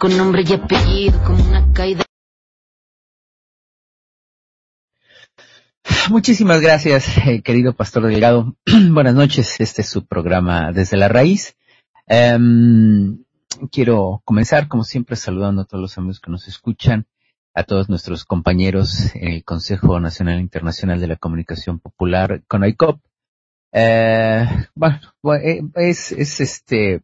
con 0.00 0.16
nombre 0.16 0.42
apellido, 0.52 1.20
una 1.30 1.72
caída. 1.72 2.02
Muchísimas 6.10 6.60
gracias, 6.60 7.16
eh, 7.18 7.40
querido 7.40 7.72
Pastor 7.72 8.06
Delgado. 8.06 8.56
Buenas 8.90 9.14
noches, 9.14 9.60
este 9.60 9.82
es 9.82 9.88
su 9.88 10.06
programa 10.06 10.72
Desde 10.72 10.96
la 10.96 11.08
Raíz. 11.08 11.56
Um, 12.08 13.22
quiero 13.70 14.22
comenzar, 14.24 14.66
como 14.66 14.82
siempre, 14.82 15.14
saludando 15.14 15.62
a 15.62 15.64
todos 15.66 15.82
los 15.82 15.98
amigos 15.98 16.18
que 16.18 16.32
nos 16.32 16.48
escuchan, 16.48 17.06
a 17.54 17.62
todos 17.62 17.88
nuestros 17.88 18.24
compañeros 18.24 19.14
en 19.14 19.34
el 19.34 19.44
Consejo 19.44 20.00
Nacional 20.00 20.40
Internacional 20.40 21.00
de 21.00 21.06
la 21.06 21.16
Comunicación 21.16 21.78
Popular, 21.78 22.42
CONAICOP. 22.48 23.00
Eh, 23.72 24.46
bueno, 24.74 24.98
eh, 25.44 25.62
es, 25.76 26.10
es 26.10 26.40
este, 26.40 27.02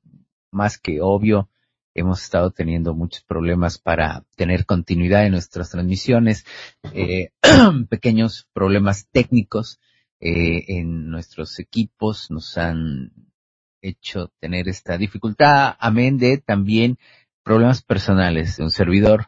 más 0.50 0.78
que 0.78 1.00
obvio, 1.00 1.49
hemos 1.97 2.23
estado 2.23 2.51
teniendo 2.51 2.95
muchos 2.95 3.25
problemas 3.25 3.79
para 3.79 4.25
tener 4.37 4.67
continuidad 4.67 5.27
en 5.27 5.33
nuestras 5.33 5.71
transmisiones, 5.71 6.45
eh, 6.93 7.31
pequeños 7.89 8.47
problemas 8.53 9.09
técnicos 9.11 9.81
eh, 10.21 10.79
en 10.79 11.11
nuestros 11.11 11.59
equipos 11.59 12.31
nos 12.31 12.56
han 12.56 13.12
hecho 13.83 14.33
tener 14.41 14.69
esta 14.69 14.97
dificultad, 14.97 15.77
amén 15.79 16.17
de 16.17 16.39
también 16.39 16.99
problemas 17.43 17.83
personales 17.83 18.56
de 18.56 18.65
un 18.65 18.71
servidor, 18.71 19.27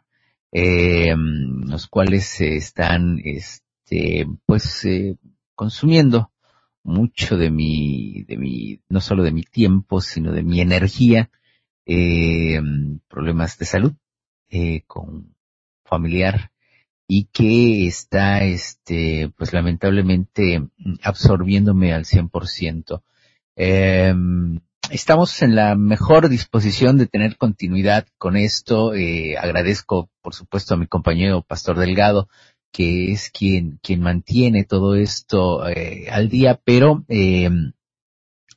eh, 0.50 1.14
los 1.14 1.86
cuales 1.88 2.40
están, 2.40 3.20
este, 3.22 4.26
pues, 4.46 4.84
eh, 4.84 5.16
consumiendo 5.54 6.32
mucho 6.82 7.36
de 7.36 7.50
mi, 7.50 8.24
de 8.24 8.36
mi, 8.38 8.80
no 8.88 9.00
solo 9.00 9.22
de 9.22 9.32
mi 9.32 9.42
tiempo, 9.42 10.00
sino 10.00 10.32
de 10.32 10.42
mi 10.42 10.60
energía, 10.60 11.30
eh, 11.88 12.60
problemas 13.08 13.58
de 13.58 13.64
salud 13.64 13.92
eh, 14.50 14.82
con 14.86 15.34
familiar 15.84 16.52
y 17.08 17.24
que 17.32 17.86
está, 17.86 18.44
este, 18.44 19.32
pues 19.36 19.54
lamentablemente 19.54 20.68
absorbiéndome 21.02 21.94
al 21.94 22.04
100%. 22.04 23.02
Eh, 23.56 24.14
estamos 24.90 25.40
en 25.42 25.54
la 25.54 25.74
mejor 25.74 26.28
disposición 26.28 26.98
de 26.98 27.06
tener 27.06 27.38
continuidad 27.38 28.06
con 28.18 28.36
esto. 28.36 28.94
Eh, 28.94 29.38
agradezco, 29.38 30.10
por 30.20 30.34
supuesto, 30.34 30.74
a 30.74 30.76
mi 30.76 30.86
compañero 30.86 31.42
Pastor 31.42 31.78
Delgado, 31.78 32.28
que 32.72 33.12
es 33.12 33.30
quien, 33.30 33.78
quien 33.82 34.00
mantiene 34.02 34.64
todo 34.64 34.94
esto 34.94 35.66
eh, 35.66 36.08
al 36.10 36.28
día, 36.28 36.60
pero 36.62 37.04
eh, 37.08 37.48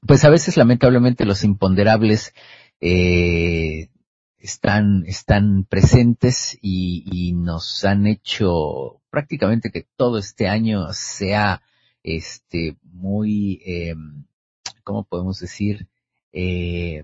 pues 0.05 0.25
a 0.25 0.29
veces 0.29 0.57
lamentablemente 0.57 1.25
los 1.25 1.43
imponderables 1.43 2.33
eh, 2.81 3.89
están, 4.37 5.03
están 5.05 5.65
presentes 5.65 6.57
y, 6.61 7.03
y, 7.11 7.33
nos 7.33 7.85
han 7.85 8.07
hecho 8.07 9.01
prácticamente 9.09 9.71
que 9.71 9.85
todo 9.95 10.17
este 10.17 10.47
año 10.47 10.91
sea 10.93 11.61
este 12.03 12.77
muy, 12.83 13.61
eh, 13.65 13.93
¿cómo 14.83 15.03
podemos 15.03 15.39
decir? 15.39 15.87
Eh, 16.33 17.03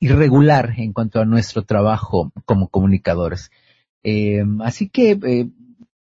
irregular 0.00 0.74
en 0.76 0.92
cuanto 0.92 1.20
a 1.20 1.24
nuestro 1.24 1.62
trabajo 1.64 2.32
como 2.44 2.68
comunicadores. 2.68 3.50
Eh, 4.02 4.44
así 4.60 4.88
que 4.88 5.18
eh, 5.22 5.48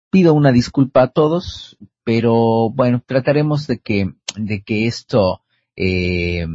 pido 0.09 0.33
una 0.33 0.51
disculpa 0.51 1.03
a 1.03 1.07
todos, 1.07 1.77
pero 2.03 2.69
bueno, 2.69 3.01
trataremos 3.05 3.67
de 3.67 3.79
que, 3.79 4.13
de 4.35 4.61
que 4.63 4.85
esto 4.87 5.41
eh, 5.75 6.45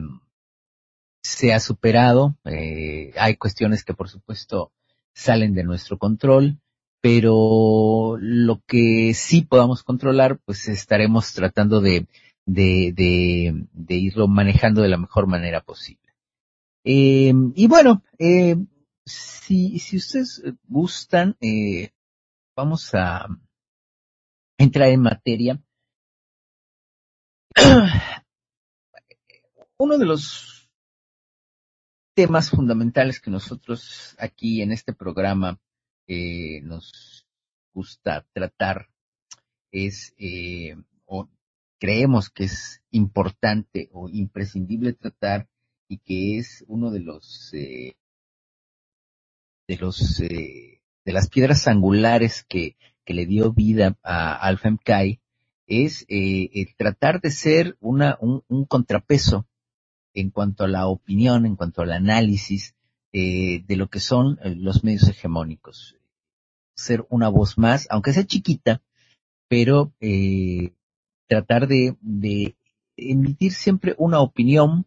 se 1.25 1.53
ha 1.53 1.59
superado. 1.59 2.37
Eh, 2.45 3.13
hay 3.19 3.37
cuestiones 3.37 3.83
que 3.83 3.95
por 3.95 4.09
supuesto 4.09 4.73
salen 5.15 5.55
de 5.55 5.65
nuestro 5.65 5.99
control, 5.99 6.61
pero 7.01 8.17
lo 8.21 8.63
que 8.67 9.15
sí 9.15 9.43
podamos 9.43 9.83
controlar, 9.83 10.39
pues 10.45 10.69
estaremos 10.69 11.33
tratando 11.33 11.81
de, 11.81 12.07
de, 12.47 12.93
de, 12.95 13.67
de 13.73 13.95
irlo 13.95 14.29
manejando 14.29 14.83
de 14.83 14.91
la 14.91 14.99
mejor 14.99 15.27
manera 15.27 15.63
posible. 15.63 16.15
Eh, 16.85 17.33
y 17.55 17.67
bueno, 17.67 18.03
eh, 18.19 18.57
si, 19.07 19.79
si 19.79 19.97
ustedes 19.97 20.43
gustan, 20.69 21.37
eh, 21.41 21.91
vamos 22.55 22.95
a 22.95 23.27
entrar 24.59 24.91
en 24.91 25.01
materia. 25.01 25.59
Uno 29.79 29.99
de 29.99 30.05
los 30.07 30.64
temas 32.15 32.51
fundamentales 32.51 33.21
que 33.21 33.31
nosotros 33.31 34.17
aquí 34.19 34.63
en 34.63 34.73
este 34.73 34.93
programa 34.93 35.59
eh, 36.07 36.61
nos 36.63 37.27
gusta 37.73 38.25
tratar 38.33 38.89
es, 39.73 40.15
eh, 40.17 40.77
o 41.07 41.29
creemos 41.79 42.31
que 42.31 42.45
es 42.45 42.83
importante 42.93 43.91
o 43.93 44.09
imprescindible 44.09 44.93
tratar 44.93 45.49
y 45.89 45.99
que 45.99 46.39
es 46.39 46.65
uno 46.69 46.91
de 46.91 47.01
los, 47.01 47.51
eh, 47.53 47.97
de 49.67 49.77
los, 49.77 50.21
eh, 50.21 50.81
de 51.05 51.13
las 51.13 51.29
piedras 51.29 51.67
angulares 51.67 52.45
que, 52.49 52.77
que 53.05 53.15
le 53.15 53.27
dio 53.27 53.53
vida 53.53 53.99
a 54.03 54.37
Alpha 54.37 54.71
Kai 54.83 55.21
es 55.67 56.05
eh, 56.09 56.75
tratar 56.77 57.21
de 57.21 57.31
ser 57.31 57.77
una, 57.81 58.17
un, 58.21 58.45
un 58.49 58.67
contrapeso 58.67 59.47
en 60.15 60.31
cuanto 60.31 60.65
a 60.65 60.69
la 60.69 60.87
opinión, 60.87 61.47
en 61.47 61.57
cuanto 61.57 61.83
al 61.83 61.93
análisis 61.93 62.75
eh, 63.13 63.63
de 63.67 63.77
lo 63.77 63.89
que 63.89 64.01
son 64.01 64.39
eh, 64.43 64.55
los 64.55 64.85
medios 64.85 65.09
hegemónicos. 65.09 65.97
Ser 66.75 67.07
una 67.11 67.29
voz 67.29 67.59
más, 67.59 67.87
aunque 67.91 68.13
sea 68.13 68.25
chiquita, 68.25 68.83
pero 69.49 69.93
eh, 70.01 70.73
tratar 71.29 71.69
de, 71.69 71.97
de, 72.01 72.57
emitir 72.97 73.53
siempre 73.53 73.95
una 73.99 74.21
opinión, 74.21 74.87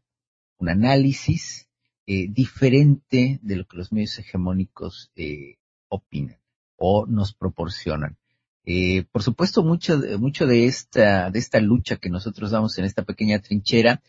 un 0.57 0.69
análisis 0.69 1.67
eh, 2.05 2.27
diferente 2.29 3.39
de 3.41 3.55
lo 3.57 3.65
que 3.65 3.77
los 3.77 3.91
medios 3.91 4.17
hegemónicos 4.17 5.11
eh, 5.15 5.57
opinan 5.89 6.37
o 6.77 7.05
nos 7.05 7.33
proporcionan. 7.33 8.17
Eh, 8.65 9.05
por 9.11 9.23
supuesto, 9.23 9.63
mucho, 9.63 9.99
mucho 10.19 10.45
de 10.45 10.65
esta, 10.65 11.31
de 11.31 11.39
esta 11.39 11.59
lucha 11.59 11.97
que 11.97 12.09
nosotros 12.09 12.51
damos 12.51 12.77
en 12.77 12.85
esta 12.85 13.03
pequeña 13.03 13.39
trinchera 13.39 14.01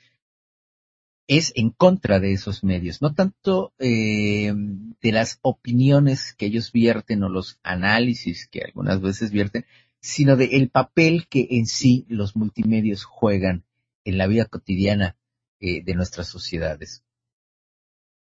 es 1.28 1.52
en 1.56 1.70
contra 1.70 2.20
de 2.20 2.32
esos 2.32 2.64
medios, 2.64 3.02
no 3.02 3.12
tanto 3.14 3.74
eh, 3.78 4.52
de 4.54 5.12
las 5.12 5.38
opiniones 5.42 6.32
que 6.32 6.46
ellos 6.46 6.72
vierten 6.72 7.22
o 7.22 7.28
los 7.28 7.60
análisis 7.62 8.48
que 8.48 8.62
algunas 8.62 9.02
veces 9.02 9.30
vierten, 9.30 9.66
sino 10.00 10.36
del 10.36 10.54
el 10.54 10.70
papel 10.70 11.28
que 11.28 11.46
en 11.50 11.66
sí 11.66 12.06
los 12.08 12.34
multimedios 12.34 13.04
juegan 13.04 13.64
en 14.04 14.16
la 14.16 14.26
vida 14.26 14.46
cotidiana 14.46 15.16
eh, 15.60 15.84
de 15.84 15.94
nuestras 15.94 16.28
sociedades. 16.28 17.04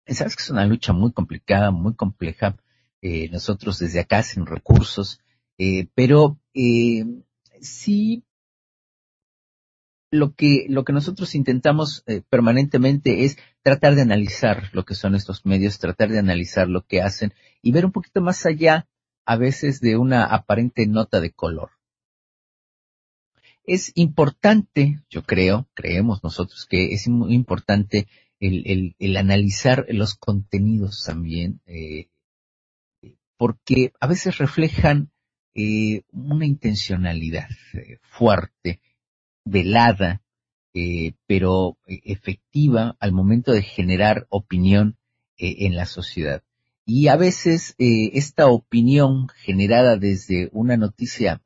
Sabes 0.06 0.35
que 0.35 0.43
es 0.43 0.51
una 0.51 0.67
lucha 0.67 0.95
muy 0.95 1.12
complicada, 1.12 1.71
muy 1.71 1.95
compleja. 1.95 2.56
Eh, 3.03 3.29
nosotros 3.31 3.79
desde 3.79 4.01
acá 4.01 4.23
sin 4.23 4.47
recursos, 4.47 5.21
pero 5.95 6.39
sí 7.61 8.25
lo 10.15 10.35
que, 10.35 10.67
lo 10.69 10.85
que 10.85 10.93
nosotros 10.93 11.35
intentamos 11.35 12.05
eh, 12.07 12.23
permanentemente 12.29 13.25
es 13.25 13.37
tratar 13.63 13.95
de 13.95 14.03
analizar 14.03 14.71
lo 14.73 14.85
que 14.85 14.95
son 14.95 15.15
estos 15.15 15.45
medios, 15.45 15.79
tratar 15.79 16.09
de 16.11 16.19
analizar 16.19 16.69
lo 16.69 16.87
que 16.87 17.03
hacen 17.03 17.35
y 17.63 17.73
ver 17.73 17.85
un 17.85 17.93
poquito 17.93 18.21
más 18.21 18.47
allá 18.47 18.87
a 19.27 19.37
veces 19.37 19.81
de 19.81 19.97
una 19.97 20.25
aparente 20.25 20.87
nota 20.87 21.21
de 21.21 21.33
color. 21.33 21.71
Es 23.65 23.93
importante, 23.95 25.01
yo 25.09 25.23
creo, 25.23 25.69
creemos 25.75 26.23
nosotros 26.23 26.67
que 26.69 26.93
es 26.93 27.09
muy 27.09 27.35
importante 27.35 28.07
el, 28.39 28.95
el, 28.99 29.17
analizar 29.17 29.87
los 29.89 30.15
contenidos 30.15 31.03
también, 31.05 31.61
eh, 31.67 32.09
porque 33.37 33.93
a 34.01 34.07
veces 34.07 34.39
reflejan 34.39 35.11
eh, 35.55 36.03
una 36.13 36.45
intencionalidad 36.45 37.49
fuerte, 38.03 38.81
velada, 39.44 40.23
pero 41.26 41.79
efectiva 41.87 42.96
al 42.99 43.12
momento 43.12 43.52
de 43.52 43.62
generar 43.62 44.26
opinión 44.29 44.96
en 45.37 45.76
la 45.76 45.87
sociedad. 45.87 46.43
Y 46.85 47.08
a 47.08 47.17
veces 47.17 47.75
esta 47.79 48.49
opinión 48.49 49.29
generada 49.29 49.96
desde 49.96 50.49
una 50.52 50.76
noticia 50.76 51.43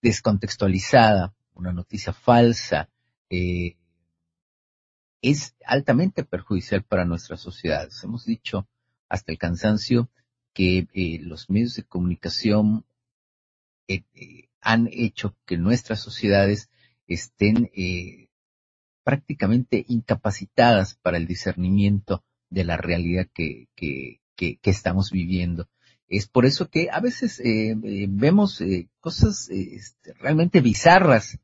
descontextualizada, 0.00 1.34
una 1.54 1.72
noticia 1.72 2.12
falsa, 2.12 2.88
eh, 3.28 3.76
es 5.22 5.54
altamente 5.64 6.24
perjudicial 6.24 6.82
para 6.82 7.04
nuestras 7.04 7.40
sociedades. 7.40 8.02
Hemos 8.02 8.24
dicho 8.24 8.66
hasta 9.08 9.32
el 9.32 9.38
cansancio 9.38 10.08
que 10.52 10.88
eh, 10.92 11.18
los 11.20 11.50
medios 11.50 11.74
de 11.74 11.84
comunicación 11.84 12.84
eh, 13.88 14.02
eh, 14.14 14.48
han 14.60 14.88
hecho 14.92 15.36
que 15.46 15.56
nuestras 15.56 16.00
sociedades 16.00 16.70
estén 17.06 17.70
prácticamente 19.02 19.84
incapacitadas 19.88 20.94
para 21.02 21.16
el 21.16 21.26
discernimiento 21.26 22.24
de 22.50 22.64
la 22.64 22.76
realidad 22.76 23.26
que, 23.32 23.68
estamos 24.62 25.10
viviendo. 25.10 25.68
Es 26.08 26.26
por 26.26 26.46
eso 26.46 26.68
que 26.68 26.88
a 26.90 27.00
veces 27.00 27.40
vemos 28.08 28.62
cosas 29.00 29.48
este, 29.50 30.12
realmente 30.14 30.60
bizarras 30.60 31.38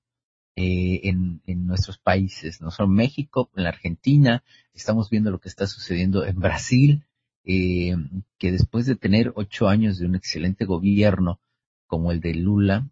eh, 0.58 1.00
en, 1.04 1.42
en, 1.46 1.66
nuestros 1.66 1.98
países, 1.98 2.62
no 2.62 2.70
solo 2.70 2.88
México, 2.88 3.50
en 3.56 3.64
la 3.64 3.68
Argentina, 3.68 4.42
estamos 4.72 5.10
viendo 5.10 5.30
lo 5.30 5.38
que 5.38 5.50
está 5.50 5.66
sucediendo 5.66 6.24
en 6.24 6.40
Brasil, 6.40 7.04
eh, 7.44 7.94
que 8.38 8.52
después 8.52 8.86
de 8.86 8.96
tener 8.96 9.34
ocho 9.36 9.68
años 9.68 9.98
de 9.98 10.06
un 10.06 10.14
excelente 10.14 10.64
gobierno 10.64 11.40
como 11.86 12.10
el 12.10 12.20
de 12.20 12.34
Lula, 12.34 12.88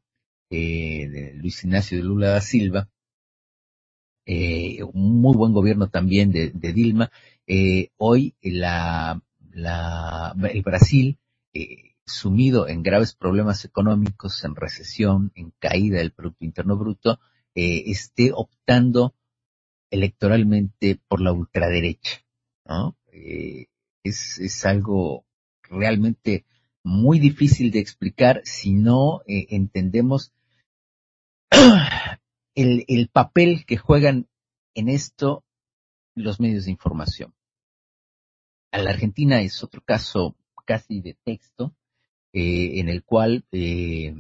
eh, 0.55 1.09
de 1.09 1.35
Luis 1.35 1.65
Ignacio 1.65 1.99
de 1.99 2.05
Lula 2.05 2.29
da 2.31 2.41
Silva, 2.41 2.89
eh, 4.27 4.83
un 4.83 5.21
muy 5.21 5.37
buen 5.37 5.53
gobierno 5.53 5.91
también 5.91 6.33
de, 6.33 6.51
Dilma, 6.51 7.11
eh, 7.47 7.91
hoy 7.99 8.35
la, 8.41 9.21
el 9.53 10.63
Brasil, 10.63 11.19
eh, 11.53 11.93
sumido 12.07 12.67
en 12.69 12.83
graves 12.83 13.15
problemas 13.15 13.65
económicos, 13.65 14.43
en 14.45 14.57
recesión, 14.57 15.33
en 15.35 15.53
caída 15.59 15.99
del 15.99 16.13
Producto 16.13 16.45
Interno 16.45 16.77
Bruto, 16.77 17.21
esté 17.55 18.33
optando 18.35 19.15
electoralmente 19.91 20.99
por 21.07 21.21
la 21.21 21.33
ultraderecha, 21.33 22.25
es, 24.03 24.65
algo 24.65 25.25
realmente 25.63 26.45
muy 26.83 27.21
difícil 27.21 27.71
de 27.71 27.79
explicar 27.79 28.41
si 28.45 28.73
no 28.73 29.23
entendemos 29.27 30.34
el, 32.55 32.85
el 32.89 33.09
papel 33.09 33.65
que 33.67 33.77
juegan 33.77 34.29
en 34.75 34.89
esto 34.89 35.45
los 36.15 36.41
medios 36.41 36.65
de 36.67 36.73
información. 36.73 37.35
A 38.73 38.79
la 38.79 38.91
Argentina 38.91 39.41
es 39.41 39.63
otro 39.63 39.83
caso 39.83 40.37
casi 40.65 41.01
de 41.01 41.17
texto, 41.25 41.75
eh, 42.33 42.81
en 42.81 42.89
el 42.89 43.05
cual 43.05 43.45
eh, 43.53 44.15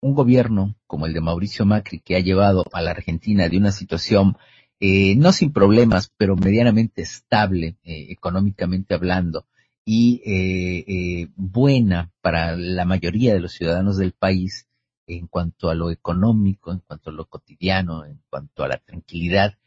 un 0.00 0.14
gobierno 0.14 0.76
como 0.86 1.06
el 1.06 1.12
de 1.12 1.20
Mauricio 1.20 1.66
Macri, 1.66 2.00
que 2.00 2.16
ha 2.16 2.20
llevado 2.20 2.64
a 2.72 2.80
la 2.80 2.92
Argentina 2.92 3.48
de 3.48 3.58
una 3.58 3.72
situación 3.72 4.36
eh, 4.80 5.14
no 5.16 5.32
sin 5.32 5.52
problemas, 5.52 6.10
pero 6.16 6.36
medianamente 6.36 7.02
estable 7.02 7.76
eh, 7.84 8.06
económicamente 8.08 8.94
hablando 8.94 9.46
y 9.84 10.22
eh, 10.24 11.28
buena 11.36 12.10
para 12.22 12.56
la 12.56 12.86
mayoría 12.86 13.34
de 13.34 13.40
los 13.40 13.52
ciudadanos 13.52 13.98
del 13.98 14.12
país 14.12 14.68
en 15.16 15.26
cuanto 15.26 15.70
a 15.70 15.74
lo 15.74 15.90
económico, 15.90 16.72
en 16.72 16.80
cuanto 16.80 17.10
a 17.10 17.12
lo 17.12 17.26
cotidiano, 17.26 18.04
en 18.04 18.20
cuanto 18.28 18.64
a 18.64 18.68
la 18.68 18.78
tranquilidad 18.78 19.58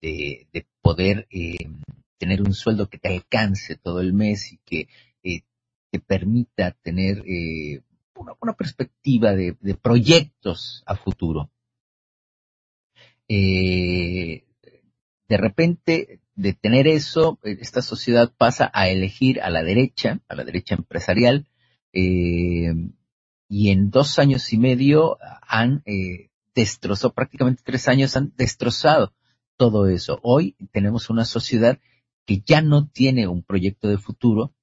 de, 0.00 0.48
de 0.52 0.66
poder 0.80 1.28
tener 2.18 2.42
un 2.42 2.54
sueldo 2.54 2.88
que 2.88 2.98
te 2.98 3.08
alcance 3.08 3.76
todo 3.76 4.00
el 4.00 4.12
mes 4.12 4.52
y 4.52 4.58
que 4.64 4.88
te 5.92 6.00
permita 6.00 6.70
tener 6.70 7.22
una, 8.14 8.54
perspectiva 8.54 9.32
de, 9.34 9.54
proyectos 9.80 10.82
a 10.86 10.96
futuro. 10.96 11.50
Eh, 13.28 14.44
de 15.28 15.36
repente, 15.36 16.20
de 16.34 16.52
tener 16.54 16.88
eso, 16.88 17.38
esta 17.42 17.82
sociedad 17.82 18.32
pasa 18.36 18.70
a 18.72 18.88
elegir 18.88 19.42
a 19.42 19.50
la 19.50 19.62
derecha, 19.62 20.20
a 20.28 20.34
la 20.34 20.44
derecha 20.44 20.74
empresarial, 20.76 21.46
eh, 21.92 22.72
y 23.52 23.68
en 23.68 23.90
dos 23.90 24.18
años 24.18 24.50
y 24.54 24.56
medio 24.56 25.18
han 25.46 25.82
eh, 25.84 26.30
destrozado, 26.54 27.12
prácticamente 27.12 27.60
tres 27.62 27.86
años 27.86 28.16
han 28.16 28.32
destrozado 28.34 29.12
todo 29.58 29.88
eso. 29.88 30.18
Hoy 30.22 30.56
tenemos 30.72 31.10
una 31.10 31.26
sociedad 31.26 31.78
que 32.24 32.42
ya 32.46 32.62
no 32.62 32.88
tiene 32.88 33.28
un 33.28 33.42
proyecto 33.42 33.88
de 33.88 33.98
futuro, 33.98 34.54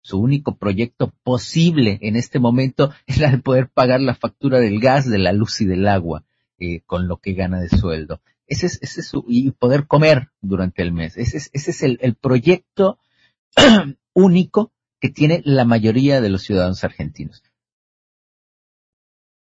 su 0.00 0.20
único 0.20 0.58
proyecto 0.58 1.12
posible 1.24 1.98
en 2.02 2.14
este 2.14 2.38
momento 2.38 2.92
es 3.08 3.20
el 3.20 3.42
poder 3.42 3.68
pagar 3.68 4.00
la 4.00 4.14
factura 4.14 4.60
del 4.60 4.78
gas, 4.78 5.10
de 5.10 5.18
la 5.18 5.32
luz 5.32 5.60
y 5.60 5.64
del 5.64 5.88
agua 5.88 6.24
eh, 6.60 6.82
con 6.82 7.08
lo 7.08 7.16
que 7.16 7.32
gana 7.32 7.58
de 7.58 7.68
sueldo. 7.68 8.20
Ese 8.46 8.66
es, 8.66 8.78
ese 8.80 9.00
es 9.00 9.08
su, 9.08 9.24
y 9.26 9.50
poder 9.50 9.88
comer 9.88 10.30
durante 10.40 10.82
el 10.82 10.92
mes. 10.92 11.16
Ese 11.16 11.38
es, 11.38 11.50
ese 11.52 11.72
es 11.72 11.82
el, 11.82 11.98
el 12.00 12.14
proyecto 12.14 13.00
único 14.14 14.72
que 15.00 15.08
tiene 15.08 15.42
la 15.44 15.64
mayoría 15.64 16.20
de 16.20 16.28
los 16.28 16.42
ciudadanos 16.42 16.84
argentinos. 16.84 17.42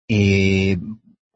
Eh, 0.08 0.78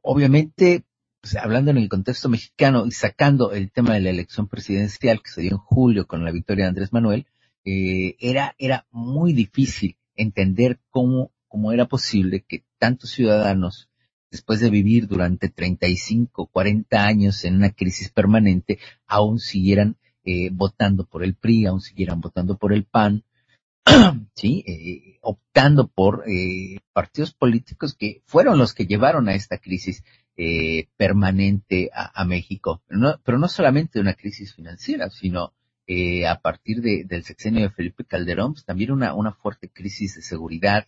obviamente, 0.01 0.85
pues, 1.21 1.37
hablando 1.37 1.71
en 1.71 1.79
el 1.79 1.89
contexto 1.89 2.29
mexicano 2.29 2.87
y 2.87 2.91
sacando 2.91 3.53
el 3.53 3.71
tema 3.71 3.95
de 3.95 4.01
la 4.01 4.11
elección 4.11 4.49
presidencial 4.49 5.23
que 5.23 5.31
se 5.31 5.43
dio 5.43 5.53
en 5.53 5.59
julio 5.59 6.07
con 6.07 6.25
la 6.25 6.33
victoria 6.33 6.65
de 6.65 6.71
Andrés 6.71 6.93
Manuel, 6.93 7.27
eh, 7.65 8.17
era, 8.19 8.55
era 8.59 8.87
muy 8.91 9.33
difícil 9.33 9.97
entender 10.17 10.81
cómo, 10.91 11.31
cómo 11.47 11.73
era 11.73 11.87
posible 11.87 12.45
que 12.47 12.65
tantos 12.79 13.11
ciudadanos, 13.11 13.89
después 14.31 14.61
de 14.61 14.71
vivir 14.71 15.07
durante 15.07 15.49
35, 15.49 16.47
40 16.47 17.07
años 17.07 17.45
en 17.45 17.57
una 17.57 17.71
crisis 17.71 18.11
permanente, 18.11 18.79
aún 19.07 19.39
siguieran 19.39 19.97
eh, 20.25 20.51
votando 20.51 21.05
por 21.05 21.23
el 21.23 21.35
PRI, 21.35 21.67
aún 21.67 21.81
siguieran 21.81 22.21
votando 22.21 22.57
por 22.57 22.73
el 22.73 22.85
PAN, 22.85 23.25
sí, 24.35 24.65
eh, 24.67 25.19
optando 25.23 25.89
por 25.89 26.25
eh, 26.29 26.79
partidos 26.93 27.33
políticos 27.35 27.95
que 27.95 28.23
fueron 28.27 28.59
los 28.59 28.75
que 28.75 28.87
llevaron 28.87 29.29
a 29.29 29.35
esta 29.35 29.59
crisis 29.59 30.05
eh, 30.37 30.89
permanente 30.97 31.91
a, 31.93 32.25
México, 32.25 32.83
pero 32.87 33.01
no, 33.01 33.21
pero 33.25 33.39
no 33.39 33.49
solamente 33.49 34.01
una 34.01 34.15
crisis 34.15 34.55
financiera, 34.55 35.11
sino 35.11 35.53
eh, 35.87 36.27
a 36.27 36.41
partir 36.41 36.81
de, 36.81 37.05
del 37.05 37.25
sexenio 37.25 37.63
de 37.63 37.71
Felipe 37.71 38.05
Calderón, 38.05 38.55
pues, 38.55 38.65
también 38.65 38.93
una, 38.93 39.15
una 39.15 39.33
fuerte 39.33 39.69
crisis 39.69 40.15
de 40.15 40.23
seguridad, 40.23 40.87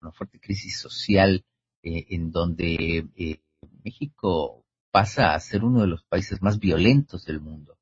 una 0.00 0.12
fuerte 0.12 0.38
crisis 0.38 0.78
social, 0.78 1.44
eh, 1.82 2.06
en 2.10 2.30
donde 2.30 3.06
eh, 3.16 3.40
México 3.84 4.64
pasa 4.90 5.34
a 5.34 5.40
ser 5.40 5.64
uno 5.64 5.82
de 5.82 5.88
los 5.88 6.04
países 6.04 6.40
más 6.42 6.58
violentos 6.58 7.24
del 7.24 7.40
mundo. 7.40 7.75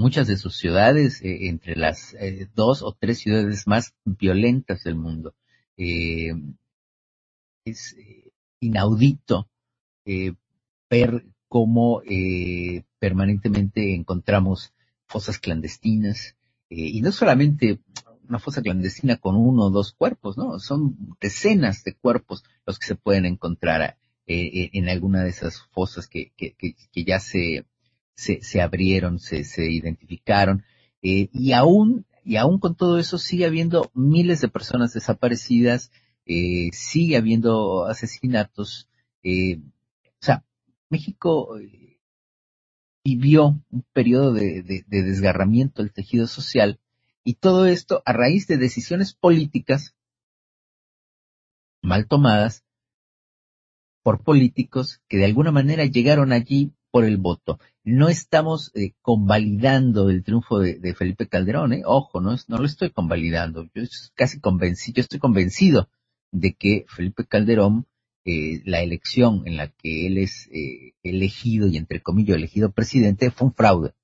Muchas 0.00 0.28
de 0.28 0.36
sus 0.36 0.56
ciudades, 0.56 1.20
eh, 1.22 1.48
entre 1.48 1.74
las 1.74 2.14
eh, 2.14 2.48
dos 2.54 2.82
o 2.82 2.92
tres 2.92 3.18
ciudades 3.18 3.66
más 3.66 3.94
violentas 4.04 4.84
del 4.84 4.94
mundo. 4.94 5.34
Eh, 5.76 6.34
es 7.64 7.96
inaudito 8.60 9.50
ver 10.88 11.26
cómo 11.48 12.00
permanentemente 13.00 13.94
encontramos 13.94 14.72
fosas 15.06 15.38
clandestinas, 15.40 16.36
y 16.70 17.02
no 17.02 17.10
solamente 17.10 17.80
una 18.28 18.38
fosa 18.38 18.62
clandestina 18.62 19.16
con 19.16 19.36
uno 19.36 19.64
o 19.64 19.70
dos 19.70 19.92
cuerpos, 19.92 20.38
¿no? 20.38 20.60
Son 20.60 20.96
decenas 21.20 21.82
de 21.82 21.94
cuerpos 21.94 22.44
los 22.64 22.78
que 22.78 22.86
se 22.86 22.94
pueden 22.94 23.26
encontrar 23.26 23.98
en 24.26 24.88
alguna 24.88 25.24
de 25.24 25.30
esas 25.30 25.60
fosas 25.72 26.06
que, 26.06 26.32
que, 26.36 26.54
que, 26.54 26.74
que 26.90 27.04
ya 27.04 27.20
se, 27.20 27.66
se, 28.18 28.42
se, 28.42 28.60
abrieron, 28.60 29.20
se, 29.20 29.44
se 29.44 29.70
identificaron, 29.70 30.64
eh, 31.02 31.28
y 31.32 31.52
aún, 31.52 32.04
y 32.24 32.34
aún 32.34 32.58
con 32.58 32.74
todo 32.74 32.98
eso 32.98 33.16
sigue 33.16 33.46
habiendo 33.46 33.92
miles 33.94 34.40
de 34.40 34.48
personas 34.48 34.92
desaparecidas, 34.92 35.92
eh, 36.26 36.68
sigue 36.72 37.16
habiendo 37.16 37.86
asesinatos, 37.86 38.88
eh, 39.22 39.60
o 40.04 40.20
sea, 40.20 40.44
México 40.90 41.60
eh, 41.60 42.00
vivió 43.04 43.62
un 43.70 43.84
periodo 43.92 44.32
de, 44.32 44.64
de, 44.64 44.84
de, 44.88 45.02
desgarramiento 45.04 45.82
del 45.82 45.92
tejido 45.92 46.26
social 46.26 46.80
y 47.22 47.34
todo 47.34 47.66
esto 47.66 48.02
a 48.04 48.12
raíz 48.12 48.48
de 48.48 48.56
decisiones 48.56 49.14
políticas 49.14 49.94
mal 51.82 52.08
tomadas 52.08 52.64
por 54.02 54.24
políticos 54.24 55.00
que 55.08 55.18
de 55.18 55.24
alguna 55.26 55.52
manera 55.52 55.84
llegaron 55.84 56.32
allí 56.32 56.72
por 56.90 57.04
el 57.04 57.16
voto. 57.16 57.58
No 57.84 58.08
estamos 58.08 58.70
eh, 58.74 58.92
convalidando 59.02 60.10
el 60.10 60.22
triunfo 60.22 60.58
de, 60.58 60.94
Felipe 60.94 61.28
Calderón, 61.28 61.72
¿eh? 61.72 61.82
ojo, 61.84 62.20
no, 62.20 62.36
no 62.48 62.58
lo 62.58 62.64
estoy 62.64 62.90
convalidando. 62.90 63.68
Yo 63.74 63.82
casi 64.14 64.40
convencido, 64.40 64.96
yo 64.96 65.02
estoy 65.02 65.18
convencido 65.18 65.88
de 66.32 66.54
que 66.54 66.84
Felipe 66.88 67.26
Calderón, 67.26 67.86
eh, 68.24 68.60
la 68.64 68.82
elección 68.82 69.42
en 69.46 69.56
la 69.56 69.68
que 69.68 70.06
él 70.06 70.18
es 70.18 70.48
eh, 70.52 70.92
elegido 71.02 71.66
y 71.66 71.76
entre 71.78 72.02
comillas 72.02 72.36
elegido 72.36 72.70
presidente 72.72 73.30
fue 73.30 73.48
un 73.48 73.54
fraude. 73.54 73.94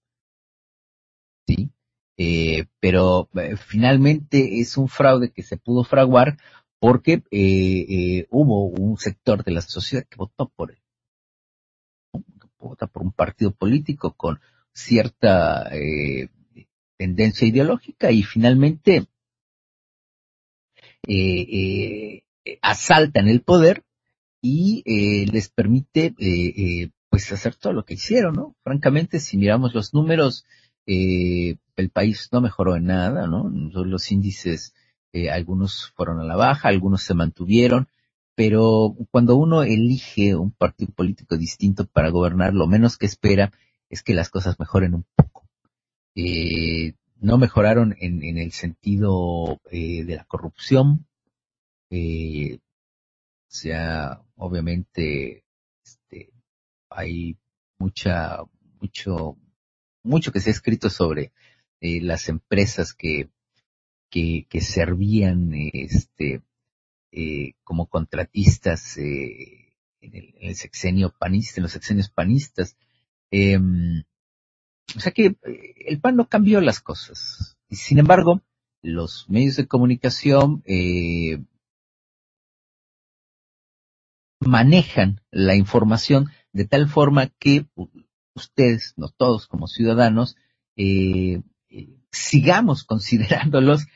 Sí, 1.46 1.70
eh, 2.16 2.64
pero 2.80 3.28
finalmente 3.66 4.60
es 4.60 4.78
un 4.78 4.88
fraude 4.88 5.30
que 5.30 5.42
se 5.42 5.58
pudo 5.58 5.84
fraguar 5.84 6.38
porque 6.78 7.22
hubo 8.30 8.66
un 8.66 8.96
sector 8.98 9.44
de 9.44 9.52
la 9.52 9.60
sociedad 9.60 10.06
que 10.08 10.16
votó 10.16 10.50
por 10.54 10.70
él. 10.70 10.83
Vota 12.68 12.86
por 12.86 13.02
un 13.02 13.12
partido 13.12 13.50
político 13.50 14.12
con 14.12 14.40
cierta 14.72 15.70
tendencia 16.96 17.46
ideológica 17.46 18.10
y 18.10 18.22
finalmente 18.22 19.06
asaltan 22.60 23.28
el 23.28 23.42
poder 23.42 23.84
y 24.40 24.82
les 25.26 25.48
permite 25.48 26.14
pues 27.14 27.30
hacer 27.30 27.54
todo 27.54 27.72
lo 27.72 27.84
que 27.84 27.94
hicieron, 27.94 28.34
¿no? 28.34 28.56
Francamente, 28.64 29.20
si 29.20 29.36
miramos 29.38 29.72
los 29.72 29.94
números, 29.94 30.44
eh, 30.84 31.58
el 31.76 31.90
país 31.90 32.28
no 32.32 32.40
mejoró 32.40 32.74
en 32.74 32.86
nada, 32.86 33.28
¿no? 33.28 33.48
Los 33.48 34.10
índices, 34.10 34.74
eh, 35.12 35.30
algunos 35.30 35.92
fueron 35.94 36.18
a 36.18 36.24
la 36.24 36.34
baja, 36.34 36.70
algunos 36.70 37.04
se 37.04 37.14
mantuvieron, 37.14 37.86
pero 38.34 38.96
cuando 39.10 39.36
uno 39.36 39.62
elige 39.62 40.34
un 40.34 40.50
partido 40.50 40.92
político 40.92 41.36
distinto 41.36 41.86
para 41.86 42.10
gobernar, 42.10 42.54
lo 42.54 42.66
menos 42.66 42.96
que 42.98 43.06
espera 43.06 43.52
es 43.88 44.02
que 44.02 44.14
las 44.14 44.30
cosas 44.30 44.58
mejoren 44.58 44.94
un 44.94 45.06
poco. 45.14 45.48
Eh, 46.16 46.94
no 47.20 47.38
mejoraron 47.38 47.96
en, 48.00 48.22
en 48.22 48.38
el 48.38 48.52
sentido 48.52 49.60
eh, 49.70 50.04
de 50.04 50.16
la 50.16 50.24
corrupción, 50.24 51.06
eh, 51.90 52.58
o 52.58 53.56
sea, 53.56 54.20
obviamente, 54.36 55.44
este, 55.84 56.32
hay 56.90 57.38
mucha, 57.78 58.42
mucho, 58.80 59.38
mucho 60.02 60.32
que 60.32 60.40
se 60.40 60.50
ha 60.50 60.52
escrito 60.52 60.90
sobre 60.90 61.32
eh, 61.80 62.00
las 62.02 62.28
empresas 62.28 62.92
que, 62.92 63.30
que, 64.10 64.46
que 64.48 64.60
servían 64.60 65.52
este, 65.54 66.42
eh, 67.16 67.54
como 67.62 67.86
contratistas 67.86 68.96
eh, 68.98 69.72
en, 70.00 70.16
el, 70.16 70.34
en, 70.36 70.48
el, 70.48 70.56
sexenio 70.56 71.14
panista, 71.16 71.60
en 71.60 71.62
los 71.62 71.70
sexenios 71.70 72.10
panistas. 72.10 72.76
Em, 73.30 74.02
o 74.96 74.98
sea 74.98 75.12
que 75.12 75.26
eh, 75.26 75.74
el 75.86 76.00
PAN 76.00 76.16
no 76.16 76.28
cambió 76.28 76.60
las 76.60 76.80
cosas. 76.80 77.56
Sin 77.70 78.00
embargo, 78.00 78.42
los 78.82 79.30
medios 79.30 79.54
de 79.54 79.68
comunicación 79.68 80.64
manejan 84.40 85.20
la 85.30 85.54
información 85.54 86.30
de 86.52 86.64
tal 86.64 86.88
forma 86.88 87.28
que 87.28 87.68
ustedes, 88.34 88.94
no 88.96 89.08
todos 89.08 89.46
como 89.46 89.68
ciudadanos, 89.68 90.36
sigamos 92.10 92.82
considerándolos 92.88 93.86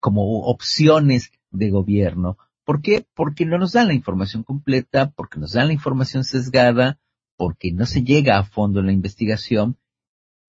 como 0.00 0.40
opciones 0.46 1.30
de 1.52 1.70
gobierno. 1.70 2.38
¿Por 2.64 2.80
qué? 2.82 3.06
Porque 3.14 3.44
no 3.44 3.58
nos 3.58 3.72
dan 3.72 3.88
la 3.88 3.94
información 3.94 4.44
completa, 4.44 5.10
porque 5.10 5.38
nos 5.38 5.52
dan 5.52 5.68
la 5.68 5.72
información 5.72 6.24
sesgada, 6.24 6.98
porque 7.36 7.72
no 7.72 7.86
se 7.86 8.02
llega 8.02 8.38
a 8.38 8.44
fondo 8.44 8.80
en 8.80 8.86
la 8.86 8.92
investigación 8.92 9.76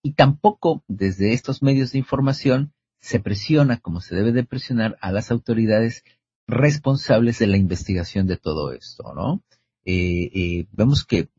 y 0.03 0.13
tampoco 0.13 0.83
desde 0.87 1.33
estos 1.33 1.63
medios 1.63 1.93
de 1.93 1.99
información 1.99 2.73
se 2.99 3.19
presiona 3.19 3.77
como 3.77 4.01
se 4.01 4.15
debe 4.15 4.31
de 4.31 4.43
presionar 4.43 4.97
a 5.01 5.11
las 5.11 5.31
autoridades 5.31 6.03
responsables 6.47 7.39
de 7.39 7.47
la 7.47 7.57
investigación 7.57 8.27
de 8.27 8.37
todo 8.37 8.73
esto, 8.73 9.13
¿no? 9.13 9.43
Eh, 9.85 10.29
eh, 10.33 10.67
vemos 10.71 11.05
que 11.05 11.29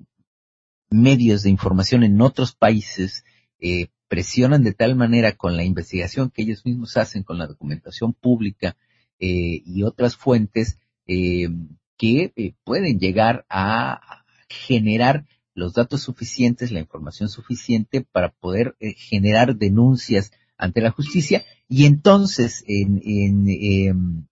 medios 0.90 1.42
de 1.42 1.50
información 1.50 2.04
en 2.04 2.20
otros 2.20 2.54
países 2.54 3.24
eh, 3.58 3.88
presionan 4.08 4.62
de 4.62 4.72
tal 4.72 4.96
manera 4.96 5.32
con 5.32 5.56
la 5.56 5.64
investigación 5.64 6.30
que 6.30 6.42
ellos 6.42 6.64
mismos 6.64 6.96
hacen, 6.96 7.22
con 7.22 7.38
la 7.38 7.46
documentación 7.46 8.12
pública 8.12 8.76
eh, 9.18 9.62
y 9.64 9.82
otras 9.82 10.16
fuentes, 10.16 10.78
eh, 11.06 11.48
que 11.96 12.32
eh, 12.36 12.54
pueden 12.64 12.98
llegar 12.98 13.46
a 13.48 14.24
generar 14.48 15.26
los 15.54 15.74
datos 15.74 16.02
suficientes, 16.02 16.72
la 16.72 16.80
información 16.80 17.28
suficiente 17.28 18.00
para 18.02 18.30
poder 18.30 18.76
eh, 18.80 18.94
generar 18.94 19.56
denuncias 19.56 20.32
ante 20.56 20.80
la 20.80 20.90
justicia. 20.90 21.44
Y 21.68 21.86
entonces 21.86 22.64
en, 22.66 23.00
en, 23.04 23.48
em, 23.48 24.26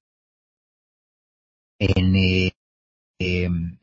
eh, 1.78 2.52
em, 3.18 3.78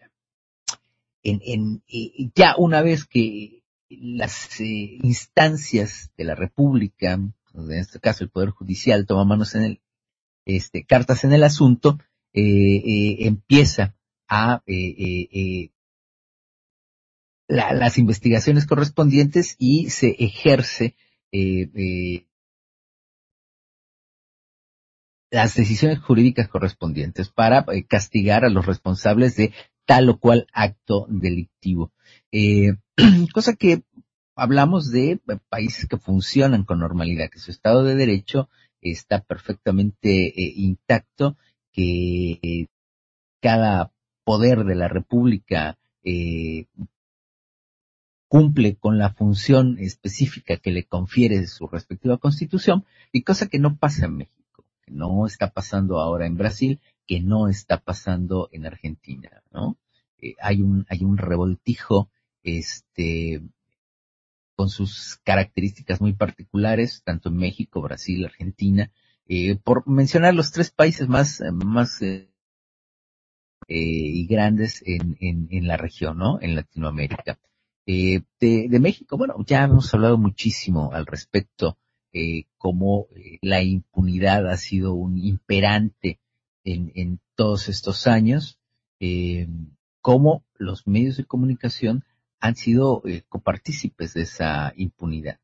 en, 1.23 1.41
en, 1.43 2.31
ya 2.35 2.55
una 2.57 2.81
vez 2.81 3.05
que 3.05 3.63
las 3.89 4.59
instancias 4.59 6.11
de 6.17 6.23
la 6.23 6.35
República, 6.35 7.13
en 7.13 7.71
este 7.71 7.99
caso 7.99 8.23
el 8.23 8.29
Poder 8.29 8.51
Judicial, 8.51 9.05
toma 9.05 9.25
manos 9.25 9.55
en 9.55 9.63
el, 9.63 9.81
este, 10.45 10.85
cartas 10.85 11.23
en 11.23 11.33
el 11.33 11.43
asunto, 11.43 11.99
eh, 12.33 12.41
eh, 12.41 13.17
empieza 13.27 13.95
a 14.27 14.61
eh, 14.67 15.71
la, 17.47 17.73
las 17.73 17.97
investigaciones 17.97 18.67
correspondientes 18.67 19.55
y 19.57 19.89
se 19.89 20.15
ejerce 20.19 20.95
las 25.31 25.55
decisiones 25.55 25.99
jurídicas 25.99 26.47
correspondientes 26.47 27.29
para 27.29 27.65
castigar 27.87 28.45
a 28.45 28.49
los 28.49 28.65
responsables 28.65 29.35
de 29.35 29.53
tal 29.85 30.09
o 30.09 30.19
cual 30.19 30.47
acto 30.53 31.07
delictivo. 31.09 31.91
Cosa 33.33 33.55
que 33.55 33.83
hablamos 34.35 34.91
de 34.91 35.19
países 35.49 35.87
que 35.87 35.97
funcionan 35.97 36.63
con 36.63 36.79
normalidad, 36.79 37.29
que 37.29 37.39
su 37.39 37.51
Estado 37.51 37.83
de 37.83 37.95
Derecho 37.95 38.49
está 38.81 39.21
perfectamente 39.21 40.27
eh, 40.27 40.53
intacto, 40.55 41.37
que 41.71 42.39
eh, 42.41 42.67
cada 43.41 43.91
poder 44.23 44.63
de 44.63 44.75
la 44.75 44.87
República 44.87 45.77
eh, 46.03 46.65
cumple 48.27 48.75
con 48.75 48.97
la 48.97 49.11
función 49.13 49.77
específica 49.79 50.57
que 50.57 50.71
le 50.71 50.85
confiere 50.85 51.47
su 51.47 51.67
respectiva 51.67 52.17
constitución, 52.17 52.85
y 53.11 53.23
cosa 53.23 53.47
que 53.47 53.59
no 53.59 53.77
pasa 53.77 54.05
en 54.05 54.17
México, 54.17 54.65
que 54.83 54.91
no 54.91 55.25
está 55.25 55.49
pasando 55.49 55.99
ahora 55.99 56.27
en 56.27 56.37
Brasil, 56.37 56.79
que 57.07 57.21
no 57.21 57.47
está 57.47 57.79
pasando 57.79 58.49
en 58.51 58.67
Argentina, 58.67 59.41
¿no? 59.51 59.77
Eh, 60.21 60.35
hay 60.41 60.61
un, 60.61 60.85
hay 60.89 61.03
un 61.03 61.17
revoltijo, 61.17 62.09
este, 62.43 63.41
con 64.59 64.67
sus 64.67 65.21
características 65.23 66.01
muy 66.01 66.11
particulares, 66.11 67.01
tanto 67.05 67.29
en 67.29 67.37
México, 67.37 67.81
Brasil, 67.81 68.25
Argentina, 68.25 68.91
eh, 69.25 69.55
por 69.55 69.87
mencionar 69.87 70.33
los 70.33 70.51
tres 70.51 70.69
países 70.69 71.07
más, 71.07 71.41
más 71.53 72.01
eh, 72.01 72.29
eh, 73.69 73.77
y 73.77 74.27
grandes 74.27 74.83
en, 74.85 75.15
en, 75.21 75.65
la 75.65 75.77
región, 75.77 76.17
¿no? 76.17 76.41
En 76.41 76.57
Latinoamérica. 76.57 77.39
Eh, 77.85 78.19
de, 78.41 78.67
de, 78.67 78.79
México, 78.81 79.17
bueno, 79.17 79.35
ya 79.47 79.63
hemos 79.63 79.93
hablado 79.93 80.17
muchísimo 80.17 80.91
al 80.91 81.05
respecto, 81.05 81.77
eh, 82.11 82.43
cómo 82.57 83.07
la 83.41 83.63
impunidad 83.63 84.45
ha 84.49 84.57
sido 84.57 84.93
un 84.93 85.17
imperante 85.17 86.19
en, 86.65 86.91
en 86.95 87.21
todos 87.35 87.69
estos 87.69 88.07
años, 88.07 88.59
cómo 90.01 90.43
los 90.57 90.85
medios 90.85 91.15
de 91.15 91.23
comunicación 91.23 92.03
han 92.39 92.55
sido 92.55 93.01
eh, 93.05 93.23
copartícipes 93.27 94.13
de 94.13 94.21
esa 94.23 94.73
impunidad, 94.75 95.39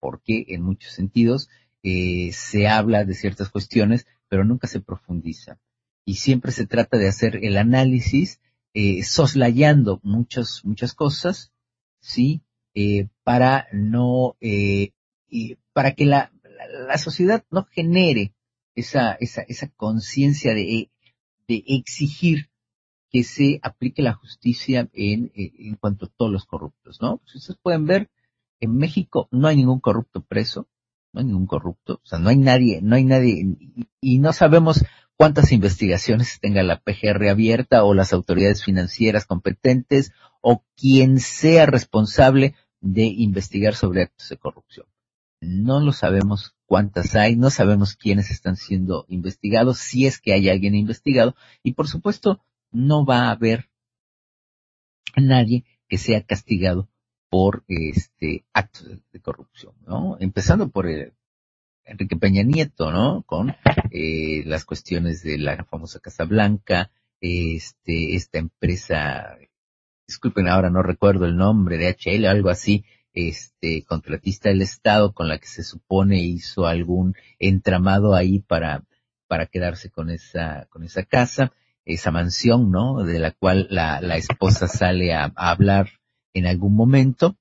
porque 0.00 0.46
en 0.48 0.62
muchos 0.62 0.92
sentidos 0.92 1.48
eh, 1.82 2.32
se 2.32 2.68
habla 2.68 3.04
de 3.04 3.14
ciertas 3.14 3.50
cuestiones, 3.50 4.06
pero 4.28 4.44
nunca 4.44 4.66
se 4.66 4.80
profundiza. 4.80 5.58
Y 6.04 6.14
siempre 6.14 6.52
se 6.52 6.66
trata 6.66 6.98
de 6.98 7.08
hacer 7.08 7.44
el 7.44 7.56
análisis, 7.56 8.40
eh, 8.74 9.02
soslayando 9.02 10.00
muchas, 10.02 10.64
muchas 10.64 10.94
cosas, 10.94 11.52
¿sí? 12.00 12.42
Eh, 12.74 13.08
para 13.24 13.68
no, 13.72 14.36
eh, 14.40 14.92
para 15.72 15.94
que 15.94 16.04
la, 16.04 16.30
la, 16.42 16.86
la, 16.88 16.98
sociedad 16.98 17.44
no 17.50 17.64
genere 17.64 18.34
esa, 18.74 19.12
esa, 19.12 19.42
esa 19.42 19.68
conciencia 19.68 20.54
de, 20.54 20.90
de 21.48 21.64
exigir 21.66 22.50
que 23.10 23.24
se 23.24 23.60
aplique 23.62 24.02
la 24.02 24.14
justicia 24.14 24.88
en, 24.92 25.32
en 25.34 25.76
cuanto 25.76 26.06
a 26.06 26.10
todos 26.16 26.32
los 26.32 26.44
corruptos, 26.44 27.00
¿no? 27.00 27.18
Pues 27.18 27.36
ustedes 27.36 27.58
pueden 27.62 27.86
ver, 27.86 28.10
en 28.60 28.76
México 28.76 29.28
no 29.30 29.48
hay 29.48 29.56
ningún 29.56 29.80
corrupto 29.80 30.22
preso, 30.22 30.68
no 31.12 31.20
hay 31.20 31.26
ningún 31.26 31.46
corrupto, 31.46 32.00
o 32.02 32.06
sea, 32.06 32.18
no 32.18 32.28
hay 32.28 32.36
nadie, 32.36 32.80
no 32.82 32.96
hay 32.96 33.04
nadie, 33.04 33.56
y, 33.58 33.88
y 34.00 34.18
no 34.18 34.32
sabemos 34.32 34.84
cuántas 35.16 35.52
investigaciones 35.52 36.38
tenga 36.40 36.62
la 36.62 36.80
PGR 36.80 37.28
abierta 37.28 37.84
o 37.84 37.94
las 37.94 38.12
autoridades 38.12 38.62
financieras 38.62 39.24
competentes 39.24 40.12
o 40.40 40.62
quien 40.76 41.18
sea 41.20 41.66
responsable 41.66 42.54
de 42.80 43.04
investigar 43.04 43.74
sobre 43.74 44.02
actos 44.02 44.28
de 44.28 44.36
corrupción. 44.36 44.86
No 45.40 45.80
lo 45.80 45.92
sabemos 45.92 46.54
cuántas 46.66 47.14
hay, 47.14 47.36
no 47.36 47.50
sabemos 47.50 47.94
quiénes 47.94 48.30
están 48.30 48.56
siendo 48.56 49.06
investigados, 49.08 49.78
si 49.78 50.06
es 50.06 50.20
que 50.20 50.32
hay 50.32 50.48
alguien 50.48 50.74
investigado, 50.74 51.34
y 51.62 51.72
por 51.72 51.88
supuesto 51.88 52.42
no 52.70 53.04
va 53.04 53.24
a 53.24 53.30
haber 53.30 53.68
nadie 55.16 55.64
que 55.88 55.98
sea 55.98 56.22
castigado 56.22 56.88
por 57.28 57.64
este 57.68 58.44
actos 58.52 58.86
de, 59.12 59.20
corrupción, 59.20 59.74
¿no? 59.86 60.16
Empezando 60.20 60.68
por 60.68 60.86
el, 60.86 61.12
Enrique 61.86 62.16
Peña 62.16 62.42
Nieto, 62.42 62.90
¿no? 62.90 63.22
Con 63.22 63.54
eh, 63.90 64.42
las 64.44 64.64
cuestiones 64.64 65.22
de 65.22 65.38
la 65.38 65.64
famosa 65.64 66.00
Casa 66.00 66.24
Blanca, 66.24 66.90
este, 67.20 68.14
esta 68.14 68.38
empresa, 68.38 69.38
disculpen 70.06 70.48
ahora 70.48 70.68
no 70.68 70.82
recuerdo 70.82 71.26
el 71.26 71.36
nombre, 71.36 71.78
de 71.78 71.88
HL, 71.88 72.26
algo 72.26 72.50
así, 72.50 72.84
este, 73.12 73.84
contratista 73.84 74.48
del 74.48 74.62
Estado 74.62 75.14
con 75.14 75.28
la 75.28 75.38
que 75.38 75.46
se 75.46 75.62
supone 75.62 76.20
hizo 76.20 76.66
algún 76.66 77.14
entramado 77.38 78.14
ahí 78.14 78.40
para, 78.40 78.84
para 79.28 79.46
quedarse 79.46 79.90
con 79.90 80.10
esa, 80.10 80.66
con 80.70 80.84
esa 80.84 81.04
casa, 81.04 81.52
esa 81.86 82.10
mansión, 82.10 82.70
¿no? 82.70 83.04
De 83.04 83.18
la 83.18 83.30
cual 83.30 83.68
la, 83.70 84.00
la 84.00 84.16
esposa 84.16 84.68
sale 84.68 85.14
a, 85.14 85.32
a 85.34 85.50
hablar 85.50 85.88
en 86.34 86.46
algún 86.46 86.74
momento. 86.74 87.36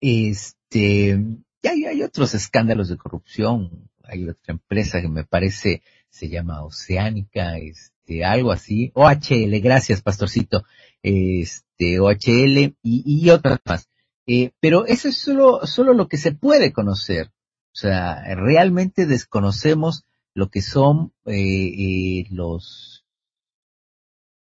Este, 0.00 1.18
y 1.62 1.68
hay, 1.68 1.84
hay 1.84 2.02
otros 2.02 2.34
escándalos 2.34 2.88
de 2.88 2.96
corrupción. 2.96 3.90
Hay 4.04 4.28
otra 4.28 4.54
empresa 4.54 5.00
que 5.00 5.08
me 5.08 5.24
parece 5.24 5.82
se 6.08 6.28
llama 6.28 6.62
Oceánica, 6.64 7.58
este, 7.58 8.24
algo 8.24 8.52
así. 8.52 8.90
OHL, 8.94 9.60
gracias, 9.60 10.00
pastorcito. 10.00 10.64
Este, 11.02 12.00
OHL 12.00 12.58
y, 12.58 12.74
y 12.82 13.30
otras 13.30 13.58
más. 13.66 13.88
Eh, 14.26 14.52
pero 14.60 14.86
eso 14.86 15.08
es 15.08 15.18
solo, 15.18 15.66
solo 15.66 15.92
lo 15.92 16.08
que 16.08 16.16
se 16.16 16.32
puede 16.32 16.72
conocer. 16.72 17.30
O 17.72 17.78
sea, 17.78 18.22
realmente 18.34 19.04
desconocemos 19.06 20.04
lo 20.36 20.50
que 20.50 20.60
son 20.60 21.14
eh, 21.24 21.32
eh, 21.32 22.26
los, 22.28 23.06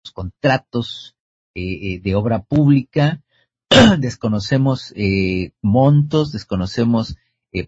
los, 0.03 0.11
contratos 0.11 1.15
eh, 1.55 1.93
eh 1.93 1.99
de 2.03 2.15
obra 2.15 2.43
pública, 2.43 3.23
desconocemos 3.99 4.91
eh, 4.97 5.53
montos, 5.61 6.33
desconocemos, 6.33 7.15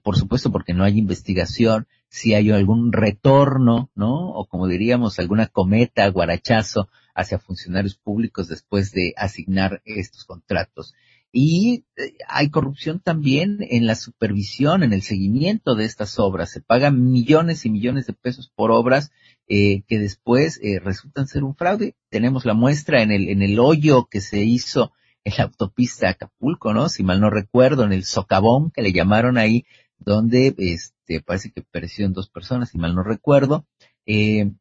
por 0.04 0.18
supuesto, 0.18 0.52
porque 0.52 0.74
no 0.74 0.84
hay 0.84 0.98
investigación, 0.98 1.88
si 2.10 2.34
hay 2.34 2.52
algún 2.52 2.92
retorno, 2.92 3.92
¿no? 3.96 4.32
O 4.32 4.46
como 4.46 4.68
diríamos, 4.68 5.18
alguna 5.20 5.48
cometa, 5.48 6.06
guarachazo 6.10 6.90
hacia 7.16 7.40
funcionarios 7.40 7.96
públicos 7.96 8.50
después 8.50 8.92
de 8.92 9.14
asignar 9.16 9.82
estos 9.86 10.26
contratos. 10.26 10.94
Y 11.32 11.86
eh, 11.98 12.14
hay 12.28 12.50
corrupción 12.50 13.00
también 13.00 13.60
en 13.60 13.86
la 13.86 13.96
supervisión, 13.96 14.84
en 14.84 14.94
el 14.94 15.02
seguimiento 15.02 15.76
de 15.76 15.86
estas 15.86 16.20
obras. 16.20 16.52
Se 16.52 16.62
pagan 16.62 17.12
millones 17.12 17.66
y 17.66 17.70
millones 17.70 18.08
de 18.08 18.14
pesos 18.14 18.52
por 18.56 18.72
obras 18.72 19.12
eh, 19.48 19.84
que 19.88 20.00
después 20.00 20.60
eh, 20.64 20.80
resultan 20.80 21.28
ser 21.28 21.44
un 21.44 21.56
fraude. 21.56 21.96
Tenemos 22.10 22.46
la 22.46 22.54
muestra 22.54 23.02
en 23.02 23.12
el, 23.12 23.30
en 23.30 23.42
el 23.42 23.60
hoyo 23.60 24.08
que 24.10 24.22
se 24.22 24.44
hizo 24.44 24.94
en 25.24 25.34
la 25.38 25.44
autopista 25.44 26.10
Acapulco, 26.10 26.74
¿no? 26.74 26.88
Si 26.88 27.04
mal 27.04 27.20
no 27.20 27.30
recuerdo, 27.30 27.84
en 27.84 27.92
el 27.92 28.06
socavón 28.06 28.72
que 28.72 28.82
le 28.82 28.94
llamaron 28.94 29.38
ahí, 29.38 29.66
donde 30.00 30.56
este, 30.58 31.22
parece 31.22 31.52
que 31.52 31.62
perecieron 31.64 32.14
dos 32.14 32.30
personas, 32.30 32.70
si 32.70 32.78
mal 32.78 32.96
no 32.96 33.04
recuerdo. 33.04 33.66
Eh, 34.06 34.52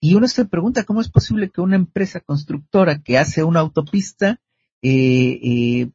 y 0.00 0.14
uno 0.14 0.28
se 0.28 0.44
pregunta 0.44 0.84
cómo 0.84 1.00
es 1.00 1.10
posible 1.10 1.50
que 1.50 1.60
una 1.60 1.76
empresa 1.76 2.20
constructora 2.20 3.02
que 3.02 3.18
hace 3.18 3.42
una 3.42 3.60
autopista 3.60 4.40
eh, 4.82 5.40
eh, 5.42 5.90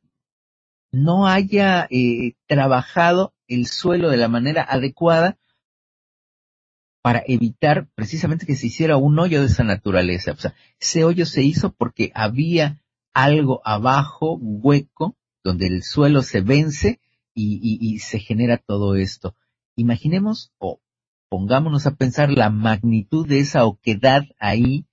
no 0.92 1.28
haya 1.28 1.88
eh, 1.90 2.34
trabajado 2.48 3.34
el 3.48 3.68
suelo 3.68 4.10
de 4.10 4.18
la 4.18 4.28
manera 4.28 4.64
adecuada 4.64 5.38
para 7.02 7.24
evitar 7.26 7.88
precisamente 7.96 8.46
que 8.46 8.56
se 8.56 8.68
hiciera 8.68 8.98
un 8.98 9.18
hoyo 9.20 9.42
de 9.42 9.48
esa 9.48 9.64
naturaleza. 9.64 10.34
O 10.34 10.38
sea, 10.38 10.54
ese 10.80 11.04
hoyo 11.04 11.26
se 11.26 11.44
hizo 11.44 11.72
porque 11.72 12.12
había 12.14 12.82
algo 13.14 13.62
abajo, 13.64 14.38
hueco, 14.40 15.16
donde 15.44 15.68
el 15.68 15.84
suelo 15.84 16.22
se 16.22 16.42
vence 16.42 17.00
y, 17.34 18.00
se 18.00 18.20
genera 18.20 18.58
todo 18.58 18.96
esto. 18.96 19.36
Imaginemos 19.78 20.52
o 20.58 20.82
pongámonos 21.30 21.88
a 21.88 21.96
pensar 21.96 22.32
la 22.32 22.50
magnitud 22.50 23.26
de 23.26 23.40
esa 23.40 23.64
oquedad 23.66 24.24
ahí 24.40 24.86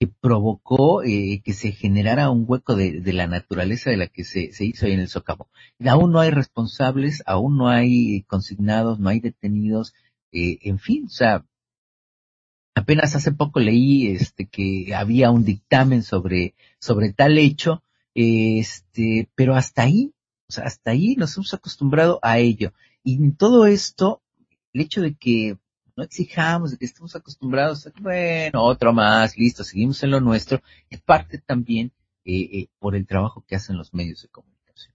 que 0.00 0.08
provocó 0.08 1.02
eh, 1.04 1.42
que 1.44 1.52
se 1.52 1.72
generara 1.72 2.30
un 2.30 2.46
hueco 2.48 2.74
de, 2.74 3.02
de, 3.02 3.12
la 3.12 3.26
naturaleza 3.26 3.90
de 3.90 3.98
la 3.98 4.06
que 4.06 4.24
se, 4.24 4.50
se 4.52 4.64
hizo 4.64 4.86
ahí 4.86 4.92
en 4.92 5.00
el 5.00 5.08
socavo. 5.08 5.50
Aún 5.86 6.10
no 6.10 6.20
hay 6.20 6.30
responsables, 6.30 7.22
aún 7.26 7.58
no 7.58 7.68
hay 7.68 8.22
consignados, 8.22 8.98
no 8.98 9.10
hay 9.10 9.20
detenidos, 9.20 9.92
eh, 10.32 10.58
en 10.62 10.78
fin, 10.78 11.04
o 11.04 11.10
sea, 11.10 11.44
apenas 12.74 13.14
hace 13.14 13.32
poco 13.32 13.60
leí 13.60 14.06
este 14.08 14.46
que 14.46 14.94
había 14.94 15.30
un 15.30 15.44
dictamen 15.44 16.02
sobre 16.02 16.54
sobre 16.78 17.12
tal 17.12 17.36
hecho, 17.36 17.82
este, 18.14 19.28
pero 19.34 19.54
hasta 19.54 19.82
ahí, 19.82 20.14
o 20.48 20.52
sea, 20.52 20.64
hasta 20.64 20.92
ahí 20.92 21.14
nos 21.16 21.36
hemos 21.36 21.52
acostumbrado 21.52 22.20
a 22.22 22.38
ello. 22.38 22.72
Y 23.04 23.16
en 23.16 23.36
todo 23.36 23.66
esto, 23.66 24.22
el 24.72 24.80
hecho 24.80 25.02
de 25.02 25.14
que 25.14 25.58
no 26.00 26.04
exijamos, 26.04 26.70
de 26.70 26.78
que 26.78 26.86
estemos 26.86 27.14
acostumbrados 27.14 27.86
a, 27.86 27.92
bueno, 28.00 28.64
otro 28.64 28.94
más, 28.94 29.36
listo, 29.36 29.64
seguimos 29.64 30.02
en 30.02 30.12
lo 30.12 30.20
nuestro, 30.20 30.62
es 30.88 30.98
parte 31.02 31.36
también 31.36 31.92
eh, 32.24 32.48
eh, 32.52 32.68
por 32.78 32.96
el 32.96 33.06
trabajo 33.06 33.44
que 33.46 33.54
hacen 33.54 33.76
los 33.76 33.92
medios 33.92 34.22
de 34.22 34.28
comunicación. 34.28 34.94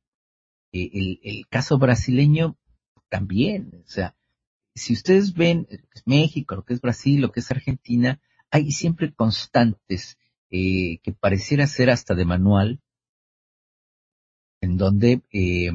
Eh, 0.72 0.90
el, 0.94 1.20
el 1.24 1.48
caso 1.48 1.78
brasileño 1.78 2.58
también, 3.08 3.84
o 3.86 3.88
sea, 3.88 4.16
si 4.74 4.94
ustedes 4.94 5.36
ven 5.36 5.68
lo 5.70 5.78
que 5.78 5.94
es 5.94 6.08
México, 6.08 6.56
lo 6.56 6.66
que 6.66 6.74
es 6.74 6.82
Brasil, 6.82 7.22
lo 7.22 7.32
que 7.32 7.42
es 7.42 7.52
Argentina, 7.52 8.20
hay 8.50 8.72
siempre 8.72 9.14
constantes 9.14 10.18
eh, 10.50 10.98
que 11.04 11.12
pareciera 11.12 11.68
ser 11.68 11.92
hasta 11.92 12.16
de 12.16 12.26
manual, 12.26 12.82
en 14.60 14.78
donde 14.78 15.22
eh, 15.32 15.70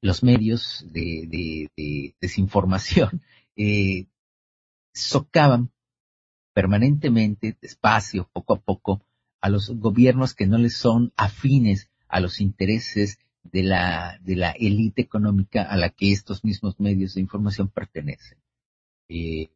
los 0.00 0.22
medios 0.22 0.84
de, 0.90 1.26
de, 1.28 1.70
de 1.76 2.14
desinformación 2.20 3.22
eh, 3.56 4.06
socavan 4.92 5.70
permanentemente, 6.52 7.56
despacio, 7.60 8.28
poco 8.32 8.54
a 8.54 8.60
poco, 8.60 9.02
a 9.40 9.48
los 9.48 9.70
gobiernos 9.70 10.34
que 10.34 10.46
no 10.46 10.58
les 10.58 10.76
son 10.76 11.12
afines 11.16 11.90
a 12.08 12.20
los 12.20 12.40
intereses 12.40 13.18
de 13.42 13.62
la, 13.62 14.18
de 14.22 14.36
la 14.36 14.50
élite 14.50 15.02
económica 15.02 15.62
a 15.62 15.76
la 15.76 15.90
que 15.90 16.12
estos 16.12 16.44
mismos 16.44 16.78
medios 16.78 17.14
de 17.14 17.20
información 17.20 17.68
pertenecen. 17.68 18.38
Eh, 19.08 19.50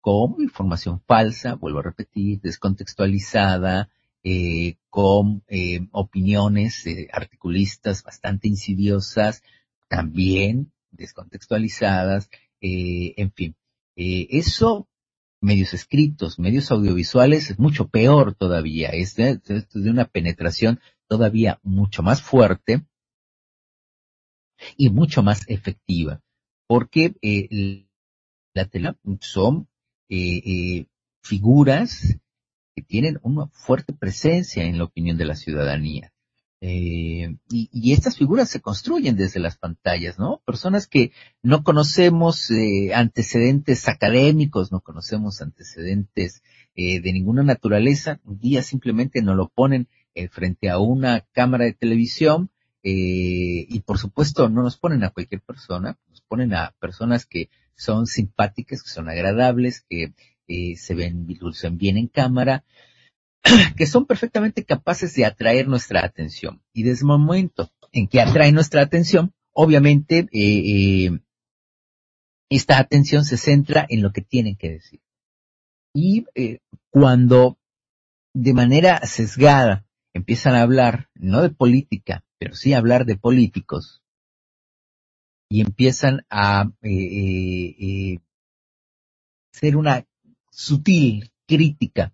con 0.00 0.36
información 0.40 1.00
falsa, 1.06 1.54
vuelvo 1.54 1.78
a 1.78 1.82
repetir, 1.82 2.40
descontextualizada, 2.40 3.88
eh, 4.24 4.76
con 4.88 5.42
eh, 5.48 5.86
opiniones 5.90 6.86
eh, 6.86 7.08
articulistas 7.12 8.02
bastante 8.04 8.48
insidiosas, 8.48 9.42
también 9.88 10.72
descontextualizadas, 10.90 12.30
eh, 12.60 13.14
en 13.16 13.32
fin. 13.32 13.56
Eh, 13.96 14.28
eso, 14.30 14.88
medios 15.40 15.74
escritos, 15.74 16.38
medios 16.38 16.70
audiovisuales, 16.70 17.50
es 17.50 17.58
mucho 17.58 17.88
peor 17.88 18.34
todavía, 18.34 18.90
es 18.90 19.16
de, 19.16 19.40
una 19.74 20.06
penetración 20.06 20.80
todavía 21.08 21.58
mucho 21.62 22.02
más 22.02 22.22
fuerte 22.22 22.86
y 24.76 24.90
mucho 24.90 25.22
más 25.22 25.42
efectiva, 25.48 26.22
porque 26.68 27.14
eh, 27.20 27.86
la 28.54 28.66
tela 28.66 28.96
son 29.20 29.68
eh, 30.08 30.86
figuras 31.22 32.16
tienen 32.82 33.18
una 33.22 33.46
fuerte 33.48 33.92
presencia 33.92 34.64
en 34.64 34.78
la 34.78 34.84
opinión 34.84 35.16
de 35.16 35.24
la 35.24 35.36
ciudadanía. 35.36 36.12
Eh, 36.64 37.38
y, 37.50 37.68
y, 37.72 37.92
estas 37.92 38.16
figuras 38.16 38.48
se 38.48 38.60
construyen 38.60 39.16
desde 39.16 39.40
las 39.40 39.56
pantallas, 39.56 40.16
¿no? 40.16 40.40
Personas 40.46 40.86
que 40.86 41.10
no 41.42 41.64
conocemos 41.64 42.52
eh, 42.52 42.94
antecedentes 42.94 43.88
académicos, 43.88 44.70
no 44.70 44.80
conocemos 44.80 45.42
antecedentes 45.42 46.44
eh, 46.76 47.00
de 47.00 47.12
ninguna 47.12 47.42
naturaleza, 47.42 48.20
un 48.22 48.38
día 48.38 48.62
simplemente 48.62 49.22
nos 49.22 49.36
lo 49.36 49.48
ponen 49.48 49.88
eh, 50.14 50.28
frente 50.28 50.70
a 50.70 50.78
una 50.78 51.26
cámara 51.32 51.64
de 51.64 51.72
televisión 51.72 52.48
y 52.84 53.78
por 53.80 53.98
supuesto 53.98 54.48
no 54.48 54.62
nos 54.62 54.76
ponen 54.76 55.04
a 55.04 55.10
cualquier 55.10 55.40
persona, 55.40 55.98
nos 56.08 56.20
ponen 56.22 56.52
a 56.52 56.74
personas 56.80 57.26
que 57.26 57.48
son 57.76 58.06
simpáticas, 58.06 58.82
que 58.82 58.90
son 58.90 59.08
agradables, 59.08 59.84
que 59.88 60.14
se 60.76 60.94
ven, 60.94 61.26
lucen 61.40 61.78
bien 61.78 61.96
en 61.96 62.08
cámara, 62.08 62.64
que 63.76 63.86
son 63.86 64.06
perfectamente 64.06 64.64
capaces 64.64 65.14
de 65.14 65.24
atraer 65.24 65.68
nuestra 65.68 66.04
atención. 66.04 66.62
Y 66.72 66.82
desde 66.84 67.02
el 67.02 67.06
momento 67.06 67.70
en 67.92 68.08
que 68.08 68.20
atraen 68.20 68.54
nuestra 68.54 68.82
atención, 68.82 69.34
obviamente 69.52 70.28
eh, 70.32 71.06
eh, 71.06 71.20
esta 72.48 72.78
atención 72.78 73.24
se 73.24 73.36
centra 73.36 73.86
en 73.88 74.02
lo 74.02 74.12
que 74.12 74.22
tienen 74.22 74.56
que 74.56 74.70
decir. 74.70 75.00
Y 75.94 76.26
eh, 76.34 76.60
cuando 76.90 77.58
de 78.34 78.54
manera 78.54 79.00
sesgada 79.06 79.84
empiezan 80.14 80.54
a 80.54 80.62
hablar, 80.62 81.08
no 81.14 81.42
de 81.42 81.50
política, 81.50 82.24
pero 82.38 82.54
sí 82.54 82.72
a 82.72 82.78
hablar 82.78 83.04
de 83.04 83.16
políticos, 83.16 84.02
y 85.50 85.60
empiezan 85.60 86.24
a 86.30 86.72
ser 89.52 89.76
una 89.76 90.06
sutil 90.52 91.32
crítica, 91.46 92.12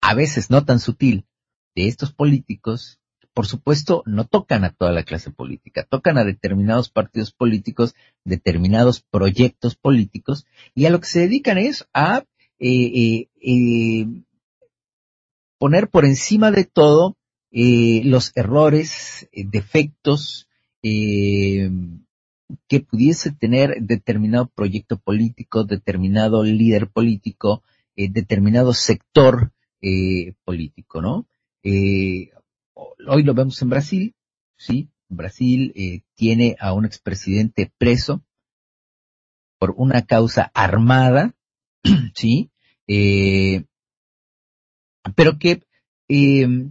a 0.00 0.14
veces 0.14 0.50
no 0.50 0.64
tan 0.64 0.78
sutil, 0.78 1.26
de 1.74 1.88
estos 1.88 2.12
políticos, 2.12 3.00
por 3.32 3.46
supuesto, 3.46 4.04
no 4.06 4.26
tocan 4.26 4.64
a 4.64 4.72
toda 4.72 4.92
la 4.92 5.02
clase 5.02 5.30
política, 5.32 5.84
tocan 5.84 6.18
a 6.18 6.24
determinados 6.24 6.88
partidos 6.88 7.32
políticos, 7.32 7.96
determinados 8.22 9.00
proyectos 9.00 9.74
políticos, 9.74 10.46
y 10.74 10.86
a 10.86 10.90
lo 10.90 11.00
que 11.00 11.08
se 11.08 11.20
dedican 11.20 11.58
es 11.58 11.88
a 11.92 12.24
eh, 12.60 13.26
eh, 13.40 14.06
poner 15.58 15.88
por 15.88 16.04
encima 16.04 16.52
de 16.52 16.64
todo 16.64 17.16
eh, 17.50 18.02
los 18.04 18.30
errores, 18.36 19.28
defectos 19.32 20.48
que 22.68 22.80
pudiese 22.80 23.32
tener 23.32 23.76
determinado 23.80 24.46
proyecto 24.48 24.98
político, 24.98 25.64
determinado 25.64 26.42
líder 26.44 26.88
político, 26.88 27.62
determinado 27.96 28.72
sector 28.72 29.52
político, 30.44 31.02
¿no? 31.02 31.26
hoy 33.06 33.22
lo 33.22 33.34
vemos 33.34 33.60
en 33.62 33.70
Brasil, 33.70 34.14
¿sí? 34.56 34.88
Brasil 35.08 35.72
eh, 35.76 36.02
tiene 36.14 36.56
a 36.60 36.72
un 36.72 36.84
expresidente 36.84 37.72
preso 37.78 38.24
por 39.58 39.74
una 39.76 40.04
causa 40.04 40.50
armada, 40.54 41.34
¿sí? 42.14 42.50
Eh, 42.86 43.64
pero 45.14 45.38
que 45.38 45.62
eh, 46.08 46.70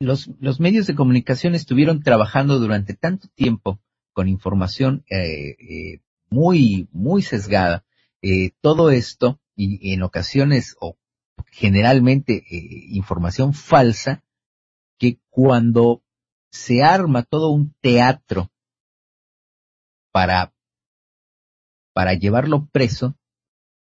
los, 0.00 0.30
los 0.40 0.60
medios 0.60 0.86
de 0.86 0.94
comunicación 0.94 1.54
estuvieron 1.54 2.02
trabajando 2.02 2.58
durante 2.58 2.94
tanto 2.94 3.28
tiempo 3.34 3.80
con 4.18 4.26
información 4.26 5.04
eh, 5.10 6.00
muy, 6.28 6.88
muy 6.90 7.22
sesgada. 7.22 7.84
todo 8.60 8.90
esto, 8.90 9.38
y 9.54 9.92
en 9.92 10.02
ocasiones, 10.02 10.74
o 10.80 10.98
generalmente 11.52 12.44
información 12.50 13.54
falsa, 13.54 14.24
que 14.98 15.20
cuando 15.30 16.02
se 16.50 16.82
arma 16.82 17.22
todo 17.22 17.50
un 17.50 17.76
teatro 17.80 18.50
para, 20.10 20.52
para 21.92 22.14
llevarlo 22.14 22.66
preso, 22.72 23.16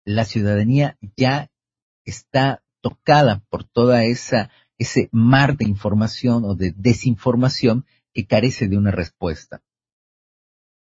la 0.04 0.26
ciudadanía 0.26 0.98
ya 1.16 1.50
está 2.04 2.62
tocada 2.82 3.46
por 3.48 3.64
toda 3.64 4.04
esa, 4.04 4.52
ese 4.78 5.08
mar 5.14 5.56
de 5.56 5.70
información 5.70 6.44
o 6.44 6.54
de 6.54 6.74
desinformación 6.76 7.86
que 8.12 8.28
carece 8.28 8.68
de 8.68 8.78
una 8.78 8.92
respuesta. 8.92 9.64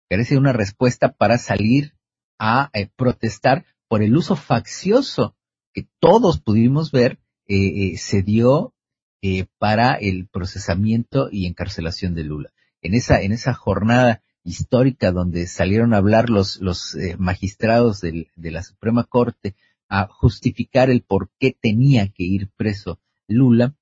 Carece 0.09 0.35
de 0.35 0.39
una 0.39 0.53
respuesta 0.53 1.13
para 1.13 1.37
salir 1.37 1.93
a 2.39 2.69
eh, 2.73 2.89
protestar 2.95 3.65
por 3.87 4.03
el 4.03 4.15
uso 4.15 4.35
faccioso 4.35 5.35
que 5.73 5.87
todos 5.99 6.39
pudimos 6.39 6.91
ver 6.91 7.19
eh, 7.47 7.93
eh, 7.93 7.97
se 7.97 8.23
dio 8.23 8.73
eh, 9.21 9.45
para 9.57 9.95
el 9.95 10.27
procesamiento 10.27 11.29
y 11.31 11.47
encarcelación 11.47 12.13
de 12.13 12.23
Lula. 12.23 12.53
En 12.81 12.93
esa, 12.93 13.21
en 13.21 13.31
esa 13.31 13.53
jornada 13.53 14.21
histórica 14.43 15.11
donde 15.11 15.47
salieron 15.47 15.93
a 15.93 15.97
hablar 15.97 16.29
los, 16.29 16.61
los 16.61 16.93
eh, 16.95 17.15
magistrados 17.17 18.01
de 18.01 18.27
la 18.35 18.61
Suprema 18.63 19.05
Corte 19.05 19.55
a 19.89 20.07
justificar 20.07 20.89
el 20.89 21.01
por 21.01 21.31
qué 21.39 21.51
tenía 21.59 22.09
que 22.09 22.23
ir 22.23 22.49
preso 22.55 22.99
Lula, 23.27 23.75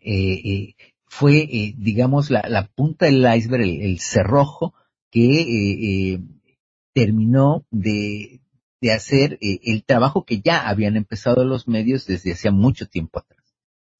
eh, 0.00 0.74
fue, 1.06 1.74
digamos, 1.78 2.30
la, 2.30 2.44
la, 2.48 2.66
punta 2.66 3.06
del 3.06 3.26
iceberg, 3.36 3.62
el, 3.62 4.00
cerrojo 4.00 4.74
que 5.10 6.20
terminó 6.92 7.64
de, 7.70 8.40
hacer 8.94 9.38
el 9.40 9.84
trabajo 9.84 10.24
que 10.24 10.40
ya 10.40 10.68
habían 10.68 10.96
empezado 10.96 11.44
los 11.44 11.66
medios 11.66 12.06
desde 12.06 12.32
hacía 12.32 12.52
mucho 12.52 12.86
tiempo 12.86 13.18
atrás 13.18 13.46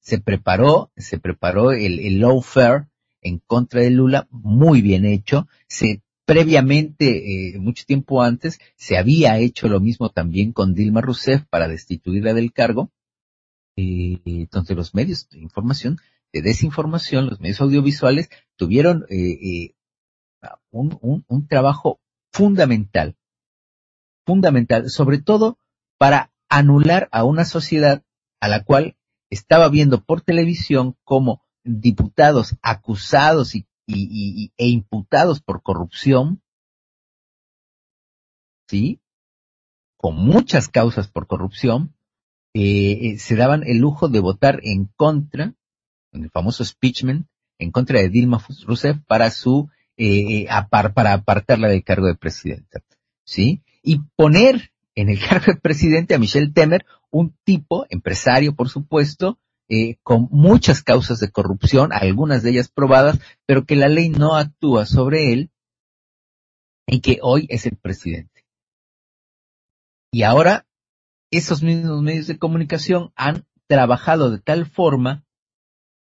se 0.07 0.19
preparó, 0.19 0.89
se 0.95 1.19
preparó 1.19 1.73
el, 1.73 1.99
el 1.99 2.21
lawfare 2.21 2.87
en 3.21 3.39
contra 3.39 3.81
de 3.81 3.89
Lula, 3.89 4.25
muy 4.31 4.81
bien 4.81 5.03
hecho. 5.03 5.49
Se 5.67 6.01
previamente, 6.23 7.55
eh, 7.55 7.59
mucho 7.59 7.83
tiempo 7.85 8.23
antes, 8.23 8.57
se 8.77 8.97
había 8.97 9.37
hecho 9.39 9.67
lo 9.67 9.81
mismo 9.81 10.09
también 10.09 10.53
con 10.53 10.73
Dilma 10.73 11.01
Rousseff 11.01 11.43
para 11.49 11.67
destituirla 11.67 12.33
del 12.33 12.53
cargo. 12.53 12.89
Eh, 13.75 14.19
entonces 14.23 14.77
los 14.77 14.95
medios 14.95 15.27
de 15.27 15.39
información, 15.39 15.99
de 16.33 16.41
desinformación, 16.41 17.27
los 17.27 17.39
medios 17.39 17.61
audiovisuales 17.61 18.29
tuvieron 18.55 19.05
eh, 19.09 19.73
un, 20.71 20.97
un, 21.01 21.25
un 21.27 21.47
trabajo 21.47 21.99
fundamental, 22.31 23.15
fundamental, 24.25 24.89
sobre 24.89 25.19
todo 25.19 25.57
para 25.97 26.31
anular 26.49 27.09
a 27.11 27.23
una 27.23 27.45
sociedad 27.45 28.03
a 28.39 28.47
la 28.47 28.63
cual 28.63 28.95
estaba 29.29 29.69
viendo 29.69 30.03
por 30.03 30.21
televisión 30.21 30.95
cómo 31.03 31.41
diputados 31.63 32.55
acusados 32.61 33.55
y, 33.55 33.67
e 34.57 34.67
imputados 34.67 35.41
por 35.41 35.61
corrupción, 35.61 36.41
¿sí? 38.67 39.01
Con 39.97 40.15
muchas 40.15 40.69
causas 40.69 41.09
por 41.09 41.27
corrupción, 41.27 41.95
eh, 42.53 43.11
eh, 43.13 43.17
se 43.17 43.35
daban 43.35 43.63
el 43.65 43.77
lujo 43.77 44.09
de 44.09 44.19
votar 44.19 44.59
en 44.63 44.85
contra, 44.95 45.55
el 46.23 46.31
famoso 46.31 46.63
speechman, 46.63 47.27
en 47.59 47.71
contra 47.71 47.99
de 47.99 48.09
Dilma 48.09 48.43
Rousseff 48.65 48.97
para 49.07 49.31
su, 49.31 49.69
eh, 49.97 50.47
para 50.69 51.13
apartarla 51.13 51.69
del 51.69 51.83
cargo 51.83 52.07
de 52.07 52.15
presidenta, 52.15 52.81
¿sí? 53.23 53.63
Y 53.81 54.01
poner 54.15 54.71
en 54.95 55.09
el 55.09 55.19
cargo 55.27 55.53
de 55.53 55.59
presidente 55.59 56.15
a 56.15 56.19
Michel 56.19 56.53
Temer, 56.53 56.85
un 57.09 57.35
tipo, 57.43 57.85
empresario 57.89 58.55
por 58.55 58.69
supuesto, 58.69 59.39
eh, 59.69 59.97
con 60.01 60.29
muchas 60.31 60.81
causas 60.81 61.19
de 61.19 61.29
corrupción, 61.29 61.91
algunas 61.91 62.41
de 62.41 62.51
ellas 62.51 62.69
probadas, 62.69 63.19
pero 63.45 63.65
que 63.65 63.75
la 63.75 63.89
ley 63.89 64.09
no 64.09 64.35
actúa 64.35 64.85
sobre 64.85 65.33
él 65.33 65.51
y 66.87 67.01
que 67.01 67.19
hoy 67.21 67.47
es 67.49 67.65
el 67.65 67.75
presidente. 67.75 68.45
Y 70.11 70.23
ahora, 70.23 70.65
esos 71.31 71.63
mismos 71.63 72.01
medios 72.01 72.27
de 72.27 72.37
comunicación 72.37 73.11
han 73.15 73.45
trabajado 73.67 74.31
de 74.31 74.39
tal 74.39 74.65
forma 74.65 75.25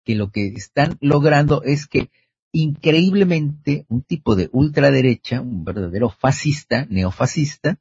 que 0.07 0.14
lo 0.14 0.31
que 0.31 0.47
están 0.47 0.97
logrando 1.01 1.62
es 1.64 1.87
que 1.87 2.11
increíblemente 2.53 3.85
un 3.88 4.03
tipo 4.03 4.37
de 4.37 4.49
ultraderecha, 4.53 5.40
un 5.40 5.64
verdadero 5.64 6.09
fascista, 6.09 6.87
neofascista, 6.88 7.81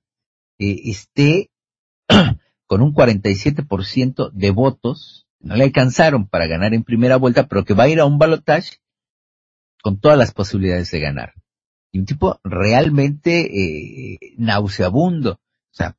eh, 0.58 0.82
esté 0.86 1.52
con 2.68 2.82
un 2.82 2.94
47% 2.94 4.32
de 4.32 4.52
votos, 4.52 5.28
no 5.40 5.56
le 5.56 5.66
alcanzaron 5.66 6.28
para 6.28 6.48
ganar 6.48 6.74
en 6.74 6.84
primera 6.84 7.18
vuelta, 7.18 7.48
pero 7.48 7.64
que 7.64 7.76
va 7.76 7.84
a 7.84 7.90
ir 7.90 8.00
a 8.00 8.06
un 8.06 8.18
balotaje 8.18 8.78
con 9.84 10.00
todas 10.00 10.18
las 10.18 10.34
posibilidades 10.34 10.90
de 10.90 11.00
ganar. 11.00 11.34
Y 11.92 12.00
un 12.00 12.06
tipo 12.06 12.40
realmente 12.44 14.14
eh, 14.14 14.18
nauseabundo. 14.38 15.34
O 15.34 15.76
sea, 15.76 15.96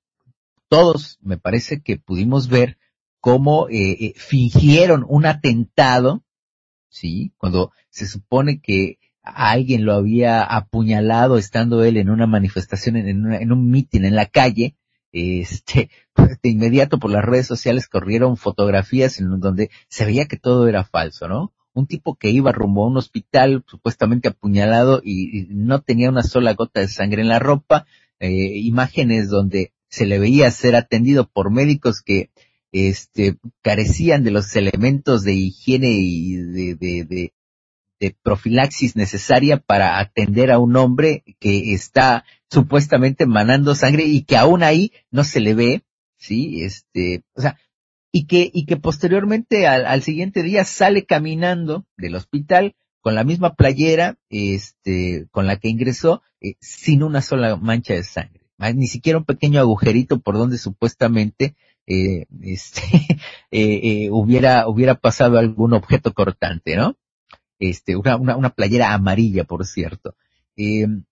todos 0.69 1.19
me 1.23 1.39
parece 1.39 1.81
que 1.81 1.97
pudimos 1.97 2.49
ver 2.49 2.79
cómo 3.27 3.69
eh, 3.69 3.97
eh 3.99 4.13
fingieron 4.15 5.05
un 5.09 5.27
atentado, 5.27 6.23
¿sí? 6.89 7.33
Cuando 7.39 7.73
se 7.91 8.07
supone 8.07 8.61
que 8.61 9.01
alguien 9.21 9.85
lo 9.85 9.95
había 9.95 10.45
apuñalado 10.45 11.37
estando 11.37 11.83
él 11.83 11.97
en 11.97 12.09
una 12.09 12.29
manifestación, 12.29 12.95
en, 12.95 13.33
en 13.33 13.51
un 13.51 13.69
mitin 13.69 14.05
en 14.05 14.15
la 14.15 14.27
calle, 14.27 14.77
este, 15.11 15.91
de 16.41 16.49
inmediato 16.49 17.01
por 17.01 17.11
las 17.11 17.25
redes 17.25 17.49
sociales 17.49 17.89
corrieron 17.89 18.37
fotografías 18.37 19.19
en 19.19 19.41
donde 19.41 19.71
se 19.89 20.05
veía 20.05 20.27
que 20.27 20.37
todo 20.37 20.69
era 20.69 20.85
falso, 20.85 21.27
¿no? 21.27 21.53
Un 21.73 21.89
tipo 21.89 22.15
que 22.15 22.31
iba 22.31 22.53
rumbo 22.53 22.85
a 22.85 22.91
un 22.91 22.97
hospital 22.97 23.65
supuestamente 23.67 24.29
apuñalado 24.29 25.03
y, 25.05 25.49
no 25.51 25.81
tenía 25.81 26.11
una 26.11 26.23
sola 26.23 26.55
gota 26.55 26.79
de 26.79 26.87
sangre 26.87 27.23
en 27.23 27.29
la 27.29 27.41
ropa, 27.41 27.87
eh, 28.21 28.57
imágenes 28.59 29.29
donde 29.31 29.73
se 29.89 30.07
le 30.07 30.21
veía 30.21 30.49
ser 30.53 30.77
atendido 30.77 31.29
por 31.29 31.51
médicos 31.51 32.03
que 32.03 32.31
este, 32.77 33.37
carecían 33.63 34.25
de 34.25 34.31
los 34.31 34.55
elementos 34.57 35.23
de 35.23 35.35
higiene 35.35 35.91
y 35.93 36.37
de, 36.37 36.75
de, 36.75 37.33
de 38.01 38.17
profilaxis 38.23 38.97
necesaria 38.97 39.59
para 39.59 39.99
atender 39.99 40.51
a 40.51 40.59
un 40.59 40.77
hombre 40.77 41.25
que 41.39 41.73
está 41.73 42.25
supuestamente 42.51 43.27
manando 43.27 43.75
sangre 43.75 44.05
y 44.05 44.23
que 44.23 44.37
aún 44.37 44.63
ahí 44.63 44.93
no 45.11 45.25
se 45.25 45.41
le 45.41 45.55
ve, 45.55 45.83
sí, 46.19 46.63
este, 46.63 47.23
o 47.35 47.41
sea, 47.41 47.59
y 48.13 48.27
que, 48.27 48.51
y 48.53 48.67
que 48.67 48.77
posteriormente 48.77 49.67
al, 49.67 49.87
al 49.87 50.03
siguiente 50.03 50.43
día 50.43 50.65
sale 50.65 51.05
caminando 51.05 51.87
del 51.97 52.15
hospital 52.15 52.75
con 53.01 53.15
la 53.15 53.25
misma 53.25 53.55
playera, 53.55 54.19
este, 54.31 55.29
con 55.31 55.47
la 55.47 55.59
que 55.59 55.69
ingresó, 55.69 56.23
eh, 56.41 56.55
sin 56.61 57.03
una 57.03 57.23
sola 57.23 57.57
mancha 57.57 57.95
de 57.95 58.03
sangre. 58.03 58.41
Ni 58.75 58.87
siquiera 58.87 59.19
un 59.19 59.25
pequeño 59.25 59.61
agujerito 59.61 60.19
por 60.19 60.37
donde 60.37 60.59
supuestamente 60.59 61.55
eh, 61.87 62.27
este, 62.43 62.83
eh, 63.51 64.09
hubiera, 64.11 64.69
hubiera 64.69 64.97
pasado 64.97 65.39
algún 65.39 65.73
objeto 65.73 66.13
cortante, 66.13 66.77
¿no? 66.77 66.97
Este, 67.59 67.97
una, 67.97 68.17
una, 68.17 68.37
una 68.37 68.51
playera 68.51 68.93
amarilla, 68.93 69.45
por 69.45 69.65
cierto. 69.67 70.17
Em, 70.57 71.05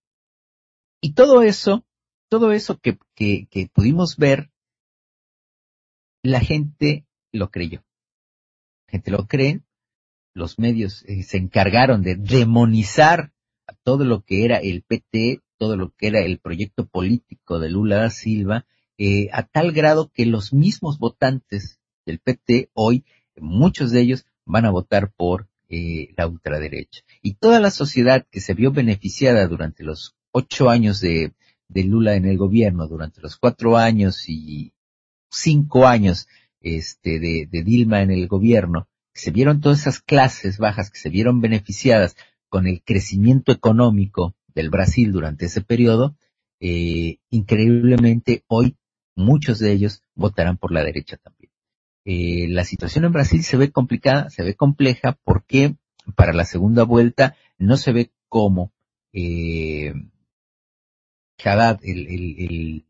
y 1.01 1.13
todo 1.13 1.43
eso, 1.43 1.85
todo 2.29 2.53
eso 2.53 2.81
que, 2.81 2.99
que, 3.15 3.71
pudimos 3.73 4.17
ver, 4.17 4.51
la 6.23 6.41
gente 6.41 7.07
lo 7.31 7.51
creyó. 7.51 7.85
La 8.87 8.93
gente 8.93 9.11
lo 9.11 9.27
cree, 9.27 9.61
los 10.35 10.59
medios 10.59 11.05
eh, 11.05 11.23
se 11.23 11.37
encargaron 11.37 12.03
de 12.03 12.17
demonizar 12.17 13.33
a 13.67 13.75
todo 13.75 14.05
lo 14.05 14.23
que 14.23 14.45
era 14.45 14.57
el 14.57 14.83
PT, 14.83 15.43
todo 15.59 15.77
lo 15.77 15.91
que 15.91 16.09
era 16.09 16.21
el 16.21 16.39
proyecto 16.39 16.87
político 16.87 17.59
de 17.59 17.71
Lula 17.71 17.97
da 17.97 18.11
Silva, 18.11 18.67
eh, 18.99 19.29
a 19.33 19.43
tal 19.43 19.73
grado 19.73 20.11
que 20.13 20.27
los 20.27 20.53
mismos 20.53 20.99
votantes 20.99 21.81
del 22.07 22.19
PT 22.21 22.71
hoy, 22.75 23.05
muchos 23.37 23.91
de 23.91 24.01
ellos 24.01 24.27
van 24.45 24.65
a 24.67 24.71
votar 24.71 25.13
por 25.13 25.49
eh, 25.69 26.13
la 26.17 26.29
ultraderecha. 26.29 27.03
Y 27.23 27.35
toda 27.35 27.59
la 27.59 27.71
sociedad 27.71 28.27
que 28.31 28.41
se 28.41 28.55
vio 28.55 28.71
beneficiada 28.71 29.47
durante 29.49 29.83
los 29.83 30.15
ocho 30.31 30.71
años 30.71 31.01
de, 31.01 31.33
Lula 31.69 32.15
en 32.15 32.27
el 32.27 32.39
gobierno, 32.39 32.87
durante 32.87 33.21
los 33.21 33.37
cuatro 33.37 33.77
años 33.77 34.29
y 34.29 34.73
cinco 35.31 35.87
años 35.87 36.29
este, 36.61 37.19
de, 37.19 37.49
Dilma 37.51 38.03
en 38.03 38.13
el 38.13 38.29
gobierno, 38.29 38.87
se 39.13 39.33
vieron 39.33 39.61
todas 39.61 39.81
esas 39.81 40.01
clases 40.01 40.59
bajas 40.59 40.91
que 40.91 40.99
se 40.99 41.09
vieron 41.09 41.41
beneficiadas 41.41 42.17
con 42.49 42.69
el 42.69 42.83
crecimiento 42.83 43.51
económico 43.51 44.37
del 44.55 44.71
Brasil 44.71 45.11
durante 45.11 45.47
ese 45.47 45.63
periodo, 45.63 46.15
eh, 46.61 47.19
increíblemente 47.31 48.45
hoy 48.47 48.77
muchos 49.15 49.59
de 49.59 49.73
ellos 49.73 50.03
votarán 50.15 50.57
por 50.57 50.73
la 50.73 50.85
derecha 50.85 51.17
también. 51.17 51.53
Eh, 52.05 52.49
la 52.49 52.65
situación 52.65 53.05
en 53.05 53.13
Brasil 53.13 53.43
se 53.43 53.57
ve 53.57 53.71
complicada, 53.71 54.29
se 54.31 54.43
ve 54.43 54.55
compleja 54.55 55.19
porque 55.25 55.77
para 56.17 56.33
la 56.33 56.45
segunda 56.45 56.85
vuelta 56.85 57.37
no 57.59 57.77
se 57.77 57.93
ve 57.93 58.13
cómo 58.29 58.73
eh, 59.13 59.95
Haddad, 61.43 61.81
el, 61.83 62.07
el, 62.09 62.87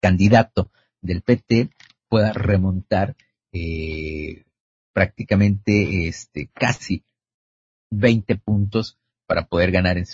candidato 0.00 0.70
del 1.00 1.22
PT, 1.22 1.70
pueda 2.08 2.32
remontar 2.32 3.16
eh, 3.52 4.44
prácticamente 4.92 6.06
este, 6.06 6.48
casi 6.52 7.04
20 7.90 8.36
puntos 8.36 8.98
para 9.26 9.46
poder 9.46 9.72
ganar 9.72 9.98
en, 9.98 10.06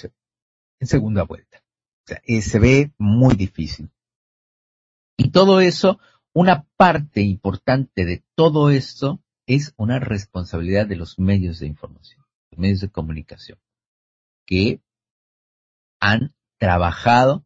en 0.80 0.86
segunda 0.86 1.24
vuelta. 1.24 1.62
O 2.04 2.08
sea, 2.08 2.22
eh, 2.24 2.42
se 2.42 2.58
ve 2.58 2.92
muy 2.98 3.34
difícil. 3.34 3.90
Y 5.16 5.30
todo 5.30 5.60
eso, 5.60 5.98
una 6.32 6.66
parte 6.76 7.22
importante 7.22 8.04
de 8.04 8.24
todo 8.34 8.70
esto 8.70 9.20
es 9.46 9.74
una 9.76 9.98
responsabilidad 9.98 10.86
de 10.86 10.96
los 10.96 11.18
medios 11.18 11.60
de 11.60 11.66
información, 11.66 12.24
los 12.50 12.58
medios 12.58 12.80
de 12.80 12.90
comunicación, 12.90 13.58
que 14.46 14.80
han 16.00 16.34
trabajado 16.58 17.44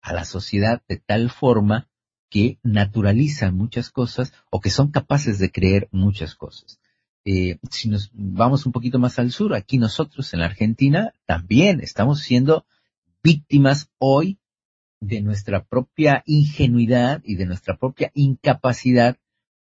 a 0.00 0.12
la 0.12 0.24
sociedad 0.24 0.82
de 0.88 0.98
tal 0.98 1.30
forma 1.30 1.88
que 2.28 2.58
naturalizan 2.62 3.56
muchas 3.56 3.90
cosas 3.90 4.32
o 4.50 4.60
que 4.60 4.70
son 4.70 4.90
capaces 4.90 5.38
de 5.38 5.52
creer 5.52 5.88
muchas 5.92 6.34
cosas. 6.34 6.80
Eh, 7.24 7.58
si 7.70 7.88
nos 7.88 8.10
vamos 8.12 8.66
un 8.66 8.72
poquito 8.72 8.98
más 8.98 9.18
al 9.18 9.30
sur, 9.30 9.54
aquí 9.54 9.78
nosotros 9.78 10.34
en 10.34 10.40
la 10.40 10.46
Argentina 10.46 11.14
también 11.24 11.80
estamos 11.80 12.20
siendo 12.20 12.66
víctimas 13.22 13.88
hoy 13.98 14.38
de 15.06 15.20
nuestra 15.20 15.64
propia 15.64 16.22
ingenuidad 16.26 17.22
y 17.24 17.36
de 17.36 17.46
nuestra 17.46 17.76
propia 17.76 18.10
incapacidad 18.14 19.16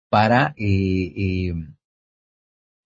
para 0.09 0.53
eh, 0.57 1.13
eh, 1.15 1.53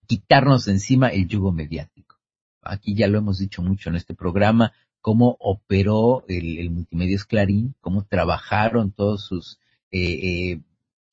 quitarnos 0.06 0.68
encima 0.68 1.08
el 1.08 1.28
yugo 1.28 1.52
mediático. 1.52 2.16
Aquí 2.62 2.94
ya 2.94 3.08
lo 3.08 3.18
hemos 3.18 3.38
dicho 3.38 3.62
mucho 3.62 3.90
en 3.90 3.96
este 3.96 4.14
programa, 4.14 4.72
cómo 5.00 5.36
operó 5.40 6.24
el, 6.28 6.58
el 6.58 6.70
Multimedios 6.70 7.24
Clarín, 7.24 7.74
cómo 7.80 8.04
trabajaron 8.04 8.92
todos 8.92 9.26
sus 9.26 9.58
eh, 9.90 10.52
eh, 10.52 10.60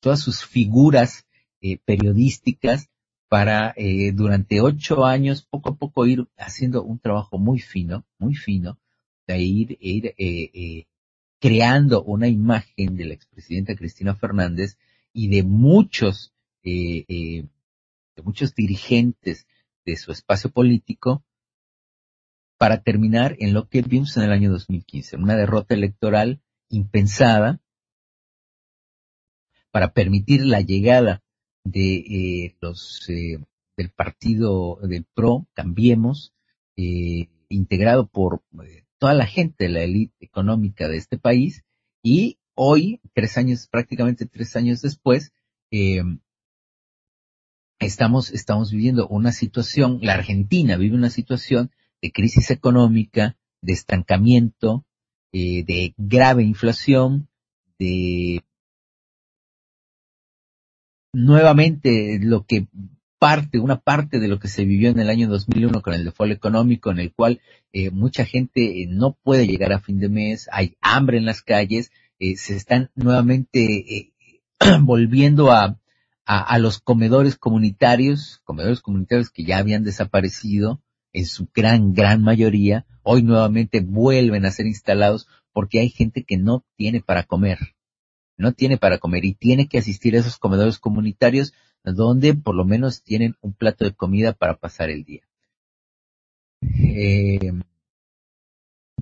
todas 0.00 0.20
sus 0.20 0.44
figuras 0.44 1.26
eh, 1.60 1.78
periodísticas 1.84 2.88
para 3.28 3.72
eh, 3.76 4.12
durante 4.12 4.60
ocho 4.60 5.04
años 5.04 5.42
poco 5.42 5.70
a 5.70 5.76
poco 5.76 6.06
ir 6.06 6.26
haciendo 6.36 6.82
un 6.82 6.98
trabajo 6.98 7.38
muy 7.38 7.60
fino, 7.60 8.04
muy 8.18 8.34
fino, 8.34 8.78
de 9.26 9.40
ir, 9.40 9.78
ir 9.80 10.14
eh, 10.18 10.86
creando 11.40 12.02
una 12.02 12.28
imagen 12.28 12.96
de 12.96 13.06
la 13.06 13.14
expresidenta 13.14 13.74
Cristina 13.74 14.14
Fernández 14.14 14.78
y 15.12 15.28
de 15.28 15.42
muchos, 15.42 16.32
de 16.62 17.48
muchos 18.22 18.54
dirigentes 18.54 19.46
de 19.84 19.96
su 19.96 20.12
espacio 20.12 20.50
político 20.50 21.24
para 22.58 22.82
terminar 22.82 23.36
en 23.38 23.54
lo 23.54 23.68
que 23.68 23.80
vimos 23.80 24.16
en 24.18 24.24
el 24.24 24.32
año 24.32 24.50
2015, 24.50 25.16
una 25.16 25.34
derrota 25.34 25.74
electoral 25.74 26.42
impensada, 26.68 27.58
para 29.70 29.92
permitir 29.92 30.44
la 30.44 30.60
llegada 30.60 31.22
de 31.64 31.96
eh, 31.96 32.56
los 32.60 33.08
eh, 33.08 33.38
del 33.76 33.90
partido 33.90 34.78
del 34.82 35.04
PRO, 35.04 35.46
Cambiemos, 35.54 36.34
eh, 36.76 37.28
integrado 37.48 38.08
por 38.08 38.42
eh, 38.62 38.84
toda 39.00 39.14
la 39.14 39.26
gente 39.26 39.68
la 39.68 39.82
élite 39.82 40.14
económica 40.20 40.86
de 40.86 40.98
este 40.98 41.18
país, 41.18 41.64
y 42.02 42.38
hoy, 42.54 43.00
tres 43.14 43.36
años, 43.38 43.66
prácticamente 43.66 44.26
tres 44.26 44.54
años 44.54 44.82
después, 44.82 45.32
eh, 45.72 46.02
estamos, 47.78 48.30
estamos 48.30 48.70
viviendo 48.70 49.08
una 49.08 49.32
situación, 49.32 50.00
la 50.02 50.14
Argentina 50.14 50.76
vive 50.76 50.94
una 50.94 51.10
situación 51.10 51.70
de 52.02 52.12
crisis 52.12 52.50
económica, 52.50 53.38
de 53.62 53.72
estancamiento, 53.72 54.84
eh, 55.32 55.64
de 55.64 55.94
grave 55.96 56.42
inflación, 56.42 57.28
de 57.78 58.44
nuevamente 61.12 62.18
lo 62.20 62.44
que 62.44 62.68
parte, 63.20 63.58
una 63.58 63.76
parte 63.76 64.18
de 64.18 64.28
lo 64.28 64.40
que 64.40 64.48
se 64.48 64.64
vivió 64.64 64.88
en 64.88 64.98
el 64.98 65.10
año 65.10 65.28
2001 65.28 65.82
con 65.82 65.92
el 65.92 66.06
default 66.06 66.32
económico, 66.32 66.90
en 66.90 67.00
el 67.00 67.12
cual 67.12 67.42
eh, 67.70 67.90
mucha 67.90 68.24
gente 68.24 68.82
eh, 68.82 68.86
no 68.88 69.12
puede 69.22 69.46
llegar 69.46 69.74
a 69.74 69.78
fin 69.78 70.00
de 70.00 70.08
mes, 70.08 70.48
hay 70.50 70.78
hambre 70.80 71.18
en 71.18 71.26
las 71.26 71.42
calles, 71.42 71.92
eh, 72.18 72.36
se 72.36 72.56
están 72.56 72.90
nuevamente 72.94 73.60
eh, 73.94 74.12
volviendo 74.80 75.52
a, 75.52 75.78
a, 76.24 76.40
a, 76.40 76.58
los 76.58 76.78
comedores 76.80 77.36
comunitarios, 77.36 78.40
comedores 78.44 78.80
comunitarios 78.80 79.28
que 79.28 79.44
ya 79.44 79.58
habían 79.58 79.84
desaparecido 79.84 80.80
en 81.12 81.26
su 81.26 81.46
gran, 81.54 81.92
gran 81.92 82.22
mayoría, 82.22 82.86
hoy 83.02 83.22
nuevamente 83.22 83.80
vuelven 83.80 84.46
a 84.46 84.50
ser 84.50 84.64
instalados 84.64 85.28
porque 85.52 85.80
hay 85.80 85.90
gente 85.90 86.24
que 86.24 86.38
no 86.38 86.64
tiene 86.76 87.02
para 87.02 87.24
comer 87.24 87.58
no 88.40 88.52
tiene 88.52 88.78
para 88.78 88.98
comer 88.98 89.24
y 89.24 89.34
tiene 89.34 89.68
que 89.68 89.78
asistir 89.78 90.16
a 90.16 90.20
esos 90.20 90.38
comedores 90.38 90.78
comunitarios 90.78 91.52
donde 91.84 92.34
por 92.34 92.54
lo 92.54 92.64
menos 92.64 93.02
tienen 93.02 93.36
un 93.40 93.52
plato 93.52 93.84
de 93.84 93.92
comida 93.92 94.32
para 94.32 94.56
pasar 94.56 94.90
el 94.90 95.04
día. 95.04 95.22
Eh, 96.62 97.52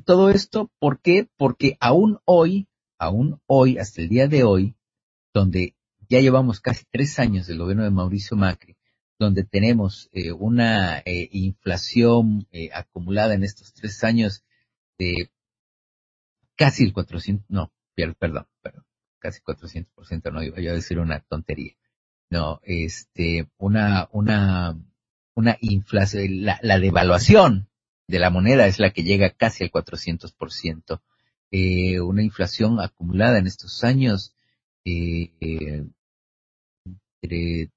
todo 0.05 0.31
esto, 0.31 0.71
¿por 0.79 1.01
qué? 1.01 1.29
Porque 1.37 1.77
aún 1.81 2.19
hoy, 2.25 2.69
aún 2.99 3.41
hoy, 3.47 3.79
hasta 3.79 4.01
el 4.01 4.09
día 4.09 4.29
de 4.29 4.45
hoy, 4.45 4.75
donde 5.35 5.75
ya 6.09 6.21
llevamos 6.21 6.61
casi 6.61 6.85
tres 6.91 7.19
años 7.19 7.47
del 7.47 7.59
gobierno 7.59 7.85
de 7.85 7.91
Mauricio 7.91 8.37
Macri, 8.37 8.77
donde 9.19 9.45
tenemos 9.45 10.09
eh, 10.13 10.33
una 10.33 10.99
eh, 11.01 11.29
inflación 11.33 12.47
eh, 12.53 12.71
acumulada 12.73 13.35
en 13.35 13.45
estos 13.45 13.75
tres 13.75 14.03
años 14.05 14.45
de 14.99 15.31
casi 16.57 16.85
el 16.85 16.93
400, 16.93 17.45
no, 17.51 17.73
perdón, 17.95 18.47
perdón, 18.63 18.85
casi 19.19 19.41
400%, 19.41 20.33
no 20.33 20.43
iba 20.43 20.71
a 20.71 20.75
decir 20.75 20.99
una 20.99 21.21
tontería. 21.21 21.75
No, 22.31 22.61
este, 22.65 23.49
una, 23.57 24.09
una, 24.13 24.79
una 25.35 25.57
inflación, 25.61 26.45
la, 26.45 26.59
la 26.63 26.79
devaluación 26.79 27.69
de 28.07 28.19
la 28.19 28.31
moneda 28.31 28.67
es 28.67 28.79
la 28.79 28.91
que 28.91 29.03
llega 29.03 29.31
casi 29.31 29.65
al 29.65 29.71
400%. 29.71 31.01
Eh, 31.51 32.01
una 32.01 32.23
inflación 32.23 32.81
acumulada 32.81 33.39
en 33.39 33.47
estos 33.47 33.83
años 33.83 34.35
eh, 34.85 35.33
entre 37.23 37.71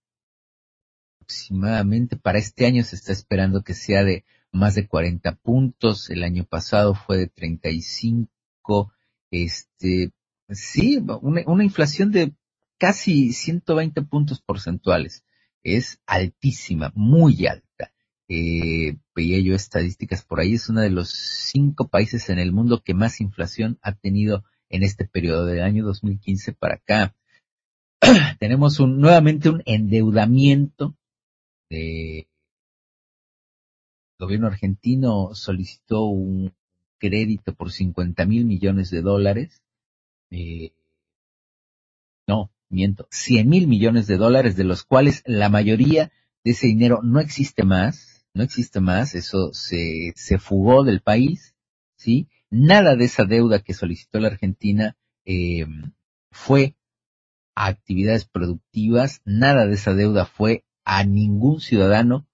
aproximadamente 1.21 2.17
para 2.17 2.39
este 2.39 2.65
año 2.65 2.83
se 2.83 2.97
está 2.97 3.13
esperando 3.13 3.63
que 3.63 3.73
sea 3.73 4.03
de 4.03 4.25
más 4.51 4.75
de 4.75 4.87
40 4.87 5.35
puntos, 5.35 6.09
el 6.09 6.23
año 6.23 6.43
pasado 6.43 6.93
fue 6.93 7.17
de 7.17 7.27
35, 7.27 8.91
este, 9.31 10.11
Sí, 10.53 11.01
una, 11.21 11.43
una 11.45 11.63
inflación 11.63 12.11
de 12.11 12.33
casi 12.81 13.31
120 13.31 14.01
puntos 14.01 14.41
porcentuales. 14.41 15.23
Es 15.61 16.01
altísima, 16.07 16.91
muy 16.95 17.45
alta. 17.45 17.93
eh, 18.27 18.97
veía 19.13 19.39
yo 19.39 19.53
estadísticas 19.53 20.25
por 20.25 20.39
ahí, 20.39 20.55
es 20.55 20.67
uno 20.67 20.81
de 20.81 20.89
los 20.89 21.11
cinco 21.11 21.89
países 21.89 22.29
en 22.29 22.39
el 22.39 22.51
mundo 22.51 22.81
que 22.83 22.95
más 22.95 23.21
inflación 23.21 23.77
ha 23.83 23.93
tenido 23.93 24.45
en 24.69 24.81
este 24.81 25.05
periodo 25.05 25.45
del 25.45 25.61
año 25.61 25.85
2015 25.85 26.53
para 26.53 26.75
acá. 26.75 27.15
Tenemos 28.39 28.79
un, 28.79 28.99
nuevamente 28.99 29.49
un 29.49 29.61
endeudamiento 29.65 30.95
de 31.69 32.19
el 34.17 34.25
gobierno 34.25 34.47
argentino 34.47 35.35
solicitó 35.35 36.05
un 36.05 36.51
crédito 36.97 37.53
por 37.53 37.71
50 37.71 38.25
mil 38.25 38.45
millones 38.45 38.89
de 38.89 39.01
dólares. 39.01 39.61
Eh, 40.31 40.71
no, 42.27 42.49
miento, 42.71 43.07
100 43.11 43.47
mil 43.47 43.67
millones 43.67 44.07
de 44.07 44.17
dólares, 44.17 44.55
de 44.55 44.63
los 44.63 44.83
cuales 44.83 45.23
la 45.25 45.49
mayoría 45.49 46.11
de 46.43 46.51
ese 46.51 46.67
dinero 46.67 47.01
no 47.03 47.19
existe 47.19 47.63
más, 47.63 48.25
no 48.33 48.43
existe 48.43 48.79
más, 48.79 49.15
eso 49.15 49.53
se, 49.53 50.13
se 50.15 50.37
fugó 50.37 50.83
del 50.83 51.01
país, 51.01 51.55
¿sí? 51.95 52.27
Nada 52.49 52.95
de 52.95 53.05
esa 53.05 53.25
deuda 53.25 53.59
que 53.59 53.73
solicitó 53.73 54.19
la 54.19 54.29
Argentina 54.29 54.97
eh, 55.25 55.65
fue 56.31 56.75
a 57.55 57.67
actividades 57.67 58.25
productivas, 58.25 59.21
nada 59.25 59.67
de 59.67 59.73
esa 59.73 59.93
deuda 59.93 60.25
fue 60.25 60.63
a 60.83 61.03
ningún 61.03 61.61
ciudadano 61.61 62.27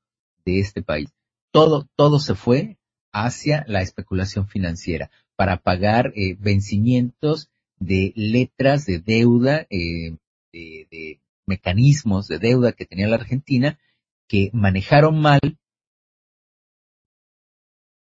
de 0.46 0.60
este 0.60 0.82
país. 0.82 1.10
Todo, 1.52 1.88
todo 1.96 2.20
se 2.20 2.36
fue 2.36 2.78
hacia 3.12 3.66
la 3.68 3.82
especulación 3.82 4.48
financiera 4.48 5.10
para 5.36 5.58
pagar 5.58 6.14
eh, 6.16 6.36
vencimientos 6.40 7.50
de 7.80 8.14
letras 8.16 8.86
de 8.86 9.00
deuda, 9.00 9.68
eh, 9.70 10.18
de, 10.52 11.22
mecanismos 11.46 12.28
de 12.28 12.40
deuda 12.40 12.74
que 12.74 12.86
tenía 12.86 13.08
la 13.08 13.16
Argentina, 13.16 13.80
que 14.28 14.50
manejaron 14.54 15.20
mal 15.22 15.40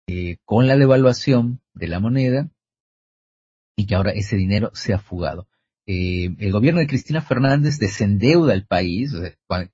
eh, 0.06 0.38
con 0.44 0.66
la 0.66 0.76
devaluación 0.76 1.60
de 1.74 1.88
la 1.88 2.00
moneda 2.00 2.50
y 3.76 3.86
que 3.86 3.94
ahora 3.94 4.12
ese 4.12 4.36
dinero 4.36 4.70
se 4.74 4.94
ha 4.94 4.98
fugado. 4.98 5.48
Eh, 5.86 6.34
el 6.38 6.52
gobierno 6.52 6.80
de 6.80 6.86
Cristina 6.86 7.20
Fernández 7.20 7.78
desendeuda 7.78 8.54
el 8.54 8.66
país, 8.66 9.12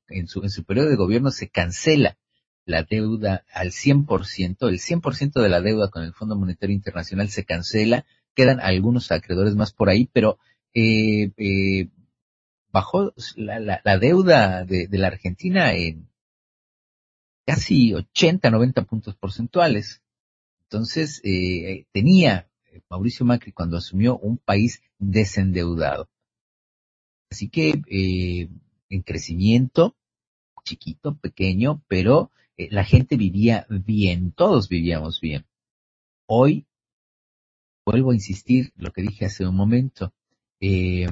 en 0.08 0.26
su, 0.26 0.42
en 0.42 0.50
su 0.50 0.64
periodo 0.64 0.88
de 0.88 0.96
gobierno 0.96 1.30
se 1.30 1.48
cancela 1.48 2.18
la 2.64 2.82
deuda 2.84 3.44
al 3.52 3.70
100%, 3.70 4.68
el 4.68 4.78
100% 4.78 5.42
de 5.42 5.48
la 5.48 5.60
deuda 5.60 5.90
con 5.90 6.02
el 6.02 6.12
Fondo 6.12 6.36
Monetario 6.36 6.74
Internacional 6.74 7.28
se 7.28 7.44
cancela, 7.44 8.06
quedan 8.34 8.60
algunos 8.60 9.10
acreedores 9.12 9.56
más 9.56 9.72
por 9.72 9.88
ahí, 9.88 10.08
pero 10.12 10.38
eh, 10.74 11.32
eh, 11.36 11.88
bajó 12.72 13.12
la, 13.36 13.80
la, 13.84 13.98
deuda 13.98 14.64
de, 14.64 14.88
la 14.92 15.08
Argentina 15.08 15.74
en 15.74 16.08
casi 17.46 17.94
80, 17.94 18.50
90 18.50 18.84
puntos 18.84 19.16
porcentuales. 19.16 20.02
Entonces, 20.64 21.20
eh, 21.24 21.86
tenía 21.92 22.48
Mauricio 22.88 23.26
Macri 23.26 23.52
cuando 23.52 23.76
asumió 23.76 24.18
un 24.18 24.38
país 24.38 24.82
desendeudado. 24.98 26.08
Así 27.30 27.48
que 27.48 27.82
eh, 27.86 28.48
en 28.88 29.02
crecimiento, 29.02 29.96
chiquito, 30.64 31.16
pequeño, 31.16 31.82
pero 31.88 32.30
eh, 32.56 32.68
la 32.70 32.84
gente 32.84 33.16
vivía 33.16 33.66
bien, 33.68 34.32
todos 34.32 34.68
vivíamos 34.68 35.20
bien. 35.20 35.46
Hoy, 36.26 36.66
vuelvo 37.86 38.10
a 38.10 38.14
insistir 38.14 38.72
lo 38.76 38.92
que 38.92 39.02
dije 39.02 39.26
hace 39.26 39.46
un 39.46 39.54
momento, 39.54 40.12
eh, 40.60 41.06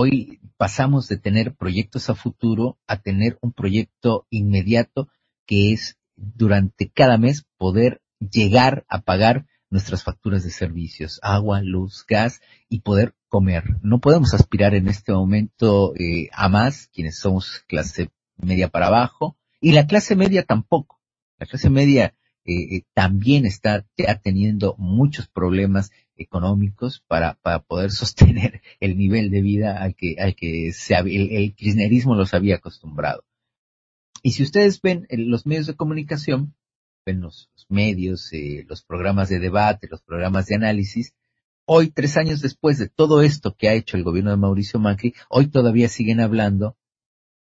hoy 0.00 0.40
pasamos 0.56 1.08
de 1.08 1.18
tener 1.18 1.54
proyectos 1.54 2.08
a 2.08 2.14
futuro 2.14 2.78
a 2.86 3.02
tener 3.02 3.36
un 3.42 3.52
proyecto 3.52 4.26
inmediato 4.30 5.08
que 5.44 5.72
es 5.72 5.98
durante 6.16 6.88
cada 6.88 7.18
mes 7.18 7.44
poder 7.58 8.00
llegar 8.18 8.86
a 8.88 9.02
pagar 9.02 9.46
nuestras 9.68 10.02
facturas 10.02 10.42
de 10.42 10.50
servicios, 10.50 11.20
agua, 11.22 11.60
luz, 11.62 12.04
gas 12.08 12.40
y 12.70 12.80
poder 12.80 13.14
comer. 13.28 13.64
No 13.82 14.00
podemos 14.00 14.32
aspirar 14.32 14.74
en 14.74 14.88
este 14.88 15.12
momento 15.12 15.94
eh, 15.96 16.30
a 16.32 16.48
más 16.48 16.88
quienes 16.92 17.18
somos 17.18 17.62
clase 17.68 18.10
media 18.36 18.68
para 18.68 18.86
abajo, 18.86 19.36
y 19.60 19.72
la 19.72 19.86
clase 19.86 20.16
media 20.16 20.44
tampoco. 20.44 20.98
La 21.38 21.46
clase 21.46 21.68
media 21.68 22.14
eh, 22.44 22.76
eh, 22.76 22.82
también 22.94 23.46
está 23.46 23.86
teniendo 24.22 24.74
muchos 24.78 25.28
problemas 25.28 25.90
económicos 26.16 27.02
para, 27.06 27.34
poder 27.66 27.90
sostener 27.90 28.62
el 28.80 28.96
nivel 28.96 29.30
de 29.30 29.40
vida 29.40 29.82
al 29.82 29.94
que, 29.94 30.16
al 30.18 30.34
que 30.34 30.68
el, 30.68 31.30
el 31.30 31.54
kirchnerismo 31.54 32.14
los 32.14 32.34
había 32.34 32.56
acostumbrado. 32.56 33.24
Y 34.22 34.32
si 34.32 34.42
ustedes 34.42 34.80
ven 34.82 35.06
en 35.08 35.30
los 35.30 35.46
medios 35.46 35.66
de 35.66 35.76
comunicación, 35.76 36.54
ven 37.06 37.20
los, 37.20 37.50
los 37.54 37.66
medios, 37.70 38.32
eh, 38.32 38.64
los 38.68 38.82
programas 38.82 39.28
de 39.28 39.38
debate, 39.38 39.88
los 39.90 40.02
programas 40.02 40.46
de 40.46 40.56
análisis, 40.56 41.14
hoy, 41.64 41.90
tres 41.90 42.16
años 42.16 42.40
después 42.40 42.78
de 42.78 42.88
todo 42.88 43.22
esto 43.22 43.54
que 43.56 43.68
ha 43.68 43.74
hecho 43.74 43.96
el 43.96 44.04
gobierno 44.04 44.30
de 44.30 44.36
Mauricio 44.36 44.78
Macri, 44.78 45.14
hoy 45.28 45.48
todavía 45.48 45.88
siguen 45.88 46.20
hablando 46.20 46.76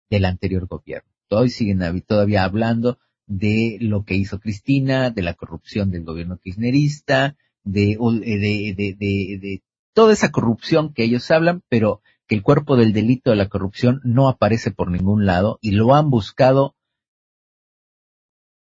del 0.09 0.25
anterior 0.25 0.67
gobierno. 0.67 1.09
Hoy 1.29 1.49
siguen 1.49 1.79
todavía 2.01 2.43
hablando 2.43 2.99
de 3.27 3.77
lo 3.81 4.03
que 4.03 4.15
hizo 4.15 4.39
Cristina, 4.39 5.09
de 5.09 5.21
la 5.21 5.33
corrupción 5.33 5.91
del 5.91 6.03
gobierno 6.03 6.37
kirchnerista, 6.37 7.35
de, 7.63 7.97
de, 7.97 8.75
de, 8.75 8.95
de, 9.39 9.63
toda 9.93 10.13
esa 10.13 10.31
corrupción 10.31 10.93
que 10.93 11.03
ellos 11.03 11.29
hablan, 11.31 11.63
pero 11.69 12.01
que 12.27 12.35
el 12.35 12.43
cuerpo 12.43 12.75
del 12.75 12.93
delito 12.93 13.31
de 13.31 13.37
la 13.37 13.49
corrupción 13.49 14.01
no 14.03 14.29
aparece 14.29 14.71
por 14.71 14.91
ningún 14.91 15.25
lado 15.25 15.57
y 15.61 15.71
lo 15.71 15.95
han 15.95 16.09
buscado 16.09 16.75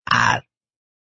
a, 0.06 0.42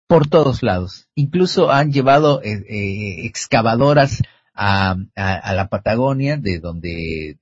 por 0.06 0.26
todos 0.28 0.62
lados. 0.62 1.08
Incluso 1.14 1.70
han 1.70 1.92
llevado 1.92 2.42
eh, 2.42 2.64
eh, 2.68 3.26
excavadoras 3.26 4.22
a, 4.52 4.96
a, 5.16 5.34
a, 5.34 5.54
la 5.54 5.68
Patagonia, 5.68 6.36
de 6.36 6.58
donde 6.58 7.38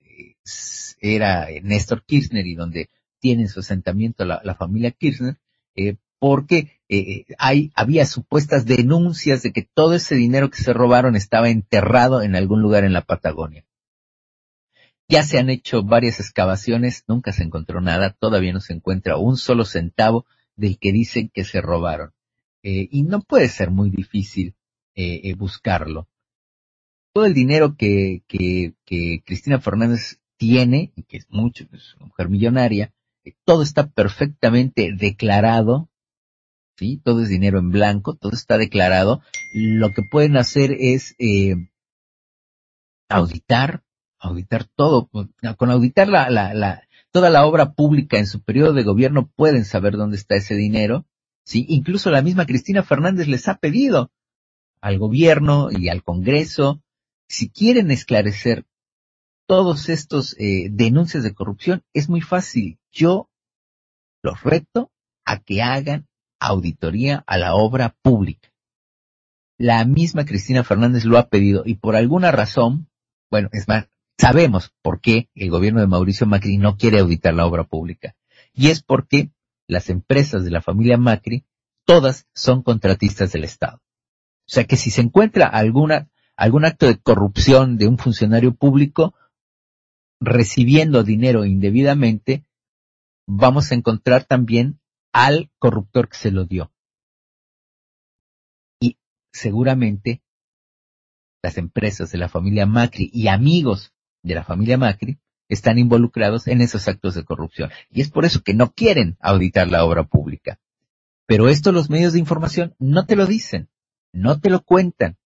era 1.00 1.46
Néstor 1.62 2.04
Kirchner 2.04 2.46
y 2.46 2.54
donde 2.54 2.90
tiene 3.20 3.48
su 3.48 3.60
asentamiento 3.60 4.24
la 4.24 4.54
familia 4.54 4.92
Kirchner, 4.92 5.38
eh, 5.78 5.96
porque 6.18 6.80
eh, 6.88 7.24
hay, 7.38 7.70
había 7.76 8.04
supuestas 8.04 8.66
denuncias 8.66 9.44
de 9.44 9.52
que 9.52 9.62
todo 9.62 9.94
ese 9.94 10.16
dinero 10.16 10.50
que 10.50 10.58
se 10.58 10.72
robaron 10.72 11.14
estaba 11.14 11.50
enterrado 11.50 12.22
en 12.22 12.34
algún 12.34 12.60
lugar 12.60 12.82
en 12.82 12.92
la 12.92 13.02
Patagonia. 13.02 13.64
Ya 15.08 15.22
se 15.22 15.38
han 15.38 15.50
hecho 15.50 15.84
varias 15.84 16.18
excavaciones, 16.18 17.04
nunca 17.06 17.30
se 17.32 17.44
encontró 17.44 17.80
nada, 17.80 18.10
todavía 18.10 18.52
no 18.52 18.60
se 18.60 18.72
encuentra 18.72 19.18
un 19.18 19.36
solo 19.36 19.64
centavo 19.64 20.26
del 20.56 20.80
que 20.80 20.90
dicen 20.90 21.30
que 21.32 21.44
se 21.44 21.60
robaron. 21.60 22.10
Eh, 22.64 22.88
y 22.90 23.04
no 23.04 23.20
puede 23.20 23.48
ser 23.48 23.70
muy 23.70 23.88
difícil 23.90 24.54
buscarlo. 25.36 26.08
Todo 27.12 27.24
el 27.24 27.32
dinero 27.32 27.76
que, 27.76 28.24
que, 28.26 29.22
Cristina 29.24 29.60
Fernández 29.60 30.18
tiene, 30.36 30.92
y 30.96 31.04
que 31.04 31.18
es 31.18 31.30
mucho, 31.30 31.66
es 31.72 31.94
una 31.94 32.06
mujer 32.06 32.28
millonaria, 32.28 32.92
todo 33.44 33.62
está 33.62 33.88
perfectamente 33.88 34.92
declarado, 34.96 35.88
¿sí? 36.76 37.00
Todo 37.02 37.22
es 37.22 37.28
dinero 37.28 37.58
en 37.58 37.70
blanco, 37.70 38.14
todo 38.14 38.32
está 38.32 38.58
declarado. 38.58 39.22
Lo 39.52 39.92
que 39.92 40.02
pueden 40.02 40.36
hacer 40.36 40.72
es 40.78 41.14
eh, 41.18 41.68
auditar, 43.08 43.82
auditar 44.18 44.64
todo. 44.64 45.08
Con 45.56 45.70
auditar 45.70 46.08
la, 46.08 46.30
la, 46.30 46.54
la, 46.54 46.82
toda 47.10 47.30
la 47.30 47.46
obra 47.46 47.72
pública 47.72 48.18
en 48.18 48.26
su 48.26 48.42
periodo 48.42 48.72
de 48.72 48.82
gobierno 48.84 49.30
pueden 49.34 49.64
saber 49.64 49.96
dónde 49.96 50.16
está 50.16 50.36
ese 50.36 50.54
dinero, 50.54 51.06
¿sí? 51.44 51.66
Incluso 51.68 52.10
la 52.10 52.22
misma 52.22 52.46
Cristina 52.46 52.82
Fernández 52.82 53.28
les 53.28 53.48
ha 53.48 53.56
pedido 53.56 54.10
al 54.80 54.98
gobierno 54.98 55.68
y 55.70 55.88
al 55.88 56.02
Congreso, 56.02 56.82
si 57.26 57.50
quieren 57.50 57.90
esclarecer 57.90 58.64
todos 59.46 59.88
estos 59.88 60.36
eh, 60.38 60.68
denuncias 60.70 61.22
de 61.22 61.34
corrupción, 61.34 61.82
es 61.94 62.08
muy 62.08 62.20
fácil. 62.20 62.78
Yo 62.98 63.30
los 64.24 64.42
reto 64.42 64.90
a 65.24 65.38
que 65.38 65.62
hagan 65.62 66.08
auditoría 66.40 67.22
a 67.28 67.38
la 67.38 67.54
obra 67.54 67.94
pública. 68.02 68.52
La 69.56 69.84
misma 69.84 70.24
Cristina 70.24 70.64
Fernández 70.64 71.04
lo 71.04 71.16
ha 71.16 71.28
pedido 71.28 71.62
y 71.64 71.76
por 71.76 71.94
alguna 71.94 72.32
razón, 72.32 72.88
bueno, 73.30 73.50
es 73.52 73.68
más, 73.68 73.88
sabemos 74.18 74.74
por 74.82 75.00
qué 75.00 75.28
el 75.36 75.48
gobierno 75.48 75.80
de 75.80 75.86
Mauricio 75.86 76.26
Macri 76.26 76.58
no 76.58 76.76
quiere 76.76 76.98
auditar 76.98 77.34
la 77.34 77.46
obra 77.46 77.62
pública. 77.62 78.16
Y 78.52 78.70
es 78.70 78.82
porque 78.82 79.30
las 79.68 79.90
empresas 79.90 80.42
de 80.42 80.50
la 80.50 80.60
familia 80.60 80.98
Macri, 80.98 81.44
todas 81.84 82.26
son 82.34 82.62
contratistas 82.62 83.30
del 83.30 83.44
Estado. 83.44 83.76
O 83.76 84.50
sea 84.50 84.64
que 84.64 84.76
si 84.76 84.90
se 84.90 85.02
encuentra 85.02 85.46
alguna, 85.46 86.08
algún 86.36 86.64
acto 86.64 86.86
de 86.86 86.98
corrupción 86.98 87.78
de 87.78 87.86
un 87.86 87.96
funcionario 87.96 88.56
público, 88.56 89.14
recibiendo 90.18 91.04
dinero 91.04 91.44
indebidamente, 91.44 92.44
vamos 93.28 93.70
a 93.70 93.74
encontrar 93.74 94.24
también 94.24 94.80
al 95.12 95.50
corruptor 95.58 96.08
que 96.08 96.16
se 96.16 96.30
lo 96.30 96.46
dio. 96.46 96.72
Y 98.80 98.98
seguramente 99.32 100.22
las 101.42 101.58
empresas 101.58 102.10
de 102.10 102.18
la 102.18 102.30
familia 102.30 102.66
Macri 102.66 103.10
y 103.12 103.28
amigos 103.28 103.92
de 104.22 104.34
la 104.34 104.44
familia 104.44 104.78
Macri 104.78 105.18
están 105.48 105.78
involucrados 105.78 106.48
en 106.48 106.62
esos 106.62 106.88
actos 106.88 107.14
de 107.14 107.24
corrupción. 107.24 107.70
Y 107.90 108.00
es 108.00 108.10
por 108.10 108.24
eso 108.24 108.42
que 108.42 108.54
no 108.54 108.72
quieren 108.72 109.16
auditar 109.20 109.68
la 109.68 109.84
obra 109.84 110.04
pública. 110.04 110.58
Pero 111.26 111.48
esto 111.48 111.70
los 111.70 111.90
medios 111.90 112.14
de 112.14 112.18
información 112.18 112.74
no 112.78 113.04
te 113.04 113.14
lo 113.14 113.26
dicen, 113.26 113.68
no 114.12 114.40
te 114.40 114.48
lo 114.48 114.62
cuentan. 114.64 115.18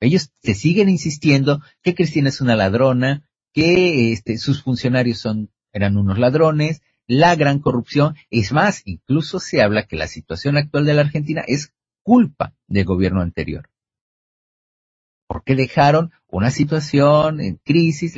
Ellos 0.00 0.30
te 0.42 0.54
siguen 0.54 0.90
insistiendo 0.90 1.62
que 1.82 1.94
Cristina 1.94 2.28
es 2.28 2.42
una 2.42 2.54
ladrona, 2.54 3.26
que 3.54 4.12
este, 4.12 4.36
sus 4.36 4.62
funcionarios 4.62 5.18
son, 5.18 5.50
eran 5.72 5.96
unos 5.96 6.18
ladrones, 6.18 6.82
la 7.06 7.34
gran 7.36 7.60
corrupción. 7.60 8.16
Es 8.30 8.52
más, 8.52 8.82
incluso 8.84 9.40
se 9.40 9.62
habla 9.62 9.86
que 9.86 9.96
la 9.96 10.08
situación 10.08 10.56
actual 10.56 10.84
de 10.84 10.94
la 10.94 11.02
Argentina 11.02 11.42
es 11.46 11.72
culpa 12.02 12.54
del 12.66 12.84
gobierno 12.84 13.20
anterior. 13.20 13.68
Porque 15.26 15.56
dejaron 15.56 16.12
una 16.28 16.50
situación 16.50 17.40
en 17.40 17.56
crisis? 17.56 18.14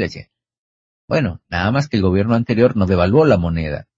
Bueno, 1.09 1.41
nada 1.49 1.71
más 1.71 1.89
que 1.89 1.97
el 1.97 2.03
gobierno 2.03 2.35
anterior 2.35 2.77
no 2.77 2.87
devaluó 2.87 3.25
la 3.25 3.39
moneda. 3.39 3.89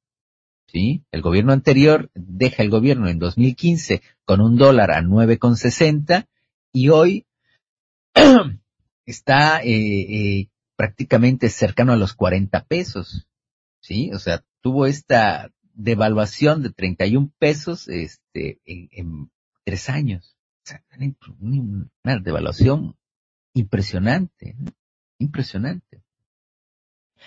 ¿Sí? 0.68 1.04
El 1.10 1.20
gobierno 1.20 1.52
anterior 1.52 2.10
deja 2.14 2.62
el 2.62 2.70
gobierno 2.70 3.08
en 3.08 3.18
2015 3.18 4.02
con 4.24 4.40
un 4.40 4.56
dólar 4.56 4.92
a 4.92 5.02
9,60 5.02 6.28
y 6.72 6.90
hoy 6.90 7.26
está 9.04 9.60
eh, 9.62 9.72
eh, 9.72 10.48
prácticamente 10.76 11.48
cercano 11.48 11.92
a 11.92 11.96
los 11.96 12.14
40 12.14 12.64
pesos. 12.66 13.26
¿Sí? 13.80 14.12
O 14.12 14.20
sea, 14.20 14.44
tuvo 14.60 14.86
esta 14.86 15.50
devaluación 15.74 16.62
de 16.62 16.70
31 16.70 17.32
pesos 17.38 17.88
este, 17.88 18.60
en, 18.64 18.88
en 18.92 19.30
tres 19.64 19.88
años. 19.88 20.36
O 20.64 20.68
sea, 20.68 20.84
una 21.40 22.18
devaluación 22.20 22.96
impresionante, 23.54 24.56
impresionante. 25.18 26.02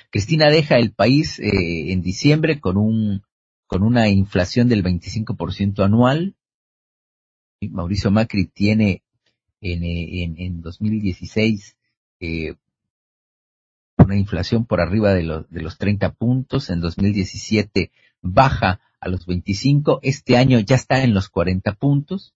Cristina 0.09 0.49
deja 0.49 0.77
el 0.77 0.93
país 0.93 1.39
eh, 1.39 1.91
en 1.91 2.01
diciembre 2.01 2.59
con 2.59 2.77
un 2.77 3.23
con 3.67 3.81
una 3.81 4.07
inflación 4.09 4.69
del 4.69 4.83
25% 4.83 5.83
anual. 5.83 6.35
Mauricio 7.61 8.11
Macri 8.11 8.45
tiene 8.45 9.03
en, 9.61 9.83
en, 9.83 10.39
en 10.39 10.61
2016 10.61 11.75
eh, 12.19 12.55
una 13.97 14.17
inflación 14.17 14.65
por 14.65 14.81
arriba 14.81 15.13
de 15.13 15.23
los, 15.23 15.49
de 15.49 15.61
los 15.61 15.77
30 15.77 16.13
puntos, 16.13 16.69
en 16.69 16.81
2017 16.81 17.91
baja 18.21 18.79
a 18.99 19.09
los 19.09 19.25
25, 19.25 19.99
este 20.01 20.37
año 20.37 20.59
ya 20.59 20.75
está 20.75 21.03
en 21.03 21.13
los 21.13 21.29
40 21.29 21.73
puntos 21.73 22.33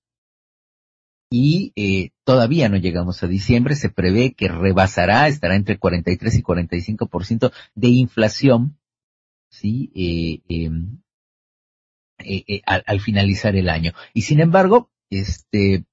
y 1.30 1.74
eh, 1.76 2.12
todavía 2.24 2.70
no 2.70 2.78
llegamos 2.78 3.22
a 3.24 3.28
diciembre, 3.28 3.76
se 3.76 3.90
prevé 3.90 4.34
que 4.34 4.48
rebasará, 4.48 5.28
estará 5.28 5.56
entre 5.56 5.78
43 5.78 6.36
y 6.36 6.44
45% 6.44 7.52
de 7.76 7.88
inflación, 7.88 8.78
¿sí? 9.50 9.92
Eh, 9.94 10.42
em, 10.48 11.00
eh, 12.20 12.62
al, 12.66 12.84
al, 12.88 13.00
finalizar 13.02 13.56
el 13.56 13.70
año. 13.70 13.94
Y 14.14 14.22
sin 14.24 14.40
embargo, 14.40 14.90
este, 15.10 15.86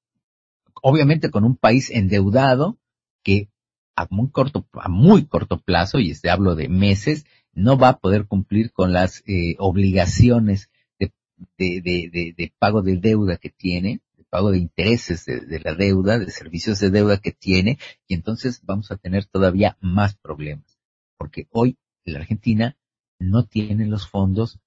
obviamente 0.82 1.30
con 1.30 1.44
un 1.44 1.56
país 1.56 1.90
endeudado 1.90 2.78
que 3.22 3.48
a 3.96 4.06
muy 4.10 4.30
corto, 4.30 4.66
a 4.72 4.88
muy 4.88 5.26
corto 5.26 5.60
plazo, 5.60 5.98
y 5.98 6.10
este 6.10 6.30
hablo 6.30 6.54
de 6.54 6.68
meses, 6.68 7.26
no 7.52 7.78
va 7.78 7.90
a 7.90 7.98
poder 7.98 8.26
cumplir 8.26 8.72
con 8.72 8.92
las 8.92 9.22
eh, 9.26 9.56
obligaciones 9.58 10.70
de, 10.98 11.12
de, 11.58 11.80
de, 11.80 12.34
de, 12.36 12.54
pago 12.58 12.82
de 12.82 12.96
deuda 12.96 13.36
que 13.36 13.50
tiene, 13.50 14.00
de 14.16 14.24
pago 14.24 14.50
de 14.50 14.58
intereses 14.58 15.24
de, 15.24 15.60
la 15.60 15.74
deuda, 15.74 16.18
de 16.18 16.30
servicios 16.30 16.80
de 16.80 16.90
deuda 16.90 17.18
que 17.18 17.32
tiene, 17.32 17.78
y 18.08 18.14
entonces 18.14 18.60
vamos 18.64 18.90
a 18.90 18.96
tener 18.96 19.26
todavía 19.26 19.76
más 19.80 20.16
problemas, 20.16 20.78
porque 21.16 21.46
hoy 21.50 21.78
la 22.04 22.18
Argentina 22.18 22.76
no 23.18 23.44
tiene 23.44 23.86
los 23.86 24.08
fondos 24.08 24.58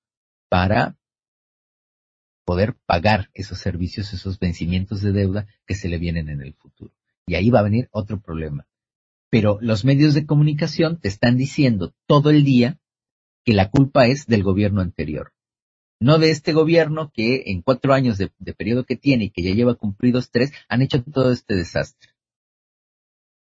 para 0.50 0.98
poder 2.46 2.78
pagar 2.86 3.30
esos 3.34 3.60
servicios, 3.60 4.14
esos 4.14 4.40
vencimientos 4.40 5.02
de 5.02 5.12
deuda 5.12 5.48
que 5.66 5.76
se 5.76 5.90
le 5.90 5.98
vienen 5.98 6.30
en 6.30 6.42
el 6.42 6.54
futuro. 6.54 6.94
Y 7.26 7.36
ahí 7.36 7.50
va 7.50 7.60
a 7.60 7.64
venir 7.64 7.90
otro 7.92 8.22
problema. 8.22 8.66
Pero 9.30 9.58
los 9.62 9.84
medios 9.86 10.14
de 10.14 10.26
comunicación 10.26 11.00
te 11.00 11.08
están 11.08 11.38
diciendo 11.38 11.94
todo 12.08 12.30
el 12.30 12.44
día 12.44 12.80
que 13.46 13.54
la 13.54 13.70
culpa 13.70 14.08
es 14.08 14.26
del 14.26 14.44
gobierno 14.44 14.82
anterior. 14.82 15.34
No 16.00 16.20
de 16.20 16.30
este 16.30 16.54
gobierno 16.54 17.12
que 17.12 17.44
en 17.48 17.62
cuatro 17.62 17.94
años 17.94 18.18
de, 18.18 18.30
periodo 18.54 18.86
que 18.86 18.96
tiene 18.96 19.26
y 19.26 19.30
que 19.32 19.42
ya 19.42 19.54
lleva 19.54 19.76
cumplidos 19.76 20.30
tres, 20.30 20.52
han 20.70 20.82
hecho 20.82 21.02
todo 21.04 21.32
este 21.32 21.56
desastre. 21.56 22.12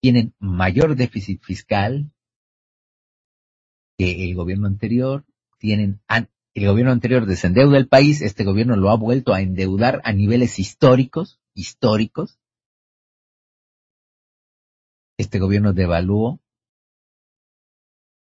Tienen 0.01 0.33
mayor 0.39 0.95
déficit 0.95 1.41
fiscal 1.41 2.11
que 3.97 4.25
el 4.25 4.35
gobierno 4.35 4.67
anterior, 4.67 5.25
tienen, 5.57 6.01
el 6.53 6.67
gobierno 6.67 6.91
anterior 6.91 7.25
desendeuda 7.25 7.77
el 7.77 7.87
país, 7.87 8.21
este 8.21 8.43
gobierno 8.43 8.75
lo 8.75 8.89
ha 8.89 8.97
vuelto 8.97 9.33
a 9.33 9.41
endeudar 9.41 10.01
a 10.03 10.11
niveles 10.11 10.59
históricos, 10.59 11.39
históricos. 11.53 12.39
Este 15.23 15.39
gobierno 15.39 15.71
devaluó 15.71 16.41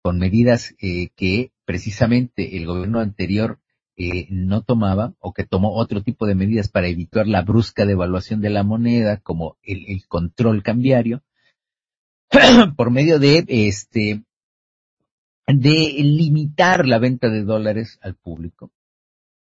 con 0.01 0.19
medidas 0.19 0.73
eh, 0.79 1.09
que 1.17 1.51
precisamente 1.65 2.55
el 2.55 2.65
gobierno 2.65 3.01
anterior 3.01 3.59
eh, 3.97 4.27
no 4.29 4.61
tomaba 4.61 5.13
o 5.19 5.33
que 5.33 5.43
tomó 5.43 5.75
otro 5.75 6.01
tipo 6.01 6.25
de 6.25 6.35
medidas 6.35 6.69
para 6.69 6.87
evitar 6.87 7.27
la 7.27 7.41
brusca 7.41 7.85
devaluación 7.85 8.39
de 8.39 8.51
la 8.51 8.63
moneda, 8.63 9.17
como 9.17 9.57
el, 9.63 9.83
el 9.89 10.07
control 10.07 10.63
cambiario, 10.63 11.23
por 12.77 12.89
medio 12.89 13.19
de 13.19 13.43
este 13.49 14.23
de 15.45 15.93
limitar 15.99 16.87
la 16.87 16.99
venta 16.99 17.27
de 17.27 17.43
dólares 17.43 17.99
al 18.01 18.15
público. 18.15 18.71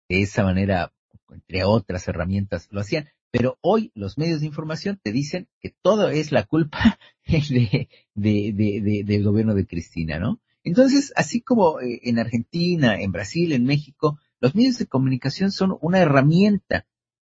De 0.07 0.21
esa 0.21 0.45
manera, 0.45 0.93
entre 1.29 1.65
otras 1.65 2.07
herramientas, 2.07 2.69
lo 2.71 2.79
hacían. 2.79 3.09
Pero 3.38 3.57
hoy 3.59 3.91
los 3.95 4.17
medios 4.17 4.39
de 4.39 4.45
información 4.45 4.97
te 5.03 5.11
dicen 5.11 5.49
que 5.59 5.75
todo 5.81 6.09
es 6.09 6.31
la 6.31 6.43
culpa 6.43 6.97
de, 7.27 7.89
de, 8.13 8.53
de, 8.53 9.03
del 9.03 9.23
gobierno 9.25 9.53
de 9.53 9.67
Cristina, 9.67 10.19
¿no? 10.19 10.39
Entonces, 10.63 11.11
así 11.17 11.41
como 11.41 11.81
eh, 11.81 11.99
en 12.03 12.17
Argentina, 12.17 12.95
en 12.97 13.11
Brasil, 13.11 13.51
en 13.51 13.65
México, 13.65 14.19
los 14.39 14.55
medios 14.55 14.77
de 14.77 14.86
comunicación 14.88 15.51
son 15.51 15.77
una 15.81 15.99
herramienta 15.99 16.88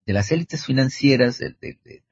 de 0.06 0.12
las 0.12 0.30
élites 0.34 0.66
financieras, 0.66 1.38
de, 1.38 1.56
de 1.62 2.04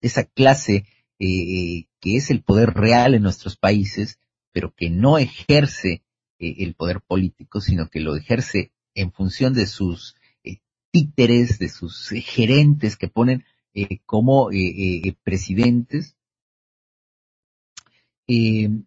esa 0.00 0.24
clase 0.24 0.86
eh, 1.18 1.88
que 2.00 2.16
es 2.16 2.30
el 2.30 2.42
poder 2.42 2.70
real 2.70 3.14
en 3.14 3.22
nuestros 3.22 3.58
países, 3.58 4.18
pero 4.52 4.74
que 4.74 4.88
no 4.88 5.18
ejerce 5.18 6.02
eh, 6.38 6.54
el 6.60 6.74
poder 6.74 7.02
político, 7.02 7.60
sino 7.60 7.90
que 7.90 8.00
lo 8.00 8.16
ejerce 8.16 8.72
en 8.94 9.12
función 9.12 9.52
de 9.52 9.66
sus 9.66 10.16
eh, 10.16 10.21
títeres, 10.92 11.58
de 11.58 11.68
sus 11.68 12.12
eh, 12.12 12.20
gerentes 12.20 12.96
que 12.96 13.08
ponen 13.08 13.44
eh, 13.74 13.98
como 14.06 14.50
eh, 14.52 15.16
presidentes. 15.24 16.16
Y, 18.26 18.84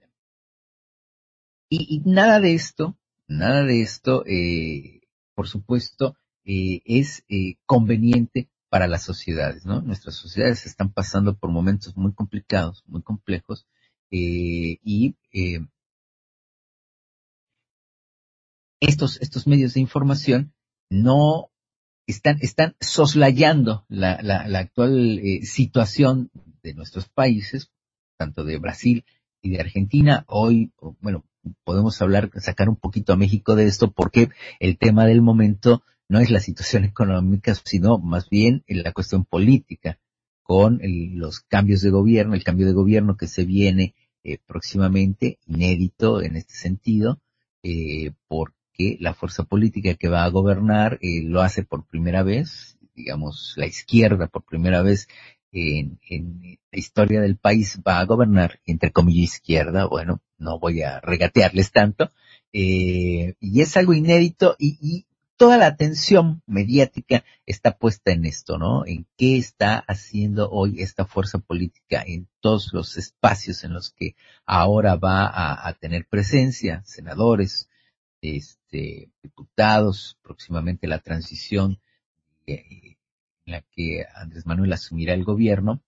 y, 1.70 2.02
nada 2.06 2.40
de 2.40 2.54
esto, 2.54 2.98
nada 3.28 3.64
de 3.64 3.82
esto, 3.82 4.24
por 5.36 5.48
supuesto, 5.48 6.16
es 6.46 7.26
conveniente 7.66 8.50
para 8.70 8.88
las 8.88 9.04
sociedades, 9.04 9.66
¿no? 9.66 9.82
Nuestras 9.82 10.16
sociedades 10.16 10.66
están 10.66 10.92
pasando 10.92 11.38
por 11.38 11.50
momentos 11.50 11.96
muy 11.98 12.14
complicados, 12.14 12.84
muy 12.88 13.02
complejos, 13.02 13.68
eh, 14.12 14.80
y 14.84 15.16
eh, 15.34 15.66
estos, 18.80 19.22
estos 19.22 19.48
medios 19.48 19.74
de 19.74 19.80
información 19.80 20.54
no 20.90 21.52
están, 22.08 22.38
están 22.42 22.76
soslayando 22.80 23.86
la, 23.90 24.20
la, 24.22 24.48
la 24.48 24.60
actual 24.60 25.20
eh, 25.20 25.46
situación 25.46 26.30
de 26.64 26.74
nuestros 26.74 27.10
países, 27.10 27.72
tanto 28.18 28.44
de 28.44 28.58
Brasil 28.58 29.06
y 29.42 29.52
de 29.52 29.60
Argentina. 29.60 30.26
Hoy, 30.28 30.72
bueno, 31.02 31.26
podemos 31.64 32.02
hablar, 32.02 32.32
sacar 32.36 32.70
un 32.70 32.76
poquito 32.76 33.14
a 33.14 33.18
México 33.18 33.56
de 33.56 33.66
esto 33.66 33.92
porque 33.92 34.30
el 34.60 34.78
tema 34.78 35.06
del 35.06 35.22
momento 35.22 35.84
no 36.08 36.20
es 36.20 36.30
la 36.30 36.40
situación 36.40 36.84
económica, 36.86 37.56
sino 37.64 37.98
más 37.98 38.30
bien 38.30 38.64
la 38.68 38.92
cuestión 38.94 39.26
política 39.26 40.00
con 40.44 40.80
el, 40.82 41.16
los 41.16 41.40
cambios 41.40 41.82
de 41.82 41.90
gobierno, 41.90 42.36
el 42.36 42.44
cambio 42.44 42.68
de 42.68 42.74
gobierno 42.74 43.18
que 43.18 43.28
se 43.28 43.46
viene 43.46 43.96
eh, 44.24 44.38
próximamente, 44.46 45.40
inédito 45.48 46.22
en 46.22 46.36
este 46.36 46.54
sentido, 46.54 47.20
eh, 47.64 48.12
porque 48.76 48.98
la 49.00 49.14
fuerza 49.14 49.44
política 49.44 49.94
que 49.96 50.10
va 50.10 50.24
a 50.24 50.30
gobernar 50.30 51.00
eh, 51.02 51.24
lo 51.24 51.42
hace 51.42 51.64
por 51.64 51.86
primera 51.86 52.24
vez, 52.24 52.78
digamos, 52.96 53.54
la 53.58 53.68
izquierda 53.68 54.28
por 54.28 54.44
primera 54.44 54.82
vez 54.82 55.08
en, 55.52 56.00
la 56.72 56.80
historia 56.80 57.22
del 57.22 57.38
país 57.38 57.80
va 57.88 58.00
a 58.00 58.06
gobernar, 58.06 58.60
entre 58.66 58.92
comillas 58.92 59.36
izquierda, 59.36 59.86
bueno, 59.86 60.22
no 60.38 60.60
voy 60.60 60.82
a 60.82 61.00
regatearles 61.00 61.72
tanto, 61.72 62.12
eh, 62.52 63.36
y 63.40 63.62
es 63.62 63.78
algo 63.78 63.94
inédito 63.94 64.56
y 64.60 65.06
toda 65.38 65.58
la 65.58 65.68
atención 65.68 66.42
mediática 66.46 67.24
está 67.46 67.78
puesta 67.78 68.12
en 68.12 68.26
esto, 68.26 68.58
¿no? 68.58 68.86
En 68.86 69.06
qué 69.18 69.38
está 69.38 69.84
haciendo 69.88 70.50
hoy 70.50 70.82
esta 70.82 71.06
fuerza 71.06 71.40
política 71.40 72.04
en 72.06 72.28
todos 72.40 72.74
los 72.74 72.98
espacios 72.98 73.64
en 73.64 73.74
los 73.74 73.92
que 73.92 74.16
ahora 74.46 74.96
va 74.96 75.68
a, 75.68 75.74
tener 75.74 76.08
presencia, 76.08 76.84
senadores, 76.86 77.70
este, 78.26 79.12
diputados, 79.22 80.18
próximamente 80.22 80.88
la 80.88 81.00
transición 81.00 81.80
eh, 82.48 82.98
en 83.46 83.52
la 83.52 83.62
que 83.62 84.06
Andrés 84.16 84.46
Manuel 84.46 84.74
asumirá 84.74 85.14
el 85.14 85.24
gobierno. 85.24 85.82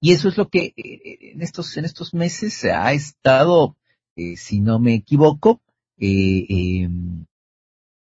Y 0.00 0.12
eso 0.12 0.28
es 0.28 0.36
lo 0.36 0.48
que 0.48 0.72
eh, 0.76 1.32
en 1.32 1.42
estos, 1.42 1.76
en 1.76 1.84
estos 1.84 2.14
meses 2.14 2.54
se 2.54 2.72
ha 2.72 2.92
estado, 2.92 3.76
eh, 4.16 4.36
si 4.36 4.60
no 4.60 4.78
me 4.78 4.94
equivoco, 4.94 5.60
em, 5.98 7.26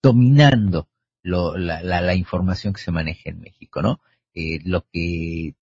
dominando 0.01 0.88
la, 1.24 1.82
la, 1.84 2.15
información 2.15 2.74
que 2.74 2.82
se 2.82 2.91
maneja 2.91 3.30
en 3.30 3.39
México, 3.39 3.82
¿no? 3.82 3.99
Lo 4.34 4.86
que 4.91 5.55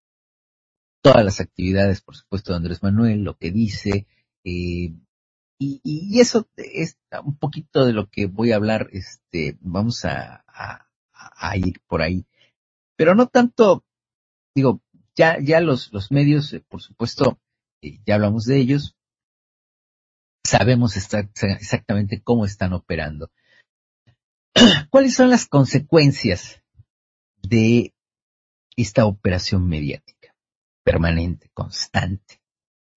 todas 1.06 1.24
las 1.24 1.40
actividades, 1.40 2.02
por 2.02 2.16
supuesto, 2.16 2.52
de 2.52 2.58
Andrés 2.58 2.82
Manuel, 2.82 3.22
lo 3.22 3.38
que 3.38 3.52
dice, 3.52 4.08
eh, 4.44 4.92
y, 5.58 6.20
eso 6.20 6.48
es 6.58 6.98
un 7.24 7.38
poquito 7.38 7.86
de 7.86 7.94
lo 7.94 8.10
que 8.10 8.28
voy 8.28 8.52
a 8.52 8.58
hablar, 8.58 8.90
este, 8.92 9.58
vamos 9.62 10.06
a, 10.06 10.44
a, 10.48 11.58
ir 11.58 11.82
por 11.88 12.02
ahí. 12.02 12.26
Pero 12.98 13.16
no 13.16 13.28
tanto, 13.28 13.86
digo, 14.54 14.82
ya, 15.16 15.38
ya 15.42 15.62
los, 15.62 15.92
los 15.94 16.12
medios, 16.12 16.52
eh, 16.54 16.60
por 16.68 16.82
supuesto, 16.82 17.40
eh, 17.82 18.00
ya 18.06 18.16
hablamos 18.16 18.46
de 18.46 18.58
ellos, 18.58 18.96
sabemos 20.44 20.96
exactamente 20.98 22.22
cómo 22.22 22.46
están 22.46 22.74
operando. 22.74 23.32
¿Cuáles 24.90 25.16
son 25.16 25.30
las 25.30 25.48
consecuencias 25.48 26.62
de 27.42 27.94
esta 28.76 29.06
operación 29.06 29.68
mediática 29.68 30.36
permanente, 30.84 31.50
constante 31.54 32.42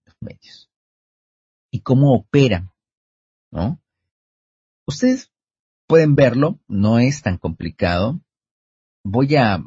los 0.05 0.17
medios? 0.21 0.68
¿Y 1.71 1.81
cómo 1.81 2.15
operan? 2.15 2.71
¿No? 3.51 3.81
Ustedes 4.87 5.31
pueden 5.87 6.15
verlo, 6.15 6.59
no 6.69 6.99
es 6.99 7.23
tan 7.23 7.39
complicado. 7.39 8.21
Voy 9.05 9.37
a, 9.37 9.63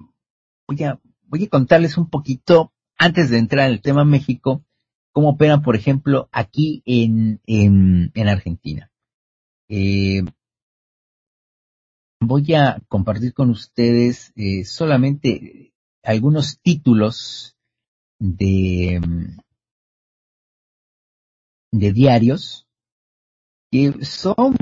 voy 0.67 0.83
a, 0.83 0.99
voy 1.23 1.45
a 1.45 1.49
contarles 1.49 1.97
un 1.97 2.09
poquito, 2.09 2.73
antes 2.97 3.29
de 3.29 3.37
entrar 3.37 3.67
en 3.67 3.73
el 3.73 3.81
tema 3.81 4.05
México, 4.05 4.63
cómo 5.11 5.29
operan, 5.29 5.61
por 5.61 5.75
ejemplo, 5.75 6.29
aquí 6.31 6.81
en, 6.85 7.41
en, 7.45 8.11
en 8.13 8.27
Argentina. 8.27 8.91
Eh, 9.67 10.23
voy 12.19 12.53
a 12.53 12.81
compartir 12.87 13.33
con 13.33 13.49
ustedes 13.49 14.31
eh, 14.35 14.63
solamente 14.63 15.73
algunos 16.03 16.59
títulos 16.61 17.57
de, 18.19 19.01
de 21.71 21.93
diarios 21.93 22.67
que 23.71 24.03
son 24.03 24.57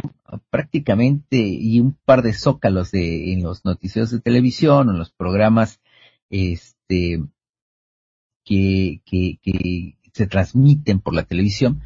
prácticamente 0.51 1.37
y 1.37 1.79
un 1.79 1.93
par 1.93 2.21
de 2.21 2.33
zócalos 2.33 2.91
de 2.91 3.33
en 3.33 3.43
los 3.43 3.65
noticieros 3.65 4.11
de 4.11 4.19
televisión 4.19 4.87
o 4.87 4.91
en 4.91 4.99
los 4.99 5.11
programas 5.11 5.81
este 6.29 7.23
que, 8.45 9.01
que, 9.05 9.39
que 9.41 9.97
se 10.13 10.27
transmiten 10.27 10.99
por 10.99 11.15
la 11.15 11.23
televisión 11.23 11.81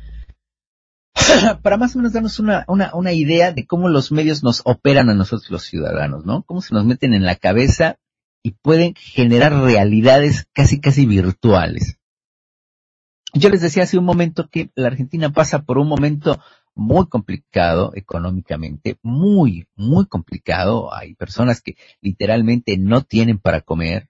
para 1.62 1.78
más 1.78 1.96
o 1.96 2.00
menos 2.00 2.14
darnos 2.14 2.40
una, 2.40 2.66
una, 2.68 2.92
una 2.94 3.14
idea 3.14 3.52
de 3.52 3.66
cómo 3.66 3.88
los 3.88 4.12
medios 4.12 4.44
nos 4.44 4.62
operan 4.66 5.10
a 5.10 5.14
nosotros 5.14 5.50
los 5.52 5.64
ciudadanos, 5.64 6.26
¿no? 6.26 6.44
Cómo 6.44 6.62
se 6.62 6.74
nos 6.74 6.86
meten 6.86 7.14
en 7.14 7.26
la 7.26 7.36
cabeza 7.36 7.98
y 8.42 8.52
pueden 8.52 8.94
generar 8.96 9.54
realidades 9.54 10.48
casi, 10.54 10.82
casi 10.82 11.06
virtuales. 11.06 11.98
Yo 13.34 13.50
les 13.50 13.62
decía 13.62 13.84
hace 13.84 13.98
un 13.98 14.06
momento 14.06 14.48
que 14.48 14.70
la 14.76 14.88
Argentina 14.88 15.32
pasa 15.32 15.64
por 15.64 15.80
un 15.80 15.88
momento 15.88 16.40
muy 16.76 17.08
complicado 17.08 17.92
económicamente, 17.96 18.98
muy, 19.02 19.68
muy 19.76 20.06
complicado. 20.06 20.94
Hay 20.94 21.16
personas 21.16 21.62
que 21.62 21.76
literalmente 22.00 22.78
no 22.78 23.02
tienen 23.02 23.40
para 23.40 23.62
comer, 23.62 24.08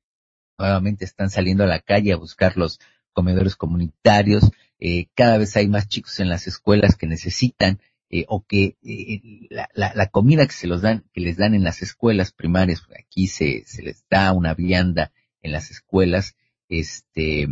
nuevamente 0.57 1.05
están 1.05 1.29
saliendo 1.29 1.63
a 1.63 1.67
la 1.67 1.79
calle 1.79 2.11
a 2.11 2.17
buscar 2.17 2.57
los 2.57 2.79
comedores 3.13 3.55
comunitarios, 3.55 4.51
eh, 4.79 5.07
cada 5.15 5.37
vez 5.37 5.55
hay 5.55 5.67
más 5.69 5.87
chicos 5.87 6.19
en 6.19 6.27
las 6.27 6.47
escuelas 6.47 6.97
que 6.97 7.07
necesitan 7.07 7.79
eh, 8.09 8.25
o 8.27 8.43
que 8.45 8.75
eh, 8.83 9.47
la, 9.49 9.69
la, 9.73 9.93
la, 9.95 10.07
comida 10.07 10.45
que 10.45 10.53
se 10.53 10.67
los 10.67 10.81
dan, 10.81 11.05
que 11.13 11.21
les 11.21 11.37
dan 11.37 11.55
en 11.55 11.63
las 11.63 11.81
escuelas 11.81 12.33
primarias, 12.33 12.83
aquí 12.99 13.27
se, 13.27 13.63
se 13.65 13.83
les 13.83 14.03
da 14.09 14.33
una 14.33 14.53
vianda 14.53 15.13
en 15.41 15.53
las 15.53 15.71
escuelas, 15.71 16.35
este, 16.67 17.47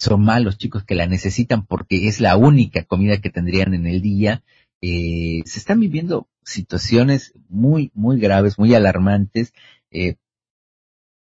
son 0.00 0.24
malos 0.24 0.56
chicos 0.56 0.84
que 0.84 0.94
la 0.94 1.06
necesitan 1.06 1.66
porque 1.66 2.08
es 2.08 2.20
la 2.20 2.36
única 2.36 2.84
comida 2.84 3.18
que 3.18 3.30
tendrían 3.30 3.74
en 3.74 3.86
el 3.86 4.00
día. 4.00 4.42
Eh, 4.80 5.42
se 5.44 5.58
están 5.58 5.78
viviendo 5.78 6.26
situaciones 6.42 7.34
muy, 7.48 7.90
muy 7.94 8.18
graves, 8.18 8.58
muy 8.58 8.74
alarmantes. 8.74 9.52
Eh, 9.90 10.16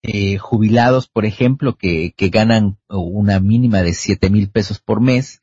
eh, 0.03 0.39
jubilados, 0.39 1.09
por 1.09 1.27
ejemplo, 1.27 1.77
que, 1.77 2.14
ganan 2.16 2.79
una 2.89 3.41
mínima 3.41 3.83
de 3.83 3.93
siete 3.93 4.31
mil 4.31 4.49
pesos 4.49 4.79
por 4.79 5.01
mes 5.01 5.43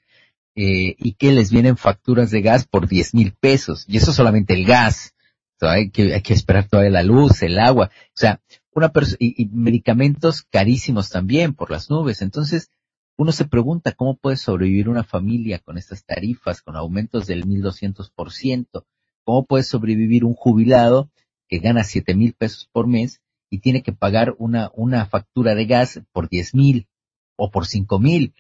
eh, 0.56 0.96
y 0.98 1.14
que 1.14 1.32
les 1.32 1.52
vienen 1.52 1.78
facturas 1.78 2.32
de 2.32 2.42
gas 2.42 2.66
por 2.66 2.88
diez 2.88 3.14
mil 3.14 3.34
pesos. 3.34 3.86
Y 3.88 3.98
eso 3.98 4.14
solamente 4.14 4.54
el 4.54 4.66
gas. 4.66 5.14
hay, 5.60 5.90
que, 5.92 6.14
hay 6.14 6.22
que 6.22 6.34
esperar 6.34 6.68
todavía 6.68 6.92
la 6.92 7.04
luz, 7.04 7.44
el 7.44 7.60
agua. 7.60 7.92
O 7.92 8.12
sea, 8.14 8.42
una 8.72 8.92
y, 9.20 9.44
y 9.44 9.46
medicamentos 9.48 10.44
carísimos 10.44 11.10
también 11.10 11.54
por 11.54 11.70
las 11.72 11.90
nubes. 11.90 12.22
Entonces, 12.22 12.72
uno 13.18 13.32
se 13.32 13.46
pregunta 13.46 13.94
cómo 13.94 14.16
puede 14.16 14.38
sobrevivir 14.38 14.90
una 14.90 15.04
familia 15.04 15.60
con 15.60 15.78
estas 15.78 16.06
tarifas, 16.06 16.62
con 16.62 16.76
aumentos 16.76 17.26
del 17.26 17.46
1200%. 17.46 18.86
¿Cómo 19.24 19.46
puede 19.46 19.64
sobrevivir 19.64 20.24
un 20.24 20.36
jubilado 20.36 21.10
que 21.48 21.58
gana 21.60 21.84
siete 21.84 22.14
mil 22.14 22.34
pesos 22.34 22.70
por 22.72 22.88
mes 22.88 23.22
y 23.50 23.60
tiene 23.60 23.82
que 23.82 23.94
pagar 23.94 24.36
una, 24.38 24.72
una 24.76 25.06
factura 25.06 25.56
de 25.56 25.66
gas 25.66 26.02
por 26.12 26.30
diez 26.30 26.54
mil 26.54 26.88
o 27.36 27.50
por 27.50 27.66
cinco 27.66 28.00
mil. 28.00 28.34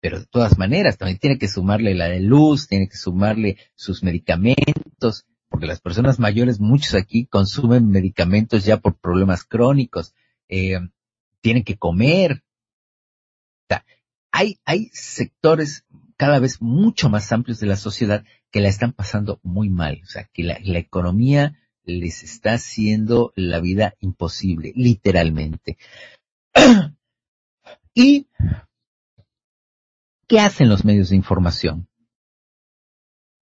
Pero 0.00 0.20
de 0.20 0.26
todas 0.26 0.58
maneras, 0.58 0.98
también 0.98 1.18
tiene 1.18 1.38
que 1.38 1.48
sumarle 1.48 1.94
la 1.94 2.08
de 2.08 2.20
luz, 2.20 2.66
tiene 2.68 2.88
que 2.88 2.96
sumarle 2.96 3.58
sus 3.74 4.02
medicamentos, 4.02 5.26
porque 5.48 5.66
las 5.66 5.80
personas 5.80 6.18
mayores, 6.18 6.58
muchos 6.58 6.94
aquí 6.94 7.26
consumen 7.26 7.90
medicamentos 7.90 8.64
ya 8.64 8.78
por 8.78 8.98
problemas 8.98 9.44
crónicos, 9.44 10.14
eh, 10.48 10.80
tienen 11.40 11.64
que 11.64 11.76
comer. 11.76 12.42
Hay, 14.32 14.58
hay 14.64 14.90
sectores 14.92 15.84
cada 16.16 16.38
vez 16.38 16.60
mucho 16.60 17.08
más 17.10 17.30
amplios 17.30 17.60
de 17.60 17.66
la 17.66 17.76
sociedad 17.76 18.24
que 18.50 18.60
la 18.60 18.68
están 18.68 18.92
pasando 18.92 19.38
muy 19.42 19.68
mal. 19.68 20.00
O 20.02 20.06
sea, 20.06 20.28
que 20.32 20.42
la, 20.42 20.58
la 20.62 20.78
economía 20.78 21.58
les 21.84 22.22
está 22.22 22.54
haciendo 22.54 23.32
la 23.36 23.60
vida 23.60 23.94
imposible, 24.00 24.72
literalmente. 24.74 25.76
¿Y 27.94 28.28
qué 30.26 30.40
hacen 30.40 30.68
los 30.68 30.84
medios 30.84 31.10
de 31.10 31.16
información? 31.16 31.88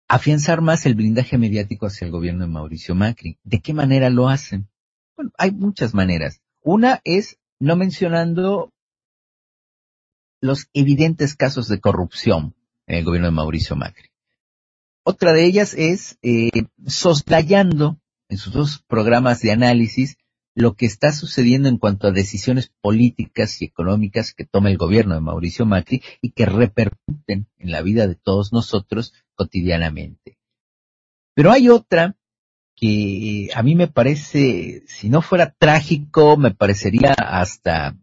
Afianzar 0.06 0.60
más 0.60 0.84
el 0.84 0.94
blindaje 0.94 1.38
mediático 1.38 1.86
hacia 1.86 2.04
el 2.04 2.10
gobierno 2.10 2.44
de 2.44 2.52
Mauricio 2.52 2.94
Macri. 2.94 3.38
¿De 3.42 3.60
qué 3.60 3.72
manera 3.72 4.10
lo 4.10 4.28
hacen? 4.28 4.68
Bueno, 5.16 5.32
hay 5.38 5.50
muchas 5.50 5.94
maneras. 5.94 6.42
Una 6.62 7.00
es 7.04 7.38
no 7.58 7.76
mencionando 7.76 8.73
los 10.44 10.68
evidentes 10.74 11.34
casos 11.34 11.68
de 11.68 11.80
corrupción 11.80 12.54
en 12.86 12.98
el 12.98 13.04
gobierno 13.04 13.28
de 13.28 13.32
Mauricio 13.32 13.76
Macri. 13.76 14.10
Otra 15.02 15.32
de 15.32 15.46
ellas 15.46 15.72
es 15.72 16.18
eh, 16.22 16.50
soslayando 16.86 17.98
en 18.28 18.36
sus 18.36 18.52
dos 18.52 18.84
programas 18.86 19.40
de 19.40 19.52
análisis 19.52 20.18
lo 20.54 20.74
que 20.74 20.84
está 20.84 21.12
sucediendo 21.12 21.68
en 21.70 21.78
cuanto 21.78 22.06
a 22.06 22.12
decisiones 22.12 22.70
políticas 22.82 23.60
y 23.60 23.64
económicas 23.64 24.34
que 24.34 24.44
toma 24.44 24.70
el 24.70 24.76
gobierno 24.76 25.14
de 25.14 25.22
Mauricio 25.22 25.64
Macri 25.64 26.02
y 26.20 26.30
que 26.30 26.44
repercuten 26.44 27.48
en 27.58 27.70
la 27.70 27.80
vida 27.80 28.06
de 28.06 28.14
todos 28.14 28.52
nosotros 28.52 29.14
cotidianamente. 29.34 30.38
Pero 31.34 31.52
hay 31.52 31.70
otra 31.70 32.16
que 32.76 33.48
a 33.54 33.62
mí 33.62 33.74
me 33.74 33.88
parece, 33.88 34.84
si 34.86 35.08
no 35.08 35.22
fuera 35.22 35.54
trágico, 35.58 36.36
me 36.36 36.50
parecería 36.50 37.14
hasta 37.14 37.96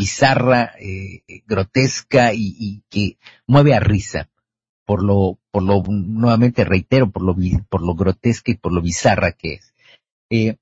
bizarra, 0.00 0.72
eh, 0.80 1.22
grotesca 1.46 2.32
y, 2.32 2.82
que 2.88 3.18
mueve 3.46 3.74
a 3.74 3.80
risa 3.80 4.30
por 4.86 5.04
lo, 5.04 5.38
por 5.50 5.62
lo, 5.62 5.82
nuevamente 5.82 6.64
reitero, 6.64 7.10
por 7.10 7.22
lo, 7.22 7.36
por 7.68 7.82
lo 7.82 7.94
grotesca 7.94 8.50
y 8.50 8.54
por 8.54 8.72
lo 8.72 8.80
bizarra 8.80 9.32
que 9.32 9.54
es. 9.54 9.74
Eh, 10.30 10.56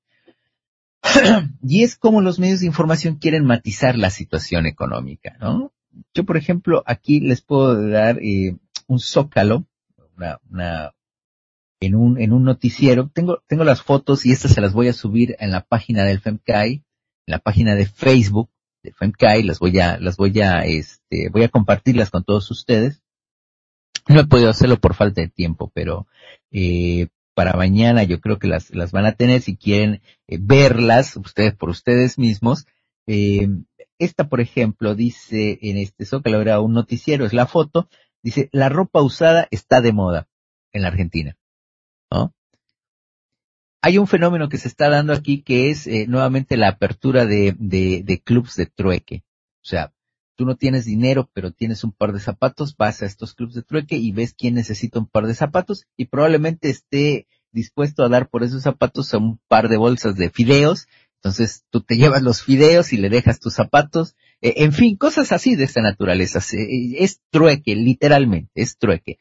y 1.62 1.84
es 1.84 1.96
como 1.96 2.20
los 2.20 2.40
medios 2.40 2.60
de 2.60 2.66
información 2.66 3.16
quieren 3.16 3.44
matizar 3.44 3.96
la 3.96 4.10
situación 4.10 4.66
económica, 4.66 5.36
¿no? 5.40 5.72
Yo, 6.14 6.24
por 6.24 6.36
ejemplo, 6.36 6.82
aquí 6.84 7.20
les 7.20 7.40
puedo 7.40 7.88
dar 7.88 8.18
eh, 8.18 8.56
un 8.88 8.98
zócalo, 8.98 9.66
en 11.80 11.94
un, 11.94 12.20
en 12.20 12.32
un 12.32 12.42
noticiero. 12.42 13.08
Tengo, 13.08 13.44
tengo 13.46 13.62
las 13.62 13.82
fotos 13.82 14.26
y 14.26 14.32
estas 14.32 14.52
se 14.52 14.60
las 14.60 14.72
voy 14.72 14.88
a 14.88 14.92
subir 14.92 15.36
en 15.38 15.52
la 15.52 15.60
página 15.60 16.04
del 16.04 16.20
FEMCAI, 16.20 16.72
en 16.72 16.82
la 17.26 17.38
página 17.38 17.76
de 17.76 17.86
Facebook 17.86 18.50
FEMCAI, 18.96 19.42
las 19.42 19.58
voy 19.58 19.78
a, 19.80 19.98
las 19.98 20.16
voy 20.16 20.40
a, 20.40 20.64
este, 20.64 21.28
voy 21.30 21.44
a 21.44 21.48
compartirlas 21.48 22.10
con 22.10 22.24
todos 22.24 22.50
ustedes. 22.50 23.02
No 24.08 24.20
he 24.20 24.26
podido 24.26 24.50
hacerlo 24.50 24.78
por 24.78 24.94
falta 24.94 25.20
de 25.20 25.28
tiempo, 25.28 25.70
pero, 25.74 26.06
eh, 26.50 27.08
para 27.34 27.52
mañana 27.52 28.02
yo 28.02 28.20
creo 28.20 28.40
que 28.40 28.48
las, 28.48 28.74
las 28.74 28.90
van 28.90 29.06
a 29.06 29.12
tener 29.12 29.42
si 29.42 29.56
quieren 29.56 30.02
eh, 30.26 30.38
verlas 30.40 31.16
ustedes 31.16 31.54
por 31.54 31.68
ustedes 31.68 32.18
mismos. 32.18 32.66
Eh, 33.06 33.48
esta, 33.98 34.28
por 34.28 34.40
ejemplo, 34.40 34.94
dice 34.94 35.58
en 35.62 35.76
este 35.76 36.04
Zócalo, 36.04 36.40
era 36.40 36.60
un 36.60 36.72
noticiero, 36.72 37.24
es 37.24 37.32
la 37.32 37.46
foto, 37.46 37.88
dice, 38.22 38.48
la 38.50 38.68
ropa 38.68 39.02
usada 39.02 39.46
está 39.50 39.80
de 39.80 39.92
moda 39.92 40.28
en 40.72 40.82
la 40.82 40.88
Argentina. 40.88 41.36
¿no? 42.10 42.34
Hay 43.80 43.98
un 43.98 44.06
fenómeno 44.06 44.48
que 44.48 44.58
se 44.58 44.68
está 44.68 44.88
dando 44.88 45.12
aquí 45.12 45.42
que 45.42 45.70
es 45.70 45.86
eh, 45.86 46.06
nuevamente 46.08 46.56
la 46.56 46.68
apertura 46.68 47.26
de, 47.26 47.54
de, 47.58 48.02
de 48.04 48.20
clubs 48.20 48.56
de 48.56 48.66
trueque. 48.66 49.22
O 49.62 49.66
sea, 49.68 49.92
tú 50.36 50.44
no 50.44 50.56
tienes 50.56 50.84
dinero, 50.84 51.30
pero 51.32 51.52
tienes 51.52 51.84
un 51.84 51.92
par 51.92 52.12
de 52.12 52.20
zapatos, 52.20 52.76
vas 52.76 53.02
a 53.02 53.06
estos 53.06 53.34
clubs 53.34 53.54
de 53.54 53.62
trueque 53.62 53.96
y 53.96 54.12
ves 54.12 54.34
quién 54.34 54.54
necesita 54.54 54.98
un 54.98 55.06
par 55.06 55.26
de 55.26 55.34
zapatos 55.34 55.86
y 55.96 56.06
probablemente 56.06 56.70
esté 56.70 57.26
dispuesto 57.52 58.04
a 58.04 58.08
dar 58.08 58.28
por 58.28 58.42
esos 58.42 58.62
zapatos 58.62 59.14
a 59.14 59.18
un 59.18 59.40
par 59.48 59.68
de 59.68 59.76
bolsas 59.76 60.16
de 60.16 60.30
fideos. 60.30 60.86
Entonces 61.16 61.64
tú 61.70 61.80
te 61.80 61.96
llevas 61.96 62.22
los 62.22 62.42
fideos 62.42 62.92
y 62.92 62.96
le 62.96 63.10
dejas 63.10 63.40
tus 63.40 63.54
zapatos. 63.54 64.16
Eh, 64.40 64.54
en 64.58 64.72
fin, 64.72 64.96
cosas 64.96 65.32
así 65.32 65.56
de 65.56 65.64
esta 65.64 65.82
naturaleza. 65.82 66.40
es 66.40 67.20
trueque, 67.30 67.76
literalmente, 67.76 68.50
es 68.54 68.76
trueque 68.76 69.18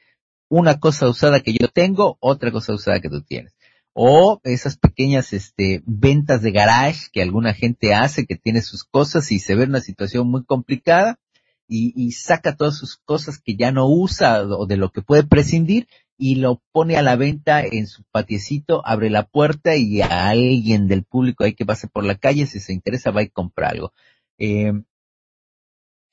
una 0.50 0.80
cosa 0.80 1.10
usada 1.10 1.42
que 1.42 1.54
yo 1.54 1.68
tengo, 1.68 2.18
otra 2.20 2.52
cosa 2.52 2.74
usada 2.74 3.00
que 3.00 3.10
tú 3.10 3.22
tienes. 3.22 3.54
O 4.00 4.40
esas 4.44 4.78
pequeñas 4.78 5.34
este, 5.34 5.82
ventas 5.88 6.44
de 6.44 6.52
garage 6.52 7.08
que 7.12 7.24
alguna 7.24 7.56
gente 7.56 7.96
hace, 7.96 8.28
que 8.28 8.36
tiene 8.36 8.62
sus 8.62 8.84
cosas 8.84 9.32
y 9.32 9.40
se 9.40 9.56
ve 9.56 9.64
en 9.64 9.72
una 9.72 9.82
situación 9.82 10.30
muy 10.30 10.46
complicada 10.46 11.20
y, 11.68 12.12
saca 12.12 12.56
todas 12.56 12.78
sus 12.78 12.98
cosas 12.98 13.40
que 13.40 13.56
ya 13.56 13.72
no 13.72 13.90
usa 13.90 14.44
o 14.44 14.68
de 14.68 14.78
lo 14.78 14.92
que 14.92 15.02
puede 15.02 15.24
prescindir 15.24 15.88
y 16.16 16.36
lo 16.36 16.62
pone 16.72 16.96
a 16.96 17.02
la 17.02 17.16
venta 17.16 17.64
en 17.64 17.88
su 17.88 18.04
patiecito, 18.12 18.86
abre 18.86 19.10
la 19.10 19.26
puerta 19.26 19.76
y 19.76 20.02
a 20.02 20.30
alguien 20.30 20.88
del 20.88 21.04
público 21.04 21.44
ahí 21.44 21.54
que 21.54 21.66
pase 21.66 21.88
por 21.88 22.04
la 22.06 22.16
calle, 22.16 22.46
si 22.46 22.60
se 22.60 22.74
interesa, 22.74 23.10
va 23.10 23.24
y 23.24 23.30
compra 23.30 23.70
algo. 23.70 23.94
Eh, 24.38 24.74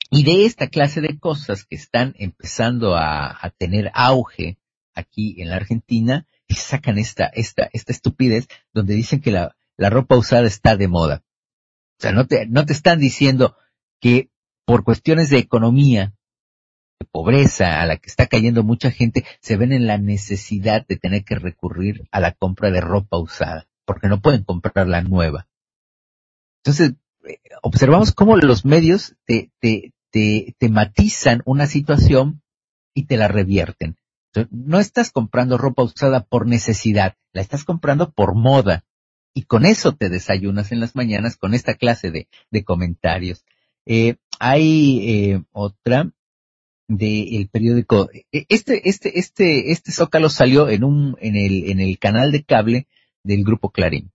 y 0.09 0.23
de 0.23 0.45
esta 0.45 0.69
clase 0.69 1.01
de 1.01 1.19
cosas 1.19 1.65
que 1.65 1.75
están 1.75 2.15
empezando 2.17 2.95
a, 2.95 3.53
tener 3.57 3.91
auge 3.93 4.57
aquí 4.93 5.39
en 5.39 5.49
la 5.49 5.57
Argentina, 5.57 6.27
y 6.47 6.55
sacan 6.55 6.97
esta, 6.97 7.25
esta, 7.25 7.69
esta 7.73 7.91
estupidez 7.91 8.47
donde 8.73 8.93
dicen 8.93 9.21
que 9.21 9.31
la, 9.31 9.55
ropa 9.77 10.17
usada 10.17 10.47
está 10.47 10.77
de 10.77 10.87
moda. 10.87 11.23
O 11.99 12.01
sea, 12.01 12.11
no 12.11 12.27
te, 12.27 12.45
no 12.47 12.65
te 12.65 12.73
están 12.73 12.99
diciendo 12.99 13.55
que 13.99 14.29
por 14.65 14.83
cuestiones 14.83 15.29
de 15.29 15.37
economía, 15.37 16.13
de 16.99 17.07
pobreza 17.11 17.81
a 17.81 17.85
la 17.85 17.97
que 17.97 18.09
está 18.09 18.27
cayendo 18.27 18.63
mucha 18.63 18.91
gente, 18.91 19.25
se 19.41 19.57
ven 19.57 19.71
en 19.71 19.87
la 19.87 19.97
necesidad 19.97 20.85
de 20.87 20.97
tener 20.97 21.23
que 21.23 21.35
recurrir 21.35 22.07
a 22.11 22.19
la 22.19 22.31
compra 22.31 22.71
de 22.71 22.81
ropa 22.81 23.17
usada, 23.17 23.67
porque 23.85 24.07
no 24.07 24.21
pueden 24.21 24.43
comprar 24.43 24.87
la 24.87 25.01
nueva. 25.01 25.47
Entonces, 26.63 26.95
eh, 27.27 27.39
observamos 27.61 28.11
cómo 28.11 28.35
los 28.37 28.65
medios 28.65 29.15
te, 29.25 29.51
te, 29.59 29.93
te, 30.11 30.69
matizan 30.69 31.41
una 31.45 31.67
situación 31.67 32.41
y 32.93 33.05
te 33.05 33.17
la 33.17 33.27
revierten. 33.27 33.97
No 34.51 34.79
estás 34.79 35.11
comprando 35.11 35.57
ropa 35.57 35.83
usada 35.83 36.23
por 36.23 36.47
necesidad, 36.47 37.15
la 37.33 37.41
estás 37.41 37.63
comprando 37.63 38.11
por 38.11 38.35
moda. 38.35 38.85
Y 39.33 39.43
con 39.43 39.65
eso 39.65 39.93
te 39.93 40.09
desayunas 40.09 40.71
en 40.71 40.79
las 40.79 40.95
mañanas 40.95 41.35
con 41.35 41.53
esta 41.53 41.73
clase 41.73 42.11
de, 42.11 42.27
de 42.51 42.63
comentarios. 42.63 43.43
Eh, 43.85 44.15
hay 44.39 45.09
eh, 45.09 45.43
otra 45.51 46.11
del 46.87 47.49
periódico. 47.49 48.09
E, 48.11 48.45
este, 48.49 48.87
este, 48.87 49.19
este, 49.19 49.71
este 49.71 49.91
zócalo 49.91 50.29
salió 50.29 50.69
en 50.69 50.83
un, 50.83 51.17
en 51.19 51.35
el, 51.35 51.69
en 51.69 51.79
el 51.81 51.99
canal 51.99 52.31
de 52.31 52.43
cable 52.43 52.87
del 53.23 53.43
grupo 53.43 53.71
Clarín. 53.71 54.11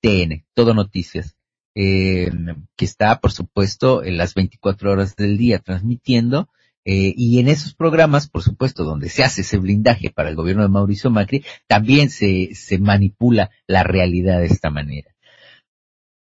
TN, 0.00 0.44
todo 0.54 0.74
noticias 0.74 1.36
eh, 1.74 2.30
que 2.76 2.84
está, 2.84 3.20
por 3.20 3.32
supuesto, 3.32 4.04
en 4.04 4.16
las 4.16 4.34
24 4.34 4.92
horas 4.92 5.16
del 5.16 5.38
día 5.38 5.58
transmitiendo. 5.58 6.48
Eh, 6.84 7.14
y 7.16 7.38
en 7.38 7.48
esos 7.48 7.74
programas, 7.74 8.28
por 8.28 8.42
supuesto, 8.42 8.84
donde 8.84 9.08
se 9.08 9.22
hace 9.22 9.42
ese 9.42 9.58
blindaje 9.58 10.10
para 10.10 10.30
el 10.30 10.36
gobierno 10.36 10.62
de 10.62 10.68
Mauricio 10.68 11.10
Macri, 11.10 11.44
también 11.68 12.10
se, 12.10 12.54
se 12.54 12.78
manipula 12.78 13.50
la 13.66 13.84
realidad 13.84 14.40
de 14.40 14.46
esta 14.46 14.70
manera. 14.70 15.14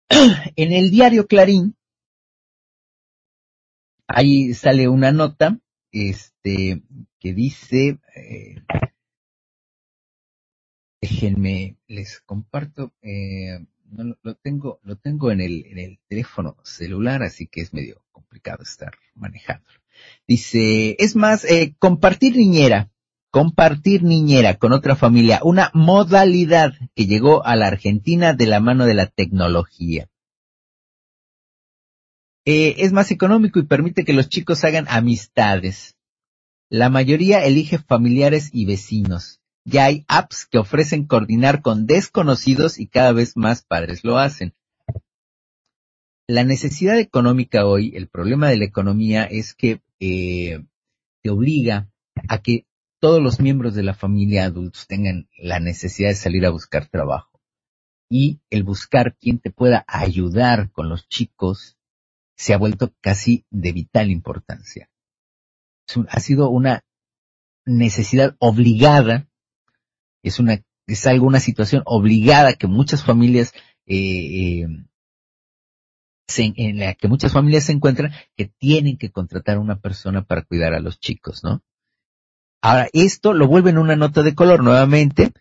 en 0.57 0.73
el 0.73 0.91
diario 0.91 1.27
Clarín, 1.27 1.77
ahí 4.09 4.55
sale 4.55 4.89
una 4.89 5.13
nota, 5.13 5.61
este, 5.93 6.83
que 7.21 7.35
dice, 7.35 7.99
eh, 8.17 8.63
déjenme, 11.01 11.77
les 11.87 12.21
comparto, 12.21 12.93
eh, 13.03 13.65
no 13.91 14.17
lo 14.23 14.35
tengo, 14.37 14.81
lo 14.83 14.97
tengo 14.97 15.31
en 15.31 15.41
el, 15.41 15.65
en 15.67 15.79
el 15.79 15.99
teléfono 16.09 16.57
celular, 16.65 17.23
así 17.23 17.47
que 17.47 17.61
es 17.61 17.73
medio 17.73 18.03
complicado 18.13 18.63
estar 18.63 18.93
manejándolo. 19.15 19.79
Dice, 20.27 20.97
es 20.99 21.17
más, 21.17 21.45
eh, 21.45 21.75
compartir 21.79 22.37
niñera, 22.37 22.91
compartir 23.31 24.03
niñera 24.03 24.59
con 24.59 24.73
otra 24.73 24.97
familia, 24.97 25.41
una 25.43 25.71
modalidad 25.75 26.73
que 26.95 27.07
llegó 27.07 27.45
a 27.45 27.57
la 27.57 27.67
Argentina 27.67 28.35
de 28.35 28.47
la 28.47 28.61
mano 28.61 28.87
de 28.87 28.95
la 28.95 29.07
tecnología. 29.07 30.09
Eh, 32.45 32.77
es 32.79 32.93
más 32.93 33.11
económico 33.11 33.59
y 33.59 33.67
permite 33.67 34.05
que 34.05 34.15
los 34.15 34.29
chicos 34.29 34.65
hagan 34.65 34.87
amistades. 34.89 35.97
La 36.71 36.89
mayoría 36.89 37.45
elige 37.45 37.79
familiares 37.79 38.51
y 38.53 38.65
vecinos. 38.65 39.41
Ya 39.71 39.85
hay 39.85 40.07
apps 40.09 40.47
que 40.47 40.57
ofrecen 40.57 41.05
coordinar 41.05 41.61
con 41.61 41.85
desconocidos 41.85 42.79
y 42.79 42.87
cada 42.87 43.13
vez 43.13 43.37
más 43.37 43.63
padres 43.63 44.03
lo 44.03 44.17
hacen. 44.17 44.55
La 46.27 46.43
necesidad 46.43 46.99
económica 46.99 47.67
hoy, 47.67 47.95
el 47.95 48.09
problema 48.09 48.49
de 48.49 48.57
la 48.57 48.65
economía 48.65 49.25
es 49.25 49.53
que 49.53 49.83
eh, 50.01 50.65
te 51.23 51.29
obliga 51.29 51.91
a 52.31 52.41
que 52.41 52.65
todos 52.99 53.23
los 53.23 53.41
miembros 53.41 53.75
de 53.75 53.83
la 53.83 53.93
familia 53.93 54.47
adultos 54.47 54.87
tengan 54.87 55.29
la 55.37 55.61
necesidad 55.61 56.09
de 56.09 56.15
salir 56.15 56.47
a 56.47 56.51
buscar 56.51 56.87
trabajo. 56.87 57.39
Y 58.09 58.41
el 58.49 58.63
buscar 58.63 59.19
quien 59.19 59.39
te 59.39 59.51
pueda 59.51 59.85
ayudar 59.87 60.71
con 60.73 60.89
los 60.89 61.09
chicos 61.09 61.77
se 62.37 62.55
ha 62.55 62.57
vuelto 62.57 62.95
casi 63.03 63.45
de 63.51 63.73
vital 63.73 64.11
importancia. 64.11 64.89
ha 66.09 66.21
sido 66.21 66.49
una 66.49 66.87
necesidad 67.67 68.35
obligada 68.39 69.29
es 70.29 70.39
una, 70.39 70.63
es 70.87 71.07
algo, 71.07 71.27
una 71.27 71.41
situación 71.41 71.83
obligada 71.85 72.55
que 72.55 72.67
muchas 72.67 73.05
familias, 73.05 73.53
eh, 73.87 74.63
eh 74.63 74.67
en 76.37 76.79
la 76.79 76.95
que 76.95 77.09
muchas 77.09 77.33
familias 77.33 77.65
se 77.65 77.73
encuentran 77.73 78.13
que 78.37 78.47
tienen 78.47 78.99
que 78.99 79.11
contratar 79.11 79.57
a 79.57 79.61
una 79.61 79.81
persona 79.81 80.25
para 80.25 80.43
cuidar 80.43 80.75
a 80.75 80.81
los 80.81 81.01
chicos, 81.01 81.43
¿no? 81.43 81.63
Ahora, 82.61 82.89
esto 82.93 83.33
lo 83.33 83.47
vuelven 83.47 83.79
una 83.79 83.97
nota 83.97 84.23
de 84.23 84.35
color 84.35 84.63
nuevamente 84.63 85.33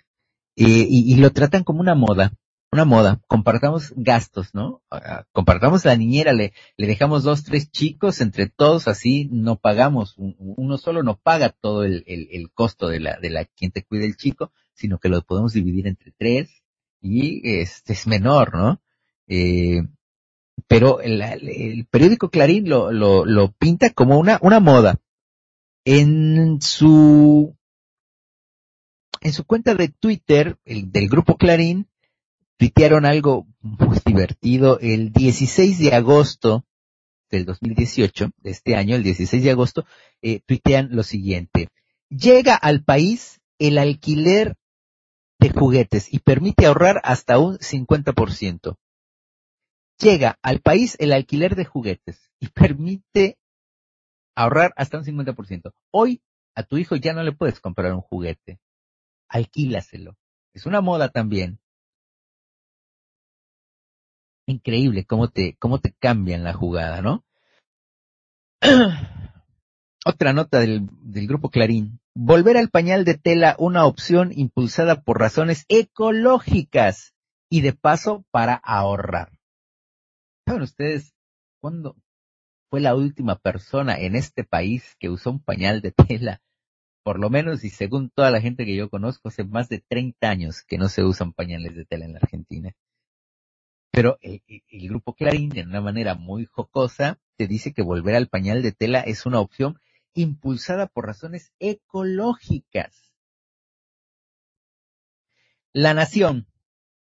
eh, 0.55 0.87
y, 0.89 1.15
lo 1.17 1.31
tratan 1.31 1.63
como 1.63 1.81
una 1.81 1.95
moda, 1.95 2.31
una 2.71 2.85
moda. 2.85 3.19
Compartamos 3.27 3.93
gastos, 3.95 4.53
¿no? 4.53 4.81
Ah, 4.91 5.25
compartamos 5.31 5.83
la 5.83 5.95
niñera, 5.95 6.31
le, 6.33 6.53
dejamos 6.77 7.23
dos, 7.23 7.43
tres 7.43 7.69
chicos 7.71 8.21
entre 8.21 8.47
todos, 8.47 8.87
así 8.87 9.27
no 9.31 9.57
pagamos, 9.57 10.15
uno 10.17 10.77
solo 10.77 11.03
no 11.03 11.17
paga 11.17 11.49
todo 11.49 11.83
el, 11.83 12.03
el, 12.07 12.29
el 12.31 12.51
costo 12.51 12.87
de 12.87 12.99
la, 12.99 13.19
de 13.19 13.29
la 13.29 13.45
quien 13.45 13.71
te 13.71 13.83
cuida 13.83 14.05
el 14.05 14.15
chico, 14.15 14.51
sino 14.77 14.99
que 14.99 15.09
lo 15.09 15.21
podemos 15.23 15.53
dividir 15.53 15.87
entre 15.87 16.13
tres 16.17 16.63
y 17.01 17.41
este 17.59 17.93
es 17.93 18.07
menor, 18.07 18.55
¿no? 18.55 18.81
Eh, 19.27 19.81
pero 20.67 21.01
el, 21.01 21.87
periódico 21.89 22.29
Clarín 22.29 22.69
lo, 22.69 22.91
lo, 22.91 23.25
lo 23.25 23.51
pinta 23.51 23.89
como 23.91 24.19
una, 24.19 24.39
una 24.41 24.59
moda. 24.59 24.99
En 25.85 26.61
su, 26.61 27.55
en 29.21 29.33
su 29.33 29.45
cuenta 29.45 29.75
de 29.75 29.89
Twitter, 29.89 30.57
el, 30.65 30.91
del 30.91 31.09
grupo 31.09 31.37
Clarín, 31.37 31.87
tuitearon 32.57 33.05
algo 33.05 33.47
divertido 34.05 34.79
el 34.79 35.11
16 35.11 35.79
de 35.79 35.93
agosto 35.93 36.65
del 37.29 37.45
2018, 37.45 38.31
de 38.37 38.51
este 38.51 38.75
año, 38.75 38.95
el 38.95 39.03
16 39.03 39.43
de 39.43 39.51
agosto, 39.51 39.85
eh, 40.21 40.41
tuitean 40.45 40.89
lo 40.91 41.03
siguiente. 41.03 41.69
Llega 42.09 42.55
al 42.55 42.83
país 42.83 43.41
el 43.59 43.77
alquiler 43.77 44.55
de 45.39 45.49
juguetes 45.49 46.13
y 46.13 46.19
permite 46.19 46.65
ahorrar 46.65 47.01
hasta 47.03 47.39
un 47.39 47.57
50%. 47.57 48.77
Llega 49.99 50.37
al 50.41 50.59
país 50.59 50.95
el 50.99 51.13
alquiler 51.13 51.55
de 51.55 51.65
juguetes 51.65 52.31
y 52.39 52.47
permite 52.49 53.37
ahorrar 54.35 54.73
hasta 54.75 54.97
un 54.99 55.03
50%. 55.03 55.73
Hoy 55.91 56.21
a 56.55 56.63
tu 56.63 56.77
hijo 56.77 56.95
ya 56.95 57.13
no 57.13 57.23
le 57.23 57.31
puedes 57.31 57.59
comprar 57.59 57.93
un 57.93 58.01
juguete. 58.01 58.59
alquílaselo. 59.29 60.15
Es 60.53 60.65
una 60.65 60.81
moda 60.81 61.09
también. 61.09 61.59
Increíble 64.47 65.05
cómo 65.05 65.29
te, 65.29 65.55
cómo 65.59 65.79
te 65.79 65.93
cambian 65.93 66.43
la 66.43 66.53
jugada, 66.53 67.01
¿no? 67.01 67.25
Otra 70.05 70.33
nota 70.33 70.59
del, 70.59 70.87
del 71.01 71.27
grupo 71.27 71.49
Clarín. 71.49 71.99
Volver 72.19 72.57
al 72.57 72.71
pañal 72.71 73.05
de 73.05 73.13
tela 73.13 73.55
una 73.59 73.85
opción 73.85 74.31
impulsada 74.33 75.03
por 75.03 75.19
razones 75.19 75.65
ecológicas 75.69 77.13
y 77.47 77.61
de 77.61 77.73
paso 77.73 78.25
para 78.31 78.55
ahorrar. 78.55 79.37
¿Saben 80.47 80.63
ustedes 80.63 81.13
cuándo 81.61 81.95
fue 82.71 82.81
la 82.81 82.95
última 82.95 83.35
persona 83.35 83.99
en 83.99 84.15
este 84.15 84.43
país 84.43 84.95
que 84.97 85.09
usó 85.09 85.29
un 85.29 85.43
pañal 85.43 85.81
de 85.81 85.91
tela? 85.91 86.41
Por 87.03 87.19
lo 87.19 87.29
menos, 87.29 87.63
y 87.63 87.69
según 87.69 88.09
toda 88.09 88.31
la 88.31 88.41
gente 88.41 88.65
que 88.65 88.75
yo 88.75 88.89
conozco, 88.89 89.27
hace 89.27 89.43
más 89.43 89.69
de 89.69 89.83
30 89.87 90.27
años 90.27 90.63
que 90.63 90.79
no 90.79 90.89
se 90.89 91.03
usan 91.03 91.33
pañales 91.33 91.75
de 91.75 91.85
tela 91.85 92.05
en 92.05 92.13
la 92.13 92.19
Argentina. 92.23 92.73
Pero 93.91 94.17
el, 94.21 94.41
el, 94.47 94.89
grupo 94.89 95.13
Clarín, 95.13 95.49
de 95.49 95.61
una 95.61 95.81
manera 95.81 96.15
muy 96.15 96.45
jocosa, 96.45 97.19
te 97.37 97.45
dice 97.45 97.73
que 97.73 97.83
volver 97.83 98.15
al 98.15 98.27
pañal 98.27 98.63
de 98.63 98.71
tela 98.71 99.01
es 99.01 99.27
una 99.27 99.39
opción 99.39 99.79
impulsada 100.13 100.87
por 100.87 101.05
razones 101.05 101.51
ecológicas. 101.59 103.13
La 105.73 105.93
Nación, 105.93 106.47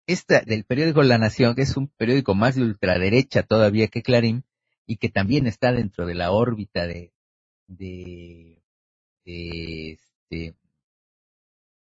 esta 0.07 0.41
del 0.41 0.65
periódico 0.65 1.03
La 1.03 1.17
Nación, 1.17 1.55
que 1.55 1.61
es 1.61 1.77
un 1.77 1.87
periódico 1.87 2.35
más 2.35 2.55
de 2.55 2.63
ultraderecha 2.63 3.43
todavía 3.43 3.87
que 3.87 4.01
Clarín, 4.01 4.43
y 4.87 4.97
que 4.97 5.09
también 5.09 5.47
está 5.47 5.71
dentro 5.71 6.05
de 6.05 6.15
la 6.15 6.31
órbita 6.31 6.85
de, 6.85 7.13
de, 7.67 8.61
de 9.25 9.91
este, 9.91 10.55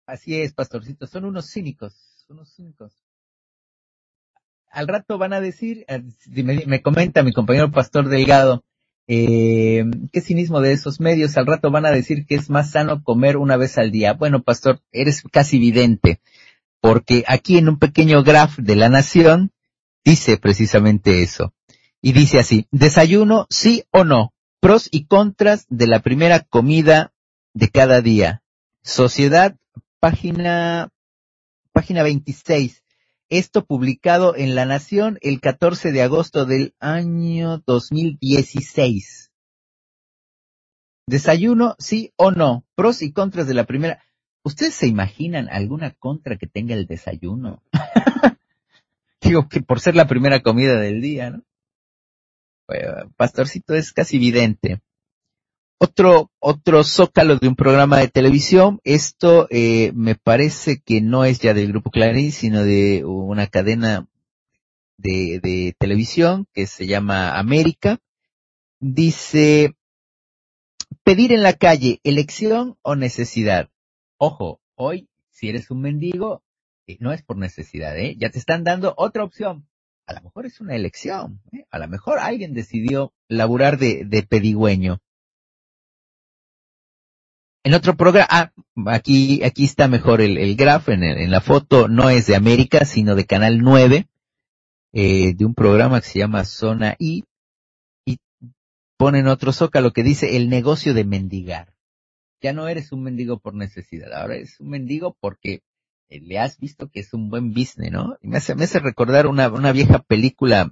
así 0.06 0.42
es, 0.42 0.54
pastorcito, 0.54 1.08
son 1.08 1.26
unos 1.26 1.52
cínicos, 1.52 2.26
unos 2.30 2.54
cínicos. 2.54 2.94
Al 4.72 4.88
rato 4.88 5.18
van 5.18 5.34
a 5.34 5.42
decir, 5.42 5.86
me 6.28 6.82
comenta 6.82 7.24
mi 7.24 7.34
compañero 7.34 7.72
Pastor 7.72 8.08
Delgado, 8.08 8.64
eh, 9.12 9.86
qué 10.14 10.22
cinismo 10.22 10.62
de 10.62 10.72
esos 10.72 11.00
medios, 11.00 11.36
al 11.36 11.48
rato 11.48 11.72
van 11.72 11.88
a 11.88 11.92
decir 11.92 12.28
que 12.28 12.36
es 12.36 12.52
más 12.52 12.70
sano 12.70 13.04
comer 13.04 13.38
una 13.38 13.58
vez 13.58 13.80
al 13.80 13.92
día. 13.92 14.14
Bueno, 14.14 14.44
Pastor, 14.44 14.82
eres 14.92 15.24
casi 15.32 15.58
vidente 15.58 16.22
porque 16.80 17.24
aquí 17.28 17.58
en 17.58 17.70
un 17.70 17.80
pequeño 17.80 18.24
graph 18.24 18.58
de 18.58 18.76
la 18.76 18.88
nación 18.88 19.52
dice 20.06 20.38
precisamente 20.38 21.24
eso. 21.24 21.54
Y 22.02 22.14
dice 22.14 22.40
así, 22.40 22.68
desayuno 22.72 23.48
sí 23.50 23.84
o 23.92 24.04
no, 24.04 24.32
pros 24.62 24.88
y 24.92 25.06
contras 25.06 25.66
de 25.70 25.88
la 25.88 26.02
primera 26.02 26.42
comida 26.42 27.12
de 27.54 27.70
cada 27.70 28.02
día. 28.02 28.44
Sociedad, 28.84 29.58
página, 30.00 30.90
página 31.74 32.04
26. 32.04 32.84
Esto 33.30 33.64
publicado 33.64 34.36
en 34.36 34.56
La 34.56 34.66
Nación 34.66 35.20
el 35.22 35.40
14 35.40 35.92
de 35.92 36.02
agosto 36.02 36.48
del 36.48 36.74
año 36.80 37.62
2016. 37.68 39.32
Desayuno, 41.06 41.76
sí 41.78 42.12
o 42.16 42.32
no. 42.32 42.66
Pros 42.74 43.04
y 43.04 43.12
contras 43.12 43.48
de 43.48 43.54
la 43.54 43.66
primera. 43.66 44.04
¿Ustedes 44.44 44.74
se 44.74 44.88
imaginan 44.88 45.48
alguna 45.48 45.92
contra 45.92 46.38
que 46.38 46.48
tenga 46.48 46.74
el 46.74 46.88
desayuno? 46.88 47.62
Digo 49.22 49.48
que 49.48 49.62
por 49.62 49.80
ser 49.80 49.96
la 49.96 50.08
primera 50.08 50.42
comida 50.42 50.80
del 50.80 51.00
día, 51.00 51.30
¿no? 51.30 51.44
pastorcito 53.16 53.76
es 53.76 53.94
casi 53.94 54.18
evidente. 54.18 54.82
Otro, 55.82 56.30
otro 56.40 56.84
zócalo 56.84 57.38
de 57.38 57.48
un 57.48 57.56
programa 57.56 58.00
de 58.00 58.10
televisión. 58.10 58.82
Esto 58.84 59.48
eh, 59.50 59.94
me 59.96 60.16
parece 60.16 60.82
que 60.82 61.00
no 61.00 61.24
es 61.24 61.40
ya 61.40 61.54
del 61.54 61.70
Grupo 61.70 61.90
Clarín, 61.90 62.34
sino 62.34 62.66
de 62.66 63.06
una 63.06 63.48
cadena 63.48 64.06
de, 64.98 65.40
de 65.42 65.74
televisión 65.80 66.48
que 66.52 66.68
se 66.68 66.86
llama 66.86 67.40
América. 67.40 68.00
Dice, 68.82 69.74
pedir 71.06 71.32
en 71.32 71.44
la 71.44 71.54
calle, 71.54 72.02
elección 72.04 72.78
o 72.82 72.98
necesidad. 72.98 73.70
Ojo, 74.18 74.60
hoy, 74.76 75.08
si 75.32 75.48
eres 75.48 75.72
un 75.72 75.80
mendigo, 75.80 76.44
eh, 76.88 76.98
no 77.00 77.14
es 77.14 77.24
por 77.24 77.38
necesidad, 77.38 77.98
¿eh? 77.98 78.18
Ya 78.20 78.30
te 78.30 78.40
están 78.40 78.66
dando 78.66 78.94
otra 78.98 79.24
opción. 79.24 79.66
A 80.06 80.14
lo 80.14 80.24
mejor 80.24 80.46
es 80.46 80.60
una 80.60 80.76
elección, 80.76 81.40
¿eh? 81.54 81.64
A 81.72 81.80
lo 81.80 81.88
mejor 81.88 82.20
alguien 82.20 82.54
decidió 82.54 83.14
laburar 83.30 83.78
de, 83.78 84.04
de 84.04 84.24
pedigüeño. 84.24 85.00
En 87.64 87.74
otro 87.74 87.98
programa, 87.98 88.28
ah, 88.30 88.52
aquí, 88.88 89.44
aquí 89.44 89.66
está 89.66 89.88
mejor 89.90 90.22
el, 90.22 90.38
el 90.38 90.58
en, 90.60 91.04
en, 91.04 91.32
la 91.32 91.42
foto, 91.42 91.90
no 91.90 92.10
es 92.10 92.28
de 92.28 92.36
América, 92.36 92.86
sino 92.86 93.16
de 93.16 93.26
Canal 93.26 93.60
9, 93.60 94.08
eh, 94.94 95.34
de 95.34 95.46
un 95.46 95.54
programa 95.54 96.00
que 96.00 96.08
se 96.08 96.20
llama 96.20 96.46
Zona 96.46 96.96
I, 97.00 97.26
y 98.06 98.20
ponen 98.98 99.28
otro 99.28 99.52
zócalo 99.52 99.92
que 99.92 100.04
dice 100.04 100.38
el 100.38 100.50
negocio 100.50 100.94
de 100.94 101.04
mendigar. 101.04 101.74
Ya 102.42 102.54
no 102.54 102.70
eres 102.70 102.94
un 102.94 103.04
mendigo 103.04 103.40
por 103.40 103.54
necesidad, 103.54 104.14
ahora 104.14 104.36
eres 104.36 104.58
un 104.62 104.70
mendigo 104.70 105.18
porque 105.20 105.62
eh, 106.08 106.22
le 106.22 106.40
has 106.40 106.58
visto 106.60 106.90
que 106.90 107.02
es 107.02 107.14
un 107.14 107.30
buen 107.30 107.54
business, 107.54 107.92
¿no? 107.92 108.18
Y 108.22 108.30
me 108.30 108.38
hace, 108.38 108.56
me 108.56 108.64
hace 108.64 108.80
recordar 108.80 109.28
una, 109.28 109.50
una 109.50 109.74
vieja 109.74 110.00
película 110.00 110.72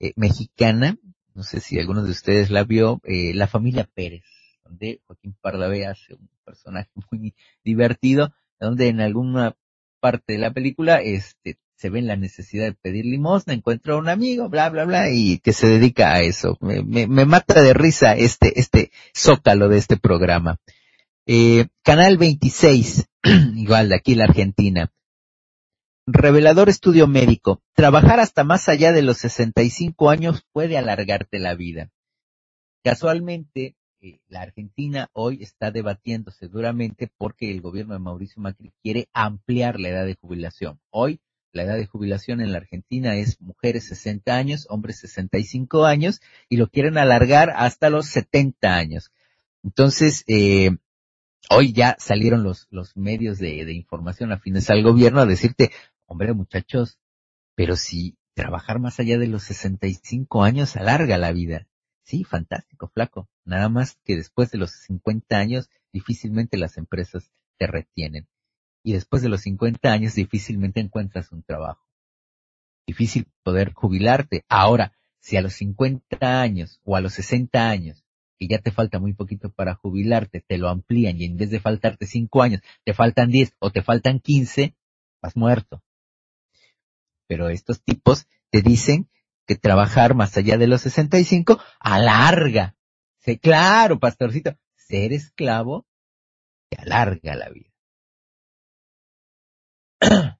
eh, 0.00 0.14
mexicana, 0.16 0.96
no 1.34 1.42
sé 1.42 1.60
si 1.60 1.78
alguno 1.78 2.02
de 2.02 2.10
ustedes 2.10 2.50
la 2.50 2.64
vio, 2.64 3.02
eh, 3.04 3.34
La 3.34 3.46
familia 3.46 3.86
Pérez, 3.92 4.24
donde 4.68 5.00
Joaquín 5.06 5.36
Pardavé 5.40 5.86
hace 5.86 6.14
un 6.14 6.28
personaje 6.44 6.90
muy 7.10 7.34
divertido, 7.64 8.32
donde 8.58 8.88
en 8.88 9.00
alguna 9.00 9.56
parte 10.00 10.34
de 10.34 10.38
la 10.38 10.52
película 10.52 11.00
este, 11.00 11.58
se 11.76 11.90
ve 11.90 12.02
la 12.02 12.16
necesidad 12.16 12.64
de 12.64 12.74
pedir 12.74 13.04
limosna, 13.04 13.52
encuentra 13.52 13.94
a 13.94 13.98
un 13.98 14.08
amigo, 14.08 14.48
bla, 14.48 14.68
bla, 14.70 14.84
bla, 14.84 15.10
y 15.10 15.38
que 15.38 15.52
se 15.52 15.66
dedica 15.66 16.12
a 16.12 16.20
eso. 16.20 16.56
Me, 16.60 16.82
me, 16.82 17.24
mata 17.24 17.62
de 17.62 17.74
risa 17.74 18.14
este, 18.14 18.58
este 18.58 18.90
zócalo 19.14 19.68
de 19.68 19.78
este 19.78 19.96
programa. 19.96 20.58
Eh, 21.26 21.66
Canal 21.82 22.18
26, 22.18 23.06
igual 23.56 23.88
de 23.88 23.96
aquí 23.96 24.14
la 24.14 24.24
Argentina. 24.24 24.92
Revelador 26.06 26.68
estudio 26.68 27.08
médico. 27.08 27.60
Trabajar 27.74 28.20
hasta 28.20 28.44
más 28.44 28.68
allá 28.68 28.92
de 28.92 29.02
los 29.02 29.18
65 29.18 30.08
años 30.08 30.46
puede 30.52 30.78
alargarte 30.78 31.40
la 31.40 31.54
vida. 31.54 31.90
Casualmente, 32.84 33.74
la 34.28 34.42
Argentina 34.42 35.08
hoy 35.12 35.42
está 35.42 35.70
debatiéndose 35.70 36.48
duramente 36.48 37.10
porque 37.16 37.50
el 37.50 37.60
gobierno 37.60 37.94
de 37.94 38.00
Mauricio 38.00 38.42
Macri 38.42 38.72
quiere 38.82 39.08
ampliar 39.12 39.80
la 39.80 39.88
edad 39.88 40.06
de 40.06 40.14
jubilación. 40.14 40.80
Hoy, 40.90 41.20
la 41.52 41.62
edad 41.62 41.76
de 41.76 41.86
jubilación 41.86 42.40
en 42.40 42.52
la 42.52 42.58
Argentina 42.58 43.16
es 43.16 43.40
mujeres 43.40 43.88
60 43.88 44.36
años, 44.36 44.66
hombres 44.68 44.98
65 45.00 45.86
años, 45.86 46.20
y 46.48 46.56
lo 46.56 46.68
quieren 46.68 46.98
alargar 46.98 47.50
hasta 47.56 47.90
los 47.90 48.06
70 48.06 48.74
años. 48.74 49.10
Entonces, 49.62 50.24
eh, 50.26 50.70
hoy 51.50 51.72
ya 51.72 51.96
salieron 51.98 52.42
los, 52.42 52.66
los 52.70 52.96
medios 52.96 53.38
de, 53.38 53.64
de 53.64 53.72
información 53.72 54.32
afines 54.32 54.68
al 54.70 54.82
gobierno 54.82 55.20
a 55.20 55.26
decirte, 55.26 55.70
hombre 56.06 56.32
muchachos, 56.34 56.98
pero 57.54 57.76
si 57.76 58.16
trabajar 58.34 58.78
más 58.78 59.00
allá 59.00 59.18
de 59.18 59.28
los 59.28 59.44
65 59.44 60.44
años 60.44 60.76
alarga 60.76 61.16
la 61.16 61.32
vida. 61.32 61.66
Sí, 62.06 62.22
fantástico, 62.22 62.86
flaco. 62.86 63.28
Nada 63.44 63.68
más 63.68 63.98
que 64.04 64.14
después 64.14 64.52
de 64.52 64.58
los 64.58 64.70
50 64.70 65.38
años 65.38 65.68
difícilmente 65.92 66.56
las 66.56 66.78
empresas 66.78 67.32
te 67.58 67.66
retienen. 67.66 68.28
Y 68.84 68.92
después 68.92 69.22
de 69.22 69.28
los 69.28 69.40
50 69.40 69.92
años 69.92 70.14
difícilmente 70.14 70.78
encuentras 70.78 71.32
un 71.32 71.42
trabajo. 71.42 71.84
Difícil 72.86 73.26
poder 73.42 73.72
jubilarte. 73.72 74.44
Ahora, 74.48 74.92
si 75.18 75.36
a 75.36 75.42
los 75.42 75.54
50 75.54 76.40
años 76.40 76.80
o 76.84 76.94
a 76.94 77.00
los 77.00 77.14
60 77.14 77.68
años 77.68 78.04
que 78.38 78.46
ya 78.46 78.60
te 78.60 78.70
falta 78.70 79.00
muy 79.00 79.12
poquito 79.12 79.50
para 79.50 79.74
jubilarte, 79.74 80.44
te 80.46 80.58
lo 80.58 80.68
amplían 80.68 81.20
y 81.20 81.24
en 81.24 81.36
vez 81.36 81.50
de 81.50 81.58
faltarte 81.58 82.06
cinco 82.06 82.42
años, 82.42 82.60
te 82.84 82.94
faltan 82.94 83.30
diez 83.30 83.52
o 83.58 83.72
te 83.72 83.82
faltan 83.82 84.20
quince, 84.20 84.76
vas 85.20 85.36
muerto. 85.36 85.82
Pero 87.26 87.48
estos 87.48 87.82
tipos 87.82 88.28
te 88.50 88.62
dicen 88.62 89.08
que 89.46 89.56
trabajar 89.56 90.14
más 90.14 90.36
allá 90.36 90.58
de 90.58 90.66
los 90.66 90.82
65 90.82 91.58
alarga. 91.80 92.74
Sí, 93.18 93.38
claro, 93.38 93.98
pastorcito, 93.98 94.56
ser 94.74 95.12
esclavo 95.12 95.86
te 96.68 96.80
alarga 96.80 97.34
la 97.34 97.48
vida. 97.50 97.70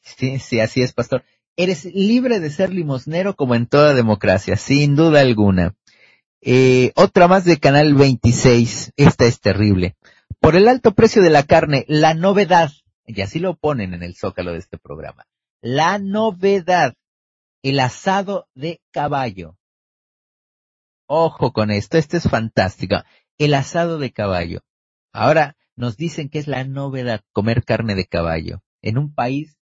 sí, 0.00 0.38
sí, 0.38 0.60
así 0.60 0.82
es, 0.82 0.92
pastor. 0.92 1.24
Eres 1.56 1.84
libre 1.86 2.40
de 2.40 2.50
ser 2.50 2.70
limosnero 2.72 3.34
como 3.34 3.54
en 3.54 3.66
toda 3.66 3.94
democracia, 3.94 4.56
sin 4.56 4.94
duda 4.96 5.20
alguna. 5.20 5.74
Eh, 6.42 6.92
otra 6.96 7.28
más 7.28 7.44
de 7.44 7.58
Canal 7.58 7.94
26. 7.94 8.92
Esta 8.96 9.24
es 9.24 9.40
terrible. 9.40 9.96
Por 10.40 10.54
el 10.54 10.68
alto 10.68 10.92
precio 10.92 11.22
de 11.22 11.30
la 11.30 11.44
carne, 11.44 11.84
la 11.88 12.14
novedad, 12.14 12.70
y 13.06 13.20
así 13.20 13.38
lo 13.38 13.56
ponen 13.56 13.94
en 13.94 14.02
el 14.02 14.14
zócalo 14.14 14.52
de 14.52 14.58
este 14.58 14.78
programa, 14.78 15.26
la 15.60 15.98
novedad, 15.98 16.94
el 17.62 17.80
asado 17.80 18.48
de 18.54 18.80
caballo. 18.90 19.56
Ojo 21.06 21.52
con 21.52 21.70
esto, 21.70 21.98
esto 21.98 22.16
es 22.16 22.28
fantástico. 22.28 22.96
El 23.38 23.54
asado 23.54 23.98
de 23.98 24.12
caballo. 24.12 24.60
Ahora, 25.12 25.56
nos 25.76 25.96
dicen 25.96 26.28
que 26.28 26.38
es 26.38 26.46
la 26.46 26.64
novedad 26.64 27.22
comer 27.32 27.64
carne 27.64 27.94
de 27.94 28.06
caballo 28.06 28.62
en 28.82 28.98
un 28.98 29.14
país 29.14 29.58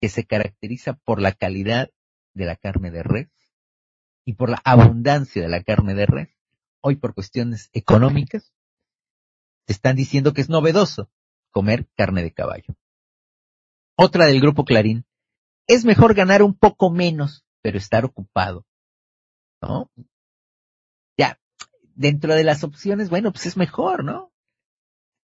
que 0.00 0.08
se 0.08 0.24
caracteriza 0.24 0.94
por 0.94 1.20
la 1.20 1.32
calidad 1.32 1.90
de 2.34 2.44
la 2.44 2.56
carne 2.56 2.90
de 2.90 3.02
res 3.02 3.30
y 4.24 4.34
por 4.34 4.50
la 4.50 4.60
abundancia 4.64 5.42
de 5.42 5.48
la 5.48 5.62
carne 5.62 5.94
de 5.94 6.06
res. 6.06 6.28
Hoy 6.80 6.96
por 6.96 7.14
cuestiones 7.14 7.70
económicas, 7.72 8.52
te 9.66 9.72
están 9.72 9.96
diciendo 9.96 10.32
que 10.32 10.42
es 10.42 10.48
novedoso 10.48 11.10
comer 11.50 11.88
carne 11.96 12.22
de 12.22 12.32
caballo. 12.32 12.76
Otra 13.96 14.26
del 14.26 14.40
grupo 14.40 14.64
Clarín, 14.64 15.06
es 15.66 15.84
mejor 15.84 16.14
ganar 16.14 16.42
un 16.42 16.54
poco 16.54 16.90
menos, 16.90 17.44
pero 17.62 17.78
estar 17.78 18.04
ocupado. 18.04 18.64
¿No? 19.62 19.90
Ya, 21.18 21.40
dentro 21.94 22.34
de 22.34 22.44
las 22.44 22.62
opciones, 22.62 23.08
bueno, 23.08 23.32
pues 23.32 23.46
es 23.46 23.56
mejor, 23.56 24.04
¿no? 24.04 24.32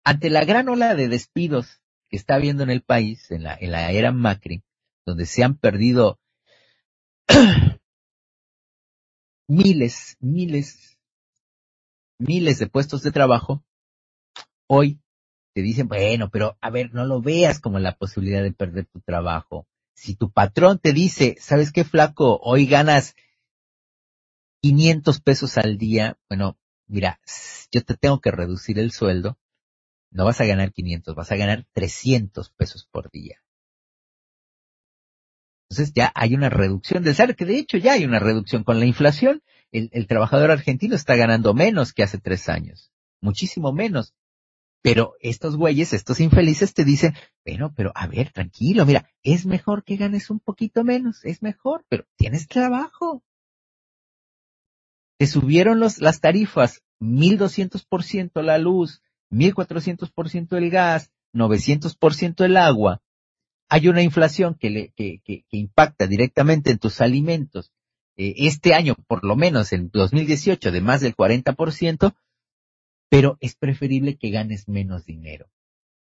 Ante 0.03 0.30
la 0.30 0.43
gran 0.43 0.68
ola 0.68 0.95
de 0.95 1.07
despidos 1.07 1.82
que 2.09 2.18
está 2.18 2.36
habiendo 2.36 2.63
en 2.63 2.72
el 2.72 2.82
país, 2.82 3.32
en 3.32 3.43
la, 3.43 3.55
en 3.55 3.72
la 3.72 3.91
era 3.91 4.11
Macri, 4.11 4.63
donde 5.05 5.26
se 5.26 5.43
han 5.43 5.57
perdido 5.57 6.20
miles, 9.47 10.18
miles, 10.20 10.97
miles 12.18 12.59
de 12.59 12.68
puestos 12.68 13.03
de 13.03 13.11
trabajo, 13.11 13.63
hoy 14.68 14.99
te 15.56 15.62
dicen, 15.62 15.88
bueno, 15.88 16.30
pero 16.30 16.58
a 16.60 16.70
ver, 16.70 16.93
no 16.93 17.06
lo 17.06 17.22
veas 17.22 17.62
como 17.62 17.80
la 17.80 17.95
posibilidad 17.95 18.43
de 18.43 18.51
perder 18.51 18.88
tu 18.88 18.99
trabajo. 18.99 19.66
Si 19.93 20.14
tu 20.14 20.30
patrón 20.30 20.80
te 20.80 20.91
dice, 20.91 21.38
¿sabes 21.39 21.72
qué 21.72 21.86
flaco? 21.86 22.41
Hoy 22.43 22.66
ganas 22.66 23.16
500 24.62 25.22
pesos 25.22 25.58
al 25.58 25.78
día, 25.78 26.18
bueno, 26.28 26.58
mira, 26.88 27.22
yo 27.72 27.82
te 27.86 27.95
tengo 27.95 28.20
que 28.20 28.32
reducir 28.32 28.80
el 28.80 28.91
sueldo, 28.91 29.38
no 30.12 30.26
vas 30.26 30.41
a 30.41 30.45
ganar 30.45 30.74
500, 30.74 31.16
vas 31.16 31.32
a 31.32 31.38
ganar 31.38 31.66
300 31.72 32.49
pesos 32.49 32.86
por 32.91 33.10
día. 33.10 33.41
Entonces 35.70 35.93
ya 35.95 36.12
hay 36.16 36.36
una 36.36 36.49
reducción 36.49 37.01
del 37.01 37.16
salario, 37.16 37.38
que 37.38 37.45
de 37.45 37.60
hecho 37.60 37.78
ya 37.78 37.93
hay 37.93 38.03
una 38.03 38.20
reducción 38.20 38.66
con 38.66 38.82
la 38.82 38.88
inflación. 38.88 39.41
El, 39.72 39.89
el, 39.93 40.06
trabajador 40.06 40.51
argentino 40.51 40.95
está 40.95 41.16
ganando 41.16 41.53
menos 41.53 41.93
que 41.93 42.03
hace 42.03 42.18
tres 42.18 42.49
años, 42.49 42.91
muchísimo 43.22 43.72
menos. 43.72 44.14
Pero 44.86 45.16
estos 45.20 45.58
güeyes, 45.58 45.94
estos 45.94 46.20
infelices 46.20 46.76
te 46.76 46.86
dicen, 46.86 47.16
bueno, 47.44 47.74
pero 47.76 47.92
a 47.96 48.06
ver, 48.06 48.32
tranquilo, 48.32 48.86
mira, 48.86 49.10
es 49.24 49.48
mejor 49.48 49.84
que 49.84 49.96
ganes 49.96 50.30
un 50.30 50.40
poquito 50.40 50.84
menos, 50.84 51.26
es 51.26 51.42
mejor, 51.42 51.84
pero 51.90 52.06
tienes 52.18 52.48
trabajo. 52.48 53.24
Te 55.18 55.26
subieron 55.26 55.80
los, 55.80 55.98
las 55.98 56.22
tarifas, 56.22 56.84
1200% 57.00 58.44
la 58.44 58.60
luz, 58.60 59.02
1400% 59.32 60.56
el 60.56 60.70
gas, 60.70 61.12
900% 61.34 62.46
el 62.46 62.56
agua. 62.56 63.02
Hay 63.68 63.88
una 63.88 64.04
inflación 64.04 64.54
que, 64.54 64.70
le, 64.70 64.90
que, 64.90 65.20
que, 65.26 65.46
que 65.50 65.58
impacta 65.58 66.06
directamente 66.06 66.70
en 66.70 66.78
tus 66.78 67.02
alimentos. 67.02 67.72
Eh, 68.18 68.36
este 68.38 68.76
año, 68.76 68.94
por 69.08 69.24
lo 69.24 69.36
menos 69.36 69.74
en 69.74 69.90
2018, 69.92 70.72
de 70.72 70.82
más 70.82 71.02
del 71.02 71.16
40%, 71.16 72.14
pero 73.16 73.38
es 73.39 73.55
preferible 73.55 74.18
que 74.18 74.30
ganes 74.30 74.68
menos 74.68 75.05
dinero. 75.05 75.47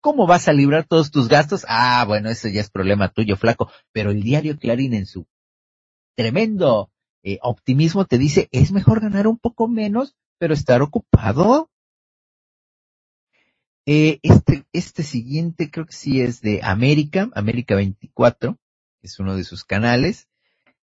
¿Cómo 0.00 0.26
vas 0.26 0.48
a 0.48 0.54
librar 0.54 0.86
todos 0.86 1.10
tus 1.10 1.28
gastos? 1.28 1.66
Ah, 1.68 2.06
bueno, 2.08 2.30
eso 2.30 2.48
ya 2.48 2.62
es 2.62 2.70
problema 2.70 3.10
tuyo, 3.10 3.36
flaco. 3.36 3.70
Pero 3.92 4.12
el 4.12 4.22
diario 4.22 4.58
Clarín 4.58 4.94
en 4.94 5.04
su 5.04 5.26
tremendo 6.16 6.90
eh, 7.22 7.38
optimismo 7.42 8.06
te 8.06 8.16
dice, 8.16 8.48
es 8.50 8.72
mejor 8.72 9.02
ganar 9.02 9.26
un 9.26 9.36
poco 9.36 9.68
menos, 9.68 10.16
pero 10.38 10.54
estar 10.54 10.80
ocupado. 10.80 11.70
Eh, 13.84 14.18
este, 14.22 14.64
este 14.72 15.02
siguiente 15.02 15.70
creo 15.70 15.84
que 15.84 15.92
sí 15.92 16.22
es 16.22 16.40
de 16.40 16.60
América, 16.62 17.28
América 17.34 17.74
24, 17.74 18.56
es 19.02 19.20
uno 19.20 19.36
de 19.36 19.44
sus 19.44 19.64
canales. 19.64 20.28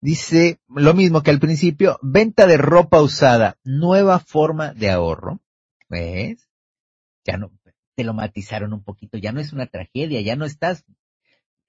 Dice 0.01 0.59
lo 0.69 0.95
mismo 0.95 1.21
que 1.21 1.29
al 1.29 1.39
principio, 1.39 1.99
venta 2.01 2.47
de 2.47 2.57
ropa 2.57 2.99
usada, 2.99 3.59
nueva 3.63 4.17
forma 4.17 4.73
de 4.73 4.89
ahorro. 4.89 5.39
¿Ves? 5.89 6.49
Ya 7.25 7.37
no, 7.37 7.51
te 7.95 8.03
lo 8.03 8.13
matizaron 8.13 8.73
un 8.73 8.83
poquito, 8.83 9.17
ya 9.17 9.31
no 9.31 9.39
es 9.39 9.53
una 9.53 9.67
tragedia, 9.67 10.21
ya 10.21 10.35
no 10.35 10.45
estás 10.45 10.85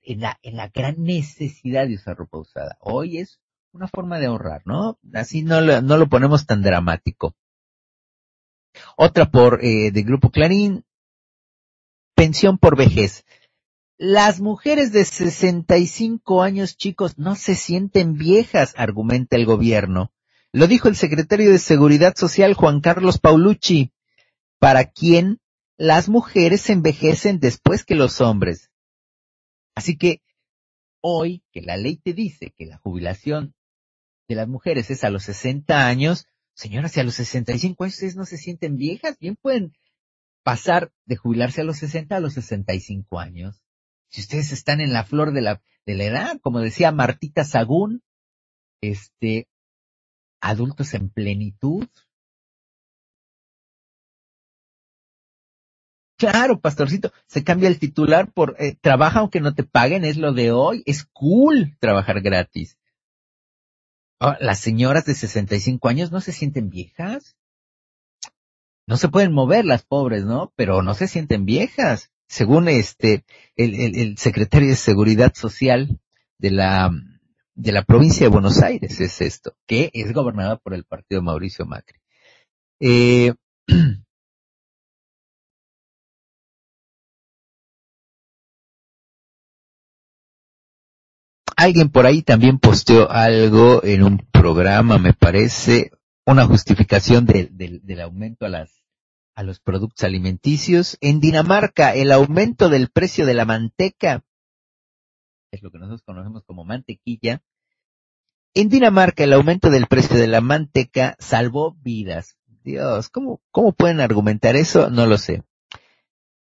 en 0.03 0.21
la, 0.21 0.39
en 0.43 0.57
la 0.57 0.69
gran 0.69 1.03
necesidad 1.03 1.87
de 1.87 1.95
usar 1.95 2.17
ropa 2.17 2.39
usada. 2.39 2.77
Hoy 2.81 3.19
es 3.19 3.41
una 3.73 3.89
forma 3.89 4.19
de 4.19 4.27
ahorrar, 4.27 4.63
¿no? 4.65 4.99
Así 5.15 5.43
no 5.43 5.61
lo, 5.61 5.81
no 5.83 5.97
lo 5.97 6.09
ponemos 6.09 6.47
tan 6.47 6.63
dramático. 6.63 7.35
Otra 8.97 9.31
por, 9.31 9.65
eh, 9.65 9.91
de 9.91 10.03
Grupo 10.03 10.31
Clarín, 10.31 10.85
pensión 12.15 12.59
por 12.59 12.77
vejez. 12.77 13.25
Las 13.99 14.41
mujeres 14.41 14.93
de 14.93 15.05
65 15.05 16.43
años, 16.43 16.77
chicos, 16.77 17.19
no 17.19 17.35
se 17.35 17.55
sienten 17.55 18.15
viejas, 18.15 18.75
argumenta 18.77 19.37
el 19.37 19.47
gobierno. 19.47 20.13
Lo 20.53 20.67
dijo 20.67 20.89
el 20.89 20.97
secretario 20.97 21.51
de 21.51 21.59
Seguridad 21.59 22.15
Social, 22.15 22.55
Juan 22.55 22.81
Carlos 22.81 23.19
Paulucci 23.19 23.93
para 24.59 24.85
quien 24.85 25.41
las 25.77 26.09
mujeres 26.09 26.69
envejecen 26.71 27.39
después 27.39 27.85
que 27.85 27.95
los 27.95 28.21
hombres. 28.21 28.71
Así 29.75 29.97
que 29.97 30.23
hoy 31.01 31.43
que 31.53 31.63
la 31.63 31.77
ley 31.77 31.97
te 31.97 32.15
dice 32.15 32.53
que 32.57 32.67
la 32.67 32.79
jubilación 32.79 33.55
de 34.29 34.35
las 34.35 34.49
mujeres 34.49 34.91
es 34.91 35.05
a 35.05 35.11
los 35.11 35.25
60 35.25 35.87
años, 35.87 36.27
señoras, 36.55 36.93
si 36.93 37.01
a 37.01 37.05
los 37.05 37.15
65 37.15 37.85
años 37.85 37.95
ustedes 37.95 38.17
no 38.17 38.25
se 38.25 38.39
sienten 38.39 38.77
viejas, 38.77 39.19
bien 39.19 39.37
pueden 39.37 39.73
pasar 40.43 40.93
de 41.05 41.17
jubilarse 41.17 41.61
a 41.61 41.65
los 41.65 41.79
60 41.79 42.17
a 42.17 42.21
los 42.21 42.35
65 42.35 43.19
años. 43.19 43.63
Si 44.09 44.21
ustedes 44.21 44.53
están 44.53 44.81
en 44.81 44.93
la 44.93 45.05
flor 45.05 45.33
de 45.33 45.43
la, 45.43 45.63
de 45.85 45.95
la 45.95 46.05
edad, 46.05 46.41
como 46.41 46.61
decía 46.61 46.93
Martita 46.93 47.45
Sagún, 47.45 48.03
este, 48.81 49.49
adultos 50.41 50.95
en 50.95 51.11
plenitud, 51.11 51.89
Claro, 56.19 56.61
pastorcito, 56.61 57.13
se 57.27 57.45
cambia 57.45 57.69
el 57.69 57.79
titular 57.79 58.33
por 58.33 58.57
eh, 58.59 58.75
trabaja 58.81 59.21
aunque 59.21 59.41
no 59.41 59.55
te 59.55 59.65
paguen, 59.65 60.05
es 60.05 60.17
lo 60.17 60.33
de 60.33 60.51
hoy, 60.51 60.83
es 60.87 61.05
cool 61.13 61.77
trabajar 61.79 62.23
gratis. 62.23 62.79
Oh, 64.19 64.35
las 64.41 64.61
señoras 64.61 65.05
de 65.05 65.15
65 65.15 65.89
años 65.89 66.11
no 66.11 66.23
se 66.23 66.33
sienten 66.33 66.71
viejas. 66.71 67.37
No 68.87 68.97
se 68.97 69.09
pueden 69.09 69.33
mover 69.33 69.67
las 69.67 69.85
pobres, 69.85 70.25
¿no? 70.25 70.53
Pero 70.57 70.83
no 70.83 70.95
se 70.95 71.07
sienten 71.07 71.45
viejas. 71.45 72.11
Según 72.29 72.69
este, 72.69 73.25
el, 73.57 73.75
el, 73.75 73.97
el 73.97 74.19
secretario 74.19 74.69
de 74.69 74.77
Seguridad 74.77 75.35
Social 75.35 76.01
de 76.39 76.51
la, 76.51 76.91
de 77.55 77.73
la 77.73 77.85
provincia 77.85 78.27
de 78.27 78.33
Buenos 78.33 78.63
Aires 78.63 79.01
es 79.01 79.21
esto, 79.21 79.55
que 79.67 79.91
es 79.93 80.13
gobernada 80.13 80.57
por 80.57 80.73
el 80.73 80.85
partido 80.85 81.21
Mauricio 81.21 81.67
Macri. 81.67 81.99
Eh, 82.81 83.35
Alguien 91.57 91.89
por 91.89 92.07
ahí 92.07 92.23
también 92.23 92.59
posteó 92.59 93.11
algo 93.11 93.83
en 93.83 94.03
un 94.03 94.19
programa, 94.31 94.99
me 94.99 95.15
parece, 95.15 95.91
una 96.27 96.45
justificación 96.45 97.25
de, 97.25 97.49
de, 97.51 97.81
del 97.83 98.01
aumento 98.03 98.47
a 98.47 98.51
las 98.51 98.83
a 99.35 99.43
los 99.43 99.61
productos 99.61 100.03
alimenticios. 100.05 100.97
En 101.01 101.21
Dinamarca, 101.21 101.95
el 101.95 102.11
aumento 102.11 102.69
del 102.69 102.89
precio 102.89 103.27
de 103.27 103.35
la 103.35 103.45
manteca, 103.45 104.25
es 105.51 105.63
lo 105.63 105.71
que 105.71 105.79
nosotros 105.79 106.03
conocemos 106.03 106.43
como 106.45 106.65
mantequilla. 106.65 107.43
En 108.55 108.71
Dinamarca, 108.71 109.25
el 109.25 109.35
aumento 109.35 109.71
del 109.71 109.87
precio 109.87 110.17
de 110.17 110.27
la 110.27 110.41
manteca 110.41 111.17
salvó 111.19 111.77
vidas. 111.83 112.39
Dios, 112.65 113.11
¿cómo, 113.11 113.43
cómo 113.51 113.73
pueden 113.73 114.01
argumentar 114.01 114.57
eso? 114.57 114.91
No 114.91 115.07
lo 115.07 115.19
sé. 115.19 115.45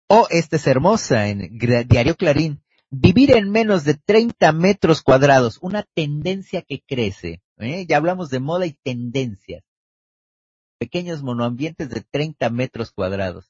Oh, 0.07 0.27
esta 0.29 0.57
es 0.57 0.67
hermosa 0.67 1.29
en 1.29 1.57
Diario 1.57 2.15
Clarín. 2.15 2.61
Vivir 2.93 3.31
en 3.31 3.49
menos 3.49 3.85
de 3.85 3.93
30 3.93 4.51
metros 4.51 5.01
cuadrados, 5.01 5.59
una 5.61 5.83
tendencia 5.83 6.61
que 6.61 6.81
crece. 6.81 7.41
¿eh? 7.57 7.85
Ya 7.87 7.95
hablamos 7.95 8.29
de 8.29 8.41
moda 8.41 8.65
y 8.65 8.73
tendencias. 8.73 9.63
Pequeños 10.77 11.23
monoambientes 11.23 11.89
de 11.89 12.01
30 12.01 12.49
metros 12.49 12.91
cuadrados. 12.91 13.49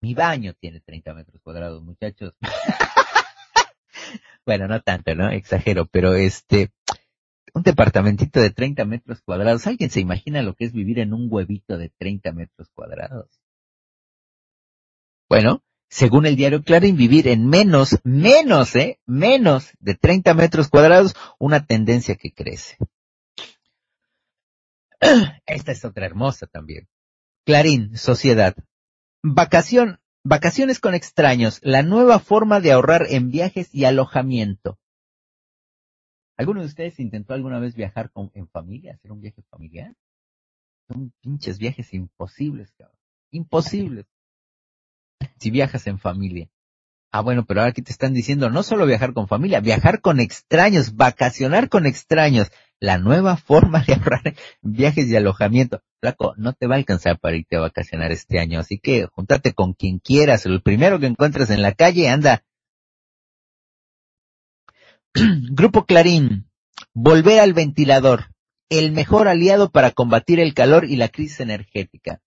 Mi 0.00 0.14
baño 0.14 0.54
tiene 0.54 0.80
30 0.80 1.14
metros 1.14 1.42
cuadrados, 1.42 1.82
muchachos. 1.82 2.36
bueno, 4.46 4.68
no 4.68 4.80
tanto, 4.82 5.16
¿no? 5.16 5.30
Exagero, 5.30 5.86
pero 5.86 6.14
este, 6.14 6.70
un 7.54 7.64
departamentito 7.64 8.40
de 8.40 8.50
30 8.50 8.84
metros 8.84 9.20
cuadrados. 9.22 9.66
¿Alguien 9.66 9.90
se 9.90 9.98
imagina 9.98 10.42
lo 10.42 10.54
que 10.54 10.66
es 10.66 10.72
vivir 10.72 11.00
en 11.00 11.12
un 11.12 11.26
huevito 11.28 11.76
de 11.76 11.88
30 11.88 12.30
metros 12.30 12.70
cuadrados? 12.72 13.40
Bueno, 15.28 15.64
según 15.94 16.26
el 16.26 16.34
diario 16.34 16.64
Clarín, 16.64 16.96
vivir 16.96 17.28
en 17.28 17.46
menos, 17.46 18.00
menos, 18.02 18.74
eh, 18.74 18.98
menos 19.06 19.70
de 19.78 19.94
30 19.94 20.34
metros 20.34 20.68
cuadrados, 20.68 21.14
una 21.38 21.66
tendencia 21.66 22.16
que 22.16 22.32
crece. 22.32 22.78
Esta 25.46 25.70
es 25.70 25.84
otra 25.84 26.04
hermosa 26.04 26.48
también. 26.48 26.88
Clarín, 27.46 27.96
sociedad. 27.96 28.56
Vacación 29.22 30.00
Vacaciones 30.24 30.80
con 30.80 30.94
extraños, 30.94 31.60
la 31.62 31.82
nueva 31.82 32.18
forma 32.18 32.58
de 32.58 32.72
ahorrar 32.72 33.06
en 33.10 33.30
viajes 33.30 33.72
y 33.72 33.84
alojamiento. 33.84 34.80
¿Alguno 36.36 36.62
de 36.62 36.66
ustedes 36.66 36.98
intentó 36.98 37.34
alguna 37.34 37.60
vez 37.60 37.76
viajar 37.76 38.10
con, 38.10 38.32
en 38.34 38.48
familia, 38.48 38.94
hacer 38.94 39.12
un 39.12 39.20
viaje 39.20 39.42
familiar? 39.42 39.94
Son 40.88 41.12
pinches 41.20 41.58
viajes 41.58 41.92
imposibles, 41.92 42.72
cabrón. 42.72 42.98
Imposibles. 43.30 44.06
Si 45.38 45.50
viajas 45.50 45.86
en 45.86 45.98
familia. 45.98 46.48
Ah, 47.16 47.20
bueno, 47.20 47.44
pero 47.46 47.60
ahora 47.60 47.70
aquí 47.70 47.80
te 47.80 47.92
están 47.92 48.12
diciendo 48.12 48.50
no 48.50 48.64
solo 48.64 48.86
viajar 48.86 49.12
con 49.12 49.28
familia, 49.28 49.60
viajar 49.60 50.00
con 50.00 50.18
extraños, 50.18 50.96
vacacionar 50.96 51.68
con 51.68 51.86
extraños. 51.86 52.50
La 52.80 52.98
nueva 52.98 53.36
forma 53.36 53.84
de 53.86 53.94
ahorrar 53.94 54.34
viajes 54.62 55.08
y 55.08 55.14
alojamiento. 55.14 55.80
Flaco, 56.00 56.34
no 56.36 56.54
te 56.54 56.66
va 56.66 56.74
a 56.74 56.78
alcanzar 56.78 57.20
para 57.20 57.36
irte 57.36 57.54
a 57.54 57.60
vacacionar 57.60 58.10
este 58.10 58.40
año, 58.40 58.58
así 58.58 58.80
que 58.80 59.06
júntate 59.06 59.52
con 59.52 59.74
quien 59.74 60.00
quieras. 60.00 60.44
El 60.44 60.60
primero 60.60 60.98
que 60.98 61.06
encuentres 61.06 61.50
en 61.50 61.62
la 61.62 61.70
calle, 61.70 62.08
anda. 62.08 62.44
Grupo 65.14 65.86
Clarín. 65.86 66.50
Volver 66.92 67.38
al 67.38 67.52
ventilador. 67.52 68.34
El 68.68 68.90
mejor 68.90 69.28
aliado 69.28 69.70
para 69.70 69.92
combatir 69.92 70.40
el 70.40 70.52
calor 70.52 70.84
y 70.84 70.96
la 70.96 71.10
crisis 71.10 71.38
energética. 71.38 72.20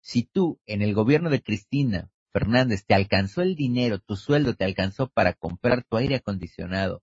Si 0.00 0.24
tú, 0.24 0.58
en 0.66 0.82
el 0.82 0.92
gobierno 0.92 1.30
de 1.30 1.40
Cristina, 1.40 2.10
Fernández, 2.32 2.84
te 2.84 2.94
alcanzó 2.94 3.42
el 3.42 3.54
dinero, 3.56 3.98
tu 3.98 4.16
sueldo 4.16 4.54
te 4.54 4.64
alcanzó 4.64 5.08
para 5.08 5.32
comprar 5.32 5.84
tu 5.84 5.96
aire 5.96 6.16
acondicionado, 6.16 7.02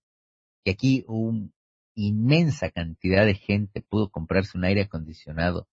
que 0.64 0.72
aquí 0.72 1.04
una 1.08 1.48
inmensa 1.94 2.70
cantidad 2.70 3.24
de 3.24 3.34
gente 3.34 3.82
pudo 3.82 4.10
comprarse 4.10 4.56
un 4.56 4.64
aire 4.64 4.82
acondicionado, 4.82 5.68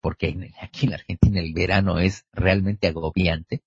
porque 0.00 0.52
aquí 0.60 0.86
en 0.86 0.90
la 0.90 0.96
Argentina 0.96 1.40
el 1.40 1.52
verano 1.52 1.98
es 1.98 2.26
realmente 2.32 2.88
agobiante. 2.88 3.62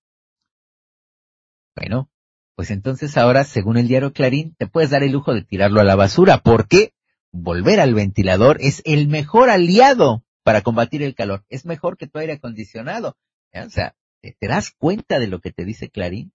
Bueno, 1.76 2.08
pues 2.56 2.70
entonces 2.70 3.16
ahora, 3.16 3.44
según 3.44 3.76
el 3.76 3.88
diario 3.88 4.12
Clarín, 4.12 4.54
te 4.56 4.66
puedes 4.66 4.90
dar 4.90 5.02
el 5.02 5.12
lujo 5.12 5.34
de 5.34 5.42
tirarlo 5.42 5.80
a 5.80 5.84
la 5.84 5.96
basura, 5.96 6.38
porque 6.38 6.92
volver 7.32 7.80
al 7.80 7.94
ventilador 7.94 8.58
es 8.60 8.80
el 8.84 9.08
mejor 9.08 9.50
aliado 9.50 10.24
para 10.44 10.62
combatir 10.62 11.02
el 11.02 11.14
calor. 11.14 11.44
Es 11.48 11.64
mejor 11.64 11.96
que 11.96 12.06
tu 12.06 12.18
aire 12.18 12.34
acondicionado. 12.34 13.16
O 13.52 13.70
sea, 13.70 13.96
¿Te 14.32 14.48
das 14.48 14.70
cuenta 14.70 15.18
de 15.18 15.26
lo 15.26 15.40
que 15.40 15.52
te 15.52 15.64
dice 15.64 15.90
Clarín? 15.90 16.32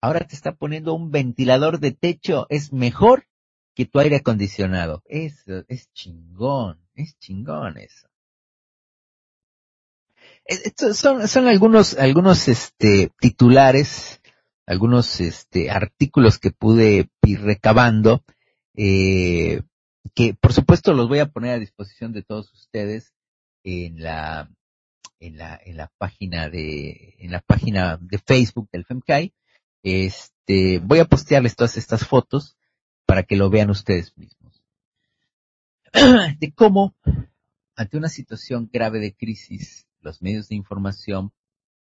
Ahora 0.00 0.20
te 0.20 0.36
está 0.36 0.54
poniendo 0.54 0.94
un 0.94 1.10
ventilador 1.10 1.80
de 1.80 1.92
techo, 1.92 2.46
es 2.50 2.72
mejor 2.72 3.26
que 3.74 3.84
tu 3.84 3.98
aire 3.98 4.16
acondicionado. 4.16 5.02
Eso 5.06 5.64
es 5.68 5.92
chingón, 5.92 6.80
es 6.94 7.18
chingón 7.18 7.78
eso. 7.78 8.08
Estos 10.44 10.96
son, 10.96 11.26
son 11.28 11.46
algunos, 11.46 11.98
algunos 11.98 12.48
este, 12.48 13.10
titulares, 13.20 14.20
algunos 14.66 15.20
este, 15.20 15.70
artículos 15.70 16.38
que 16.38 16.50
pude 16.50 17.10
ir 17.22 17.40
recabando, 17.40 18.24
eh, 18.74 19.62
que 20.14 20.34
por 20.34 20.52
supuesto 20.52 20.92
los 20.94 21.08
voy 21.08 21.18
a 21.18 21.30
poner 21.30 21.52
a 21.52 21.58
disposición 21.58 22.12
de 22.12 22.22
todos 22.22 22.52
ustedes 22.52 23.12
en 23.62 24.02
la, 24.02 24.50
en 25.20 25.38
la, 25.38 25.60
en 25.64 25.76
la 25.76 25.90
página 25.98 26.48
de, 26.48 27.16
en 27.18 27.30
la 27.30 27.40
página 27.40 27.98
de 28.00 28.18
Facebook 28.18 28.68
del 28.70 28.84
FEMCAI. 28.84 29.34
Este, 29.82 30.78
voy 30.78 30.98
a 30.98 31.04
postearles 31.04 31.56
todas 31.56 31.76
estas 31.76 32.06
fotos 32.06 32.56
para 33.06 33.22
que 33.22 33.36
lo 33.36 33.50
vean 33.50 33.70
ustedes 33.70 34.16
mismos. 34.16 34.62
De 36.38 36.52
cómo, 36.52 36.94
ante 37.74 37.96
una 37.96 38.08
situación 38.08 38.68
grave 38.72 39.00
de 39.00 39.14
crisis, 39.14 39.88
los 40.00 40.20
medios 40.20 40.48
de 40.48 40.56
información 40.56 41.32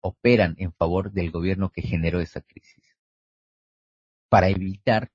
operan 0.01 0.55
en 0.59 0.71
favor 0.73 1.11
del 1.11 1.31
gobierno 1.31 1.71
que 1.71 1.81
generó 1.81 2.19
esa 2.19 2.41
crisis 2.41 2.83
para 4.29 4.49
evitar 4.49 5.11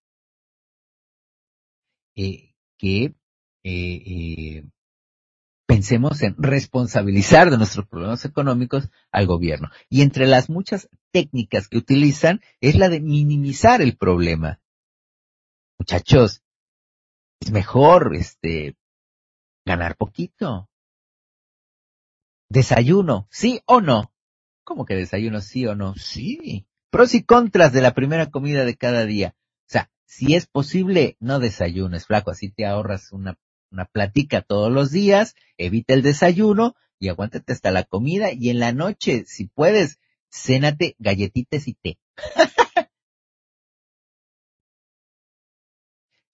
eh, 2.15 2.55
que 2.77 3.05
eh, 3.05 3.15
eh, 3.65 4.65
pensemos 5.73 6.21
en 6.21 6.35
responsabilizar 6.37 7.51
de 7.51 7.57
nuestros 7.57 7.87
problemas 7.87 8.27
económicos 8.27 8.91
al 9.11 9.27
gobierno. 9.27 9.71
Y 9.89 10.03
entre 10.03 10.27
las 10.27 10.51
muchas 10.51 10.91
técnicas 11.13 11.69
que 11.69 11.79
utilizan 11.79 12.43
es 12.61 12.77
la 12.77 12.91
de 12.91 13.01
minimizar 13.01 13.81
el 13.81 13.97
problema. 13.97 14.61
Muchachos, 15.79 16.43
es 17.41 17.51
mejor 17.53 18.15
este 18.15 18.77
ganar 19.65 19.97
poquito. 19.97 20.69
Desayuno, 22.51 23.27
sí 23.31 23.63
o 23.65 23.81
no. 23.81 24.13
¿Cómo 24.65 24.85
que 24.85 24.95
desayuno 24.95 25.41
sí 25.41 25.67
o 25.67 25.75
no? 25.75 25.95
Sí. 25.95 26.67
Pros 26.91 27.15
y 27.15 27.23
contras 27.25 27.73
de 27.73 27.81
la 27.81 27.95
primera 27.95 28.31
comida 28.31 28.67
de 28.67 28.77
cada 28.77 29.07
día. 29.07 29.35
O 29.61 29.73
sea, 29.73 29.91
si 30.05 30.35
es 30.35 30.47
posible, 30.47 31.17
no 31.19 31.39
desayunes, 31.39 32.05
flaco, 32.05 32.31
así 32.31 32.51
te 32.51 32.67
ahorras 32.67 33.11
una 33.11 33.39
una 33.73 33.87
platica 33.87 34.43
todos 34.43 34.71
los 34.71 34.91
días, 34.91 35.35
evita 35.57 35.95
el 35.95 36.03
desayuno 36.03 36.77
y 36.99 37.09
aguántate 37.09 37.53
hasta 37.53 37.71
la 37.71 37.85
comida 37.85 38.31
y 38.33 38.51
en 38.51 38.61
la 38.61 38.73
noche, 38.73 39.25
si 39.27 39.47
puedes, 39.47 39.99
cénate 40.31 40.95
galletitas 40.99 41.67
y 41.67 41.75
té. 41.75 41.99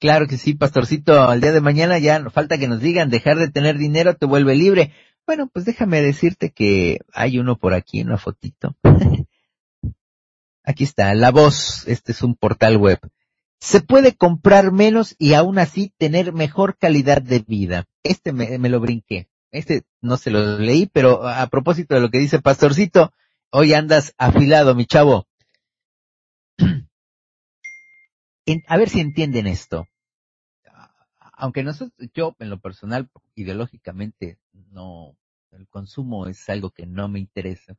claro 0.00 0.26
que 0.26 0.36
sí, 0.36 0.54
pastorcito, 0.54 1.22
al 1.22 1.40
día 1.40 1.52
de 1.52 1.60
mañana 1.60 1.98
ya 1.98 2.28
falta 2.30 2.58
que 2.58 2.68
nos 2.68 2.80
digan, 2.80 3.08
dejar 3.08 3.38
de 3.38 3.48
tener 3.48 3.78
dinero 3.78 4.16
te 4.16 4.26
vuelve 4.26 4.54
libre. 4.56 4.92
Bueno, 5.26 5.48
pues 5.48 5.64
déjame 5.64 6.02
decirte 6.02 6.50
que 6.50 7.00
hay 7.12 7.38
uno 7.38 7.56
por 7.56 7.74
aquí, 7.74 8.00
una 8.02 8.18
fotito. 8.18 8.76
aquí 10.64 10.84
está, 10.84 11.14
La 11.14 11.30
Voz, 11.30 11.86
este 11.86 12.12
es 12.12 12.22
un 12.22 12.34
portal 12.34 12.76
web. 12.76 12.98
Se 13.60 13.80
puede 13.80 14.14
comprar 14.14 14.72
menos 14.72 15.16
y 15.18 15.34
aún 15.34 15.58
así 15.58 15.92
tener 15.98 16.32
mejor 16.32 16.78
calidad 16.78 17.20
de 17.20 17.40
vida. 17.40 17.86
Este 18.02 18.32
me, 18.32 18.68
lo 18.68 18.80
brinqué. 18.80 19.28
Este 19.50 19.82
no 20.00 20.16
se 20.16 20.30
lo 20.30 20.58
leí, 20.58 20.86
pero 20.86 21.26
a 21.26 21.46
propósito 21.48 21.94
de 21.94 22.00
lo 22.00 22.10
que 22.10 22.18
dice 22.18 22.40
Pastorcito, 22.40 23.12
hoy 23.50 23.72
andas 23.72 24.14
afilado, 24.16 24.74
mi 24.74 24.86
chavo. 24.86 25.26
a 28.68 28.76
ver 28.76 28.88
si 28.88 29.00
entienden 29.00 29.46
esto. 29.46 29.86
Aunque 31.32 31.62
nosotros, 31.62 32.10
yo 32.14 32.36
en 32.38 32.50
lo 32.50 32.60
personal, 32.60 33.10
ideológicamente, 33.34 34.38
no, 34.52 35.16
el 35.52 35.68
consumo 35.68 36.26
es 36.26 36.48
algo 36.48 36.70
que 36.70 36.86
no 36.86 37.08
me 37.08 37.20
interesa. 37.20 37.76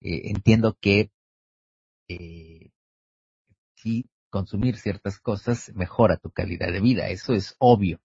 Eh, 0.00 0.30
entiendo 0.30 0.76
que 0.80 1.10
eh, 2.08 2.70
sí 3.76 4.06
consumir 4.30 4.76
ciertas 4.76 5.18
cosas 5.18 5.72
mejora 5.74 6.16
tu 6.16 6.30
calidad 6.30 6.72
de 6.72 6.80
vida, 6.80 7.08
eso 7.08 7.34
es 7.34 7.54
obvio. 7.58 8.00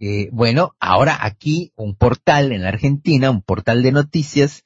Eh, 0.00 0.28
bueno, 0.30 0.76
ahora 0.78 1.18
aquí 1.20 1.72
un 1.74 1.96
portal 1.96 2.52
en 2.52 2.62
la 2.62 2.68
Argentina, 2.68 3.30
un 3.30 3.42
portal 3.42 3.82
de 3.82 3.92
noticias, 3.92 4.64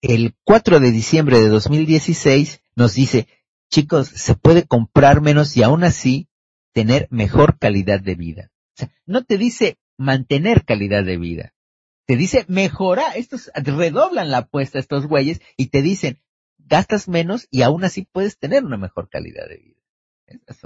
el 0.00 0.34
4 0.44 0.80
de 0.80 0.90
diciembre 0.90 1.40
de 1.40 1.48
2016 1.48 2.62
nos 2.76 2.94
dice, 2.94 3.28
chicos, 3.70 4.08
se 4.08 4.34
puede 4.34 4.64
comprar 4.66 5.20
menos 5.20 5.56
y 5.56 5.62
aún 5.62 5.84
así 5.84 6.28
tener 6.72 7.08
mejor 7.10 7.58
calidad 7.58 8.00
de 8.00 8.14
vida. 8.14 8.50
O 8.74 8.78
sea, 8.78 8.92
no 9.06 9.24
te 9.24 9.38
dice 9.38 9.78
mantener 9.96 10.64
calidad 10.64 11.04
de 11.04 11.18
vida, 11.18 11.52
te 12.06 12.16
dice 12.16 12.44
mejorar, 12.48 13.16
estos 13.16 13.50
redoblan 13.54 14.30
la 14.30 14.38
apuesta 14.38 14.78
estos 14.78 15.06
güeyes 15.06 15.40
y 15.56 15.66
te 15.66 15.82
dicen, 15.82 16.20
gastas 16.72 17.06
menos 17.06 17.48
y 17.50 17.60
aún 17.60 17.84
así 17.84 18.08
puedes 18.10 18.38
tener 18.38 18.64
una 18.64 18.78
mejor 18.78 19.10
calidad 19.10 19.46
de 19.46 19.58
vida. 19.58 19.80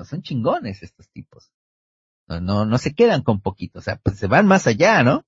Son 0.04 0.22
chingones 0.22 0.84
estos 0.84 1.10
tipos. 1.10 1.50
No, 2.28 2.40
no, 2.40 2.64
no 2.64 2.78
se 2.78 2.94
quedan 2.94 3.24
con 3.24 3.40
poquito, 3.40 3.80
o 3.80 3.82
sea, 3.82 3.96
pues 3.96 4.16
se 4.16 4.28
van 4.28 4.46
más 4.46 4.68
allá, 4.68 5.02
¿no? 5.02 5.26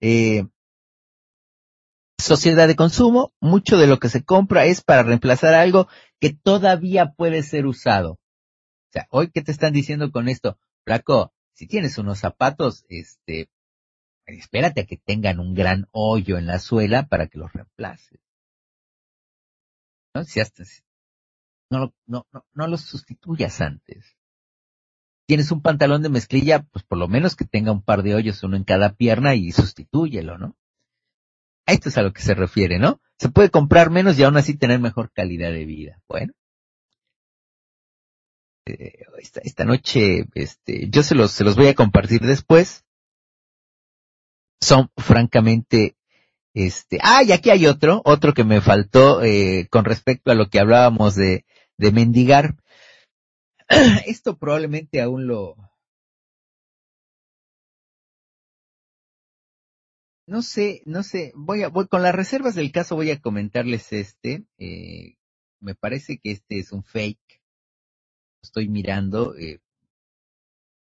Eh, 0.00 0.46
sociedad 2.18 2.68
de 2.68 2.74
consumo, 2.74 3.34
mucho 3.38 3.76
de 3.76 3.86
lo 3.86 3.98
que 3.98 4.08
se 4.08 4.24
compra 4.24 4.64
es 4.64 4.80
para 4.80 5.02
reemplazar 5.02 5.52
algo 5.52 5.88
que 6.18 6.32
todavía 6.32 7.12
puede 7.12 7.42
ser 7.42 7.66
usado. 7.66 8.12
O 8.12 8.92
sea, 8.92 9.08
hoy, 9.10 9.30
¿qué 9.30 9.42
te 9.42 9.52
están 9.52 9.74
diciendo 9.74 10.10
con 10.10 10.30
esto? 10.30 10.58
Flaco, 10.84 11.34
si 11.52 11.66
tienes 11.66 11.98
unos 11.98 12.18
zapatos, 12.18 12.86
este, 12.88 13.50
espérate 14.24 14.80
a 14.80 14.86
que 14.86 14.96
tengan 14.96 15.38
un 15.38 15.52
gran 15.52 15.86
hoyo 15.90 16.38
en 16.38 16.46
la 16.46 16.60
suela 16.60 17.08
para 17.08 17.26
que 17.26 17.38
los 17.38 17.52
reemplaces. 17.52 18.20
¿No? 20.14 20.24
Si 20.24 20.40
no, 21.70 21.92
no, 22.06 22.26
no, 22.32 22.46
no 22.54 22.66
los 22.66 22.82
sustituyas 22.82 23.60
antes. 23.60 24.16
Tienes 25.26 25.50
un 25.50 25.60
pantalón 25.60 26.02
de 26.02 26.08
mezclilla, 26.08 26.62
pues 26.62 26.84
por 26.84 26.96
lo 26.96 27.06
menos 27.06 27.36
que 27.36 27.44
tenga 27.44 27.72
un 27.72 27.82
par 27.82 28.02
de 28.02 28.14
hoyos, 28.14 28.42
uno 28.42 28.56
en 28.56 28.64
cada 28.64 28.94
pierna 28.94 29.34
y 29.34 29.52
sustitúyelo, 29.52 30.38
¿no? 30.38 30.56
A 31.66 31.72
esto 31.72 31.90
es 31.90 31.98
a 31.98 32.02
lo 32.02 32.14
que 32.14 32.22
se 32.22 32.34
refiere, 32.34 32.78
¿no? 32.78 33.02
Se 33.18 33.28
puede 33.28 33.50
comprar 33.50 33.90
menos 33.90 34.18
y 34.18 34.22
aún 34.22 34.38
así 34.38 34.56
tener 34.56 34.80
mejor 34.80 35.12
calidad 35.12 35.50
de 35.50 35.66
vida. 35.66 36.00
Bueno. 36.08 36.32
Eh, 38.64 39.04
esta, 39.18 39.40
esta, 39.44 39.64
noche, 39.66 40.26
este, 40.34 40.88
yo 40.88 41.02
se 41.02 41.14
los, 41.14 41.32
se 41.32 41.44
los 41.44 41.56
voy 41.56 41.66
a 41.66 41.74
compartir 41.74 42.22
después. 42.22 42.86
Son 44.62 44.90
francamente 44.96 45.97
Este, 46.54 46.98
ah, 47.02 47.22
y 47.22 47.32
aquí 47.32 47.50
hay 47.50 47.66
otro, 47.66 48.02
otro 48.04 48.34
que 48.34 48.44
me 48.44 48.60
faltó 48.60 49.22
eh, 49.22 49.68
con 49.70 49.84
respecto 49.84 50.30
a 50.30 50.34
lo 50.34 50.48
que 50.48 50.58
hablábamos 50.58 51.14
de, 51.14 51.44
de 51.76 51.92
mendigar. 51.92 52.56
Esto 54.06 54.38
probablemente 54.38 55.00
aún 55.00 55.26
lo, 55.26 55.56
no 60.28 60.42
sé, 60.42 60.82
no 60.84 61.02
sé, 61.02 61.32
voy 61.34 61.62
a, 61.62 61.68
voy 61.68 61.88
con 61.88 62.02
las 62.02 62.14
reservas 62.14 62.54
del 62.54 62.70
caso 62.70 62.96
voy 62.96 63.10
a 63.10 63.20
comentarles 63.20 63.92
este, 63.92 64.44
eh, 64.58 65.16
me 65.60 65.74
parece 65.74 66.18
que 66.18 66.32
este 66.32 66.58
es 66.58 66.70
un 66.70 66.84
fake, 66.84 67.40
estoy 68.42 68.68
mirando, 68.68 69.34
eh, 69.36 69.60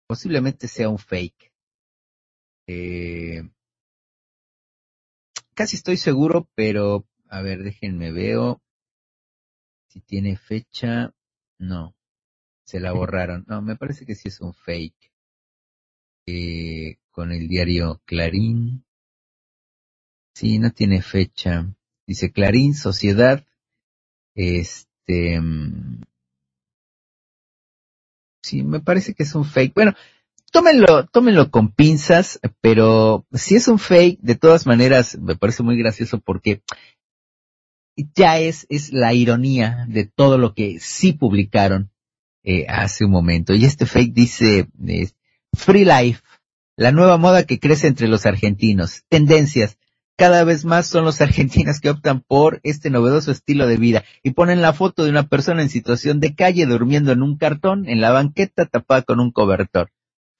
posiblemente 0.06 0.68
sea 0.68 0.88
un 0.88 0.98
fake. 0.98 1.52
Eh, 2.68 3.42
casi 5.54 5.76
estoy 5.76 5.96
seguro, 5.96 6.48
pero 6.54 7.06
a 7.28 7.42
ver, 7.42 7.62
déjenme 7.62 8.12
veo 8.12 8.62
si 9.92 10.00
tiene 10.00 10.36
fecha. 10.36 11.14
No, 11.58 11.94
se 12.64 12.80
la 12.80 12.92
borraron. 12.92 13.44
No, 13.46 13.62
me 13.62 13.76
parece 13.76 14.06
que 14.06 14.14
sí 14.14 14.28
es 14.28 14.40
un 14.40 14.54
fake. 14.54 15.12
Eh, 16.26 16.96
con 17.10 17.32
el 17.32 17.48
diario 17.48 18.00
Clarín. 18.04 18.84
Sí, 20.34 20.58
no 20.58 20.70
tiene 20.70 21.02
fecha. 21.02 21.66
Dice 22.06 22.32
Clarín, 22.32 22.74
Sociedad. 22.74 23.44
Este. 24.34 25.40
Mm, 25.40 26.02
sí, 28.42 28.62
me 28.62 28.80
parece 28.80 29.14
que 29.14 29.24
es 29.24 29.34
un 29.34 29.44
fake. 29.44 29.74
Bueno, 29.74 29.94
tómenlo, 30.52 31.06
tómenlo 31.06 31.50
con 31.50 31.72
pinzas, 31.72 32.38
pero 32.60 33.26
si 33.32 33.56
es 33.56 33.66
un 33.66 33.78
fake, 33.78 34.20
de 34.20 34.36
todas 34.36 34.66
maneras, 34.66 35.18
me 35.18 35.34
parece 35.34 35.62
muy 35.62 35.76
gracioso 35.76 36.20
porque 36.20 36.62
ya 38.14 38.38
es, 38.38 38.66
es 38.68 38.92
la 38.92 39.14
ironía 39.14 39.86
de 39.88 40.04
todo 40.04 40.38
lo 40.38 40.54
que 40.54 40.78
sí 40.78 41.12
publicaron 41.12 41.90
eh, 42.44 42.66
hace 42.68 43.04
un 43.04 43.10
momento. 43.10 43.54
Y 43.54 43.64
este 43.64 43.86
fake 43.86 44.12
dice, 44.12 44.68
Free 45.54 45.84
Life, 45.84 46.22
la 46.76 46.92
nueva 46.92 47.16
moda 47.16 47.44
que 47.44 47.58
crece 47.58 47.86
entre 47.86 48.08
los 48.08 48.26
argentinos, 48.26 49.04
tendencias, 49.08 49.78
cada 50.16 50.44
vez 50.44 50.66
más 50.66 50.86
son 50.86 51.04
los 51.04 51.20
argentinos 51.22 51.80
que 51.80 51.90
optan 51.90 52.20
por 52.20 52.60
este 52.62 52.90
novedoso 52.90 53.32
estilo 53.32 53.66
de 53.66 53.78
vida 53.78 54.04
y 54.22 54.32
ponen 54.32 54.60
la 54.60 54.74
foto 54.74 55.04
de 55.04 55.10
una 55.10 55.28
persona 55.28 55.62
en 55.62 55.70
situación 55.70 56.20
de 56.20 56.34
calle 56.34 56.66
durmiendo 56.66 57.10
en 57.10 57.22
un 57.22 57.38
cartón 57.38 57.88
en 57.88 58.02
la 58.02 58.10
banqueta 58.10 58.66
tapada 58.66 59.02
con 59.02 59.18
un 59.18 59.32
cobertor. 59.32 59.90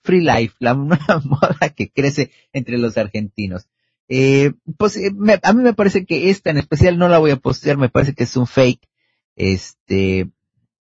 Free 0.02 0.20
Life, 0.20 0.54
la 0.58 0.74
moda 1.24 1.70
que 1.74 1.90
crece 1.90 2.30
entre 2.52 2.78
los 2.78 2.96
argentinos. 2.98 3.68
Eh, 4.08 4.52
pues 4.76 4.96
eh, 4.96 5.12
a 5.42 5.52
mí 5.52 5.62
me 5.62 5.74
parece 5.74 6.04
que 6.04 6.30
esta 6.30 6.50
en 6.50 6.58
especial 6.58 6.98
no 6.98 7.08
la 7.08 7.18
voy 7.18 7.30
a 7.30 7.36
postear, 7.36 7.78
me 7.78 7.88
parece 7.88 8.14
que 8.14 8.24
es 8.24 8.36
un 8.36 8.46
fake. 8.46 8.88
Este, 9.36 10.30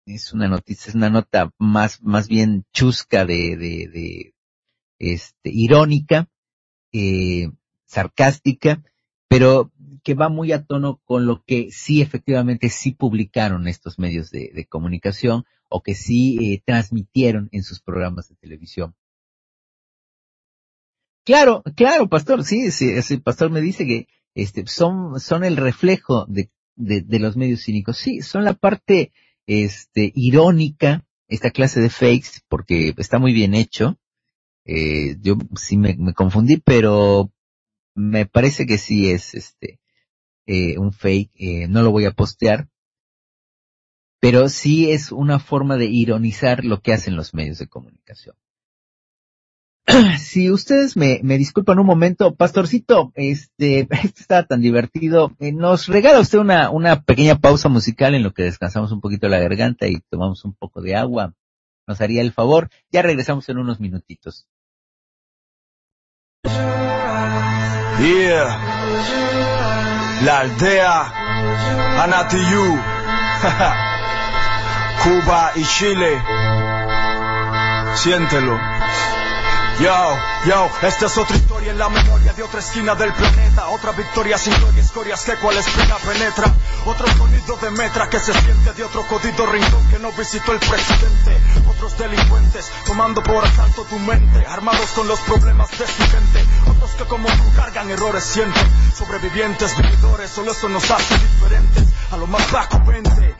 es 0.07 0.33
una 0.33 0.49
noticia, 0.49 0.91
es 0.91 0.95
una 0.95 1.11
nota 1.11 1.53
más, 1.59 2.03
más 2.03 2.29
bien 2.29 2.67
chusca 2.73 3.25
de, 3.25 3.57
de, 3.57 3.89
de 3.89 4.35
este, 4.99 5.51
irónica, 5.51 6.29
eh, 6.93 7.51
sarcástica, 7.87 8.83
pero 9.29 9.73
que 10.03 10.15
va 10.15 10.29
muy 10.29 10.53
a 10.53 10.65
tono 10.65 11.01
con 11.05 11.27
lo 11.27 11.43
que 11.45 11.71
sí 11.73 12.03
efectivamente 12.03 12.69
sí 12.69 12.93
publicaron 12.93 13.67
estos 13.69 13.99
medios 13.99 14.31
de, 14.31 14.51
de 14.55 14.67
comunicación 14.67 15.47
o 15.71 15.83
que 15.83 15.95
sí 15.95 16.53
eh, 16.53 16.63
transmitieron 16.65 17.49
en 17.53 17.63
sus 17.63 17.81
programas 17.81 18.29
de 18.29 18.37
televisión. 18.37 18.95
Claro, 21.25 21.63
claro, 21.75 22.09
pastor, 22.09 22.45
sí, 22.45 22.71
sí, 22.71 22.91
ese 22.91 23.19
pastor 23.19 23.51
me 23.51 23.63
dice 23.63 23.87
que 23.87 24.09
este, 24.35 24.67
son, 24.67 25.19
son 25.21 25.45
el 25.45 25.57
reflejo 25.57 26.27
de, 26.27 26.51
de, 26.77 27.19
los 27.19 27.37
medios 27.37 27.63
cínicos. 27.65 27.97
Sí, 27.97 28.21
son 28.21 28.45
la 28.45 28.55
parte, 28.55 29.13
este, 29.47 30.13
irónica, 30.15 31.05
esta 31.29 31.51
clase 31.51 31.81
de 31.81 31.91
fakes, 31.91 32.41
porque 32.49 32.95
está 32.99 33.19
muy 33.19 33.33
bien 33.33 33.55
hecho. 33.55 33.99
Eh, 34.67 35.17
yo 35.21 35.37
sí 35.57 35.77
me, 35.77 35.95
me, 35.97 36.15
confundí, 36.15 36.59
pero 36.59 37.33
me 37.95 38.27
parece 38.27 38.67
que 38.67 38.79
sí 38.79 39.11
es, 39.11 39.35
este, 39.35 39.81
eh, 40.47 40.79
un 40.79 40.93
fake, 40.93 41.31
eh, 41.37 41.69
no 41.69 41.83
lo 41.83 41.91
voy 41.91 42.05
a 42.07 42.13
postear, 42.13 42.69
pero 44.21 44.49
sí 44.49 44.91
es 44.91 45.13
una 45.13 45.39
forma 45.39 45.77
de 45.77 45.87
ironizar 45.87 46.65
lo 46.65 46.81
que 46.81 46.93
hacen 46.93 47.17
los 47.17 47.35
medios 47.35 47.59
de 47.59 47.69
comunicación. 47.69 48.37
si 50.19 50.51
ustedes 50.51 50.97
me, 50.97 51.21
me 51.23 51.37
disculpan 51.37 51.79
un 51.79 51.87
momento, 51.87 52.35
pastorcito, 52.35 53.13
este, 53.15 53.87
está 54.17 54.45
tan 54.45 54.61
divertido. 54.61 55.33
Eh, 55.39 55.53
nos 55.53 55.87
regala 55.89 56.21
usted 56.21 56.39
una, 56.39 56.71
una 56.71 57.03
pequeña 57.03 57.39
pausa 57.39 57.69
musical 57.69 58.15
en 58.15 58.23
lo 58.23 58.33
que 58.33 58.45
descansamos 58.45 58.93
un 58.93 59.01
poquito 59.01 59.29
la 59.29 59.39
garganta 59.39 59.87
y 59.87 60.01
tomamos 60.11 60.45
un 60.45 60.55
poco 60.55 60.81
de 60.81 60.97
agua. 60.97 61.35
Nos 61.87 62.01
haría 62.01 62.23
el 62.23 62.33
favor. 62.33 62.71
Ya 62.91 63.03
regresamos 63.03 63.49
en 63.49 63.59
unos 63.59 63.79
minutitos. 63.79 64.49
Yeah. 68.01 68.59
La 70.25 70.41
aldea 70.41 71.13
Anatiyu. 72.03 72.81
Cuba 75.05 75.53
y 75.55 75.65
Chile. 75.65 76.23
Siéntelo. 77.97 78.74
Yo, 79.81 80.17
yo, 80.47 80.71
esta 80.83 81.07
es 81.07 81.19
otra 81.19 81.37
historia 81.37 81.73
en 81.73 81.79
la 81.79 81.89
memoria 81.89 82.33
de 82.33 82.43
otra 82.45 82.61
esquina 82.61 82.95
del 82.95 83.13
planeta. 83.13 83.69
Otra 83.71 83.91
victoria 83.91 84.39
sin 84.39 84.55
gloria, 84.55 84.81
escorias 84.81 85.25
que 85.25 85.35
cual 85.35 85.57
espina 85.57 85.97
penetra. 85.97 86.55
Otro 86.87 87.07
sonido 87.17 87.57
de 87.57 87.71
metra 87.73 88.09
que 88.09 88.21
se 88.21 88.33
siente 88.33 88.73
de 88.73 88.85
otro 88.85 89.05
codido 89.09 89.47
rincón 89.47 89.89
que 89.91 89.99
no 89.99 90.13
visitó 90.13 90.53
el 90.53 90.61
presidente. 90.61 91.37
Otros 91.69 91.99
delincuentes 91.99 92.71
tomando 92.87 93.21
por 93.23 93.45
asalto 93.45 93.83
tu 93.85 93.99
mente, 93.99 94.47
armados 94.47 94.91
con 94.91 95.09
los 95.09 95.19
problemas 95.21 95.71
de 95.73 95.87
su 95.87 96.03
gente. 96.03 96.47
Otros 96.71 96.91
que 96.93 97.05
como 97.07 97.29
tú 97.29 97.55
cargan 97.57 97.91
errores 97.91 98.23
sienten. 98.23 98.69
Sobrevivientes, 98.97 99.77
vividores, 99.77 100.31
solo 100.31 100.53
eso 100.53 100.69
nos 100.69 100.89
hace 100.89 101.19
diferentes. 101.19 101.85
A 102.13 102.17
lo 102.17 102.29
más 102.29 102.49
bajo, 102.53 102.79
vente. 102.87 103.35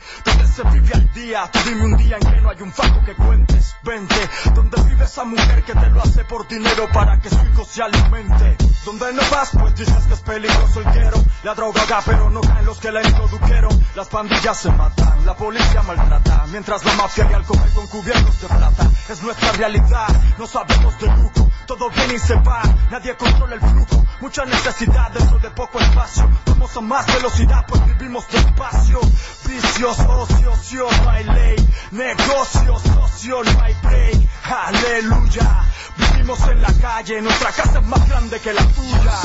Se 0.55 0.63
vive 0.63 0.93
al 0.93 1.11
día, 1.11 1.49
tú 1.51 1.59
dime 1.65 1.83
un 1.83 1.97
día 1.97 2.15
en 2.15 2.31
que 2.31 2.39
no 2.39 2.49
hay 2.49 2.61
un 2.61 2.71
faco 2.71 3.03
que 3.03 3.13
cuentes. 3.13 3.75
Vente, 3.83 4.29
donde 4.53 4.81
vive 4.83 5.03
esa 5.03 5.25
mujer 5.25 5.63
que 5.65 5.73
te 5.73 5.89
lo 5.89 6.01
hace 6.01 6.23
por 6.23 6.47
dinero 6.47 6.87
para 6.93 7.19
que 7.19 7.29
su 7.29 7.35
hijo 7.35 7.65
se 7.65 7.83
alimente. 7.83 8.55
Donde 8.85 9.11
no 9.11 9.21
vas, 9.29 9.49
pues 9.51 9.75
dices 9.75 10.05
que 10.05 10.13
es 10.13 10.21
peligroso 10.21 10.79
el 10.79 10.85
quiero. 10.93 11.21
La 11.43 11.55
droga 11.55 11.81
haga, 11.81 12.01
pero 12.05 12.29
no 12.29 12.39
caen 12.39 12.65
los 12.65 12.79
que 12.79 12.89
la 12.89 13.03
introdujeron. 13.05 13.85
Las 13.95 14.07
pandillas 14.07 14.57
se 14.57 14.71
matan, 14.71 15.25
la 15.25 15.35
policía 15.35 15.81
maltrata. 15.81 16.45
Mientras 16.47 16.85
la 16.85 16.93
mafia 16.93 17.27
y 17.29 17.33
alcohol 17.33 17.59
con 17.73 17.87
cubiertos 17.87 18.39
de 18.39 18.47
plata. 18.47 18.89
Es 19.09 19.21
nuestra 19.23 19.51
realidad, 19.51 20.07
no 20.37 20.47
sabemos 20.47 20.97
de 21.01 21.07
lujo. 21.07 21.44
Todo 21.67 21.89
viene 21.89 22.13
y 22.13 22.19
se 22.19 22.35
va, 22.35 22.61
nadie 22.91 23.17
controla 23.17 23.55
el 23.55 23.61
flujo. 23.61 24.05
Mucha 24.21 24.45
necesidad 24.45 25.11
dentro 25.11 25.39
de 25.39 25.49
poco 25.49 25.79
espacio. 25.79 26.29
Vamos 26.45 26.77
a 26.77 26.81
más 26.81 27.07
velocidad, 27.07 27.65
pues 27.67 27.83
vivimos 27.87 28.27
despacio. 28.27 28.99
Vicios, 29.47 29.99
ocio, 29.99 30.51
ocio, 30.51 30.87
no 31.03 31.09
hay 31.09 31.23
ley. 31.23 31.69
Negocios, 31.91 32.81
socio, 32.83 33.43
no 33.43 33.61
hay 33.61 33.73
break. 33.81 34.29
Aleluya. 34.43 35.65
Vivimos 35.97 36.39
en 36.47 36.61
la 36.61 36.73
calle, 36.73 37.21
nuestra 37.21 37.51
casa 37.51 37.79
es 37.79 37.85
más 37.85 38.09
grande 38.09 38.39
que 38.39 38.53
la 38.53 38.63
tuya. 38.67 39.19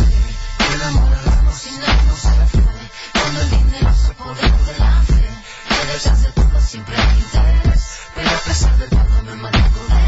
El 0.74 0.82
amor 0.82 1.08
al 1.12 1.32
alma 1.32 1.52
sin 1.52 1.78
no 1.78 2.16
se 2.16 2.34
refiere. 2.36 2.90
Cuando 3.12 3.40
el 3.42 3.50
dinero 3.50 3.94
se 3.94 4.12
apodera 4.12 4.56
de 4.56 4.78
la 4.78 5.02
fe. 5.02 5.28
Que 5.68 6.10
de 6.10 6.32
todo 6.32 6.60
siempre 6.60 6.96
hay 6.96 7.18
interés. 7.18 7.98
Pero 8.14 8.30
a 8.30 8.38
pesar 8.38 8.76
de 8.78 8.86
todo 8.88 9.22
me 9.24 9.34
mantengo 9.36 9.84
de 9.88 9.99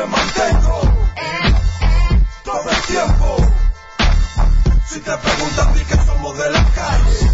me 0.00 0.06
mantengo 0.06 0.80
todo 2.42 2.70
el 2.70 2.82
tiempo. 2.82 3.36
Si 4.86 5.00
te 5.00 5.16
preguntan, 5.16 5.74
di 5.74 5.84
que 5.84 5.96
somos 6.06 6.38
de 6.38 6.50
la 6.50 6.64
calle. 6.64 7.29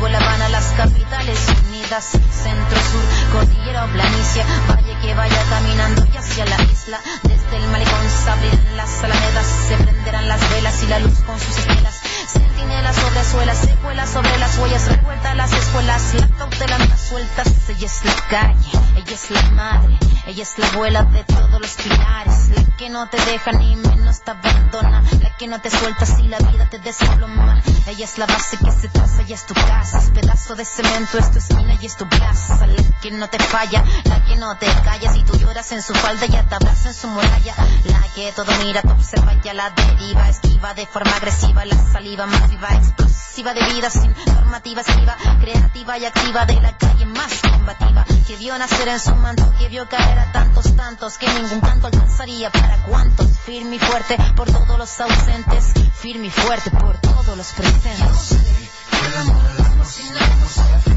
Santiago, 0.00 0.08
La 0.08 0.18
Habana, 0.18 0.48
las 0.48 0.64
capitales 0.72 1.38
unidas, 1.68 2.04
centro, 2.04 2.78
sur, 2.90 3.32
cordillera 3.32 3.84
o 3.84 3.88
planicie, 3.88 4.44
valle 4.68 4.96
que 5.02 5.14
vaya 5.14 5.44
caminando 5.50 6.06
y 6.12 6.16
hacia 6.16 6.46
la 6.46 6.62
isla, 6.62 7.00
desde 7.22 7.56
el 7.56 7.66
malecón 7.70 8.08
se 8.08 8.30
abrirán 8.30 8.76
las 8.76 9.04
alamedas, 9.04 9.46
se 9.68 9.76
prenderán 9.76 10.28
las 10.28 10.50
velas 10.50 10.82
y 10.82 10.86
la 10.86 10.98
luz 11.00 11.18
con 11.26 11.38
sus 11.38 11.58
estelas, 11.58 12.00
centinelas 12.28 12.96
sobre 12.96 13.24
suelas, 13.24 13.58
secuelas 13.58 14.10
sobre 14.10 14.38
las 14.38 14.58
huellas, 14.58 14.88
revueltas 14.88 15.36
las 15.36 15.52
escuelas, 15.52 16.14
la 16.14 16.28
cautela 16.28 16.76
anda 16.76 16.96
suelta, 16.96 17.44
se 17.44 17.72
Ella 17.72 17.86
es 17.86 18.04
la 18.04 18.14
calle, 18.28 18.70
ella 18.96 19.14
es 19.14 19.30
la 19.30 19.42
madre, 19.50 19.98
ella 20.26 20.42
es 20.42 20.58
la 20.58 20.66
abuela 20.66 21.02
de 21.04 21.24
todos 21.24 21.60
los 21.60 21.70
pilares, 21.74 22.48
la 22.50 22.76
que 22.76 22.90
no 22.90 23.08
te 23.08 23.16
deja 23.24 23.52
ni 23.52 23.76
menos 23.76 24.22
te 24.22 24.30
abandona, 24.30 25.02
la 25.20 25.36
que 25.36 25.46
no 25.46 25.60
te 25.60 25.70
suelta 25.70 26.04
si 26.06 26.28
la 26.28 26.38
vida 26.38 26.68
te 26.68 26.78
desploma. 26.78 27.62
Ella 27.86 28.04
es 28.04 28.18
la 28.18 28.26
base 28.26 28.56
que 28.58 28.70
se 28.70 28.88
traza, 28.88 29.22
ella 29.22 29.34
es 29.34 29.46
tu 29.46 29.54
casa, 29.54 29.98
es 29.98 30.10
pedazo 30.10 30.54
de 30.54 30.64
cemento, 30.64 31.18
es 31.18 31.30
tu 31.30 31.40
y 31.80 31.86
es 31.86 31.96
tu 31.96 32.06
plaza, 32.08 32.66
la 32.66 33.00
que 33.00 33.10
no 33.10 33.28
te 33.28 33.38
falla, 33.38 33.82
la 34.04 34.22
que 34.24 34.36
no 34.36 34.56
te 34.58 34.66
calla, 34.84 35.12
si 35.12 35.22
tú 35.24 35.38
lloras 35.38 35.72
en 35.72 35.82
su 35.82 35.94
falda, 35.94 36.26
ya 36.26 36.42
te 36.42 36.54
abraza 36.54 36.88
en 36.88 36.94
su 36.94 37.08
muralla, 37.08 37.54
la 37.84 38.02
que 38.14 38.32
todo 38.32 38.52
mira, 38.64 38.82
te 38.82 38.90
observa 38.90 39.32
ya 39.42 39.54
la 39.54 39.70
deriva, 39.70 40.28
esquiva 40.28 40.74
de 40.74 40.86
forma 40.86 41.16
agresiva, 41.16 41.64
la 41.64 41.74
saliva 42.10 42.26
más 42.26 42.50
viva, 42.50 42.68
explosiva 42.74 43.54
de 43.54 43.72
vida 43.72 43.88
sin 43.88 44.12
normativa 44.34 44.80
esquiva, 44.80 45.16
creativa 45.40 45.96
y 45.98 46.04
activa 46.06 46.44
de 46.44 46.60
la 46.60 46.76
calle 46.76 47.06
más 47.06 47.40
combativa, 47.40 48.04
que 48.26 48.36
vio 48.36 48.58
nacer 48.58 48.88
en 48.88 48.98
su 48.98 49.14
manto, 49.14 49.52
que 49.60 49.68
vio 49.68 49.88
caer 49.88 50.18
a 50.18 50.32
tantos, 50.32 50.74
tantos, 50.74 51.18
que 51.18 51.28
ningún 51.28 51.60
canto 51.60 51.86
alcanzaría. 51.86 52.50
Para 52.50 52.82
cuantos, 52.82 53.38
firme 53.38 53.76
y 53.76 53.78
fuerte 53.78 54.16
por 54.34 54.50
todos 54.50 54.76
los 54.76 55.00
ausentes, 55.00 55.72
firme 55.94 56.26
y 56.26 56.30
fuerte 56.30 56.72
por 56.72 56.98
todos 56.98 57.36
los 57.36 57.52
presentes. 57.52 58.32
El 58.32 59.16
amor 59.18 59.46
al 59.46 59.66
alma 59.66 59.84
sin 59.84 60.12
no 60.12 60.18
se 60.48 60.62
fue, 60.90 60.94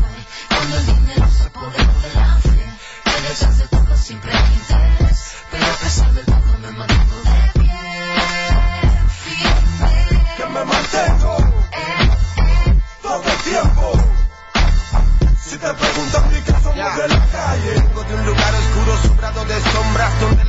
cuando 0.49 0.77
el 0.77 0.85
dinero 0.88 1.27
se 1.30 1.44
apoderó 1.44 1.94
de 2.02 2.14
la 2.15 2.35
fe, 2.38 2.73
que 3.03 3.30
detrás 3.30 3.57
de 3.60 3.68
todo 3.68 3.98
siempre 3.98 4.35
hay 4.35 4.53
interés, 4.53 5.34
pero 5.52 5.65
a 5.65 5.76
pesar 5.76 6.11
de 6.11 6.23
todo 6.23 6.57
me 6.60 6.72
mantengo 6.72 7.02
de 20.03 20.42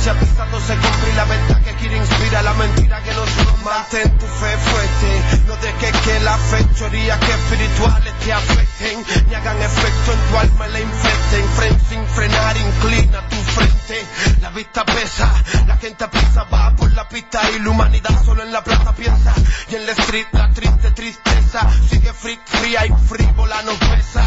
oficia 0.00 0.14
pisado 0.14 0.60
se 0.60 0.74
Y 0.74 1.14
la 1.14 1.24
verdad 1.24 1.62
que 1.62 1.74
quiere 1.74 1.96
inspira 1.96 2.42
la 2.42 2.54
mentira 2.54 3.02
que 3.02 3.12
nos 3.12 3.28
tumba 3.30 3.74
Mantén. 3.78 4.18
Tu 4.18 4.26
fe 4.26 4.56
fuerte 4.56 5.42
No 5.46 5.56
dejes 5.56 5.96
que 6.02 6.20
la 6.20 6.36
fechoría 6.38 7.20
que 7.20 7.32
espirituales 7.32 8.14
te 8.20 8.32
afecten 8.32 9.04
Ni 9.28 9.34
hagan 9.34 9.62
efecto 9.62 10.12
en 10.12 10.30
tu 10.30 10.38
alma 10.38 10.68
y 10.68 10.72
la 10.72 10.80
infecten. 10.80 11.48
Frente 11.56 11.84
sin 11.88 12.06
frenar, 12.06 12.56
inclina 12.56 13.28
tu 13.28 13.36
frente. 13.36 14.06
La 14.40 14.50
vista 14.50 14.84
pesa, 14.84 15.32
la 15.66 15.76
gente 15.76 16.08
pisa 16.08 16.44
Va 16.44 16.74
por 16.76 16.92
la 16.92 17.08
pista 17.08 17.40
y 17.50 17.60
la 17.60 17.70
humanidad 17.70 18.24
solo 18.24 18.42
en 18.42 18.52
la 18.52 18.62
plaza 18.62 18.94
piensa. 18.94 19.34
Y 19.68 19.74
en 19.74 19.86
la 19.86 19.92
street 19.92 20.26
la 20.32 20.50
triste 20.50 20.90
tristeza 20.92 21.68
Sigue 21.88 22.12
freak, 22.12 22.40
fría 22.46 22.86
y 22.86 22.92
frívola 23.08 23.62
no 23.62 23.72
pesa. 23.72 24.22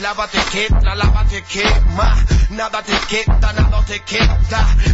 Lávate 0.00 0.38
que 0.52 0.68
la 0.82 0.94
lava 0.94 1.24
te 1.24 1.42
quema. 1.42 2.14
Nada 2.50 2.82
te 2.82 2.96
queda, 3.08 3.52
nada 3.52 3.67
te 3.88 4.00
queda. 4.00 4.38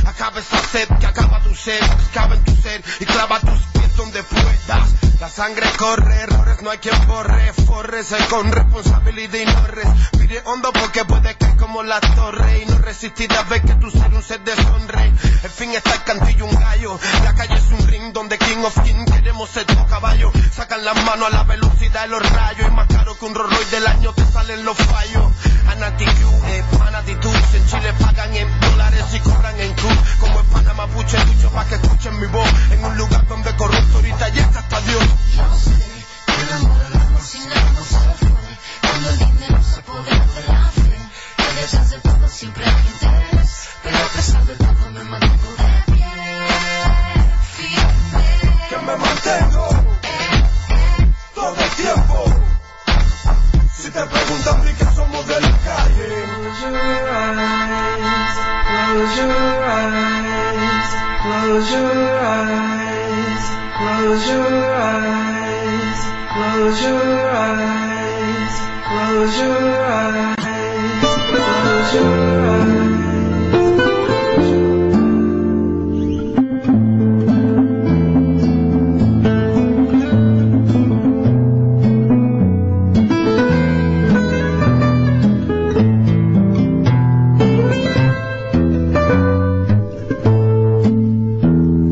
Acaba 0.06 0.38
esa 0.38 0.58
sed 0.58 0.88
que 1.00 1.06
acaba 1.06 1.42
tu 1.42 1.54
sed. 1.54 1.82
Acaba 2.10 2.36
en 2.36 2.44
tu 2.44 2.54
ser 2.62 2.82
y 3.00 3.04
clava 3.04 3.40
tus 3.40 3.60
pies 3.72 3.96
donde 3.96 4.22
puedas. 4.22 4.94
La 5.20 5.28
sangre 5.28 5.66
corre, 5.76 6.14
errores 6.22 6.62
no 6.62 6.70
hay 6.70 6.78
quien 6.78 7.06
borre. 7.08 7.52
Forrese 7.66 8.16
con 8.30 8.50
responsabilidad 8.50 9.38
y 9.38 9.44
no 9.46 10.23
hondo 10.44 10.72
Porque 10.72 11.04
puede 11.04 11.36
caer 11.36 11.56
como 11.56 11.82
la 11.82 12.00
torre 12.00 12.62
Y 12.62 12.66
no 12.66 12.78
resistir 12.78 13.32
a 13.32 13.42
ver 13.44 13.62
que 13.62 13.74
tu 13.74 13.90
ser 13.90 14.12
un 14.12 14.22
ser 14.22 14.40
de 14.40 14.54
sonre 14.54 15.06
En 15.42 15.50
fin 15.50 15.70
está 15.72 15.94
el 15.94 16.02
cantillo 16.04 16.44
un 16.44 16.54
gallo. 16.54 16.98
La 17.22 17.34
calle 17.34 17.54
es 17.54 17.70
un 17.70 17.86
ring 17.86 18.12
donde 18.12 18.38
King 18.38 18.64
of 18.64 18.80
King 18.82 19.04
queremos 19.06 19.50
ser 19.50 19.66
tu 19.66 19.86
caballo. 19.86 20.30
Sacan 20.52 20.84
las 20.84 20.96
manos 21.04 21.28
a 21.28 21.36
la 21.36 21.44
velocidad 21.44 22.02
de 22.02 22.08
los 22.08 22.30
rayos. 22.30 22.68
Y 22.68 22.74
más 22.74 22.88
caro 22.88 23.16
que 23.18 23.24
un 23.24 23.34
Rolls 23.34 23.70
del 23.70 23.86
año 23.86 24.12
te 24.12 24.24
salen 24.26 24.64
los 24.64 24.76
fallos. 24.76 25.32
Anatitude, 25.68 26.64
manatitud. 26.78 27.36
En 27.54 27.66
Chile 27.66 27.92
pagan 28.00 28.34
en 28.34 28.60
dólares 28.60 29.04
y 29.14 29.20
cobran 29.20 29.60
en 29.60 29.72
cruz. 29.74 29.98
Como 30.20 30.40
en 30.40 30.46
Panamá 30.46 30.86
puche 30.88 31.24
lucho 31.24 31.50
pa' 31.50 31.64
que 31.66 31.74
escuchen 31.76 32.18
mi 32.20 32.26
voz. 32.26 32.48
En 32.70 32.84
un 32.84 32.96
lugar 32.96 33.26
donde 33.26 33.54
corrupto 33.56 33.96
ahorita 33.96 34.28
llega 34.28 34.58
hasta 34.58 34.80
Dios 34.80 35.04
cuando 39.04 39.10
el 39.10 39.18
dinero 39.18 39.62
se 39.62 39.80
apoderó 39.80 40.24
de 40.34 40.42
la 40.48 40.70
fe, 40.70 40.98
que 41.36 41.60
detrás 41.60 41.90
de 41.90 41.98
todo 41.98 42.28
siempre 42.28 42.64
hay 42.64 42.86
interés, 42.86 43.68
pero 43.82 43.96
a 43.98 44.08
pesar 44.08 44.44
de 44.46 44.56
todo 44.56 44.90
me 44.92 45.04
mantengo 45.04 45.50
de 45.58 45.92
pie. 45.92 46.06
Que 48.68 48.76
me 48.78 48.96
mantengo 48.96 49.68
todo 51.34 51.54
el 51.54 51.70
tiempo. 51.70 52.24
Si 53.76 53.90
te 53.90 54.06
preguntan 54.06 54.64
mi 54.64 54.72
que 54.72 54.84
somos 54.94 55.26
de 55.26 55.40
la 55.40 55.58
calle. 55.58 56.24
Close 56.44 56.62
your 56.62 56.78
eyes, 57.10 58.36
close 58.70 59.16
your 59.20 59.42
eyes, 59.74 60.14
close 61.26 61.70
your 61.72 62.20
eyes, 62.24 63.44
close 63.76 64.28
your 64.28 64.64
eyes, 64.76 66.00
close 66.32 66.82
your 66.82 67.13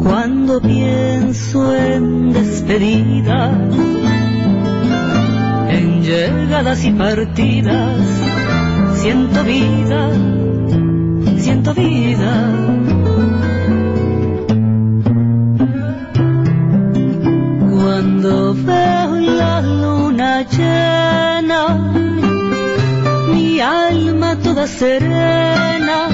Cuando 0.02 0.60
pienso 0.60 1.74
en 1.74 2.32
despedidas, 2.34 3.74
en 3.74 3.91
llegadas 6.02 6.84
y 6.84 6.90
partidas, 6.90 7.96
siento 8.96 9.44
vida, 9.44 10.10
siento 11.38 11.74
vida. 11.74 12.32
Cuando 17.70 18.54
veo 18.54 19.20
la 19.20 19.60
luna 19.62 20.42
llena, 20.42 21.92
mi 23.32 23.60
alma 23.60 24.36
toda 24.36 24.66
serena 24.66 26.08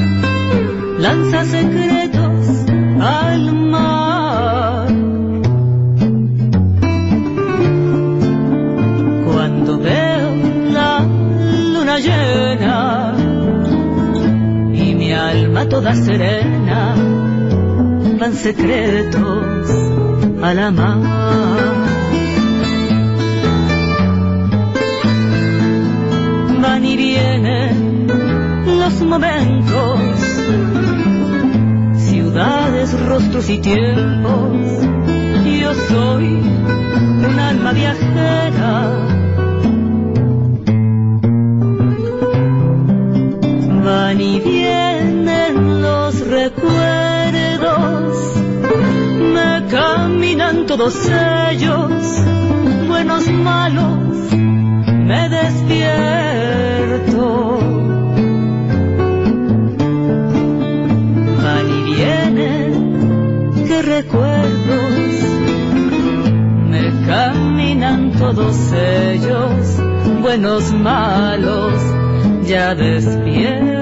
lanza 0.99 1.45
secretos 1.45 2.47
al 3.01 3.53
mar. 3.55 3.98
Alma 15.39 15.69
toda 15.69 15.95
serena, 15.95 16.95
van 18.19 18.35
secretos 18.35 19.71
a 20.43 20.55
la 20.55 20.71
mar. 20.71 20.99
Van 26.61 26.85
y 26.85 26.97
vienen 26.97 28.07
los 28.81 29.01
momentos 29.03 30.01
ciudades, 31.97 33.01
rostros 33.07 33.49
y 33.49 33.59
tiempos. 33.59 34.53
Yo 35.61 35.75
soy 35.89 36.25
un 37.29 37.39
alma 37.39 37.73
viajera. 37.73 38.75
Van 43.85 44.21
y 44.21 44.41
vienen 45.25 45.83
los 45.83 46.21
recuerdos, 46.27 46.77
me 49.35 49.67
caminan 49.71 50.67
todos 50.67 50.95
ellos, 51.51 51.93
buenos, 52.87 53.29
malos, 53.29 54.33
me 54.33 55.29
despierto. 55.29 55.89
Van 61.43 61.69
y 61.69 61.83
vienen, 61.95 63.53
qué 63.67 63.83
recuerdos, 63.83 64.95
me 66.71 66.93
caminan 67.07 68.13
todos 68.13 68.57
ellos, 68.73 69.81
buenos, 70.23 70.73
malos, 70.73 71.75
ya 72.45 72.75
despierto. 72.75 73.78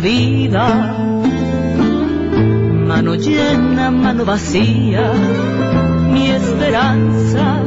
vida. 0.00 0.96
Mano 2.86 3.14
llena, 3.14 3.90
mano 3.90 4.24
vacía, 4.24 5.12
mi 6.12 6.30
esperanza 6.30 7.60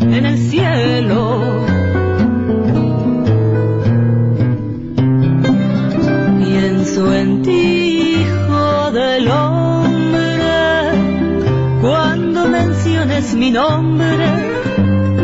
en 0.00 0.26
el 0.26 0.38
cielo. 0.38 1.64
Pienso 6.44 7.14
en 7.14 7.42
ti, 7.42 8.20
hijo 8.20 8.90
del 8.92 9.28
hombre, 9.28 10.38
cuando 11.80 12.48
menciones 12.48 13.34
mi 13.34 13.50
nombre, 13.50 14.26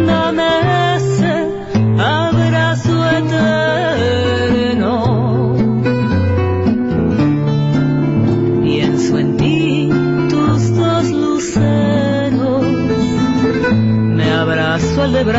dame 0.06 0.69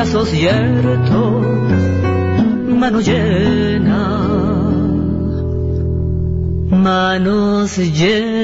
brazos 0.02 0.30
ciertos, 0.30 1.46
mano 2.76 3.02
llena, 3.02 4.18
manos 6.72 7.78
llenas. 7.78 8.41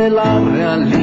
De 0.00 0.10
la 0.10 0.40
realidad, 0.40 0.99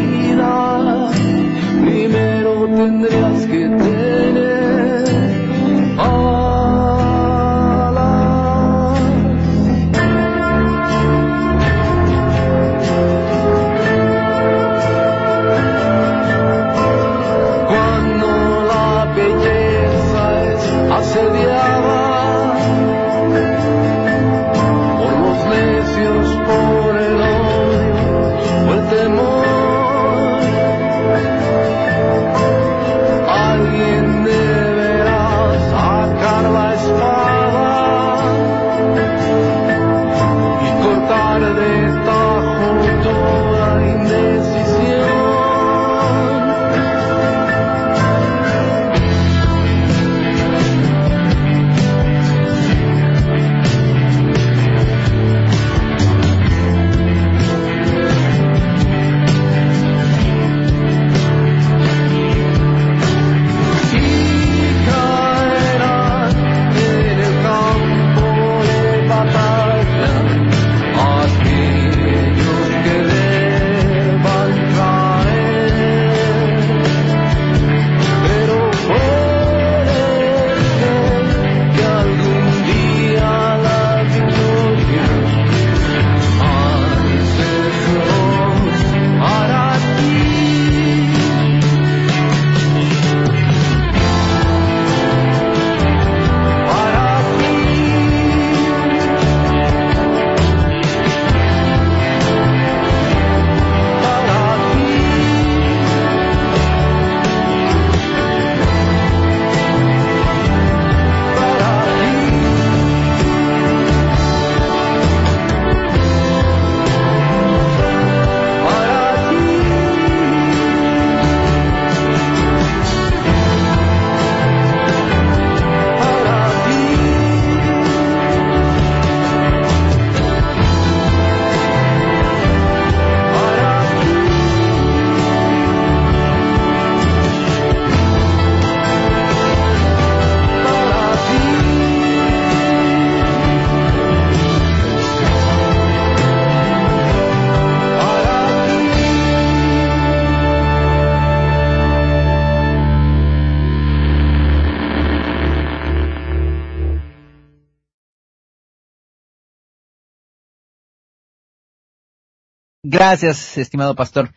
Gracias, 163.00 163.60
estimado 163.60 163.94
pastor. 163.94 164.34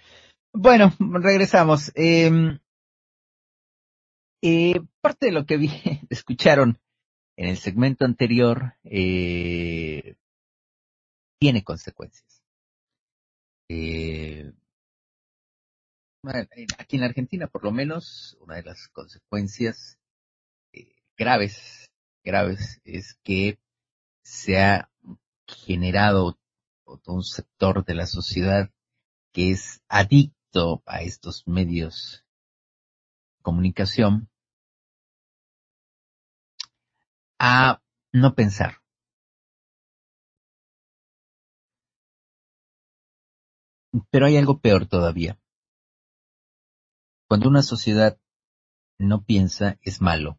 Bueno, 0.52 0.92
regresamos. 0.98 1.90
Eh, 1.94 2.30
eh, 4.42 4.74
parte 5.00 5.26
de 5.26 5.32
lo 5.32 5.46
que 5.46 5.56
vi, 5.56 5.70
escucharon 6.10 6.78
en 7.38 7.48
el 7.48 7.56
segmento 7.56 8.04
anterior 8.04 8.74
eh, 8.84 10.14
tiene 11.40 11.64
consecuencias. 11.64 12.42
Eh, 13.70 14.52
aquí 16.76 16.96
en 16.98 17.04
Argentina, 17.04 17.46
por 17.46 17.64
lo 17.64 17.72
menos, 17.72 18.36
una 18.42 18.56
de 18.56 18.64
las 18.64 18.88
consecuencias 18.88 19.98
eh, 20.74 20.96
graves, 21.16 21.88
graves, 22.22 22.78
es 22.84 23.14
que 23.24 23.58
se 24.22 24.58
ha 24.58 24.90
generado 25.48 26.39
un 27.06 27.22
sector 27.22 27.84
de 27.84 27.94
la 27.94 28.06
sociedad 28.06 28.70
que 29.32 29.52
es 29.52 29.82
adicto 29.88 30.82
a 30.86 31.02
estos 31.02 31.46
medios 31.46 32.24
de 33.38 33.42
comunicación 33.42 34.28
a 37.38 37.80
no 38.12 38.34
pensar. 38.34 38.82
Pero 44.10 44.26
hay 44.26 44.36
algo 44.36 44.60
peor 44.60 44.86
todavía. 44.86 45.38
Cuando 47.28 47.48
una 47.48 47.62
sociedad 47.62 48.18
no 48.98 49.24
piensa 49.24 49.78
es 49.82 50.00
malo, 50.00 50.38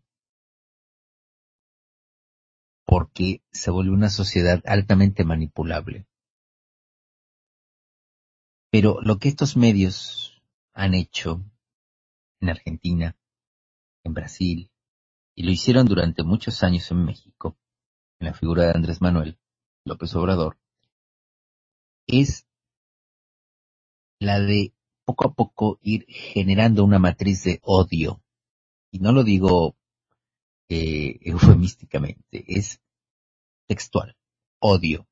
porque 2.85 3.41
se 3.51 3.71
vuelve 3.71 3.91
una 3.93 4.09
sociedad 4.09 4.61
altamente 4.65 5.23
manipulable. 5.23 6.05
Pero 8.71 9.01
lo 9.01 9.19
que 9.19 9.27
estos 9.27 9.57
medios 9.57 10.41
han 10.73 10.93
hecho 10.93 11.43
en 12.39 12.49
Argentina, 12.49 13.17
en 14.05 14.13
Brasil, 14.13 14.71
y 15.35 15.43
lo 15.43 15.51
hicieron 15.51 15.85
durante 15.85 16.23
muchos 16.23 16.63
años 16.63 16.89
en 16.89 17.03
México, 17.03 17.57
en 18.19 18.27
la 18.27 18.33
figura 18.33 18.63
de 18.63 18.71
Andrés 18.71 19.01
Manuel 19.01 19.37
López 19.83 20.15
Obrador, 20.15 20.57
es 22.07 22.47
la 24.19 24.39
de 24.39 24.73
poco 25.03 25.27
a 25.27 25.33
poco 25.33 25.77
ir 25.81 26.05
generando 26.07 26.85
una 26.85 26.99
matriz 26.99 27.43
de 27.43 27.59
odio. 27.63 28.23
Y 28.89 28.99
no 28.99 29.11
lo 29.11 29.23
digo 29.23 29.75
eh, 30.69 31.19
eufemísticamente, 31.29 32.45
es 32.47 32.81
textual, 33.67 34.15
odio 34.59 35.10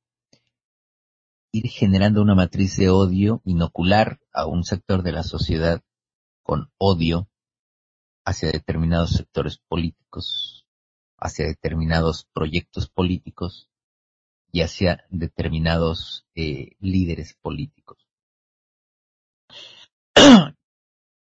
ir 1.52 1.68
generando 1.68 2.22
una 2.22 2.36
matriz 2.36 2.78
de 2.78 2.90
odio, 2.90 3.42
inocular 3.46 4.20
a 4.34 4.46
un 4.46 4.64
sector 4.64 5.04
de 5.04 5.12
la 5.12 5.24
sociedad 5.24 5.82
con 6.44 6.72
odio 6.78 7.28
hacia 8.26 8.52
determinados 8.52 9.12
sectores 9.12 9.60
políticos, 9.68 10.68
hacia 11.18 11.46
determinados 11.48 12.28
proyectos 12.34 12.90
políticos 12.90 13.70
y 14.52 14.62
hacia 14.62 15.06
determinados 15.10 16.26
eh, 16.36 16.76
líderes 16.80 17.36
políticos. 17.42 18.08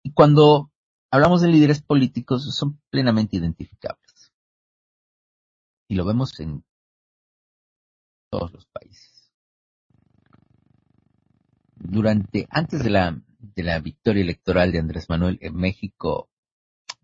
y 0.03 0.13
cuando 0.13 0.71
hablamos 1.11 1.41
de 1.41 1.49
líderes 1.49 1.81
políticos 1.81 2.55
son 2.55 2.81
plenamente 2.89 3.37
identificables. 3.37 4.33
Y 5.87 5.95
lo 5.95 6.05
vemos 6.05 6.39
en 6.39 6.65
todos 8.29 8.51
los 8.51 8.65
países 8.65 9.16
durante, 11.89 12.47
antes 12.49 12.83
de 12.83 12.89
la, 12.89 13.21
de 13.39 13.63
la 13.63 13.79
victoria 13.79 14.21
electoral 14.21 14.71
de 14.71 14.79
Andrés 14.79 15.09
Manuel 15.09 15.37
en 15.41 15.55
México, 15.55 16.29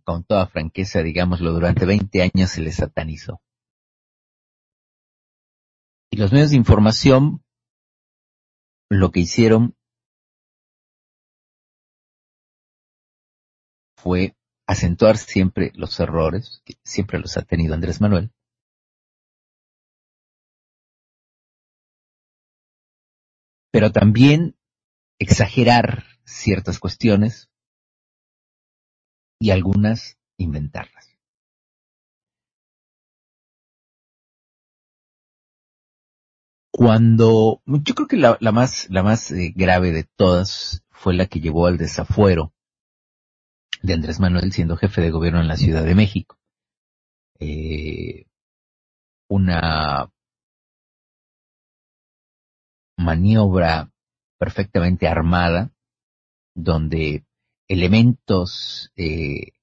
con 0.04 0.24
toda 0.26 0.48
franqueza, 0.48 1.02
digámoslo, 1.02 1.54
durante 1.54 1.86
20 1.86 2.22
años 2.22 2.50
se 2.50 2.62
le 2.62 2.72
satanizó. 2.72 3.42
Y 6.12 6.18
los 6.18 6.32
medios 6.32 6.52
de 6.52 6.58
información 6.58 7.44
lo 8.90 9.12
que 9.12 9.22
hicieron 9.22 9.76
fue 13.96 14.36
acentuar 14.68 15.18
siempre 15.18 15.72
los 15.76 16.00
errores, 16.00 16.62
que 16.66 16.76
siempre 16.84 17.20
los 17.20 17.38
ha 17.38 17.42
tenido 17.44 17.74
Andrés 17.74 18.02
Manuel, 18.02 18.32
pero 23.72 23.92
también 23.92 24.56
exagerar 25.20 26.04
ciertas 26.26 26.80
cuestiones 26.80 27.50
y 29.40 29.52
algunas 29.52 30.18
inventarlas. 30.38 31.18
Cuando, 36.72 37.62
yo 37.66 37.94
creo 37.94 38.08
que 38.08 38.18
la, 38.18 38.38
más, 38.52 38.90
la 38.90 39.04
más 39.04 39.32
eh, 39.32 39.54
grave 39.56 39.92
de 39.92 40.06
todas 40.16 40.84
fue 40.90 41.14
la 41.14 41.28
que 41.28 41.40
llevó 41.40 41.68
al 41.68 41.78
desafuero 41.78 42.52
de 43.84 43.94
Andrés 43.94 44.20
Manuel 44.20 44.52
siendo 44.52 44.76
jefe 44.76 45.02
de 45.02 45.12
gobierno 45.12 45.40
en 45.40 45.48
la 45.48 45.58
Ciudad 45.58 45.84
de 45.84 45.94
México. 45.94 46.40
Eh, 47.40 48.26
una 49.28 50.10
maniobra 52.98 53.93
perfectamente 54.44 55.08
armada 55.08 55.72
donde 56.54 57.24
elementos 57.70 58.92
eh, 58.98 59.54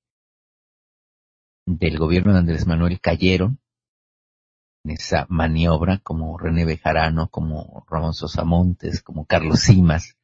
del 1.66 1.98
gobierno 1.98 2.32
de 2.32 2.38
Andrés 2.38 2.66
Manuel 2.66 2.98
cayeron 2.98 3.58
en 4.84 4.92
esa 4.92 5.26
maniobra, 5.28 5.98
como 5.98 6.38
René 6.38 6.64
Bejarano, 6.64 7.28
como 7.28 7.84
Ramón 7.90 8.14
Sosa 8.14 8.42
Montes, 8.44 9.02
como 9.02 9.26
Carlos 9.26 9.60
Simas, 9.60 10.16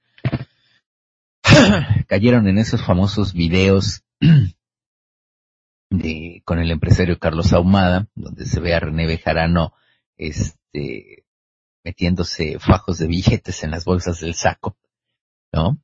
cayeron 2.09 2.49
en 2.49 2.57
esos 2.57 2.83
famosos 2.83 3.35
videos 3.35 4.05
de, 5.91 6.41
con 6.47 6.61
el 6.61 6.71
empresario 6.71 7.19
Carlos 7.19 7.53
Ahumada, 7.53 8.09
donde 8.15 8.47
se 8.47 8.59
ve 8.61 8.75
a 8.75 8.81
René 8.81 9.07
Bejarano, 9.07 9.75
este, 10.17 11.26
metiéndose 11.87 12.59
fajos 12.59 12.99
de 12.99 13.07
billetes 13.07 13.63
en 13.63 13.71
las 13.71 13.85
bolsas 13.85 14.19
del 14.19 14.35
saco, 14.35 14.77
¿no? 15.53 15.79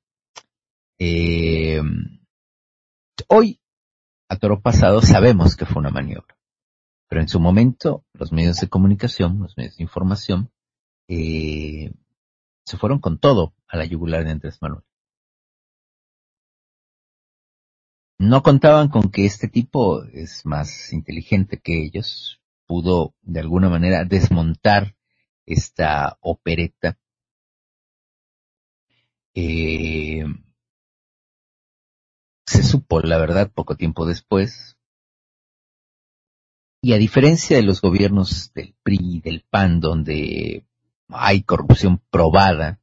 Eh, 0.99 1.81
hoy, 3.29 3.61
a 4.29 4.37
toro 4.37 4.61
pasado, 4.61 5.01
sabemos 5.01 5.55
que 5.55 5.65
fue 5.65 5.79
una 5.79 5.93
maniobra. 5.93 6.37
Pero 7.09 7.21
en 7.21 7.29
su 7.29 7.39
momento, 7.39 8.05
los 8.15 8.33
medios 8.33 8.57
de 8.57 8.69
comunicación, 8.69 9.39
los 9.39 9.57
medios 9.57 9.77
de 9.77 9.85
información, 9.85 10.51
eh, 11.07 11.93
se 12.67 12.77
fueron 12.79 12.99
con 12.99 13.21
todo 13.21 13.55
a 13.69 13.77
la 13.77 13.85
yugular 13.85 14.25
de 14.25 14.33
Andrés 14.33 14.59
Manuel. 14.61 14.83
No 18.19 18.43
contaban 18.43 18.89
con 18.89 19.13
que 19.13 19.25
este 19.25 19.47
tipo 19.47 20.03
es 20.07 20.45
más 20.47 20.93
inteligente 20.93 21.61
que 21.61 21.85
ellos, 21.85 22.41
pudo 22.67 23.15
de 23.23 23.39
alguna 23.39 23.69
manera 23.69 24.05
desmontar 24.05 24.97
esta 25.47 26.19
opereta. 26.21 26.99
Eh, 29.35 30.25
se 32.47 32.63
supo, 32.63 33.01
la 33.01 33.19
verdad, 33.19 33.51
poco 33.51 33.77
tiempo 33.77 34.07
después, 34.07 34.77
y 36.83 36.95
a 36.95 36.99
diferencia 36.99 37.57
de 37.57 37.63
los 37.63 37.81
gobiernos 37.81 38.53
del 38.55 38.75
PRI 38.83 38.99
y 39.01 39.21
del 39.21 39.45
PAN, 39.49 39.81
donde 39.81 40.67
hay 41.09 41.43
corrupción 41.45 42.03
probada, 42.11 42.81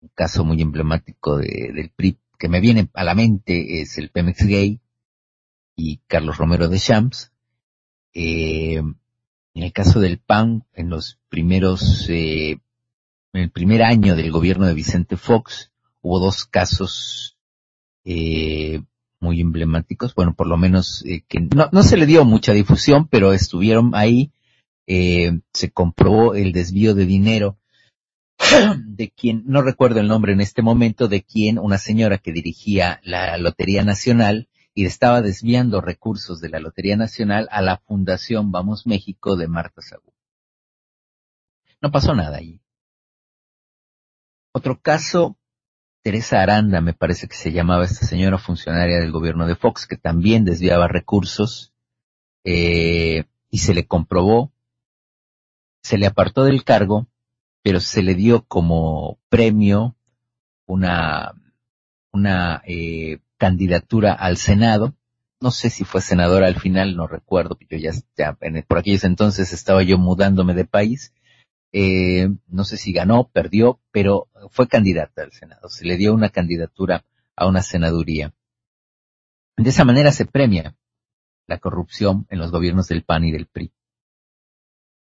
un 0.00 0.10
caso 0.14 0.44
muy 0.44 0.62
emblemático 0.62 1.38
del 1.38 1.90
PRI 1.90 2.18
que 2.38 2.48
me 2.48 2.60
viene 2.60 2.88
a 2.94 3.04
la 3.04 3.14
mente 3.14 3.80
es 3.80 3.98
el 3.98 4.10
Pemex 4.10 4.46
Gay 4.46 4.80
y 5.74 5.98
Carlos 6.06 6.38
Romero 6.38 6.68
de 6.68 6.78
Champs. 6.78 7.32
Eh, 8.12 8.82
en 9.54 9.62
el 9.62 9.72
caso 9.72 10.00
del 10.00 10.18
PAN, 10.18 10.64
en 10.74 10.90
los 10.90 11.18
primeros, 11.28 12.08
eh, 12.10 12.58
en 13.32 13.40
el 13.40 13.50
primer 13.50 13.82
año 13.82 14.16
del 14.16 14.32
gobierno 14.32 14.66
de 14.66 14.74
Vicente 14.74 15.16
Fox, 15.16 15.72
hubo 16.02 16.18
dos 16.18 16.44
casos 16.44 17.36
eh, 18.04 18.82
muy 19.20 19.40
emblemáticos, 19.40 20.14
bueno, 20.14 20.34
por 20.34 20.46
lo 20.46 20.56
menos 20.56 21.02
eh, 21.06 21.24
que 21.26 21.40
no, 21.40 21.68
no, 21.72 21.82
se 21.82 21.96
le 21.96 22.06
dio 22.06 22.24
mucha 22.24 22.52
difusión, 22.52 23.08
pero 23.08 23.32
estuvieron 23.32 23.92
ahí, 23.94 24.32
eh, 24.86 25.40
se 25.52 25.70
comprobó 25.70 26.34
el 26.34 26.52
desvío 26.52 26.94
de 26.94 27.06
dinero 27.06 27.56
de 28.84 29.10
quien, 29.10 29.44
no 29.46 29.62
recuerdo 29.62 30.00
el 30.00 30.08
nombre 30.08 30.32
en 30.32 30.40
este 30.40 30.62
momento, 30.62 31.08
de 31.08 31.22
quien 31.22 31.58
una 31.58 31.78
señora 31.78 32.18
que 32.18 32.32
dirigía 32.32 33.00
la 33.02 33.38
Lotería 33.38 33.82
Nacional 33.82 34.48
y 34.74 34.86
estaba 34.86 35.22
desviando 35.22 35.80
recursos 35.80 36.40
de 36.40 36.48
la 36.48 36.58
Lotería 36.58 36.96
Nacional 36.96 37.48
a 37.50 37.62
la 37.62 37.78
Fundación 37.78 38.50
Vamos 38.50 38.86
México 38.86 39.36
de 39.36 39.48
Marta 39.48 39.80
Sagú. 39.80 40.12
No 41.80 41.90
pasó 41.90 42.14
nada 42.14 42.38
allí. 42.38 42.60
Otro 44.52 44.80
caso 44.80 45.36
Teresa 46.04 46.42
Aranda, 46.42 46.82
me 46.82 46.92
parece 46.92 47.28
que 47.28 47.34
se 47.34 47.50
llamaba 47.50 47.86
esta 47.86 48.04
señora 48.04 48.36
funcionaria 48.36 49.00
del 49.00 49.10
gobierno 49.10 49.46
de 49.46 49.56
Fox, 49.56 49.86
que 49.86 49.96
también 49.96 50.44
desviaba 50.44 50.86
recursos, 50.86 51.72
eh, 52.44 53.24
y 53.48 53.58
se 53.58 53.72
le 53.72 53.86
comprobó, 53.86 54.52
se 55.82 55.96
le 55.96 56.04
apartó 56.04 56.44
del 56.44 56.62
cargo, 56.62 57.06
pero 57.62 57.80
se 57.80 58.02
le 58.02 58.14
dio 58.14 58.44
como 58.44 59.18
premio 59.30 59.96
una, 60.66 61.32
una 62.12 62.62
eh, 62.66 63.20
candidatura 63.44 64.14
al 64.14 64.38
Senado. 64.38 64.94
No 65.38 65.50
sé 65.50 65.68
si 65.68 65.84
fue 65.84 66.00
senadora 66.00 66.46
al 66.46 66.58
final, 66.58 66.96
no 66.96 67.06
recuerdo, 67.06 67.58
yo 67.68 67.76
ya, 67.76 68.38
por 68.66 68.78
aquellos 68.78 69.04
entonces 69.04 69.52
estaba 69.52 69.82
yo 69.82 69.98
mudándome 69.98 70.54
de 70.54 70.64
país, 70.64 71.12
eh, 71.70 72.30
no 72.46 72.64
sé 72.64 72.78
si 72.78 72.94
ganó, 72.94 73.28
perdió, 73.28 73.82
pero 73.90 74.28
fue 74.50 74.66
candidata 74.66 75.24
al 75.24 75.32
Senado. 75.32 75.68
Se 75.68 75.84
le 75.84 75.98
dio 75.98 76.14
una 76.14 76.30
candidatura 76.30 77.04
a 77.36 77.46
una 77.46 77.60
senaduría. 77.60 78.32
De 79.58 79.68
esa 79.68 79.84
manera 79.84 80.10
se 80.10 80.24
premia 80.24 80.74
la 81.46 81.58
corrupción 81.58 82.26
en 82.30 82.38
los 82.38 82.50
gobiernos 82.50 82.88
del 82.88 83.02
PAN 83.02 83.24
y 83.24 83.32
del 83.32 83.46
PRI. 83.46 83.72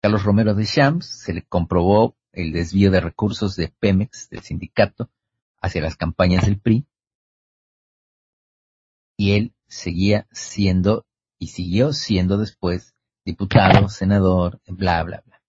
Carlos 0.00 0.24
Romero 0.24 0.54
de 0.56 0.64
Champs 0.64 1.06
se 1.06 1.32
le 1.32 1.42
comprobó 1.42 2.16
el 2.32 2.50
desvío 2.50 2.90
de 2.90 3.00
recursos 3.00 3.54
de 3.54 3.68
Pemex, 3.68 4.30
del 4.30 4.42
sindicato, 4.42 5.10
hacia 5.60 5.80
las 5.80 5.94
campañas 5.94 6.44
del 6.44 6.58
PRI. 6.58 6.88
Y 9.16 9.32
él 9.32 9.54
seguía 9.66 10.26
siendo 10.30 11.06
y 11.38 11.48
siguió 11.48 11.92
siendo 11.92 12.38
después 12.38 12.94
diputado, 13.24 13.88
senador, 13.88 14.60
bla, 14.66 15.02
bla, 15.02 15.22
bla. 15.24 15.42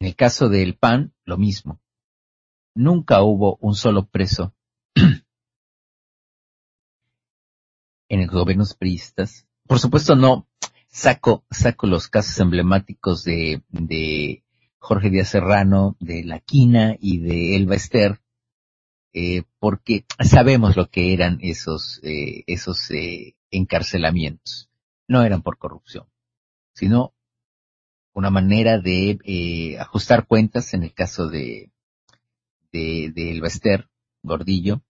En 0.00 0.08
el 0.08 0.16
caso 0.16 0.48
del 0.48 0.76
PAN, 0.76 1.14
lo 1.24 1.38
mismo. 1.38 1.80
Nunca 2.74 3.22
hubo 3.22 3.56
un 3.60 3.74
solo 3.74 4.06
preso 4.06 4.54
en 8.08 8.26
los 8.26 8.30
gobiernos 8.30 8.74
priistas. 8.74 9.46
Por 9.66 9.78
supuesto 9.78 10.16
no 10.16 10.48
saco, 10.88 11.44
saco 11.50 11.86
los 11.86 12.08
casos 12.08 12.38
emblemáticos 12.40 13.24
de, 13.24 13.62
de 13.68 14.44
Jorge 14.78 15.10
Díaz 15.10 15.28
Serrano, 15.28 15.96
de 16.00 16.24
La 16.24 16.40
Quina 16.40 16.96
y 17.00 17.18
de 17.18 17.56
Elba 17.56 17.76
Ester, 17.76 18.20
eh, 19.14 19.44
porque 19.58 20.04
sabemos 20.20 20.76
lo 20.76 20.90
que 20.90 21.14
eran 21.14 21.38
esos, 21.40 22.00
eh, 22.02 22.44
esos 22.46 22.90
eh, 22.90 23.34
encarcelamientos. 23.50 24.68
No 25.08 25.22
eran 25.22 25.42
por 25.42 25.56
corrupción, 25.56 26.06
sino 26.74 27.14
una 28.12 28.30
manera 28.30 28.78
de 28.78 29.76
ajustar 29.80 30.26
cuentas 30.26 30.74
en 30.74 30.82
el 30.82 30.92
caso 30.92 31.28
de 31.28 31.70
de, 32.74 33.12
de 33.14 33.30
El 33.30 33.86
Gordillo, 34.22 34.82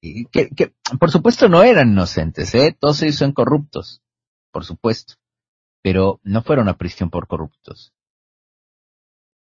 que, 0.00 0.26
que, 0.30 0.74
por 0.98 1.10
supuesto 1.10 1.48
no 1.48 1.62
eran 1.62 1.92
inocentes, 1.92 2.54
¿eh? 2.54 2.76
todos 2.78 3.02
ellos 3.02 3.16
son 3.16 3.32
corruptos, 3.32 4.02
por 4.52 4.64
supuesto, 4.64 5.14
pero 5.82 6.20
no 6.22 6.42
fueron 6.42 6.68
a 6.68 6.78
prisión 6.78 7.10
por 7.10 7.26
corruptos, 7.26 7.92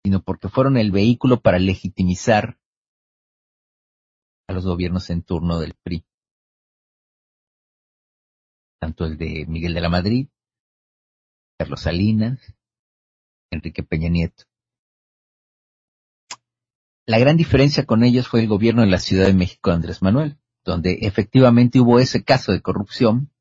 sino 0.03 0.21
porque 0.23 0.47
fueron 0.47 0.77
el 0.77 0.91
vehículo 0.91 1.41
para 1.41 1.59
legitimizar 1.59 2.57
a 4.49 4.53
los 4.53 4.65
gobiernos 4.65 5.11
en 5.11 5.21
turno 5.21 5.59
del 5.59 5.75
PRI, 5.75 6.03
tanto 8.79 9.05
el 9.05 9.15
de 9.15 9.45
Miguel 9.47 9.75
de 9.75 9.81
la 9.81 9.89
Madrid, 9.89 10.27
Carlos 11.59 11.81
Salinas, 11.81 12.55
Enrique 13.51 13.83
Peña 13.83 14.09
Nieto. 14.09 14.45
La 17.05 17.19
gran 17.19 17.37
diferencia 17.37 17.85
con 17.85 18.03
ellos 18.03 18.27
fue 18.27 18.39
el 18.39 18.47
gobierno 18.47 18.81
de 18.81 18.87
la 18.87 18.97
Ciudad 18.97 19.27
de 19.27 19.35
México 19.35 19.69
de 19.69 19.75
Andrés 19.75 20.01
Manuel, 20.01 20.39
donde 20.65 20.97
efectivamente 21.01 21.79
hubo 21.79 21.99
ese 21.99 22.23
caso 22.23 22.51
de 22.51 22.63
corrupción 22.63 23.31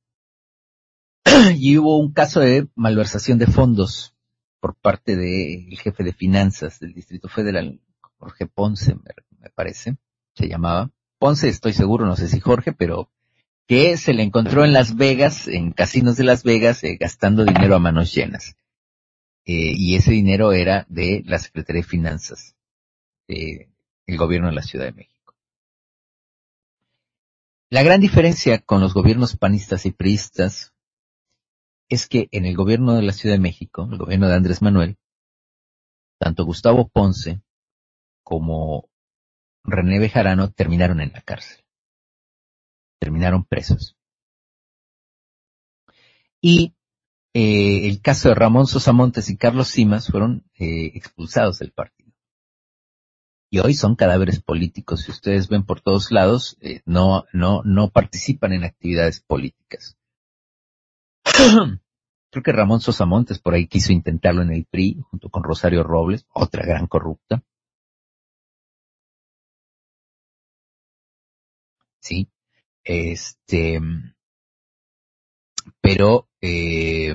y 1.56 1.78
hubo 1.78 1.98
un 1.98 2.12
caso 2.12 2.40
de 2.40 2.68
malversación 2.74 3.38
de 3.38 3.46
fondos 3.46 4.14
por 4.60 4.74
parte 4.74 5.16
del 5.16 5.78
jefe 5.78 6.04
de 6.04 6.12
finanzas 6.12 6.80
del 6.80 6.92
Distrito 6.92 7.30
Federal, 7.30 7.80
Jorge 8.18 8.46
Ponce, 8.46 8.94
me, 8.94 9.50
parece, 9.54 9.96
se 10.34 10.48
llamaba. 10.48 10.90
Ponce, 11.18 11.48
estoy 11.48 11.72
seguro, 11.72 12.06
no 12.06 12.16
sé 12.16 12.28
si 12.28 12.40
Jorge, 12.40 12.72
pero 12.72 13.10
que 13.66 13.96
se 13.96 14.14
le 14.14 14.22
encontró 14.22 14.64
en 14.64 14.72
Las 14.72 14.96
Vegas, 14.96 15.48
en 15.48 15.72
casinos 15.72 16.16
de 16.16 16.24
Las 16.24 16.42
Vegas, 16.42 16.82
eh, 16.84 16.96
gastando 16.98 17.44
dinero 17.44 17.74
a 17.74 17.78
manos 17.78 18.14
llenas. 18.14 18.56
Eh, 19.44 19.72
y 19.74 19.96
ese 19.96 20.12
dinero 20.12 20.52
era 20.52 20.86
de 20.88 21.22
la 21.26 21.38
Secretaría 21.38 21.82
de 21.82 21.88
Finanzas, 21.88 22.56
del 23.26 23.68
gobierno 24.16 24.48
de 24.48 24.54
la 24.54 24.62
Ciudad 24.62 24.86
de 24.86 24.92
México. 24.92 25.34
La 27.70 27.82
gran 27.82 28.00
diferencia 28.00 28.60
con 28.60 28.80
los 28.80 28.94
gobiernos 28.94 29.36
panistas 29.36 29.84
y 29.84 29.92
priistas 29.92 30.72
es 31.90 32.08
que 32.08 32.28
en 32.30 32.46
el 32.46 32.56
gobierno 32.56 32.94
de 32.94 33.02
la 33.02 33.12
Ciudad 33.12 33.34
de 33.34 33.40
México, 33.40 33.88
el 33.90 33.98
gobierno 33.98 34.28
de 34.28 34.34
Andrés 34.34 34.62
Manuel, 34.62 34.96
tanto 36.18 36.44
Gustavo 36.44 36.88
Ponce 36.88 37.42
como 38.22 38.88
René 39.70 39.98
Bejarano 39.98 40.50
terminaron 40.50 41.00
en 41.00 41.12
la 41.12 41.22
cárcel. 41.22 41.64
Terminaron 42.98 43.44
presos. 43.44 43.96
Y 46.40 46.74
eh, 47.34 47.88
el 47.88 48.00
caso 48.00 48.28
de 48.28 48.34
Ramón 48.34 48.66
Sosamontes 48.66 49.30
y 49.30 49.36
Carlos 49.36 49.68
Simas 49.68 50.08
fueron 50.08 50.44
eh, 50.58 50.92
expulsados 50.94 51.58
del 51.58 51.72
partido. 51.72 52.12
Y 53.50 53.60
hoy 53.60 53.74
son 53.74 53.96
cadáveres 53.96 54.40
políticos. 54.42 55.02
Si 55.02 55.10
ustedes 55.10 55.48
ven 55.48 55.64
por 55.64 55.80
todos 55.80 56.10
lados, 56.10 56.56
eh, 56.60 56.82
no, 56.84 57.24
no, 57.32 57.62
no 57.64 57.90
participan 57.90 58.52
en 58.52 58.64
actividades 58.64 59.20
políticas. 59.20 59.96
Creo 62.30 62.42
que 62.42 62.52
Ramón 62.52 62.80
Sosamontes 62.80 63.38
por 63.38 63.54
ahí 63.54 63.66
quiso 63.66 63.92
intentarlo 63.92 64.42
en 64.42 64.52
el 64.52 64.66
PRI, 64.66 65.00
junto 65.10 65.30
con 65.30 65.42
Rosario 65.42 65.82
Robles, 65.82 66.26
otra 66.34 66.64
gran 66.66 66.86
corrupta. 66.86 67.42
Sí. 72.00 72.28
Este, 72.84 73.80
pero, 75.80 76.28
eh, 76.40 77.14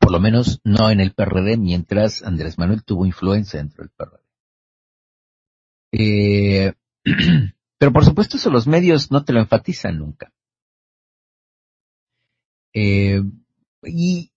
por 0.00 0.10
lo 0.10 0.20
menos 0.20 0.60
no 0.64 0.90
en 0.90 1.00
el 1.00 1.14
PRD, 1.14 1.56
mientras 1.56 2.22
Andrés 2.22 2.58
Manuel 2.58 2.84
tuvo 2.84 3.06
influencia 3.06 3.60
dentro 3.60 3.84
del 3.84 3.90
PRD. 3.90 4.22
Eh, 5.92 6.72
pero 7.78 7.92
por 7.92 8.04
supuesto 8.04 8.36
eso 8.36 8.50
los 8.50 8.66
medios 8.66 9.10
no 9.10 9.24
te 9.24 9.32
lo 9.32 9.40
enfatizan 9.40 9.98
nunca. 9.98 10.32
Eh, 12.74 13.22
y, 13.84 14.31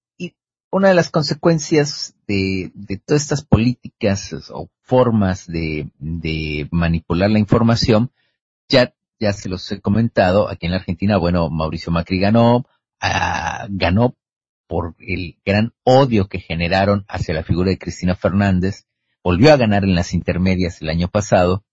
una 0.76 0.90
de 0.90 0.94
las 0.94 1.10
consecuencias 1.10 2.16
de, 2.28 2.70
todas 3.06 3.22
estas 3.22 3.46
políticas 3.46 4.36
o 4.50 4.70
formas 4.82 5.48
de, 5.48 5.90
manipular 6.70 7.32
la 7.32 7.40
información, 7.40 8.12
ya, 8.68 8.94
se 9.32 9.48
los 9.48 9.72
he 9.72 9.80
comentado, 9.80 10.50
aquí 10.50 10.66
en 10.66 10.74
la 10.74 10.80
Argentina, 10.80 11.16
bueno, 11.16 11.50
Mauricio 11.50 11.94
Macri 11.94 12.20
ganó, 12.20 12.66
ah, 13.00 13.68
ganó 13.70 14.18
por 14.68 14.96
el 15.00 15.38
gran 15.46 15.72
odio 15.86 16.28
que 16.28 16.42
generaron 16.42 17.06
hacia 17.08 17.34
la 17.34 17.44
figura 17.44 17.70
de 17.70 17.78
Cristina 17.78 18.14
Fernández, 18.14 18.86
volvió 19.24 19.54
a 19.54 19.58
ganar 19.58 19.86
en 19.86 19.96
las 19.96 20.14
intermedias 20.14 20.82
el 20.82 20.90
año 20.90 21.08
pasado, 21.08 21.64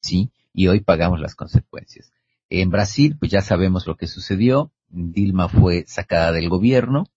sí, 0.00 0.30
y 0.52 0.68
hoy 0.68 0.78
pagamos 0.78 1.18
las 1.18 1.34
consecuencias. 1.34 2.12
En 2.50 2.70
Brasil, 2.70 3.16
pues 3.18 3.32
ya 3.32 3.40
sabemos 3.40 3.88
lo 3.88 3.96
que 3.96 4.06
sucedió, 4.06 4.70
Dilma 4.86 5.48
fue 5.48 5.86
sacada 5.88 6.30
del 6.30 6.48
gobierno, 6.48 7.08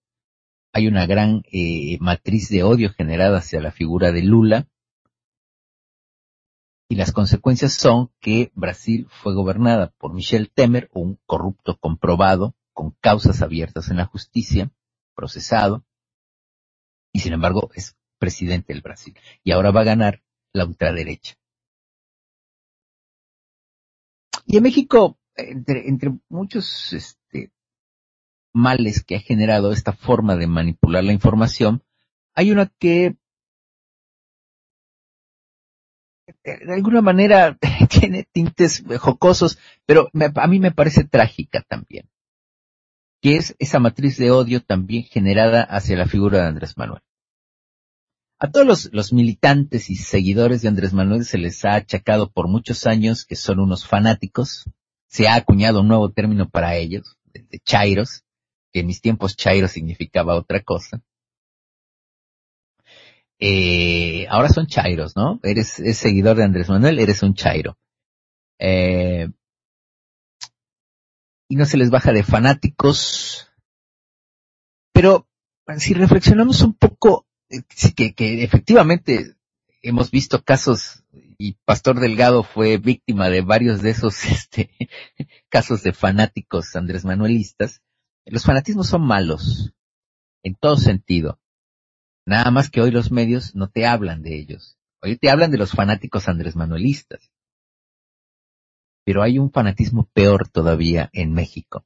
hay 0.74 0.88
una 0.88 1.06
gran 1.06 1.44
eh, 1.52 1.98
matriz 2.00 2.50
de 2.50 2.64
odio 2.64 2.92
generada 2.94 3.40
hacia 3.40 3.62
la 3.62 3.72
figura 3.72 4.12
de 4.12 4.24
Lula, 4.24 4.68
y 6.90 6.96
las 6.96 7.12
consecuencias 7.12 7.74
son 7.74 8.12
que 8.22 8.52
Brasil 8.56 9.08
fue 9.10 9.34
gobernada 9.34 9.94
por 9.98 10.14
Michel 10.14 10.50
Temer, 10.50 10.90
un 10.94 11.20
corrupto 11.26 11.78
comprobado, 11.78 12.56
con 12.74 12.92
causas 13.02 13.42
abiertas 13.42 13.90
en 13.90 13.98
la 13.98 14.06
justicia, 14.06 14.72
procesado, 15.14 15.84
y 17.12 17.20
sin 17.20 17.34
embargo 17.34 17.70
es 17.74 17.98
presidente 18.20 18.74
del 18.74 18.82
Brasil. 18.82 19.18
Y 19.44 19.52
ahora 19.52 19.72
va 19.72 19.82
a 19.82 19.86
ganar 19.86 20.24
la 20.54 20.66
ultraderecha. 20.66 21.36
Y 24.46 24.58
en 24.58 24.64
México, 24.64 25.20
entre, 25.36 25.90
entre 25.90 26.18
muchos 26.30 26.94
este, 26.94 27.17
males 28.58 29.04
que 29.04 29.16
ha 29.16 29.20
generado 29.20 29.72
esta 29.72 29.94
forma 29.94 30.36
de 30.36 30.48
manipular 30.48 31.04
la 31.04 31.14
información, 31.14 31.84
hay 32.34 32.52
una 32.52 32.66
que 32.80 33.16
de 36.44 36.74
alguna 36.74 37.02
manera 37.02 37.58
tiene 37.90 38.28
tintes 38.32 38.84
jocosos, 39.00 39.58
pero 39.86 40.10
a 40.14 40.48
mí 40.48 40.60
me 40.60 40.72
parece 40.72 41.04
trágica 41.04 41.64
también, 41.68 42.10
que 43.22 43.38
es 43.38 43.56
esa 43.60 43.80
matriz 43.80 44.18
de 44.18 44.32
odio 44.32 44.62
también 44.62 45.04
generada 45.04 45.64
hacia 45.64 45.98
la 45.98 46.08
figura 46.08 46.40
de 46.40 46.48
Andrés 46.48 46.78
Manuel. 46.78 47.02
A 48.40 48.52
todos 48.52 48.90
los, 48.92 49.14
militantes 49.14 49.90
y 49.90 49.96
seguidores 49.96 50.62
de 50.62 50.68
Andrés 50.68 50.94
Manuel 50.94 51.26
se 51.26 51.40
les 51.40 51.66
ha 51.66 51.74
achacado 51.74 52.32
por 52.32 52.48
muchos 52.48 52.86
años 52.86 53.26
que 53.26 53.36
son 53.36 53.60
unos 53.60 53.88
fanáticos. 53.88 54.66
Se 55.08 55.28
ha 55.28 55.34
acuñado 55.34 55.82
un 55.82 55.88
nuevo 55.88 56.12
término 56.12 56.48
para 56.48 56.76
ellos, 56.76 57.18
de 57.34 57.60
chairos, 57.66 58.27
que 58.78 58.82
en 58.82 58.88
mis 58.88 59.02
tiempos 59.02 59.36
Chairo 59.36 59.68
significaba 59.68 60.36
otra 60.36 60.62
cosa. 60.62 61.02
Eh, 63.40 64.28
ahora 64.30 64.50
son 64.50 64.68
Chairos, 64.68 65.16
¿no? 65.16 65.40
Eres, 65.42 65.82
seguidor 65.98 66.38
de 66.38 66.44
Andrés 66.44 66.70
Manuel, 66.70 67.00
eres 67.00 67.24
un 67.24 67.34
Chairo. 67.34 67.76
Eh, 68.60 69.30
y 71.50 71.56
no 71.56 71.66
se 71.66 71.78
les 71.78 71.90
baja 71.90 72.12
de 72.12 72.22
fanáticos. 72.22 73.52
Pero 74.94 75.28
si 75.80 75.96
reflexionamos 75.96 76.62
un 76.62 76.76
poco, 76.76 77.26
eh, 77.50 77.64
que, 77.96 78.14
que 78.14 78.44
efectivamente 78.44 79.38
hemos 79.82 80.12
visto 80.12 80.44
casos 80.44 81.04
y 81.40 81.54
Pastor 81.66 82.00
Delgado 82.00 82.44
fue 82.44 82.78
víctima 82.78 83.30
de 83.30 83.42
varios 83.42 83.82
de 83.82 83.90
esos 83.90 84.24
este, 84.26 84.70
casos 85.50 85.82
de 85.82 85.94
fanáticos 85.94 86.76
Andrés 86.76 87.06
Manuelistas, 87.06 87.82
los 88.30 88.44
fanatismos 88.44 88.88
son 88.88 89.06
malos, 89.06 89.74
en 90.44 90.56
todo 90.56 90.78
sentido. 90.78 91.40
Nada 92.26 92.52
más 92.52 92.70
que 92.70 92.82
hoy 92.82 92.92
los 92.92 93.12
medios 93.12 93.56
no 93.56 93.70
te 93.70 93.86
hablan 93.86 94.22
de 94.22 94.38
ellos. 94.38 94.78
Hoy 95.02 95.18
te 95.18 95.30
hablan 95.30 95.52
de 95.52 95.58
los 95.58 95.72
fanáticos 95.72 96.28
Andrés 96.28 96.56
Manuelistas. 96.56 97.32
Pero 99.06 99.24
hay 99.24 99.40
un 99.40 99.52
fanatismo 99.52 100.10
peor 100.14 100.50
todavía 100.50 101.10
en 101.14 101.34
México. 101.34 101.86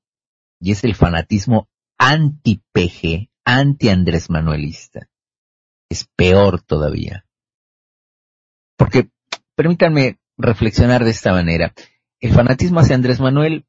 Y 0.59 0.71
es 0.71 0.83
el 0.83 0.95
fanatismo 0.95 1.69
anti-PG, 1.99 3.29
anti-Andrés 3.45 4.29
Manuelista. 4.31 5.09
Es 5.89 6.07
peor 6.15 6.61
todavía. 6.63 7.25
Porque, 8.77 9.11
permítanme 9.55 10.19
reflexionar 10.37 11.03
de 11.03 11.11
esta 11.11 11.33
manera. 11.33 11.73
El 12.19 12.31
fanatismo 12.31 12.79
hacia 12.79 12.95
Andrés 12.95 13.19
Manuel 13.19 13.67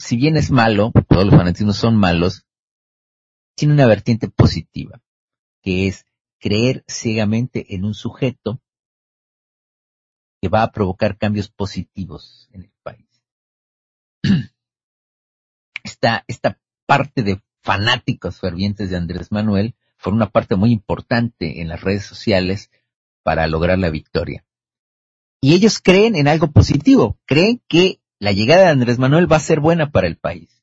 si 0.00 0.16
bien 0.16 0.36
es 0.38 0.50
malo, 0.50 0.92
todos 1.08 1.26
los 1.26 1.34
fanatismos 1.34 1.76
son 1.76 1.94
malos, 1.94 2.46
tiene 3.54 3.74
una 3.74 3.86
vertiente 3.86 4.28
positiva, 4.28 5.02
que 5.62 5.88
es 5.88 6.06
creer 6.38 6.84
ciegamente 6.88 7.74
en 7.74 7.84
un 7.84 7.92
sujeto 7.92 8.62
que 10.40 10.48
va 10.48 10.62
a 10.62 10.72
provocar 10.72 11.18
cambios 11.18 11.50
positivos 11.50 12.48
en 12.52 12.62
el 12.62 12.72
país. 12.82 13.22
Esta, 15.84 16.24
esta 16.28 16.60
parte 16.86 17.22
de 17.22 17.42
fanáticos 17.62 18.38
fervientes 18.38 18.90
de 18.90 18.96
Andrés 18.96 19.32
Manuel 19.32 19.74
fue 19.96 20.12
una 20.12 20.30
parte 20.30 20.56
muy 20.56 20.72
importante 20.72 21.60
en 21.60 21.68
las 21.68 21.80
redes 21.80 22.04
sociales 22.04 22.70
para 23.22 23.46
lograr 23.46 23.78
la 23.78 23.90
victoria. 23.90 24.44
Y 25.42 25.54
ellos 25.54 25.80
creen 25.80 26.16
en 26.16 26.28
algo 26.28 26.50
positivo, 26.50 27.18
creen 27.26 27.62
que 27.66 27.99
la 28.20 28.32
llegada 28.32 28.64
de 28.64 28.68
Andrés 28.68 28.98
Manuel 28.98 29.30
va 29.30 29.36
a 29.36 29.40
ser 29.40 29.60
buena 29.60 29.90
para 29.90 30.06
el 30.06 30.16
país. 30.16 30.62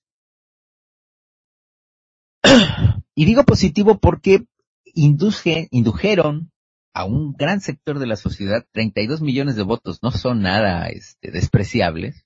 Y 3.16 3.26
digo 3.26 3.44
positivo 3.46 3.98
porque 4.00 4.46
indujeron 4.94 6.52
a 6.94 7.06
un 7.06 7.34
gran 7.34 7.62
sector 7.62 7.98
de 7.98 8.06
la 8.06 8.16
sociedad, 8.16 8.66
32 8.72 9.22
millones 9.22 9.56
de 9.56 9.64
votos 9.64 10.04
no 10.04 10.12
son 10.12 10.42
nada 10.42 10.88
este, 10.90 11.32
despreciables, 11.32 12.26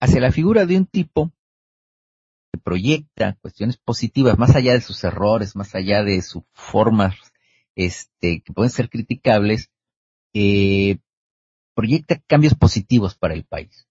hacia 0.00 0.20
la 0.20 0.32
figura 0.32 0.64
de 0.64 0.78
un 0.78 0.86
tipo 0.86 1.30
que 2.52 2.58
proyecta 2.58 3.36
cuestiones 3.42 3.76
positivas, 3.76 4.38
más 4.38 4.56
allá 4.56 4.72
de 4.72 4.80
sus 4.80 5.04
errores, 5.04 5.56
más 5.56 5.74
allá 5.74 6.02
de 6.02 6.22
sus 6.22 6.42
formas 6.52 7.14
este, 7.74 8.42
que 8.42 8.52
pueden 8.52 8.70
ser 8.70 8.88
criticables, 8.88 9.70
eh, 10.34 10.98
proyecta 11.74 12.20
cambios 12.26 12.54
positivos 12.54 13.14
para 13.14 13.34
el 13.34 13.44
país. 13.44 13.86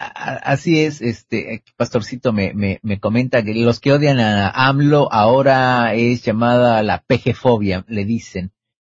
así 0.00 0.80
es, 0.80 1.02
este, 1.02 1.62
Pastorcito 1.76 2.32
me, 2.32 2.54
me, 2.54 2.80
me 2.82 2.98
comenta 2.98 3.42
que 3.42 3.54
los 3.54 3.80
que 3.80 3.92
odian 3.92 4.18
a 4.18 4.48
AMLO 4.48 5.12
ahora 5.12 5.94
es 5.94 6.22
llamada 6.22 6.82
la 6.82 7.04
PG-fobia, 7.04 7.84
le 7.88 8.04
dicen. 8.04 8.52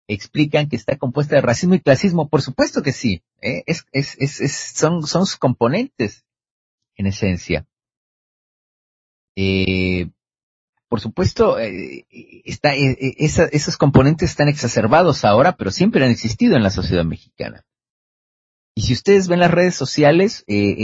Explican 0.07 0.69
que 0.69 0.75
está 0.75 0.97
compuesta 0.97 1.35
de 1.35 1.41
racismo 1.41 1.73
y 1.73 1.79
clasismo. 1.79 2.29
Por 2.29 2.41
supuesto 2.41 2.83
que 2.83 2.91
sí. 2.91 3.23
¿eh? 3.41 3.63
Es, 3.65 3.85
es, 3.91 4.15
es, 4.19 4.41
es, 4.41 4.55
son, 4.75 5.07
son 5.07 5.25
sus 5.25 5.37
componentes, 5.37 6.25
en 6.97 7.07
esencia. 7.07 7.65
Eh, 9.35 10.09
por 10.91 10.99
supuesto, 10.99 11.57
eh, 11.57 12.05
está, 12.43 12.75
eh, 12.75 12.97
eh, 12.99 13.15
esa, 13.19 13.45
esos 13.45 13.77
componentes 13.77 14.31
están 14.31 14.49
exacerbados 14.49 15.23
ahora, 15.23 15.55
pero 15.55 15.71
siempre 15.71 16.03
han 16.03 16.11
existido 16.11 16.57
en 16.57 16.63
la 16.63 16.69
sociedad 16.69 17.05
mexicana. 17.05 17.65
Y 18.75 18.81
si 18.81 18.91
ustedes 18.91 19.29
ven 19.29 19.39
las 19.39 19.51
redes 19.51 19.73
sociales, 19.73 20.43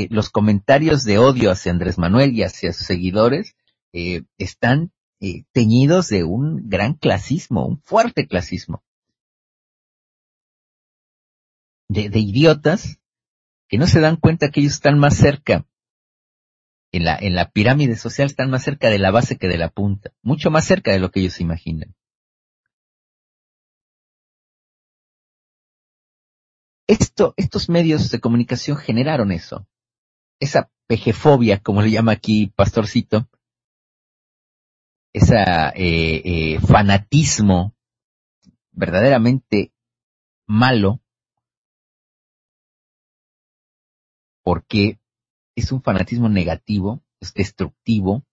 los 0.10 0.30
comentarios 0.30 1.04
de 1.04 1.18
odio 1.18 1.52
hacia 1.52 1.74
Andrés 1.74 1.98
Manuel 1.98 2.34
y 2.34 2.44
hacia 2.44 2.72
sus 2.72 2.88
seguidores 2.88 3.58
están 4.38 4.94
teñidos 5.52 6.08
de 6.08 6.24
un 6.24 6.70
gran 6.70 6.94
clasismo, 6.94 7.66
un 7.66 7.82
fuerte 7.82 8.28
clasismo. 8.28 8.84
De, 11.90 12.08
de 12.08 12.20
idiotas 12.20 12.98
que 13.68 13.78
no 13.78 13.88
se 13.88 14.00
dan 14.00 14.16
cuenta 14.16 14.52
que 14.52 14.62
ellos 14.62 14.74
están 14.74 15.00
más 15.00 15.18
cerca, 15.18 15.66
en 16.92 17.04
la, 17.06 17.18
en 17.20 17.36
la 17.36 17.50
pirámide 17.50 17.96
social 17.96 18.28
están 18.28 18.50
más 18.50 18.64
cerca 18.64 18.90
de 18.90 19.00
la 19.00 19.12
base 19.12 19.38
que 19.38 19.48
de 19.48 19.58
la 19.58 19.70
punta, 19.70 20.12
mucho 20.22 20.52
más 20.52 20.66
cerca 20.66 20.92
de 20.92 21.00
lo 21.00 21.12
que 21.12 21.20
ellos 21.20 21.42
imaginan. 21.42 21.96
Esto, 26.88 27.34
estos 27.36 27.68
medios 27.68 28.10
de 28.12 28.22
comunicación 28.22 28.78
generaron 28.78 29.34
eso. 29.34 29.68
Esa 30.40 30.72
pejefobia, 30.88 31.60
como 31.60 31.82
le 31.82 31.92
llama 31.92 32.14
aquí 32.14 32.48
Pastorcito. 32.56 33.28
Esa 35.14 35.70
eh, 35.72 36.22
eh, 36.24 36.60
fanatismo 36.62 37.76
verdaderamente 38.72 39.74
malo. 40.48 41.02
Porque 44.44 44.98
es 45.58 45.72
un 45.72 45.82
fanatismo 45.82 46.30
negativo, 46.30 47.04
es 47.20 47.34
destructivo, 47.34 48.24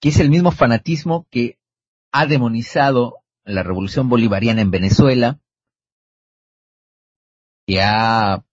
que 0.00 0.08
es 0.08 0.18
el 0.18 0.30
mismo 0.30 0.50
fanatismo 0.50 1.26
que 1.30 1.58
ha 2.10 2.26
demonizado 2.26 3.18
la 3.44 3.62
revolución 3.62 4.08
bolivariana 4.08 4.62
en 4.62 4.70
Venezuela, 4.70 5.38
que 7.66 7.82
ha 7.82 8.46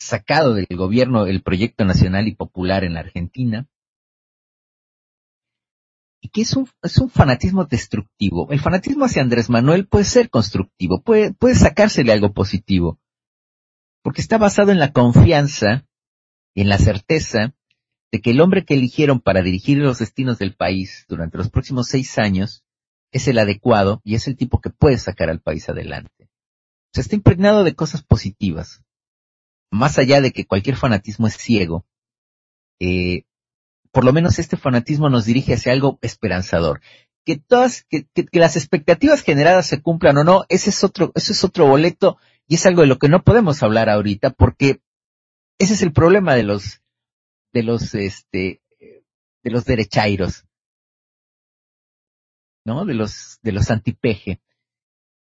sacado 0.00 0.54
del 0.54 0.66
gobierno 0.70 1.26
el 1.26 1.42
proyecto 1.42 1.84
nacional 1.84 2.28
y 2.28 2.34
popular 2.34 2.82
en 2.82 2.94
la 2.94 3.00
Argentina, 3.00 3.68
y 6.22 6.30
que 6.30 6.40
es 6.40 6.56
un, 6.56 6.66
es 6.82 6.96
un 6.96 7.10
fanatismo 7.10 7.66
destructivo. 7.66 8.50
El 8.50 8.60
fanatismo 8.60 9.04
hacia 9.04 9.20
Andrés 9.20 9.50
Manuel 9.50 9.86
puede 9.86 10.06
ser 10.06 10.30
constructivo, 10.30 11.02
puede, 11.02 11.34
puede 11.34 11.56
sacársele 11.56 12.10
algo 12.10 12.32
positivo, 12.32 12.98
porque 14.02 14.20
está 14.20 14.38
basado 14.38 14.72
en 14.72 14.78
la 14.78 14.92
confianza 14.92 15.86
y 16.54 16.62
en 16.62 16.68
la 16.68 16.78
certeza 16.78 17.54
de 18.10 18.20
que 18.20 18.30
el 18.30 18.40
hombre 18.40 18.64
que 18.64 18.74
eligieron 18.74 19.20
para 19.20 19.42
dirigir 19.42 19.78
los 19.78 19.98
destinos 19.98 20.38
del 20.38 20.54
país 20.54 21.04
durante 21.08 21.38
los 21.38 21.50
próximos 21.50 21.88
seis 21.88 22.18
años 22.18 22.64
es 23.12 23.28
el 23.28 23.38
adecuado 23.38 24.00
y 24.04 24.14
es 24.14 24.28
el 24.28 24.36
tipo 24.36 24.60
que 24.60 24.70
puede 24.70 24.98
sacar 24.98 25.30
al 25.30 25.40
país 25.40 25.68
adelante 25.68 26.28
se 26.92 27.00
está 27.00 27.14
impregnado 27.14 27.64
de 27.64 27.74
cosas 27.74 28.02
positivas. 28.02 28.82
Más 29.70 29.98
allá 29.98 30.20
de 30.20 30.32
que 30.32 30.46
cualquier 30.46 30.76
fanatismo 30.76 31.26
es 31.26 31.36
ciego, 31.36 31.84
eh, 32.80 33.24
por 33.92 34.04
lo 34.04 34.12
menos 34.12 34.38
este 34.38 34.56
fanatismo 34.56 35.10
nos 35.10 35.24
dirige 35.24 35.54
hacia 35.54 35.72
algo 35.72 35.98
esperanzador. 36.02 36.80
Que 37.24 37.36
todas, 37.36 37.84
que, 37.84 38.06
que, 38.14 38.24
que, 38.26 38.38
las 38.38 38.56
expectativas 38.56 39.22
generadas 39.22 39.66
se 39.66 39.82
cumplan 39.82 40.16
o 40.16 40.24
no, 40.24 40.44
ese 40.48 40.70
es 40.70 40.82
otro, 40.82 41.12
ese 41.14 41.32
es 41.32 41.44
otro 41.44 41.66
boleto 41.66 42.16
y 42.48 42.56
es 42.56 42.66
algo 42.66 42.82
de 42.82 42.88
lo 42.88 42.98
que 42.98 43.08
no 43.08 43.22
podemos 43.22 43.62
hablar 43.62 43.88
ahorita 43.88 44.30
porque 44.30 44.80
ese 45.58 45.74
es 45.74 45.82
el 45.82 45.92
problema 45.92 46.34
de 46.34 46.42
los, 46.42 46.82
de 47.52 47.62
los, 47.62 47.94
este, 47.94 48.62
de 48.80 49.50
los 49.50 49.64
derechairos, 49.64 50.46
¿no? 52.64 52.84
De 52.84 52.94
los, 52.94 53.38
de 53.42 53.52
los 53.52 53.70
antipeje 53.70 54.40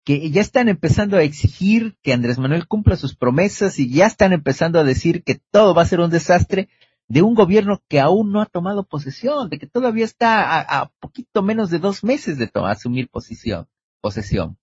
que 0.06 0.30
ya 0.30 0.40
están 0.40 0.68
empezando 0.68 1.16
a 1.16 1.24
exigir 1.24 1.96
que 2.00 2.12
Andrés 2.12 2.38
Manuel 2.38 2.68
cumpla 2.68 2.94
sus 2.94 3.16
promesas 3.16 3.80
y 3.80 3.90
ya 3.90 4.06
están 4.06 4.32
empezando 4.32 4.78
a 4.78 4.84
decir 4.84 5.24
que 5.24 5.40
todo 5.50 5.74
va 5.74 5.82
a 5.82 5.86
ser 5.86 5.98
un 5.98 6.10
desastre 6.10 6.68
de 7.08 7.22
un 7.22 7.34
gobierno 7.34 7.82
que 7.88 7.98
aún 7.98 8.30
no 8.30 8.40
ha 8.40 8.46
tomado 8.46 8.84
posesión, 8.84 9.50
de 9.50 9.58
que 9.58 9.66
todavía 9.66 10.04
está 10.04 10.60
a, 10.60 10.92
poquito 11.00 11.42
menos 11.42 11.70
de 11.70 11.80
dos 11.80 12.04
meses 12.04 12.38
de 12.38 12.48
asumir 12.54 13.10
posesión. 13.10 14.58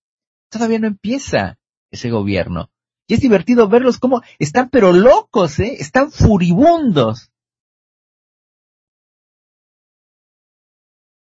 Todavía 0.48 0.78
no 0.78 0.86
empieza 0.86 1.58
ese 1.94 2.10
gobierno. 2.10 2.70
Y 3.06 3.14
es 3.14 3.20
divertido 3.20 3.68
verlos 3.68 3.98
como 3.98 4.22
están 4.38 4.70
pero 4.70 4.92
locos, 4.92 5.58
¿eh? 5.60 5.76
Están 5.78 6.10
furibundos. 6.10 7.30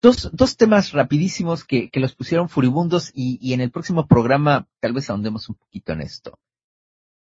Dos, 0.01 0.29
dos 0.31 0.55
temas 0.55 0.93
rapidísimos 0.93 1.65
que, 1.65 1.89
que 1.89 1.99
los 1.99 2.15
pusieron 2.15 2.47
furibundos 2.47 3.11
y, 3.13 3.37
y, 3.41 3.53
en 3.53 3.59
el 3.59 3.69
próximo 3.69 4.07
programa 4.07 4.67
tal 4.79 4.93
vez 4.93 5.09
ahondemos 5.09 5.49
un 5.49 5.55
poquito 5.55 5.91
en 5.91 6.01
esto. 6.01 6.39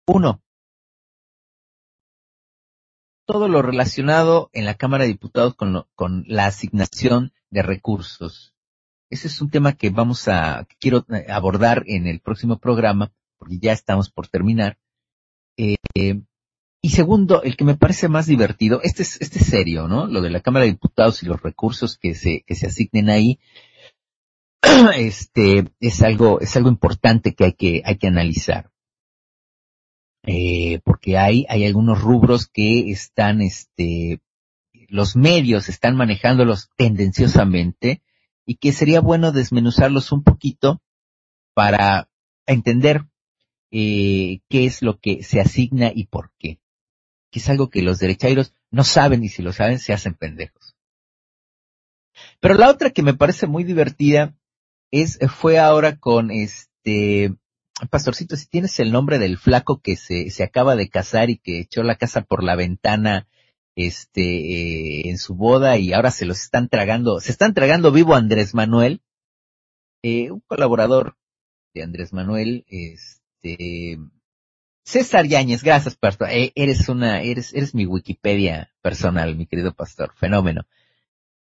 Uno, 0.09 0.43
todo 3.27 3.49
lo 3.49 3.63
relacionado 3.63 4.51
en 4.53 4.65
la 4.65 4.75
Cámara 4.75 5.05
de 5.05 5.11
Diputados 5.11 5.55
con, 5.55 5.87
con 5.95 6.25
la 6.27 6.47
asignación 6.47 7.33
de 7.51 7.63
recursos. 7.63 8.55
Ese 9.11 9.29
es 9.29 9.41
un 9.41 9.51
tema 9.51 9.75
que 9.75 9.91
vamos 9.91 10.27
a, 10.29 10.65
que 10.69 10.77
quiero 10.81 11.05
eh, 11.11 11.27
abordar 11.29 11.85
en 11.87 12.07
el 12.07 12.21
próximo 12.21 12.59
programa, 12.59 13.13
porque 13.39 13.59
ya 13.59 13.73
estamos 13.73 14.11
por 14.11 14.29
terminar. 14.29 14.79
Eh, 15.57 15.77
y 16.87 16.91
segundo, 16.91 17.43
el 17.43 17.57
que 17.57 17.65
me 17.65 17.77
parece 17.77 18.09
más 18.09 18.27
divertido, 18.27 18.81
este 18.83 19.03
es, 19.03 19.21
este 19.21 19.41
es 19.41 19.47
serio, 19.47 19.89
¿no? 19.89 20.07
Lo 20.07 20.21
de 20.21 20.31
la 20.31 20.41
Cámara 20.41 20.65
de 20.65 20.71
Diputados 20.73 21.23
y 21.23 21.27
los 21.27 21.43
recursos 21.43 21.99
que 21.99 22.15
se, 22.15 22.43
que 22.47 22.55
se 22.55 22.67
asignen 22.67 23.11
ahí, 23.11 23.41
este, 24.97 25.73
es 25.81 26.03
algo, 26.03 26.41
es 26.41 26.57
algo 26.57 26.69
importante 26.69 27.35
que 27.35 27.45
hay 27.45 27.53
que, 27.55 27.83
hay 27.85 27.97
que 27.97 28.07
analizar. 28.07 28.71
Eh, 30.29 30.81
porque 30.85 31.19
hay, 31.19 31.47
hay 31.49 31.65
algunos 31.65 32.01
rubros 32.01 32.47
que 32.47 32.91
están, 32.91 33.41
este, 33.41 34.21
los 34.89 35.17
medios 35.17 35.69
están 35.69 35.97
manejándolos 35.97 36.71
tendenciosamente 36.77 38.03
y 38.45 38.57
que 38.57 38.73
sería 38.73 39.01
bueno 39.01 39.33
desmenuzarlos 39.33 40.13
un 40.13 40.23
poquito 40.23 40.81
para 41.55 42.09
entender 42.47 43.07
eh, 43.71 44.41
qué 44.49 44.67
es 44.67 44.83
lo 44.83 44.99
que 44.99 45.23
se 45.23 45.41
asigna 45.41 45.91
y 45.95 46.07
por 46.07 46.33
qué 46.39 46.61
que 47.31 47.41
es 47.41 47.49
algo 47.49 47.69
que 47.69 47.83
los 47.83 47.99
derechairos 47.99 48.55
no 48.71 48.85
saben 48.85 49.25
y 49.25 49.29
si 49.29 49.43
lo 49.43 49.53
saben 49.53 49.79
se 49.79 49.93
hacen 49.93 50.15
pendejos. 50.15 50.75
Pero 52.41 52.55
la 52.55 52.71
otra 52.71 52.91
que 52.91 53.03
me 53.03 53.15
parece 53.15 53.47
muy 53.47 53.65
divertida 53.65 54.35
es, 54.91 55.19
fue 55.29 55.59
ahora 55.59 55.99
con 55.99 56.31
este, 56.31 57.35
Pastorcito, 57.91 58.37
si 58.37 58.47
tienes 58.47 58.79
el 58.81 58.91
nombre 58.91 59.19
del 59.19 59.37
flaco 59.37 59.81
que 59.81 59.97
se, 59.97 60.31
se 60.31 60.43
acaba 60.45 60.77
de 60.77 60.89
casar 60.89 61.29
y 61.29 61.37
que 61.37 61.61
echó 61.61 61.83
la 61.83 61.97
casa 61.97 62.23
por 62.23 62.43
la 62.43 62.57
ventana, 62.57 63.29
este, 63.75 64.23
eh, 64.23 65.11
en 65.11 65.19
su 65.19 65.35
boda 65.35 65.77
y 65.77 65.93
ahora 65.93 66.11
se 66.11 66.25
los 66.25 66.41
están 66.41 66.71
tragando, 66.71 67.21
se 67.21 67.33
están 67.33 67.53
tragando 67.53 67.93
vivo 67.93 68.15
Andrés 68.15 68.55
Manuel, 68.55 69.03
eh, 70.03 70.31
un 70.31 70.41
colaborador 70.41 71.19
de 71.75 71.83
Andrés 71.83 72.15
Manuel, 72.15 72.65
este, 73.43 73.99
César 74.85 75.27
Yáñez, 75.27 75.63
gracias, 75.63 75.97
pastor. 75.97 76.29
Eh, 76.31 76.53
eres 76.55 76.89
una, 76.89 77.23
eres, 77.23 77.53
eres 77.55 77.75
mi 77.75 77.87
Wikipedia 77.87 78.73
personal, 78.83 79.37
mi 79.37 79.47
querido 79.47 79.75
pastor. 79.75 80.13
Fenómeno. 80.15 80.67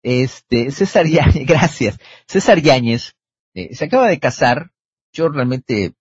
Este, 0.03 0.71
César 0.71 1.07
Yáñez, 1.07 1.45
gracias. 1.47 1.97
César 2.27 2.61
Yáñez, 2.61 3.15
eh, 3.53 3.75
se 3.75 3.85
acaba 3.85 4.07
de 4.07 4.19
casar. 4.19 4.71
Yo 5.13 5.27
realmente, 5.29 5.95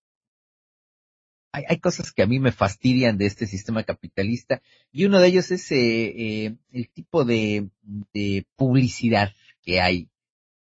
hay, 1.53 1.81
cosas 1.81 2.12
que 2.12 2.23
a 2.23 2.27
mí 2.27 2.39
me 2.39 2.53
fastidian 2.53 3.19
de 3.19 3.27
este 3.27 3.47
sistema 3.47 3.83
capitalista 3.83 4.62
y 4.93 5.07
uno 5.07 5.19
de 5.19 5.27
ellos 5.27 5.51
es 5.51 5.73
eh, 5.73 6.57
el 6.71 6.89
tipo 6.91 7.25
de, 7.25 7.69
publicidad 8.55 9.33
que 9.62 9.81
hay 9.81 10.09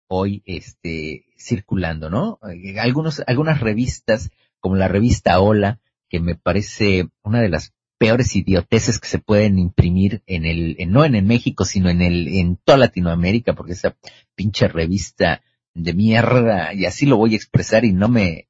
hoy, 0.06 0.42
este, 0.46 1.26
circulando, 1.36 2.08
¿no? 2.08 2.38
Algunas 2.78 3.60
revistas, 3.60 4.30
como 4.66 4.74
la 4.74 4.88
revista 4.88 5.38
Hola, 5.38 5.78
que 6.08 6.18
me 6.18 6.34
parece 6.34 7.08
una 7.22 7.40
de 7.40 7.48
las 7.48 7.72
peores 7.98 8.34
idioteces 8.34 8.98
que 8.98 9.06
se 9.06 9.20
pueden 9.20 9.60
imprimir 9.60 10.24
en 10.26 10.44
el, 10.44 10.76
no 10.88 11.04
en 11.04 11.14
el 11.14 11.24
México, 11.24 11.64
sino 11.64 11.88
en 11.88 12.02
el, 12.02 12.26
en 12.26 12.56
toda 12.56 12.76
Latinoamérica, 12.76 13.52
porque 13.52 13.74
esa 13.74 13.96
pinche 14.34 14.66
revista 14.66 15.40
de 15.72 15.94
mierda, 15.94 16.74
y 16.74 16.84
así 16.84 17.06
lo 17.06 17.16
voy 17.16 17.34
a 17.34 17.36
expresar 17.36 17.84
y 17.84 17.92
no 17.92 18.08
me, 18.08 18.48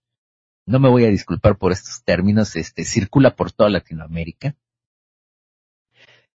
no 0.65 0.81
me 0.81 0.89
voy 0.89 1.05
a 1.05 1.11
disculpar 1.11 1.59
por 1.59 1.71
estos 1.71 2.03
términos, 2.03 2.57
este, 2.57 2.87
circula 2.87 3.37
por 3.37 3.53
toda 3.53 3.69
Latinoamérica. 3.69 4.57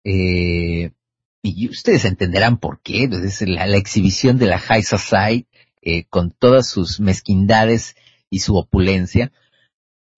Eh, 0.04 0.90
y 1.40 1.70
ustedes 1.70 2.04
entenderán 2.04 2.58
por 2.58 2.82
qué, 2.82 3.04
es 3.04 3.40
la, 3.48 3.66
la 3.66 3.78
exhibición 3.78 4.36
de 4.36 4.44
la 4.44 4.58
High 4.58 4.82
Society, 4.82 5.46
eh, 5.80 6.04
con 6.04 6.32
todas 6.32 6.68
sus 6.68 7.00
mezquindades 7.00 7.96
y 8.28 8.40
su 8.40 8.58
opulencia. 8.58 9.32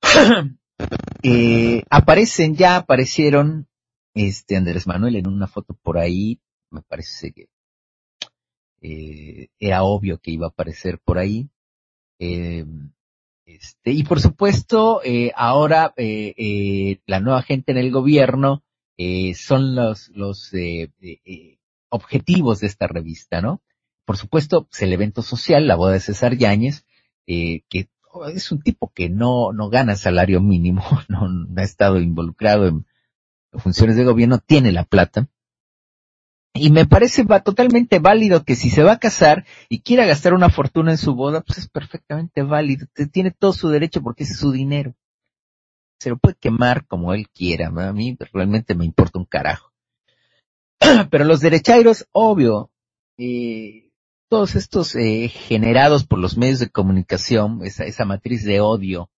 aparecen, 1.90 2.56
ya 2.56 2.76
aparecieron, 2.76 3.68
este 4.14 4.56
Andrés 4.56 4.86
Manuel 4.86 5.16
en 5.16 5.26
una 5.26 5.46
foto 5.46 5.74
por 5.82 5.98
ahí, 5.98 6.40
me 6.70 6.82
parece 6.82 7.32
que 7.32 7.48
eh, 8.82 9.48
era 9.58 9.84
obvio 9.84 10.18
que 10.18 10.32
iba 10.32 10.46
a 10.46 10.50
aparecer 10.50 10.98
por 10.98 11.18
ahí. 11.18 11.48
Eh, 12.18 12.64
este, 13.46 13.92
y 13.92 14.04
por 14.04 14.20
supuesto, 14.20 15.00
eh, 15.04 15.32
ahora 15.34 15.92
eh, 15.96 16.98
la 17.06 17.20
nueva 17.20 17.42
gente 17.42 17.72
en 17.72 17.78
el 17.78 17.90
gobierno 17.90 18.62
son 19.34 19.74
los, 19.74 20.10
los 20.10 20.52
objetivos 21.88 22.60
de 22.60 22.66
esta 22.68 22.86
revista, 22.86 23.40
¿no? 23.40 23.60
Por 24.04 24.16
supuesto, 24.16 24.66
pues, 24.66 24.80
el 24.82 24.92
evento 24.92 25.22
social, 25.22 25.66
la 25.66 25.74
boda 25.74 25.94
de 25.94 26.00
César 26.00 26.36
Yáñez, 26.36 26.84
que 27.26 27.88
es 28.34 28.52
un 28.52 28.62
tipo 28.62 28.92
que 28.94 29.08
no, 29.08 29.52
no 29.52 29.68
gana 29.68 29.96
salario 29.96 30.40
mínimo, 30.40 30.82
no, 31.08 31.28
ha 31.56 31.62
estado 31.62 32.00
involucrado 32.00 32.66
en 32.66 32.86
funciones 33.52 33.96
de 33.96 34.04
gobierno, 34.04 34.38
tiene 34.38 34.72
la 34.72 34.84
plata. 34.84 35.28
Y 36.54 36.70
me 36.70 36.86
parece 36.86 37.24
va 37.24 37.42
totalmente 37.42 37.98
válido 37.98 38.44
que 38.44 38.56
si 38.56 38.68
se 38.68 38.82
va 38.82 38.92
a 38.92 38.98
casar 38.98 39.46
y 39.70 39.80
quiera 39.80 40.04
gastar 40.04 40.34
una 40.34 40.50
fortuna 40.50 40.90
en 40.90 40.98
su 40.98 41.14
boda, 41.14 41.40
pues 41.40 41.58
es 41.58 41.68
perfectamente 41.68 42.42
válido. 42.42 42.86
Tiene 43.10 43.30
todo 43.30 43.54
su 43.54 43.68
derecho 43.68 44.02
porque 44.02 44.24
es 44.24 44.36
su 44.36 44.52
dinero. 44.52 44.94
Se 45.98 46.10
lo 46.10 46.18
puede 46.18 46.36
quemar 46.38 46.86
como 46.86 47.14
él 47.14 47.30
quiera. 47.30 47.70
¿no? 47.70 47.80
A 47.80 47.92
mí 47.94 48.18
realmente 48.34 48.74
me 48.74 48.84
importa 48.84 49.18
un 49.18 49.24
carajo. 49.24 49.72
Pero 51.10 51.24
los 51.24 51.40
derechairos, 51.40 52.06
obvio, 52.12 52.70
eh, 53.16 53.90
todos 54.32 54.54
estos 54.54 54.94
eh, 54.94 55.28
generados 55.28 56.06
por 56.06 56.18
los 56.18 56.38
medios 56.38 56.58
de 56.58 56.70
comunicación, 56.70 57.60
esa, 57.66 57.84
esa 57.84 58.06
matriz 58.06 58.42
de 58.44 58.62
odio 58.62 59.10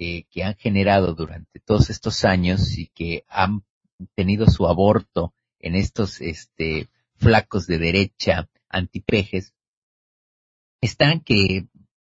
eh, 0.00 0.24
que 0.32 0.42
han 0.42 0.56
generado 0.56 1.14
durante 1.14 1.60
todos 1.60 1.90
estos 1.90 2.24
años 2.24 2.76
y 2.76 2.88
que 2.88 3.24
han 3.28 3.62
tenido 4.16 4.48
su 4.48 4.66
aborto 4.66 5.32
en 5.60 5.76
estos 5.76 6.20
este, 6.20 6.88
flacos 7.14 7.68
de 7.68 7.78
derecha 7.78 8.48
antipejes, 8.68 9.54
están 10.80 11.20
que 11.20 11.68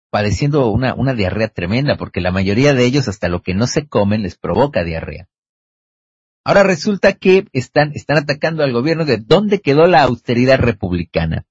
padeciendo 0.09 0.71
una, 0.71 0.95
una 0.95 1.13
diarrea 1.13 1.49
tremenda, 1.49 1.97
porque 1.97 2.19
la 2.19 2.31
mayoría 2.31 2.73
de 2.73 2.83
ellos 2.83 3.07
hasta 3.07 3.29
lo 3.29 3.43
que 3.43 3.53
no 3.53 3.67
se 3.67 3.87
comen 3.87 4.23
les 4.23 4.39
provoca 4.39 4.83
diarrea. 4.83 5.29
Ahora 6.43 6.63
resulta 6.63 7.13
que 7.13 7.45
están, 7.53 7.91
están 7.93 8.17
atacando 8.17 8.63
al 8.63 8.73
gobierno 8.73 9.05
de 9.05 9.17
dónde 9.17 9.61
quedó 9.61 9.85
la 9.85 10.01
austeridad 10.01 10.57
republicana. 10.57 11.45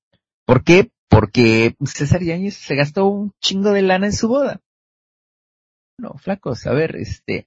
¿Por 0.48 0.64
qué? 0.64 0.90
Porque 1.10 1.76
César 1.84 2.22
Yáñez 2.22 2.56
se 2.56 2.74
gastó 2.74 3.06
un 3.06 3.32
chingo 3.38 3.70
de 3.72 3.82
lana 3.82 4.06
en 4.06 4.14
su 4.14 4.28
boda. 4.28 4.62
No, 5.98 6.14
flacos, 6.14 6.66
a 6.66 6.72
ver, 6.72 6.96
este, 6.96 7.46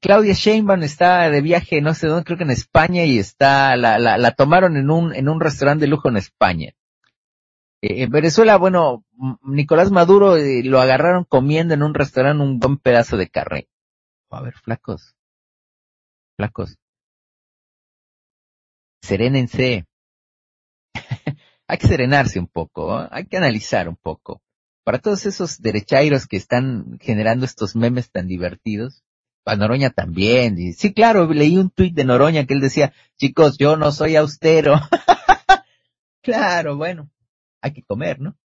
Claudia 0.00 0.34
Sheinbaum 0.34 0.84
está 0.84 1.30
de 1.30 1.40
viaje, 1.40 1.80
no 1.80 1.94
sé 1.94 2.06
dónde, 2.06 2.22
creo 2.22 2.38
que 2.38 2.44
en 2.44 2.52
España 2.52 3.04
y 3.04 3.18
está, 3.18 3.76
la, 3.76 3.98
la, 3.98 4.18
la 4.18 4.30
tomaron 4.36 4.76
en 4.76 4.88
un, 4.88 5.12
en 5.16 5.28
un 5.28 5.40
restaurante 5.40 5.86
de 5.86 5.90
lujo 5.90 6.10
en 6.10 6.16
España. 6.16 6.74
Eh, 7.82 8.04
en 8.04 8.10
Venezuela, 8.10 8.56
bueno, 8.56 9.04
Nicolás 9.42 9.90
Maduro 9.90 10.36
eh, 10.36 10.62
lo 10.62 10.80
agarraron 10.80 11.24
comiendo 11.24 11.74
en 11.74 11.82
un 11.82 11.92
restaurante 11.92 12.44
un 12.44 12.60
buen 12.60 12.76
pedazo 12.78 13.16
de 13.16 13.28
carne. 13.28 13.68
A 14.30 14.42
ver, 14.42 14.54
flacos, 14.54 15.16
flacos. 16.36 16.78
Serénense. 19.02 19.87
Hay 21.68 21.78
que 21.78 21.86
serenarse 21.86 22.38
un 22.40 22.48
poco, 22.48 23.06
hay 23.10 23.26
que 23.26 23.36
analizar 23.36 23.88
un 23.88 23.96
poco. 23.96 24.42
Para 24.84 24.98
todos 24.98 25.26
esos 25.26 25.60
derechairos 25.60 26.26
que 26.26 26.38
están 26.38 26.98
generando 27.00 27.44
estos 27.44 27.76
memes 27.76 28.10
tan 28.10 28.26
divertidos, 28.26 29.04
a 29.44 29.56
Noroña 29.56 29.90
también. 29.90 30.58
Y, 30.58 30.72
sí, 30.72 30.92
claro, 30.92 31.26
leí 31.32 31.56
un 31.56 31.70
tuit 31.70 31.94
de 31.94 32.04
Noroña 32.04 32.46
que 32.46 32.54
él 32.54 32.60
decía, 32.60 32.92
chicos, 33.16 33.58
yo 33.58 33.76
no 33.76 33.92
soy 33.92 34.16
austero. 34.16 34.74
claro, 36.22 36.76
bueno, 36.76 37.10
hay 37.60 37.72
que 37.72 37.82
comer, 37.82 38.18
¿no? 38.18 38.36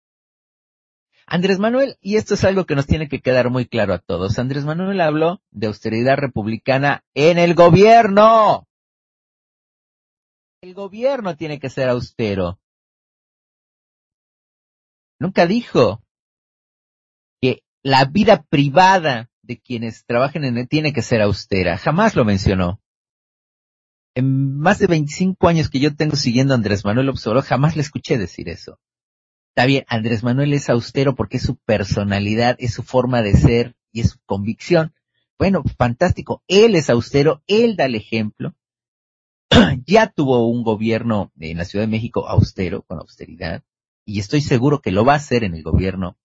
Andrés 1.25 1.57
Manuel, 1.57 1.97
y 2.01 2.17
esto 2.17 2.33
es 2.33 2.43
algo 2.43 2.65
que 2.65 2.75
nos 2.75 2.85
tiene 2.85 3.07
que 3.07 3.21
quedar 3.21 3.49
muy 3.49 3.65
claro 3.65 3.93
a 3.93 3.99
todos, 3.99 4.37
Andrés 4.37 4.65
Manuel 4.65 4.99
habló 4.99 5.41
de 5.51 5.67
austeridad 5.67 6.17
republicana 6.17 7.03
en 7.13 7.37
el 7.37 7.55
gobierno. 7.55 8.67
El 10.61 10.73
gobierno 10.73 11.37
tiene 11.37 11.59
que 11.59 11.69
ser 11.69 11.87
austero. 11.89 12.59
Nunca 15.19 15.47
dijo 15.47 16.03
que 17.41 17.63
la 17.81 18.05
vida 18.05 18.43
privada 18.43 19.29
de 19.41 19.59
quienes 19.59 20.05
trabajen 20.05 20.45
en 20.45 20.57
él 20.57 20.67
tiene 20.67 20.93
que 20.93 21.01
ser 21.01 21.21
austera. 21.21 21.77
Jamás 21.77 22.15
lo 22.15 22.25
mencionó. 22.25 22.81
En 24.15 24.57
más 24.57 24.79
de 24.79 24.87
25 24.87 25.47
años 25.47 25.69
que 25.69 25.79
yo 25.79 25.95
tengo 25.95 26.15
siguiendo 26.15 26.53
a 26.53 26.57
Andrés 26.57 26.85
Manuel 26.85 27.09
Observador, 27.09 27.43
jamás 27.43 27.75
le 27.75 27.81
escuché 27.81 28.17
decir 28.17 28.47
eso. 28.47 28.79
Está 29.49 29.65
bien, 29.65 29.85
Andrés 29.87 30.23
Manuel 30.23 30.53
es 30.53 30.69
austero 30.69 31.15
porque 31.15 31.37
es 31.37 31.43
su 31.43 31.57
personalidad, 31.57 32.55
es 32.59 32.73
su 32.73 32.83
forma 32.83 33.21
de 33.21 33.33
ser 33.33 33.75
y 33.91 34.01
es 34.01 34.11
su 34.11 34.19
convicción. 34.25 34.93
Bueno, 35.37 35.63
fantástico. 35.77 36.43
Él 36.47 36.75
es 36.75 36.89
austero, 36.89 37.43
él 37.47 37.75
da 37.75 37.85
el 37.85 37.95
ejemplo. 37.95 38.55
ya 39.85 40.07
tuvo 40.07 40.47
un 40.47 40.63
gobierno 40.63 41.31
en 41.39 41.57
la 41.57 41.65
Ciudad 41.65 41.83
de 41.83 41.91
México 41.91 42.27
austero, 42.27 42.83
con 42.83 42.99
austeridad, 42.99 43.63
y 44.05 44.19
estoy 44.19 44.41
seguro 44.41 44.81
que 44.81 44.91
lo 44.91 45.05
va 45.05 45.13
a 45.13 45.17
hacer 45.17 45.43
en 45.43 45.55
el 45.55 45.63
gobierno, 45.63 46.17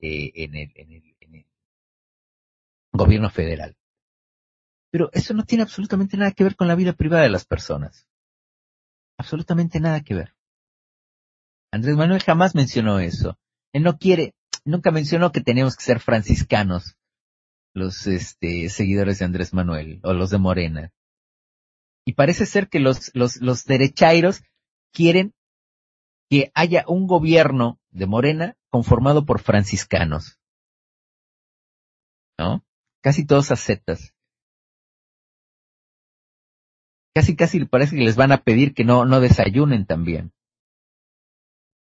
eh, 0.00 0.32
en 0.34 0.54
el, 0.54 0.72
en 0.74 0.92
el 0.92 1.14
gobierno 2.94 3.28
federal. 3.28 3.76
Pero 4.90 5.10
eso 5.12 5.34
no 5.34 5.44
tiene 5.44 5.62
absolutamente 5.62 6.16
nada 6.16 6.30
que 6.30 6.44
ver 6.44 6.54
con 6.54 6.68
la 6.68 6.76
vida 6.76 6.92
privada 6.92 7.24
de 7.24 7.28
las 7.28 7.44
personas. 7.44 8.06
Absolutamente 9.18 9.80
nada 9.80 10.02
que 10.02 10.14
ver. 10.14 10.34
Andrés 11.72 11.96
Manuel 11.96 12.22
jamás 12.22 12.54
mencionó 12.54 13.00
eso. 13.00 13.36
Él 13.72 13.82
no 13.82 13.98
quiere, 13.98 14.34
nunca 14.64 14.92
mencionó 14.92 15.32
que 15.32 15.40
tenemos 15.40 15.76
que 15.76 15.82
ser 15.82 15.98
franciscanos, 15.98 16.96
los 17.74 18.06
este, 18.06 18.68
seguidores 18.68 19.18
de 19.18 19.24
Andrés 19.24 19.52
Manuel, 19.52 19.98
o 20.04 20.12
los 20.12 20.30
de 20.30 20.38
Morena. 20.38 20.92
Y 22.06 22.12
parece 22.12 22.46
ser 22.46 22.68
que 22.68 22.78
los, 22.78 23.10
los, 23.14 23.40
los 23.40 23.64
derechairos 23.64 24.44
quieren 24.92 25.34
que 26.34 26.50
haya 26.52 26.84
un 26.88 27.06
gobierno 27.06 27.78
de 27.92 28.06
Morena 28.06 28.56
conformado 28.68 29.24
por 29.24 29.40
franciscanos. 29.40 30.40
¿No? 32.36 32.64
casi 33.00 33.24
todos 33.24 33.52
aceptas. 33.52 34.12
Casi, 37.14 37.36
casi 37.36 37.64
parece 37.66 37.94
que 37.94 38.02
les 38.02 38.16
van 38.16 38.32
a 38.32 38.38
pedir 38.38 38.74
que 38.74 38.82
no, 38.82 39.04
no 39.04 39.20
desayunen 39.20 39.86
también. 39.86 40.32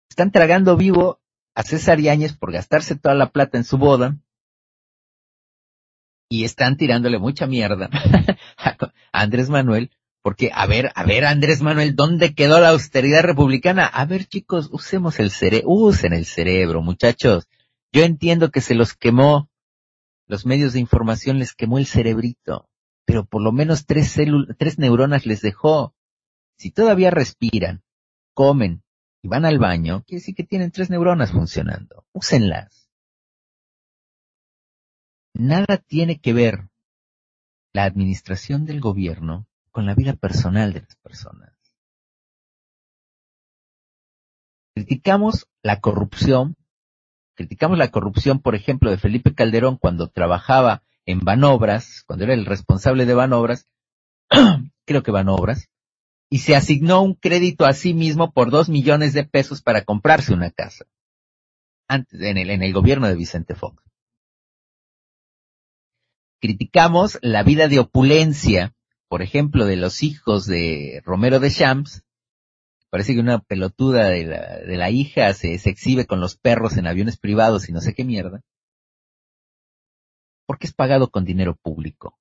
Están 0.07 0.31
tragando 0.31 0.77
vivo 0.77 1.19
a 1.55 1.63
César 1.63 1.99
Yáñez 1.99 2.37
por 2.37 2.51
gastarse 2.51 2.95
toda 2.95 3.15
la 3.15 3.31
plata 3.31 3.57
en 3.57 3.63
su 3.63 3.79
boda. 3.79 4.17
Y 6.29 6.43
están 6.43 6.77
tirándole 6.77 7.17
mucha 7.17 7.47
mierda 7.47 7.89
a 8.57 8.77
Andrés 9.11 9.49
Manuel, 9.49 9.89
porque, 10.21 10.51
a 10.53 10.65
ver, 10.65 10.91
a 10.95 11.03
ver, 11.03 11.25
Andrés 11.25 11.61
Manuel, 11.61 11.95
¿dónde 11.95 12.33
quedó 12.33 12.59
la 12.59 12.69
austeridad 12.69 13.23
republicana? 13.23 13.85
A 13.85 14.05
ver, 14.05 14.25
chicos, 14.25 14.69
usemos 14.71 15.19
el 15.19 15.31
cerebro, 15.31 15.69
usen 15.69 16.13
el 16.13 16.25
cerebro, 16.25 16.81
muchachos. 16.81 17.47
Yo 17.93 18.03
entiendo 18.03 18.51
que 18.51 18.61
se 18.61 18.75
los 18.75 18.93
quemó 18.93 19.49
los 20.27 20.45
medios 20.45 20.73
de 20.73 20.79
información 20.79 21.39
les 21.39 21.55
quemó 21.55 21.77
el 21.77 21.85
cerebrito, 21.85 22.69
pero 23.05 23.25
por 23.25 23.41
lo 23.41 23.53
menos 23.53 23.85
tres, 23.85 24.15
tres 24.57 24.77
neuronas 24.77 25.25
les 25.25 25.41
dejó. 25.41 25.95
Si 26.57 26.69
todavía 26.69 27.11
respiran, 27.11 27.81
comen 28.33 28.83
y 29.21 29.29
van 29.29 29.45
al 29.45 29.57
baño, 29.57 30.03
quiere 30.05 30.19
decir 30.19 30.35
que 30.35 30.43
tienen 30.43 30.71
tres 30.71 30.89
neuronas 30.89 31.31
funcionando. 31.31 32.05
Úsenlas. 32.11 32.89
Nada 35.33 35.77
tiene 35.77 36.19
que 36.19 36.33
ver 36.33 36.69
la 37.71 37.85
administración 37.85 38.65
del 38.65 38.81
gobierno 38.81 39.47
con 39.77 39.85
la 39.85 39.93
vida 39.93 40.13
personal 40.13 40.73
de 40.73 40.81
las 40.81 40.95
personas. 40.95 41.53
Criticamos 44.73 45.47
la 45.61 45.81
corrupción 45.81 46.55
Criticamos 47.35 47.77
la 47.77 47.91
corrupción, 47.91 48.41
por 48.41 48.55
ejemplo, 48.55 48.89
de 48.89 48.97
Felipe 48.97 49.35
Calderón 49.35 49.77
cuando 49.77 50.09
trabajaba 50.09 50.81
en 51.05 51.19
Banobras, 51.19 52.01
cuando 52.07 52.25
era 52.25 52.33
el 52.33 52.47
responsable 52.47 53.05
de 53.05 53.13
Banobras, 53.13 53.67
creo 54.85 55.03
que 55.03 55.11
Banobras, 55.11 55.69
y 56.31 56.39
se 56.39 56.55
asignó 56.55 57.03
un 57.03 57.13
crédito 57.13 57.67
a 57.67 57.73
sí 57.73 57.93
mismo 57.93 58.31
por 58.31 58.49
dos 58.49 58.69
millones 58.69 59.13
de 59.13 59.25
pesos 59.25 59.61
para 59.61 59.83
comprarse 59.85 60.33
una 60.33 60.49
casa. 60.49 60.85
Antes, 61.87 62.19
en 62.19 62.39
el, 62.39 62.49
en 62.49 62.63
el 62.63 62.73
gobierno 62.73 63.07
de 63.07 63.15
Vicente 63.15 63.53
Fox. 63.53 63.83
Criticamos 66.41 67.19
la 67.21 67.43
vida 67.43 67.67
de 67.67 67.77
opulencia 67.77 68.73
por 69.09 69.21
ejemplo, 69.21 69.65
de 69.65 69.77
los 69.77 70.03
hijos 70.03 70.45
de 70.45 71.01
Romero 71.05 71.39
de 71.39 71.51
Champs, 71.51 72.03
parece 72.89 73.13
que 73.13 73.19
una 73.19 73.39
pelotuda 73.39 74.09
de 74.09 74.25
la, 74.25 74.57
de 74.59 74.77
la 74.77 74.89
hija 74.89 75.33
se, 75.33 75.57
se 75.59 75.69
exhibe 75.69 76.05
con 76.05 76.19
los 76.19 76.37
perros 76.37 76.77
en 76.77 76.87
aviones 76.87 77.17
privados 77.17 77.69
y 77.69 77.73
no 77.73 77.81
sé 77.81 77.93
qué 77.93 78.03
mierda, 78.03 78.41
porque 80.45 80.67
es 80.67 80.73
pagado 80.73 81.09
con 81.09 81.25
dinero 81.25 81.55
público. 81.55 82.17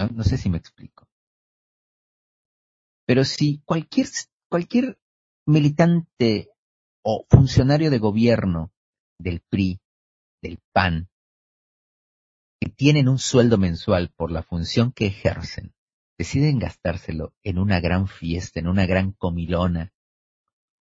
No, 0.00 0.08
no 0.08 0.24
sé 0.24 0.36
si 0.36 0.50
me 0.50 0.58
explico. 0.58 1.08
Pero 3.06 3.24
si 3.24 3.62
cualquier, 3.64 4.08
cualquier 4.50 4.98
militante 5.46 6.50
o 7.04 7.24
funcionario 7.30 7.90
de 7.90 7.98
gobierno 7.98 8.72
del 9.18 9.40
PRI, 9.48 9.80
del 10.42 10.58
PAN, 10.72 11.08
tienen 12.68 13.08
un 13.08 13.18
sueldo 13.18 13.58
mensual 13.58 14.12
por 14.16 14.30
la 14.30 14.42
función 14.42 14.92
que 14.92 15.06
ejercen, 15.06 15.74
deciden 16.18 16.58
gastárselo 16.58 17.34
en 17.42 17.58
una 17.58 17.80
gran 17.80 18.08
fiesta, 18.08 18.60
en 18.60 18.68
una 18.68 18.86
gran 18.86 19.12
comilona, 19.12 19.92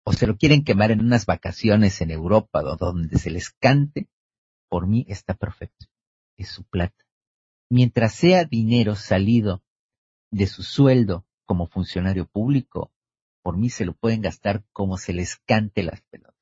o 0.03 0.13
se 0.13 0.27
lo 0.27 0.37
quieren 0.37 0.63
quemar 0.63 0.91
en 0.91 1.01
unas 1.01 1.25
vacaciones 1.25 2.01
en 2.01 2.11
Europa 2.11 2.61
donde 2.61 3.17
se 3.19 3.29
les 3.29 3.51
cante, 3.51 4.09
por 4.67 4.87
mí 4.87 5.05
está 5.07 5.33
perfecto. 5.35 5.85
Es 6.37 6.49
su 6.49 6.63
plata. 6.63 7.05
Mientras 7.69 8.13
sea 8.13 8.45
dinero 8.45 8.95
salido 8.95 9.63
de 10.31 10.47
su 10.47 10.63
sueldo 10.63 11.25
como 11.45 11.67
funcionario 11.67 12.25
público, 12.25 12.91
por 13.43 13.57
mí 13.57 13.69
se 13.69 13.85
lo 13.85 13.93
pueden 13.93 14.21
gastar 14.21 14.63
como 14.71 14.97
se 14.97 15.13
les 15.13 15.37
cante 15.37 15.83
las 15.83 16.01
pelotas. 16.09 16.35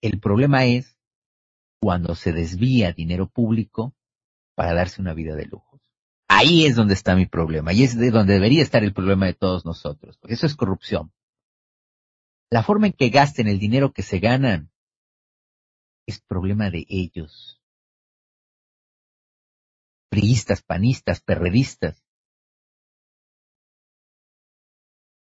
El 0.00 0.20
problema 0.20 0.66
es 0.66 0.99
cuando 1.80 2.14
se 2.14 2.32
desvía 2.32 2.92
dinero 2.92 3.28
público 3.28 3.94
para 4.54 4.74
darse 4.74 5.00
una 5.00 5.14
vida 5.14 5.34
de 5.34 5.46
lujos. 5.46 5.80
Ahí 6.28 6.66
es 6.66 6.76
donde 6.76 6.94
está 6.94 7.16
mi 7.16 7.26
problema 7.26 7.72
y 7.72 7.82
es 7.82 7.98
de 7.98 8.10
donde 8.10 8.34
debería 8.34 8.62
estar 8.62 8.84
el 8.84 8.92
problema 8.92 9.26
de 9.26 9.34
todos 9.34 9.64
nosotros, 9.64 10.16
porque 10.18 10.34
eso 10.34 10.46
es 10.46 10.54
corrupción. 10.54 11.12
La 12.50 12.62
forma 12.62 12.88
en 12.88 12.92
que 12.92 13.08
gasten 13.08 13.48
el 13.48 13.58
dinero 13.58 13.92
que 13.92 14.02
se 14.02 14.18
ganan 14.18 14.70
es 16.06 16.20
problema 16.20 16.70
de 16.70 16.84
ellos. 16.88 17.60
Priistas, 20.08 20.62
panistas, 20.62 21.20
perredistas. 21.20 22.04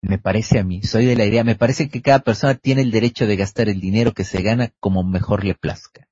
Me 0.00 0.18
parece 0.18 0.60
a 0.60 0.64
mí, 0.64 0.82
soy 0.82 1.06
de 1.06 1.16
la 1.16 1.26
idea, 1.26 1.42
me 1.42 1.56
parece 1.56 1.88
que 1.88 2.02
cada 2.02 2.20
persona 2.20 2.54
tiene 2.54 2.82
el 2.82 2.92
derecho 2.92 3.26
de 3.26 3.36
gastar 3.36 3.68
el 3.68 3.80
dinero 3.80 4.14
que 4.14 4.24
se 4.24 4.42
gana 4.42 4.72
como 4.80 5.02
mejor 5.02 5.44
le 5.44 5.54
plazca. 5.54 6.07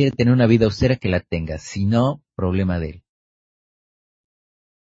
Quiere 0.00 0.16
tener 0.16 0.32
una 0.32 0.46
vida 0.46 0.64
austera, 0.64 0.96
que 0.96 1.10
la 1.10 1.20
tenga. 1.20 1.58
Si 1.58 1.84
no, 1.84 2.22
problema 2.34 2.78
de 2.78 2.88
él. 2.88 3.04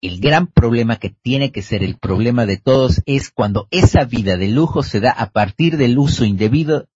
El 0.02 0.20
gran 0.20 0.46
problema 0.46 0.96
que 0.96 1.08
tiene 1.08 1.52
que 1.52 1.62
ser 1.62 1.82
el 1.82 1.98
problema 1.98 2.44
de 2.44 2.58
todos 2.58 3.00
es 3.06 3.30
cuando 3.30 3.66
esa 3.70 4.04
vida 4.04 4.36
de 4.36 4.48
lujo 4.48 4.82
se 4.82 5.00
da 5.00 5.10
a 5.10 5.30
partir 5.30 5.78
del 5.78 5.98
uso 5.98 6.26
indebido 6.26 6.86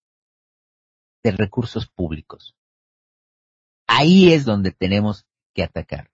de 1.22 1.30
recursos 1.30 1.86
públicos. 1.86 2.54
Ahí 3.86 4.34
es 4.34 4.44
donde 4.44 4.70
tenemos 4.70 5.26
que 5.54 5.62
atacar. 5.62 6.10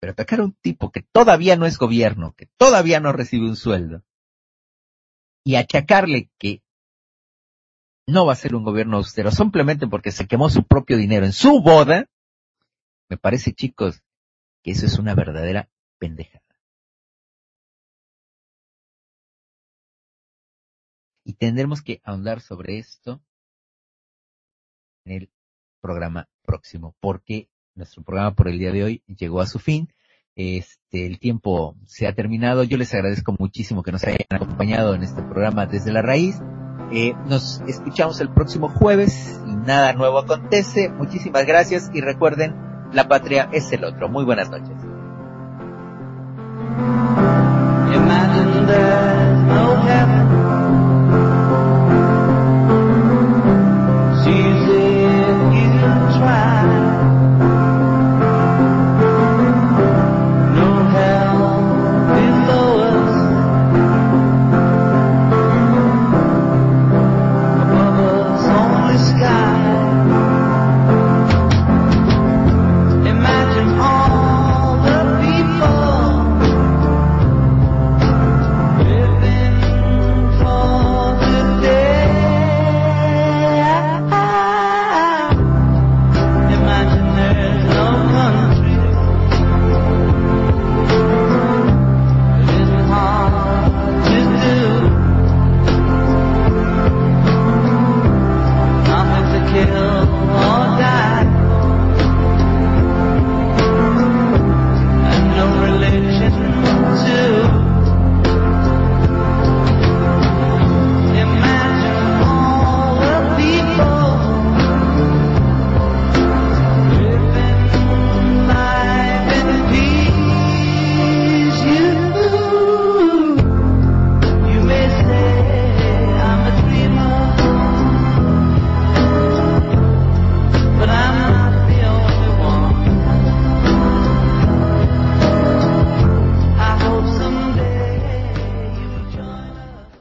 Pero 0.00 0.12
atacar 0.12 0.40
a 0.40 0.44
un 0.44 0.54
tipo 0.54 0.90
que 0.90 1.02
todavía 1.02 1.56
no 1.56 1.66
es 1.66 1.76
gobierno, 1.76 2.34
que 2.34 2.48
todavía 2.56 3.00
no 3.00 3.12
recibe 3.12 3.48
un 3.48 3.56
sueldo, 3.56 4.02
y 5.44 5.56
achacarle 5.56 6.30
que 6.38 6.62
no 8.06 8.26
va 8.26 8.34
a 8.34 8.36
ser 8.36 8.54
un 8.54 8.64
gobierno 8.64 8.98
austero 8.98 9.30
simplemente 9.30 9.86
porque 9.86 10.12
se 10.12 10.26
quemó 10.26 10.50
su 10.50 10.64
propio 10.64 10.96
dinero 10.96 11.24
en 11.24 11.32
su 11.32 11.60
boda, 11.62 12.06
me 13.08 13.16
parece, 13.16 13.52
chicos, 13.52 14.02
que 14.62 14.72
eso 14.72 14.86
es 14.86 14.98
una 14.98 15.14
verdadera 15.14 15.68
pendejada. 15.98 16.42
Y 21.24 21.34
tendremos 21.34 21.82
que 21.82 22.00
ahondar 22.04 22.40
sobre 22.40 22.78
esto 22.78 23.22
en 25.04 25.22
el 25.22 25.30
programa 25.80 26.28
próximo, 26.42 26.94
porque 27.00 27.48
nuestro 27.74 28.02
programa 28.02 28.34
por 28.34 28.48
el 28.48 28.58
día 28.58 28.72
de 28.72 28.84
hoy 28.84 29.02
llegó 29.06 29.40
a 29.40 29.46
su 29.46 29.58
fin. 29.58 29.88
Este, 30.36 31.06
el 31.06 31.18
tiempo 31.18 31.76
se 31.86 32.06
ha 32.06 32.14
terminado. 32.14 32.64
Yo 32.64 32.76
les 32.76 32.92
agradezco 32.92 33.34
muchísimo 33.38 33.82
que 33.82 33.92
nos 33.92 34.04
hayan 34.04 34.26
acompañado 34.28 34.94
en 34.94 35.02
este 35.02 35.22
programa 35.22 35.66
desde 35.66 35.92
la 35.92 36.02
raíz. 36.02 36.40
Eh, 36.92 37.14
nos 37.26 37.62
escuchamos 37.66 38.20
el 38.20 38.28
próximo 38.28 38.68
jueves 38.68 39.40
y 39.46 39.54
nada 39.54 39.92
nuevo 39.92 40.18
acontece. 40.18 40.88
Muchísimas 40.88 41.46
gracias 41.46 41.90
y 41.92 42.00
recuerden, 42.00 42.54
la 42.92 43.08
patria 43.08 43.48
es 43.52 43.72
el 43.72 43.84
otro. 43.84 44.08
Muy 44.08 44.24
buenas 44.24 44.50
noches. 44.50 44.76